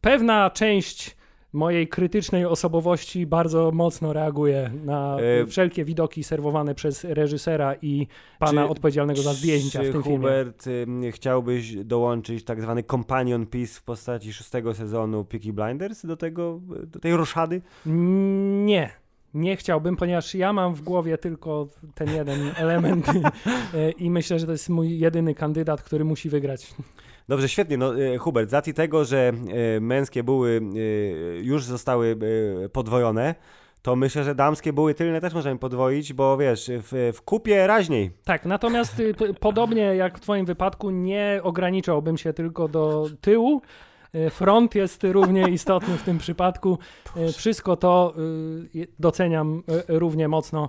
pewna 0.00 0.50
część 0.50 1.16
mojej 1.54 1.88
krytycznej 1.88 2.46
osobowości 2.46 3.26
bardzo 3.26 3.70
mocno 3.70 4.12
reaguje 4.12 4.70
na 4.84 5.16
E, 5.20 5.46
wszelkie 5.46 5.84
widoki 5.84 6.24
serwowane 6.24 6.74
przez 6.74 7.04
reżysera 7.04 7.74
i 7.82 8.06
pana 8.38 8.64
Czy- 8.64 8.70
odpowiedzialnego 8.70 9.22
za 9.22 9.32
zdjęcia 9.32 9.82
w 9.82 9.92
tym 9.92 10.02
filmie. 10.02 10.18
Hubert, 10.18 10.66
ym, 10.66 11.02
chciałbyś 11.12 11.76
dołączyć 11.76 12.44
tak 12.44 12.62
zwany 12.62 12.82
companion 12.82 13.46
piece 13.46 13.80
w 13.80 13.82
postaci 13.82 14.32
szóstego 14.32 14.74
sezonu 14.74 15.24
Peaky 15.24 15.52
Blinders 15.52 16.06
do 16.06 16.16
tego, 16.16 16.60
do 16.86 17.00
tej 17.00 17.16
roszady? 17.16 17.62
Nie. 17.86 18.90
Nie 19.34 19.56
chciałbym, 19.56 19.96
ponieważ 19.96 20.34
ja 20.34 20.52
mam 20.52 20.74
w 20.74 20.82
głowie 20.82 21.18
tylko 21.18 21.68
ten 21.94 22.10
jeden 22.10 22.50
element 22.56 23.06
e, 23.74 23.90
i 24.04 24.10
myślę, 24.10 24.38
że 24.38 24.46
to 24.46 24.52
jest 24.52 24.68
mój 24.68 24.98
jedyny 24.98 25.34
kandydat, 25.34 25.82
który 25.82 26.04
musi 26.04 26.28
wygrać. 26.28 26.74
Dobrze, 27.28 27.48
świetnie. 27.48 27.76
No, 27.76 28.02
e, 28.02 28.18
Hubert, 28.18 28.50
z 28.50 28.52
racji 28.52 28.74
tego, 28.74 29.04
że 29.04 29.32
e, 29.76 29.80
męskie 29.80 30.22
buły 30.22 30.60
e, 30.60 30.78
już 31.38 31.64
zostały 31.64 32.16
podwojone, 32.72 33.34
to 33.82 33.96
myślę, 33.96 34.24
że 34.24 34.34
damskie 34.34 34.72
buły 34.72 34.94
tylne 34.94 35.20
też 35.20 35.34
możemy 35.34 35.58
podwoić, 35.58 36.12
bo 36.12 36.36
wiesz, 36.36 36.70
w, 36.72 37.12
w 37.14 37.22
kupie 37.22 37.66
raźniej. 37.66 38.10
Tak, 38.24 38.46
natomiast 38.46 39.00
y, 39.00 39.14
podobnie 39.40 39.82
jak 39.82 40.18
w 40.18 40.20
Twoim 40.20 40.46
wypadku, 40.46 40.90
nie 40.90 41.40
ograniczałbym 41.42 42.18
się 42.18 42.32
tylko 42.32 42.68
do 42.68 43.06
tyłu. 43.20 43.62
Front 44.30 44.74
jest 44.74 45.04
równie 45.04 45.48
istotny 45.58 45.98
w 45.98 46.02
tym 46.02 46.18
przypadku. 46.18 46.78
Wszystko 47.36 47.76
to 47.76 48.14
y, 48.74 48.88
doceniam 48.98 49.62
równie 49.88 50.28
mocno 50.28 50.68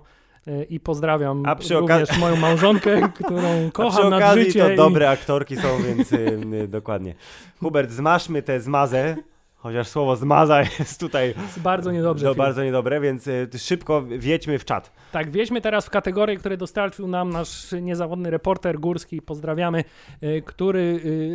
i 0.70 0.80
pozdrawiam 0.80 1.44
A 1.46 1.56
przy 1.56 1.74
również 1.74 2.18
moją 2.18 2.36
małżonkę, 2.36 3.02
którą 3.24 3.38
A 3.40 3.62
przy 3.62 3.72
kocham 3.72 4.14
okazji 4.14 4.44
życie. 4.46 4.60
to 4.66 4.70
i- 4.72 4.76
dobre 4.76 5.10
aktorki 5.10 5.56
są, 5.56 5.68
więc 5.88 6.14
y, 6.14 6.40
y, 6.64 6.68
dokładnie. 6.68 7.16
Hubert, 7.60 7.92
zmaszmy 7.92 8.42
tę 8.42 8.60
zmazę, 8.60 9.16
chociaż 9.56 9.88
słowo 9.88 10.16
zmaza 10.16 10.62
jest 10.80 11.00
tutaj 11.00 11.34
Jest 11.42 11.60
bardzo 11.60 11.92
niedobrze. 11.92 12.26
film. 12.26 12.38
bardzo 12.38 12.64
niedobre, 12.64 13.00
więc 13.02 13.28
y, 13.28 13.50
szybko 13.58 14.02
wjedźmy 14.02 14.60
w 14.60 14.66
czat. 14.66 14.92
Tak, 15.16 15.32
wieźmy 15.32 15.62
teraz 15.62 15.86
w 15.86 15.90
kategorie, 15.90 16.38
które 16.38 16.58
dostarczył 16.58 17.08
nam 17.08 17.30
nasz 17.30 17.72
niezawodny 17.82 18.30
reporter 18.30 18.80
górski, 18.80 19.22
pozdrawiamy, 19.22 19.84
y, 20.24 20.44
który 20.46 20.80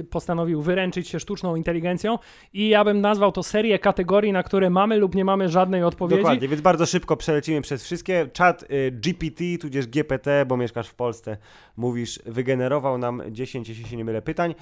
y, 0.01 0.07
postanowił 0.11 0.63
wyręczyć 0.63 1.09
się 1.09 1.21
sztuczną 1.21 1.57
inteligencją 1.57 2.19
i 2.53 2.69
ja 2.69 2.85
bym 2.85 3.01
nazwał 3.01 3.33
to 3.33 3.43
serię 3.43 3.79
kategorii, 3.79 4.33
na 4.33 4.43
które 4.43 4.71
mamy 4.71 4.97
lub 4.97 5.15
nie 5.15 5.25
mamy 5.25 5.49
żadnej 5.49 5.85
odpowiedzi. 5.85 6.23
Dokładnie, 6.23 6.49
więc 6.49 6.61
bardzo 6.61 6.87
szybko 6.87 7.17
przelecimy 7.17 7.61
przez 7.61 7.85
wszystkie. 7.85 8.29
Czat 8.33 8.63
y, 8.63 8.91
GPT, 8.91 9.45
tudzież 9.61 9.87
GPT, 9.87 10.47
bo 10.47 10.57
mieszkasz 10.57 10.89
w 10.89 10.95
Polsce, 10.95 11.37
mówisz, 11.77 12.21
wygenerował 12.27 12.99
nam 12.99 13.23
10, 13.31 13.69
jeśli 13.69 13.89
się 13.89 13.97
nie 13.97 14.05
mylę, 14.05 14.23
pytań, 14.23 14.55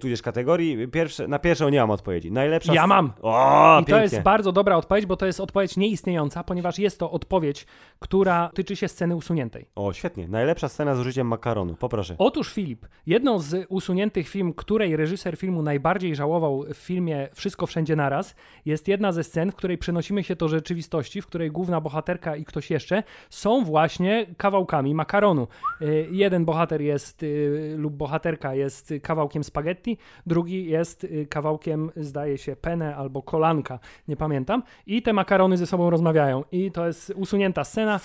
tudzież 0.00 0.22
kategorii. 0.22 0.88
Pierwsze, 0.88 1.28
na 1.28 1.38
pierwszą 1.38 1.68
nie 1.68 1.80
mam 1.80 1.90
odpowiedzi. 1.90 2.32
Najlepsza... 2.32 2.74
Ja 2.74 2.86
mam. 2.86 3.12
O, 3.22 3.78
I 3.80 3.84
to 3.84 3.86
pięknie. 3.86 4.02
jest 4.02 4.20
bardzo 4.20 4.52
dobra 4.52 4.76
odpowiedź, 4.76 5.06
bo 5.06 5.16
to 5.16 5.26
jest 5.26 5.40
odpowiedź 5.40 5.76
nieistniejąca, 5.76 6.44
ponieważ 6.44 6.78
jest 6.78 6.98
to 6.98 7.10
odpowiedź, 7.10 7.66
która 7.98 8.50
tyczy 8.64 8.76
się 8.76 8.88
sceny 8.88 9.16
usuniętej. 9.16 9.66
O, 9.74 9.92
świetnie. 9.92 10.28
Najlepsza 10.28 10.68
scena 10.68 10.94
z 10.94 11.00
użyciem 11.00 11.26
makaronu. 11.26 11.74
Poproszę. 11.74 12.14
Otóż 12.18 12.52
Filip, 12.52 12.86
jedną 13.06 13.38
z 13.38 13.66
usuniętych 13.68 14.28
film, 14.28 14.52
której 14.54 14.96
reżyser 14.96 15.36
filmu 15.36 15.62
najbardziej 15.62 16.16
żałował 16.16 16.64
w 16.74 16.76
filmie 16.76 17.28
Wszystko 17.34 17.66
Wszędzie 17.66 17.96
Naraz, 17.96 18.34
jest 18.66 18.88
jedna 18.88 19.12
ze 19.12 19.24
scen, 19.24 19.52
w 19.52 19.54
której 19.54 19.78
przenosimy 19.78 20.24
się 20.24 20.36
do 20.36 20.48
rzeczywistości, 20.48 21.22
w 21.22 21.26
której 21.26 21.50
główna 21.50 21.80
bohaterka 21.80 22.36
i 22.36 22.44
ktoś 22.44 22.70
jeszcze 22.70 23.02
są 23.30 23.64
właśnie 23.64 24.26
kawałkami 24.36 24.94
makaronu. 24.94 25.48
Y, 25.82 26.08
Jeden 26.10 26.44
bohater 26.44 26.80
jest 26.80 27.22
y, 27.22 27.74
lub 27.78 27.94
bohaterka 27.94 28.54
jest 28.54 28.94
kawałkiem 29.02 29.44
spaghetti, 29.44 29.98
drugi 30.26 30.66
jest 30.66 31.04
y, 31.04 31.26
kawałkiem, 31.30 31.90
zdaje 31.96 32.38
się, 32.38 32.56
penne 32.56 32.96
albo 32.96 33.22
kolanka, 33.22 33.78
nie 34.08 34.16
pamiętam. 34.16 34.62
I 34.86 35.02
te 35.02 35.12
makarony 35.12 35.56
ze 35.56 35.66
sobą 35.66 35.90
rozmawiają. 35.90 36.44
I 36.52 36.72
to 36.72 36.86
jest 36.86 37.12
usunięta 37.16 37.64
scena. 37.64 37.98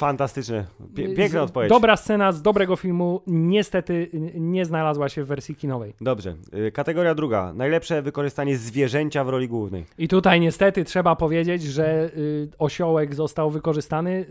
Fantastyczne. 0.47 0.87
Pie- 0.95 1.15
piękna 1.15 1.41
odpowiedź. 1.41 1.69
Dobra 1.69 1.97
scena 1.97 2.31
z 2.31 2.41
dobrego 2.41 2.75
filmu, 2.75 3.21
niestety 3.27 4.09
nie 4.35 4.65
znalazła 4.65 5.09
się 5.09 5.23
w 5.23 5.27
wersji 5.27 5.55
kinowej. 5.55 5.93
Dobrze. 6.01 6.35
Y, 6.67 6.71
Kategoria 6.71 7.15
druga. 7.15 7.53
Najlepsze 7.53 8.01
wykorzystanie 8.01 8.57
zwierzęcia 8.57 9.23
w 9.23 9.29
roli 9.29 9.47
głównej. 9.47 9.85
I 9.97 10.07
tutaj 10.07 10.39
niestety 10.39 10.83
trzeba 10.83 11.15
powiedzieć, 11.15 11.63
że 11.63 12.09
y, 12.17 12.49
osiołek 12.59 13.15
został 13.15 13.51
wykorzystany 13.51 14.11
y, 14.11 14.25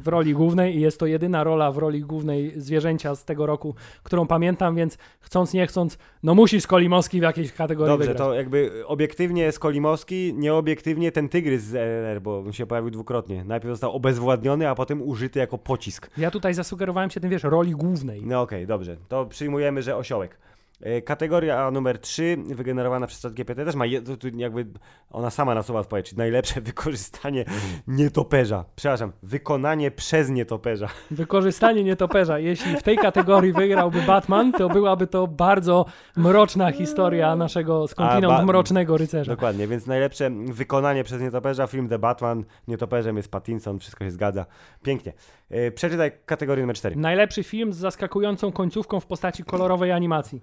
w 0.00 0.08
roli 0.08 0.34
głównej 0.34 0.76
i 0.76 0.80
jest 0.80 1.00
to 1.00 1.06
jedyna 1.06 1.44
rola 1.44 1.72
w 1.72 1.78
roli 1.78 2.00
głównej 2.00 2.52
zwierzęcia 2.56 3.14
z 3.14 3.24
tego 3.24 3.46
roku, 3.46 3.74
którą 4.02 4.26
pamiętam, 4.26 4.76
więc 4.76 4.98
chcąc 5.20 5.52
nie 5.52 5.66
chcąc, 5.66 5.98
no 6.22 6.34
musi 6.34 6.60
Skolimowski 6.60 7.20
w 7.20 7.22
jakiejś 7.22 7.52
kategorii 7.52 7.92
Dobrze, 7.92 8.08
wygrać. 8.08 8.28
to 8.28 8.34
jakby 8.34 8.70
obiektywnie 8.86 9.52
Skolimowski, 9.52 10.34
nieobiektywnie 10.36 11.12
ten 11.12 11.28
tygrys 11.28 11.62
z 11.62 11.74
RR, 11.74 12.22
bo 12.22 12.38
on 12.38 12.52
się 12.52 12.66
pojawił 12.66 12.90
dwukrotnie. 12.90 13.44
Najpierw 13.44 13.72
został 13.74 13.92
obezwładniony, 13.92 14.68
a 14.68 14.74
potem 14.74 15.02
użyty 15.02 15.38
jako 15.38 15.57
pocisk. 15.58 16.10
Ja 16.18 16.30
tutaj 16.30 16.54
zasugerowałem 16.54 17.10
się 17.10 17.20
tym, 17.20 17.30
wiesz, 17.30 17.42
roli 17.42 17.72
głównej. 17.72 18.22
No 18.26 18.40
okej, 18.40 18.66
dobrze. 18.66 18.96
To 19.08 19.26
przyjmujemy, 19.26 19.82
że 19.82 19.96
osiołek. 19.96 20.38
E, 20.80 21.02
Kategoria 21.02 21.70
numer 21.70 21.98
3, 21.98 22.36
wygenerowana 22.46 23.06
przez 23.06 23.22
ChatGPT, 23.22 23.64
też 23.64 23.74
ma 23.74 23.86
je, 23.86 24.02
tu 24.02 24.28
jakby 24.36 24.66
ona 25.10 25.30
sama 25.30 25.54
nasuwa 25.54 25.80
odpowiedź, 25.80 26.06
czyli 26.08 26.18
najlepsze 26.18 26.60
wykorzystanie 26.70 27.44
nietoperza. 27.86 28.64
Przepraszam, 28.76 29.12
wykonanie 29.22 29.90
przez 29.90 30.30
nietoperza. 30.30 30.88
Wykorzystanie 31.10 31.84
nietoperza. 31.84 32.38
Jeśli 32.38 32.76
w 32.76 32.82
tej 32.82 32.96
kategorii 32.96 33.52
wygrałby 33.52 34.02
Batman, 34.02 34.52
to 34.52 34.68
byłaby 34.68 35.06
to 35.06 35.26
bardzo 35.26 35.84
mroczna 36.16 36.72
historia 36.72 37.36
naszego 37.36 37.88
skądinąd 37.88 38.46
mrocznego 38.46 38.96
rycerza. 38.96 39.32
Dokładnie, 39.32 39.66
więc 39.66 39.86
najlepsze 39.86 40.30
wykonanie 40.44 41.04
przez 41.04 41.22
nietoperza, 41.22 41.66
film 41.66 41.88
The 41.88 41.98
Batman, 41.98 42.44
nietoperzem 42.68 43.16
jest 43.16 43.30
Pattinson, 43.30 43.78
wszystko 43.78 44.04
się 44.04 44.10
zgadza. 44.10 44.46
Pięknie. 44.82 45.12
E, 45.50 45.70
Przeczytaj 45.70 46.12
kategorię 46.26 46.62
numer 46.62 46.76
4. 46.76 46.96
Najlepszy 46.96 47.44
film 47.44 47.72
z 47.72 47.76
zaskakującą 47.76 48.52
końcówką 48.52 49.00
w 49.00 49.06
postaci 49.06 49.44
kolorowej 49.44 49.92
animacji. 49.92 50.40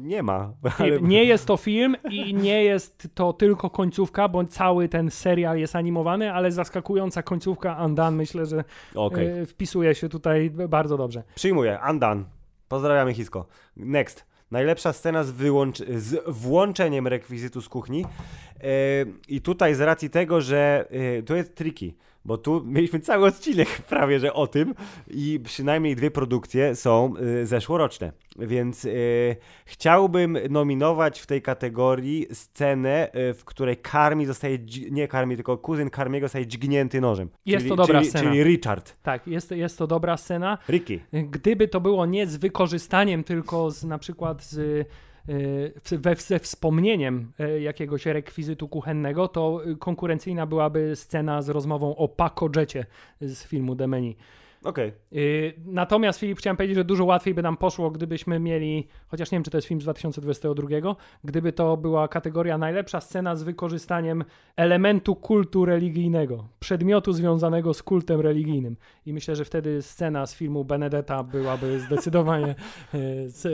Nie 0.00 0.22
ma, 0.22 0.52
ale... 0.78 1.00
Nie 1.00 1.24
jest 1.24 1.46
to 1.46 1.56
film 1.56 1.96
i 2.10 2.34
nie 2.34 2.64
jest 2.64 3.08
to 3.14 3.32
tylko 3.32 3.70
końcówka, 3.70 4.28
bo 4.28 4.44
cały 4.44 4.88
ten 4.88 5.10
serial 5.10 5.58
jest 5.58 5.76
animowany, 5.76 6.32
ale 6.32 6.52
zaskakująca 6.52 7.22
końcówka 7.22 7.76
Andan 7.76 8.16
myślę, 8.16 8.46
że 8.46 8.64
Okej, 8.94 9.26
e, 9.26 9.46
wpisuje 9.46 9.94
się 9.94 10.08
tutaj 10.08 10.50
bardzo 10.50 10.96
dobrze. 10.96 11.22
przyjmuję, 11.34 11.80
Andan. 11.80 12.24
Pozdrawiamy 12.68 13.14
Hisko. 13.14 13.46
Next. 13.76 14.26
Najlepsza 14.50 14.92
scena 14.92 15.24
z, 15.24 15.30
wyłącz... 15.30 15.78
z 15.78 16.24
włączeniem 16.26 17.06
rekwizytu 17.06 17.62
z 17.62 17.68
kuchni. 17.68 18.04
E, 18.04 18.68
I 19.28 19.40
tutaj 19.40 19.74
z 19.74 19.80
racji 19.80 20.10
tego, 20.10 20.40
że 20.40 20.88
e, 21.18 21.22
to 21.22 21.36
jest 21.36 21.54
tricky, 21.54 21.94
bo 22.26 22.38
tu 22.38 22.64
mieliśmy 22.64 23.00
cały 23.00 23.26
odcinek 23.26 23.68
prawie, 23.88 24.20
że 24.20 24.32
o 24.32 24.46
tym 24.46 24.74
i 25.10 25.40
przynajmniej 25.44 25.96
dwie 25.96 26.10
produkcje 26.10 26.74
są 26.74 27.14
e, 27.16 27.46
zeszłoroczne. 27.46 28.12
Więc 28.38 28.84
e, 28.84 28.88
chciałbym 29.64 30.38
nominować 30.50 31.20
w 31.20 31.26
tej 31.26 31.42
kategorii 31.42 32.26
scenę, 32.32 33.12
e, 33.12 33.34
w 33.34 33.44
której 33.44 33.76
Karmi 33.76 34.26
zostaje, 34.26 34.58
nie 34.90 35.08
Karmi, 35.08 35.36
tylko 35.36 35.58
kuzyn 35.58 35.90
Karmiego 35.90 36.24
zostaje 36.24 36.46
dźgnięty 36.46 37.00
nożem. 37.00 37.28
Jest 37.46 37.62
czyli, 37.62 37.70
to 37.70 37.76
dobra 37.76 37.98
czyli, 37.98 38.10
scena. 38.10 38.30
Czyli 38.30 38.44
Richard. 38.44 38.96
Tak, 39.02 39.26
jest, 39.26 39.50
jest 39.50 39.78
to 39.78 39.86
dobra 39.86 40.16
scena. 40.16 40.58
Ricky. 40.68 41.00
Gdyby 41.12 41.68
to 41.68 41.80
było 41.80 42.06
nie 42.06 42.26
z 42.26 42.36
wykorzystaniem, 42.36 43.24
tylko 43.24 43.70
z 43.70 43.84
na 43.84 43.98
przykład 43.98 44.44
z 44.44 44.58
y, 44.58 44.86
we, 45.98 46.16
ze 46.16 46.38
wspomnieniem 46.38 47.32
e, 47.38 47.60
jakiegoś 47.60 48.06
rekwizytu 48.06 48.68
kuchennego, 48.68 49.28
to 49.28 49.60
y, 49.66 49.76
konkurencyjna 49.76 50.46
byłaby 50.46 50.96
scena 50.96 51.42
z 51.42 51.48
rozmową 51.48 51.96
o 51.96 52.08
Paco 52.08 52.48
z 53.20 53.44
filmu 53.44 53.76
The 53.76 53.86
Menu. 53.86 54.16
Okej. 54.66 54.92
Y, 55.12 55.54
Natomiast 55.66 56.20
Filip, 56.20 56.38
chciałem 56.38 56.56
powiedzieć, 56.56 56.76
że 56.76 56.84
dużo 56.84 57.04
łatwiej 57.04 57.34
by 57.34 57.42
nam 57.42 57.56
poszło, 57.56 57.90
gdybyśmy 57.90 58.38
mieli, 58.38 58.88
chociaż 59.08 59.30
nie 59.30 59.36
wiem, 59.36 59.42
czy 59.42 59.50
to 59.50 59.58
jest 59.58 59.68
film 59.68 59.80
z 59.80 59.84
2022, 59.84 60.96
gdyby 61.24 61.52
to 61.52 61.76
była 61.76 62.08
kategoria 62.08 62.58
najlepsza 62.58 63.00
scena 63.00 63.36
z 63.36 63.42
wykorzystaniem 63.42 64.24
elementu 64.56 65.16
kultu 65.16 65.64
religijnego, 65.64 66.48
przedmiotu 66.60 67.12
związanego 67.12 67.74
z 67.74 67.82
kultem 67.82 68.20
religijnym. 68.20 68.76
I 69.06 69.12
myślę, 69.12 69.36
że 69.36 69.44
wtedy 69.44 69.82
scena 69.82 70.26
z 70.26 70.34
filmu 70.34 70.64
Benedetta 70.64 71.22
byłaby 71.22 71.80
zdecydowanie 71.80 72.54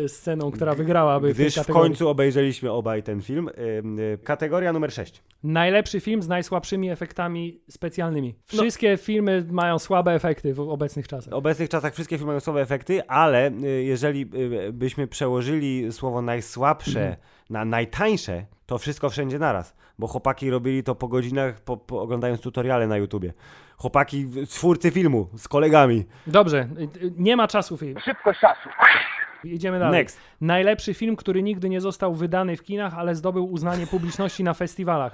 e, 0.05 0.09
sceną, 0.09 0.51
która 0.51 0.75
wygrałaby 0.75 1.35
w 1.35 1.37
Gdyż 1.37 1.53
w 1.55 1.57
kategorii. 1.57 1.89
końcu 1.89 2.09
obejrzeliśmy 2.09 2.71
obaj 2.73 3.03
ten 3.03 3.23
film. 3.23 3.49
Y, 3.49 4.19
Kategoria 4.25 4.73
numer 4.73 4.93
6. 4.93 5.23
Najlepszy 5.43 6.01
film 6.01 6.23
z 6.23 6.29
najsłabszymi 6.29 6.91
efektami 6.91 7.61
specjalnymi. 7.71 8.35
Wszystkie 8.45 8.97
filmy 8.97 9.47
mają 9.51 9.79
słabe 9.79 10.13
efekty 10.13 10.55
w 10.55 10.61
obecnych 10.61 11.02
czasach. 11.07 11.31
W 11.31 11.37
obecnych 11.37 11.69
czasach 11.69 11.93
wszystkie 11.93 12.19
filmy 12.19 12.31
mają 12.31 12.41
słabe 12.41 12.61
efekty, 12.61 13.07
ale 13.09 13.51
y, 13.51 13.83
jeżeli 13.83 14.21
y, 14.35 14.73
byśmy 14.73 15.07
przełożyli 15.07 15.93
słowo 15.93 16.23
najsłabsze 16.23 17.17
na 17.51 17.65
najtańsze, 17.65 18.45
to 18.67 18.79
wszystko 18.79 19.11
wszędzie 19.11 19.39
naraz. 19.39 19.75
Bo 19.99 20.07
chłopaki 20.07 20.51
robili 20.51 20.83
to 20.83 20.95
po 20.95 21.09
godzinach, 21.09 21.61
po, 21.61 21.77
po 21.77 22.03
oglądając 22.03 22.41
tutoriale 22.41 22.87
na 22.87 22.97
YouTubie. 22.97 23.33
Chłopaki, 23.77 24.27
twórcy 24.49 24.91
filmu 24.91 25.29
z 25.37 25.49
kolegami. 25.49 26.05
Dobrze, 26.27 26.69
y, 27.03 27.13
nie 27.17 27.37
ma 27.37 27.49
czasu, 27.49 27.77
Filip. 27.77 28.01
Szybko 28.01 28.35
czasu. 28.35 28.69
Idziemy 29.45 29.79
dalej. 29.79 30.01
Next. 30.01 30.21
Najlepszy 30.41 30.95
film, 30.95 31.17
który 31.17 31.43
nigdy 31.43 31.69
nie 31.69 31.81
został 31.81 32.15
wydany 32.15 32.57
w 32.57 32.63
kinach, 32.63 32.95
ale 32.99 33.15
zdobył 33.15 33.53
uznanie 33.53 33.87
publiczności 33.87 34.45
na 34.45 34.55
festiwalach. 34.55 35.13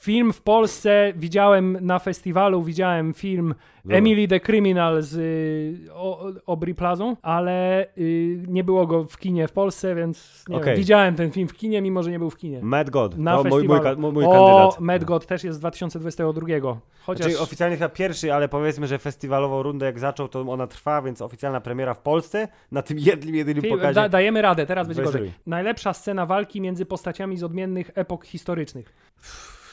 Film 0.00 0.32
w 0.32 0.42
Polsce 0.42 1.12
widziałem 1.16 1.78
na 1.80 1.98
festiwalu, 1.98 2.62
widziałem 2.62 3.14
film 3.14 3.54
Dobra. 3.84 3.98
Emily 3.98 4.28
the 4.28 4.40
Criminal 4.40 5.02
z 5.02 5.14
y, 5.16 5.92
o, 5.94 6.32
Aubrey 6.46 6.74
Plazą, 6.74 7.16
ale 7.22 7.86
y, 7.98 8.42
nie 8.48 8.64
było 8.64 8.86
go 8.86 9.04
w 9.04 9.18
kinie 9.18 9.48
w 9.48 9.52
Polsce, 9.52 9.94
więc 9.94 10.44
Okej. 10.50 10.64
wiem, 10.64 10.76
widziałem 10.76 11.14
ten 11.14 11.30
film 11.30 11.48
w 11.48 11.54
kinie, 11.54 11.82
mimo 11.82 12.02
że 12.02 12.10
nie 12.10 12.18
był 12.18 12.30
w 12.30 12.36
kinie. 12.36 12.60
Mad 12.62 12.90
God. 12.90 13.18
Na 13.18 13.36
to 13.36 13.44
mój, 13.44 13.68
mój, 13.68 13.78
mój, 13.96 14.12
mój 14.12 14.24
o, 14.24 14.30
kandydat. 14.30 14.80
Mad 14.80 15.04
God 15.04 15.26
też 15.26 15.44
jest 15.44 15.56
z 15.56 15.60
2022. 15.60 16.80
Chociaż 17.06 17.26
Czyli 17.26 17.38
oficjalnie 17.38 17.76
chyba 17.76 17.88
pierwszy, 17.88 18.34
ale 18.34 18.48
powiedzmy, 18.48 18.86
że 18.86 18.98
festiwalową 18.98 19.62
rundę 19.62 19.86
jak 19.86 19.98
zaczął, 19.98 20.28
to 20.28 20.40
ona 20.40 20.66
trwa, 20.66 21.02
więc 21.02 21.22
oficjalna 21.22 21.60
premiera 21.60 21.94
w 21.94 22.00
Polsce 22.00 22.48
na 22.72 22.82
tym 22.82 22.98
jednym, 22.98 23.34
jedynym 23.34 23.62
Film- 23.62 23.76
pokazie. 23.76 23.94
da, 23.94 24.08
dajemy 24.08 24.42
radę, 24.42 24.66
teraz 24.66 24.86
będzie 24.86 25.02
gorzej. 25.02 25.32
Najlepsza 25.46 25.92
scena 25.92 26.26
walki 26.26 26.60
między 26.60 26.86
postaciami 26.86 27.36
z 27.36 27.44
odmiennych 27.44 27.90
epok 27.94 28.26
historycznych. 28.26 28.92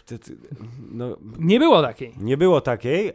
Ty- 0.08 0.20
ty- 0.20 0.38
No, 0.92 1.18
Nie 1.40 1.60
było 1.60 1.82
takiej. 1.82 2.14
nie 2.22 2.38
było 2.38 2.62
takiej, 2.62 3.08
e, 3.10 3.14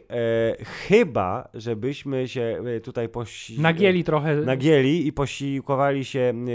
chyba, 0.65 1.49
żebyśmy 1.53 2.27
się 2.27 2.61
e, 2.77 2.79
tutaj 2.79 3.09
posi... 3.09 3.61
Nagieli 3.61 4.03
trochę. 4.03 4.35
nagieli 4.35 5.07
i 5.07 5.13
posiłkowali 5.13 6.05
się 6.05 6.19
y, 6.19 6.51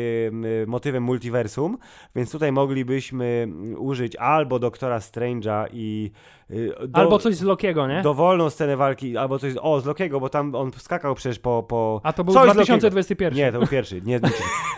y, 0.63 0.67
motywem 0.67 1.03
multiversum, 1.03 1.79
więc 2.17 2.31
tutaj 2.33 2.53
moglibyśmy 2.53 3.49
użyć 3.79 4.17
albo 4.17 4.59
Doktora 4.59 4.99
Strange'a 4.99 5.67
i 5.73 6.11
do, 6.89 6.99
Albo 6.99 7.19
coś 7.19 7.35
z 7.35 7.43
Lokiego, 7.43 7.87
nie? 7.87 8.03
dowolną 8.03 8.51
scenę 8.51 8.77
walki, 8.77 9.17
albo 9.17 9.39
coś, 9.39 9.55
o, 9.61 9.81
z 9.81 9.87
Lokiego, 9.87 10.21
bo 10.21 10.29
tam 10.29 10.55
on 10.55 10.71
skakał 10.77 11.15
przecież 11.15 11.39
po... 11.39 11.63
po... 11.63 12.01
A 12.05 12.13
to 12.13 12.25
był 12.25 12.35
Coś 12.35 12.43
z 12.43 12.47
Lokiego. 12.47 12.65
2021. 12.65 13.39
Nie, 13.39 13.53
to 13.53 13.59
był 13.59 13.69
pierwszy, 13.69 14.01
nie, 14.05 14.15
nie 14.15 14.21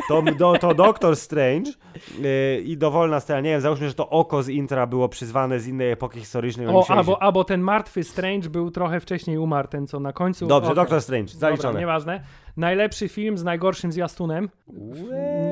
to, 0.08 0.22
do, 0.38 0.52
to 0.58 0.74
Doktor 0.74 1.16
Strange 1.16 1.70
y, 2.24 2.60
i 2.64 2.76
dowolna 2.76 3.20
scena, 3.20 3.40
nie 3.40 3.50
wiem, 3.50 3.60
załóżmy, 3.60 3.88
że 3.88 3.94
to 3.94 4.08
oko 4.10 4.42
z 4.42 4.48
intra 4.48 4.86
było 4.86 5.08
przyzwane 5.08 5.60
z 5.60 5.66
innej 5.68 5.90
epoki 5.90 6.20
historycznej. 6.20 6.66
O, 6.66 6.84
albo, 6.88 7.12
się- 7.12 7.18
albo 7.18 7.44
ten 7.44 7.60
martwy 7.60 8.04
Strange 8.04 8.48
był 8.48 8.70
trochę 8.70 9.00
wcześniej 9.00 9.38
umarł, 9.38 9.68
ten 9.68 9.86
co 9.86 10.00
na 10.00 10.12
końcu. 10.12 10.46
Dobrze. 10.46 10.74
Doktor 10.74 11.02
Strange, 11.02 11.32
Dobra, 11.32 11.40
zaliczone. 11.48 11.80
nieważne. 11.80 12.20
Najlepszy 12.60 13.08
film 13.08 13.38
z 13.38 13.44
najgorszym 13.44 13.92
zwiastunem. 13.92 14.48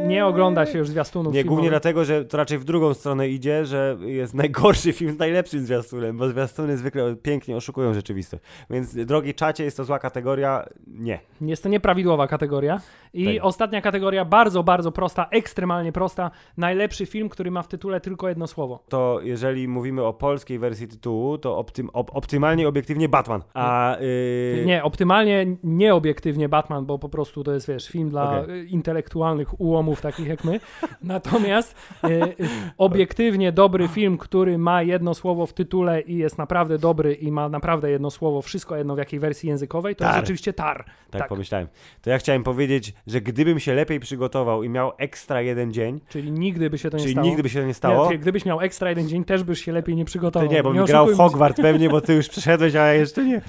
Nie 0.06 0.26
ogląda 0.26 0.66
się 0.66 0.78
już 0.78 0.88
zwiastunów 0.88 1.34
Nie, 1.34 1.44
głównie 1.44 1.62
filmowych. 1.64 1.70
dlatego, 1.70 2.04
że 2.04 2.24
to 2.24 2.36
raczej 2.36 2.58
w 2.58 2.64
drugą 2.64 2.94
stronę 2.94 3.28
idzie, 3.28 3.64
że 3.66 3.96
jest 4.00 4.34
najgorszy 4.34 4.92
film 4.92 5.12
z 5.12 5.18
najlepszym 5.18 5.60
zwiastunem, 5.66 6.16
bo 6.16 6.28
zwiastuny 6.28 6.76
zwykle 6.76 7.16
pięknie 7.16 7.56
oszukują 7.56 7.94
rzeczywistość. 7.94 8.42
Więc, 8.70 8.94
drogi 8.94 9.34
czacie, 9.34 9.64
jest 9.64 9.76
to 9.76 9.84
zła 9.84 9.98
kategoria. 9.98 10.66
Nie. 10.86 11.18
Jest 11.40 11.62
to 11.62 11.68
nieprawidłowa 11.68 12.26
kategoria. 12.26 12.80
I 13.14 13.24
Tak. 13.36 13.44
ostatnia 13.44 13.80
kategoria, 13.80 14.24
bardzo, 14.24 14.62
bardzo 14.62 14.92
prosta, 14.92 15.26
ekstremalnie 15.30 15.92
prosta. 15.92 16.30
Najlepszy 16.56 17.06
film, 17.06 17.28
który 17.28 17.50
ma 17.50 17.62
w 17.62 17.68
tytule 17.68 18.00
tylko 18.00 18.28
jedno 18.28 18.46
słowo. 18.46 18.84
To 18.88 19.20
jeżeli 19.22 19.68
mówimy 19.68 20.02
o 20.04 20.12
polskiej 20.12 20.58
wersji 20.58 20.88
tytułu, 20.88 21.38
to 21.38 21.58
optym, 21.58 21.90
op, 21.92 22.10
optymalnie 22.16 22.68
obiektywnie 22.68 23.08
Batman. 23.08 23.42
A 23.54 23.96
yy, 24.00 24.64
Nie, 24.66 24.84
optymalnie 24.84 25.46
nieobiektywnie 25.64 26.48
Batman, 26.48 26.86
bo 26.86 26.97
po 26.98 27.08
prostu 27.08 27.44
to 27.44 27.52
jest, 27.52 27.68
wiesz, 27.68 27.88
film 27.88 28.08
dla 28.10 28.40
Okej. 28.40 28.60
y, 28.60 28.64
intelektualnych 28.64 29.60
ułomów 29.60 30.00
takich 30.00 30.26
jak 30.28 30.44
my. 30.44 30.60
Natomiast 31.02 31.74
y, 32.04 32.08
y, 32.08 32.34
obiektywnie 32.78 33.52
dobry 33.52 33.88
film, 33.88 34.18
który 34.18 34.58
ma 34.58 34.82
jedno 34.82 35.14
słowo 35.14 35.46
w 35.46 35.52
tytule 35.52 36.00
i 36.00 36.16
jest 36.16 36.38
naprawdę 36.38 36.78
dobry 36.78 37.14
i 37.14 37.32
ma 37.32 37.48
naprawdę 37.48 37.90
jedno 37.90 38.10
słowo, 38.10 38.42
wszystko 38.42 38.76
jedno 38.76 38.94
w 38.94 38.98
jakiej 38.98 39.20
wersji 39.20 39.48
językowej, 39.48 39.96
to 39.96 40.04
Tar. 40.04 40.08
jest 40.08 40.20
rzeczywiście 40.20 40.52
Tar. 40.52 40.84
tak, 41.10 41.20
tak. 41.20 41.28
pomyślałem. 41.28 41.68
To 42.02 42.10
ja 42.10 42.18
chciałem 42.18 42.42
powiedzieć, 42.44 42.94
że 43.06 43.20
gdybym 43.20 43.60
się 43.60 43.74
lepiej 43.74 44.00
przygotował 44.00 44.62
i 44.62 44.68
miał 44.68 44.92
ekstra 44.98 45.42
jeden 45.42 45.72
dzień, 45.72 46.00
Czyli 46.08 46.32
nigdy 46.32 46.70
by 46.70 46.78
się 46.78 46.90
to 46.90 46.96
nie 46.96 47.02
czyli 47.02 47.12
stało. 47.14 47.26
nigdy 47.26 47.42
by 47.42 47.48
się 47.48 47.60
to 47.60 47.66
nie 47.66 47.74
stało. 47.74 48.10
Nie, 48.10 48.18
gdybyś 48.18 48.44
miał 48.44 48.60
ekstra 48.60 48.88
jeden 48.88 49.08
dzień, 49.08 49.24
też 49.24 49.42
byś 49.42 49.64
się 49.64 49.72
lepiej 49.72 49.96
nie 49.96 50.04
To 50.04 50.06
przygotował. 50.06 50.48
nie, 50.52 50.62
bo 50.62 50.72
mi 50.72 50.76
grał 50.76 50.86
w 50.86 50.92
oszukujmy 51.08 51.16
się. 51.16 51.22
Hogwart 51.22 51.56
pewnie, 51.56 51.88
bo 51.88 52.00
ty 52.00 52.14
już 52.14 52.28
przeszedłeś, 52.38 52.74
a 52.74 52.86
ja 52.86 52.94
jeszcze 52.94 53.24
nie. 53.24 53.40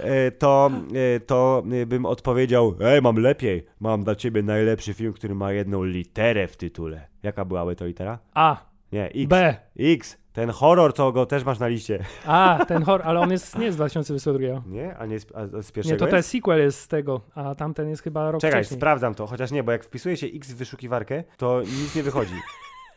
E, 0.00 0.30
To, 0.30 0.70
e, 1.16 1.20
to 1.20 1.62
e, 1.82 1.86
bym 1.86 2.06
odpowiedział, 2.06 2.74
ej, 2.88 3.02
mam 3.02 3.16
lepiej. 3.16 3.66
Mam 3.80 4.04
dla 4.04 4.14
ciebie 4.14 4.42
najlepszy 4.42 4.94
film, 4.94 5.12
który 5.12 5.34
ma 5.34 5.52
jedną 5.52 5.84
literę 5.84 6.46
w 6.46 6.56
tytule. 6.56 7.06
Jaka 7.22 7.44
byłaby 7.44 7.76
to 7.76 7.86
litera? 7.86 8.18
A, 8.34 8.56
Nie, 8.92 9.06
X. 9.08 9.26
B. 9.28 9.56
X. 9.78 10.18
Ten 10.32 10.50
horror, 10.50 10.92
to 10.92 11.12
go 11.12 11.26
też 11.26 11.44
masz 11.44 11.58
na 11.58 11.68
liście. 11.68 12.04
A, 12.26 12.64
ten 12.68 12.82
horror, 12.82 13.08
ale 13.08 13.20
on 13.20 13.30
jest 13.30 13.58
nie 13.58 13.72
z 13.72 13.76
2022. 13.76 14.62
Nie? 14.66 14.96
A 14.96 15.06
nie 15.06 15.20
z, 15.20 15.26
a 15.34 15.62
z 15.62 15.72
pierwszego 15.72 15.94
Nie, 15.94 15.98
to 15.98 16.06
ten 16.06 16.16
jest? 16.16 16.28
sequel 16.28 16.58
jest 16.60 16.80
z 16.80 16.88
tego, 16.88 17.20
a 17.34 17.54
tamten 17.54 17.88
jest 17.88 18.02
chyba 18.02 18.30
rok 18.30 18.40
Czekaj, 18.40 18.60
wcześniej. 18.60 18.78
sprawdzam 18.80 19.14
to. 19.14 19.26
Chociaż 19.26 19.50
nie, 19.50 19.62
bo 19.62 19.72
jak 19.72 19.84
wpisuje 19.84 20.16
się 20.16 20.26
X 20.26 20.52
w 20.52 20.56
wyszukiwarkę, 20.56 21.24
to 21.36 21.62
nic 21.62 21.94
nie 21.96 22.02
wychodzi. 22.02 22.34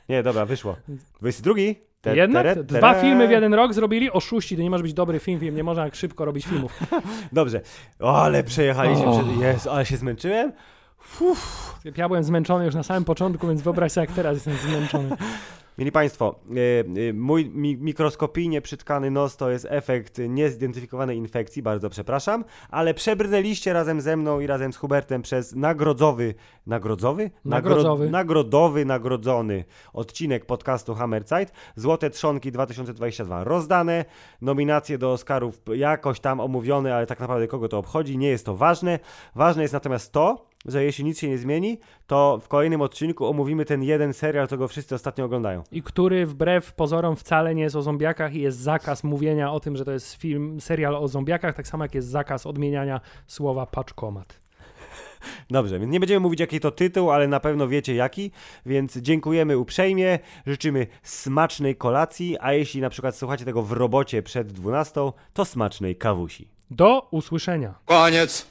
Nie, 0.09 0.23
dobra, 0.23 0.45
wyszło. 0.45 0.75
22? 1.19 1.53
Te, 2.01 2.15
Jednak 2.15 2.43
tere- 2.43 2.63
dwa 2.63 2.79
tere- 2.79 3.01
filmy 3.01 3.27
w 3.27 3.31
jeden 3.31 3.53
rok 3.53 3.73
zrobili, 3.73 4.11
oszuści, 4.11 4.55
to 4.55 4.61
nie 4.61 4.69
może 4.69 4.83
być 4.83 4.93
dobry 4.93 5.19
film, 5.19 5.39
film 5.39 5.55
nie 5.55 5.63
można 5.63 5.83
tak 5.83 5.95
szybko 5.95 6.25
robić 6.25 6.45
filmów. 6.45 6.79
Dobrze. 7.31 7.61
O, 7.99 8.21
ale 8.21 8.43
przejechaliśmy. 8.43 9.05
O. 9.05 9.19
Przed... 9.19 9.41
Jezu, 9.41 9.69
ale 9.69 9.85
się 9.85 9.97
zmęczyłem. 9.97 10.51
Ja 11.97 12.07
byłem 12.07 12.23
zmęczony 12.23 12.65
już 12.65 12.75
na 12.75 12.83
samym 12.83 13.05
początku, 13.05 13.47
więc 13.47 13.61
wyobraź 13.61 13.91
sobie, 13.91 14.05
jak 14.07 14.15
teraz 14.15 14.33
jestem 14.35 14.53
zmęczony. 14.57 15.09
Mieli 15.79 15.91
Państwo, 15.91 16.35
e, 16.49 17.09
e, 17.09 17.13
mój 17.13 17.49
mi 17.49 17.77
mikroskopijnie 17.77 18.61
przytkany 18.61 19.11
nos 19.11 19.37
to 19.37 19.49
jest 19.49 19.67
efekt 19.69 20.17
niezidentyfikowanej 20.29 21.17
infekcji, 21.17 21.61
bardzo 21.61 21.89
przepraszam, 21.89 22.43
ale 22.69 22.93
przebrnęliście 22.93 23.73
razem 23.73 24.01
ze 24.01 24.17
mną 24.17 24.39
i 24.39 24.47
razem 24.47 24.73
z 24.73 24.77
Hubertem 24.77 25.21
przez 25.21 25.55
nagrodzowy, 25.55 26.33
nagrodzowy? 26.67 27.31
Nagrodzowy. 27.45 28.05
Nagro, 28.05 28.17
nagrodowy, 28.17 28.85
nagrodzony 28.85 29.63
odcinek 29.93 30.45
podcastu 30.45 30.95
Hammerzeit. 30.95 31.51
Złote 31.75 32.09
Trzonki 32.09 32.51
2022 32.51 33.43
rozdane, 33.43 34.05
nominacje 34.41 34.97
do 34.97 35.11
Oscarów 35.11 35.61
jakoś 35.75 36.19
tam 36.19 36.39
omówione, 36.39 36.95
ale 36.95 37.07
tak 37.07 37.19
naprawdę 37.19 37.47
kogo 37.47 37.67
to 37.67 37.77
obchodzi, 37.77 38.17
nie 38.17 38.29
jest 38.29 38.45
to 38.45 38.55
ważne. 38.55 38.99
Ważne 39.35 39.61
jest 39.61 39.73
natomiast 39.73 40.11
to, 40.11 40.48
że 40.65 40.83
jeśli 40.83 41.05
nic 41.05 41.19
się 41.19 41.29
nie 41.29 41.37
zmieni, 41.37 41.79
to 42.07 42.39
w 42.43 42.47
kolejnym 42.47 42.81
odcinku 42.81 43.25
omówimy 43.25 43.65
ten 43.65 43.83
jeden 43.83 44.13
serial, 44.13 44.47
co 44.47 44.57
go 44.57 44.67
wszyscy 44.67 44.95
ostatnio 44.95 45.25
oglądają. 45.25 45.63
I 45.71 45.83
który 45.83 46.25
wbrew 46.25 46.73
pozorom 46.73 47.15
wcale 47.15 47.55
nie 47.55 47.63
jest 47.63 47.75
o 47.75 47.81
zombiakach 47.81 48.35
i 48.35 48.41
jest 48.41 48.57
zakaz 48.57 49.03
mówienia 49.03 49.51
o 49.51 49.59
tym, 49.59 49.77
że 49.77 49.85
to 49.85 49.91
jest 49.91 50.13
film, 50.13 50.61
serial 50.61 50.95
o 50.95 51.07
zombiakach, 51.07 51.55
tak 51.55 51.67
samo 51.67 51.83
jak 51.83 51.95
jest 51.95 52.07
zakaz 52.07 52.45
odmieniania 52.45 53.01
słowa 53.27 53.65
paczkomat. 53.65 54.39
Dobrze, 55.49 55.79
więc 55.79 55.91
nie 55.91 55.99
będziemy 55.99 56.19
mówić 56.19 56.39
jaki 56.39 56.59
to 56.59 56.71
tytuł, 56.71 57.11
ale 57.11 57.27
na 57.27 57.39
pewno 57.39 57.67
wiecie 57.67 57.95
jaki, 57.95 58.31
więc 58.65 58.97
dziękujemy 58.97 59.57
uprzejmie, 59.57 60.19
życzymy 60.47 60.87
smacznej 61.03 61.75
kolacji, 61.75 62.37
a 62.39 62.53
jeśli 62.53 62.81
na 62.81 62.89
przykład 62.89 63.15
słuchacie 63.15 63.45
tego 63.45 63.63
w 63.63 63.71
robocie 63.71 64.23
przed 64.23 64.51
12, 64.51 65.11
to 65.33 65.45
smacznej 65.45 65.95
kawusi. 65.95 66.47
Do 66.71 67.07
usłyszenia. 67.11 67.73
Koniec. 67.85 68.47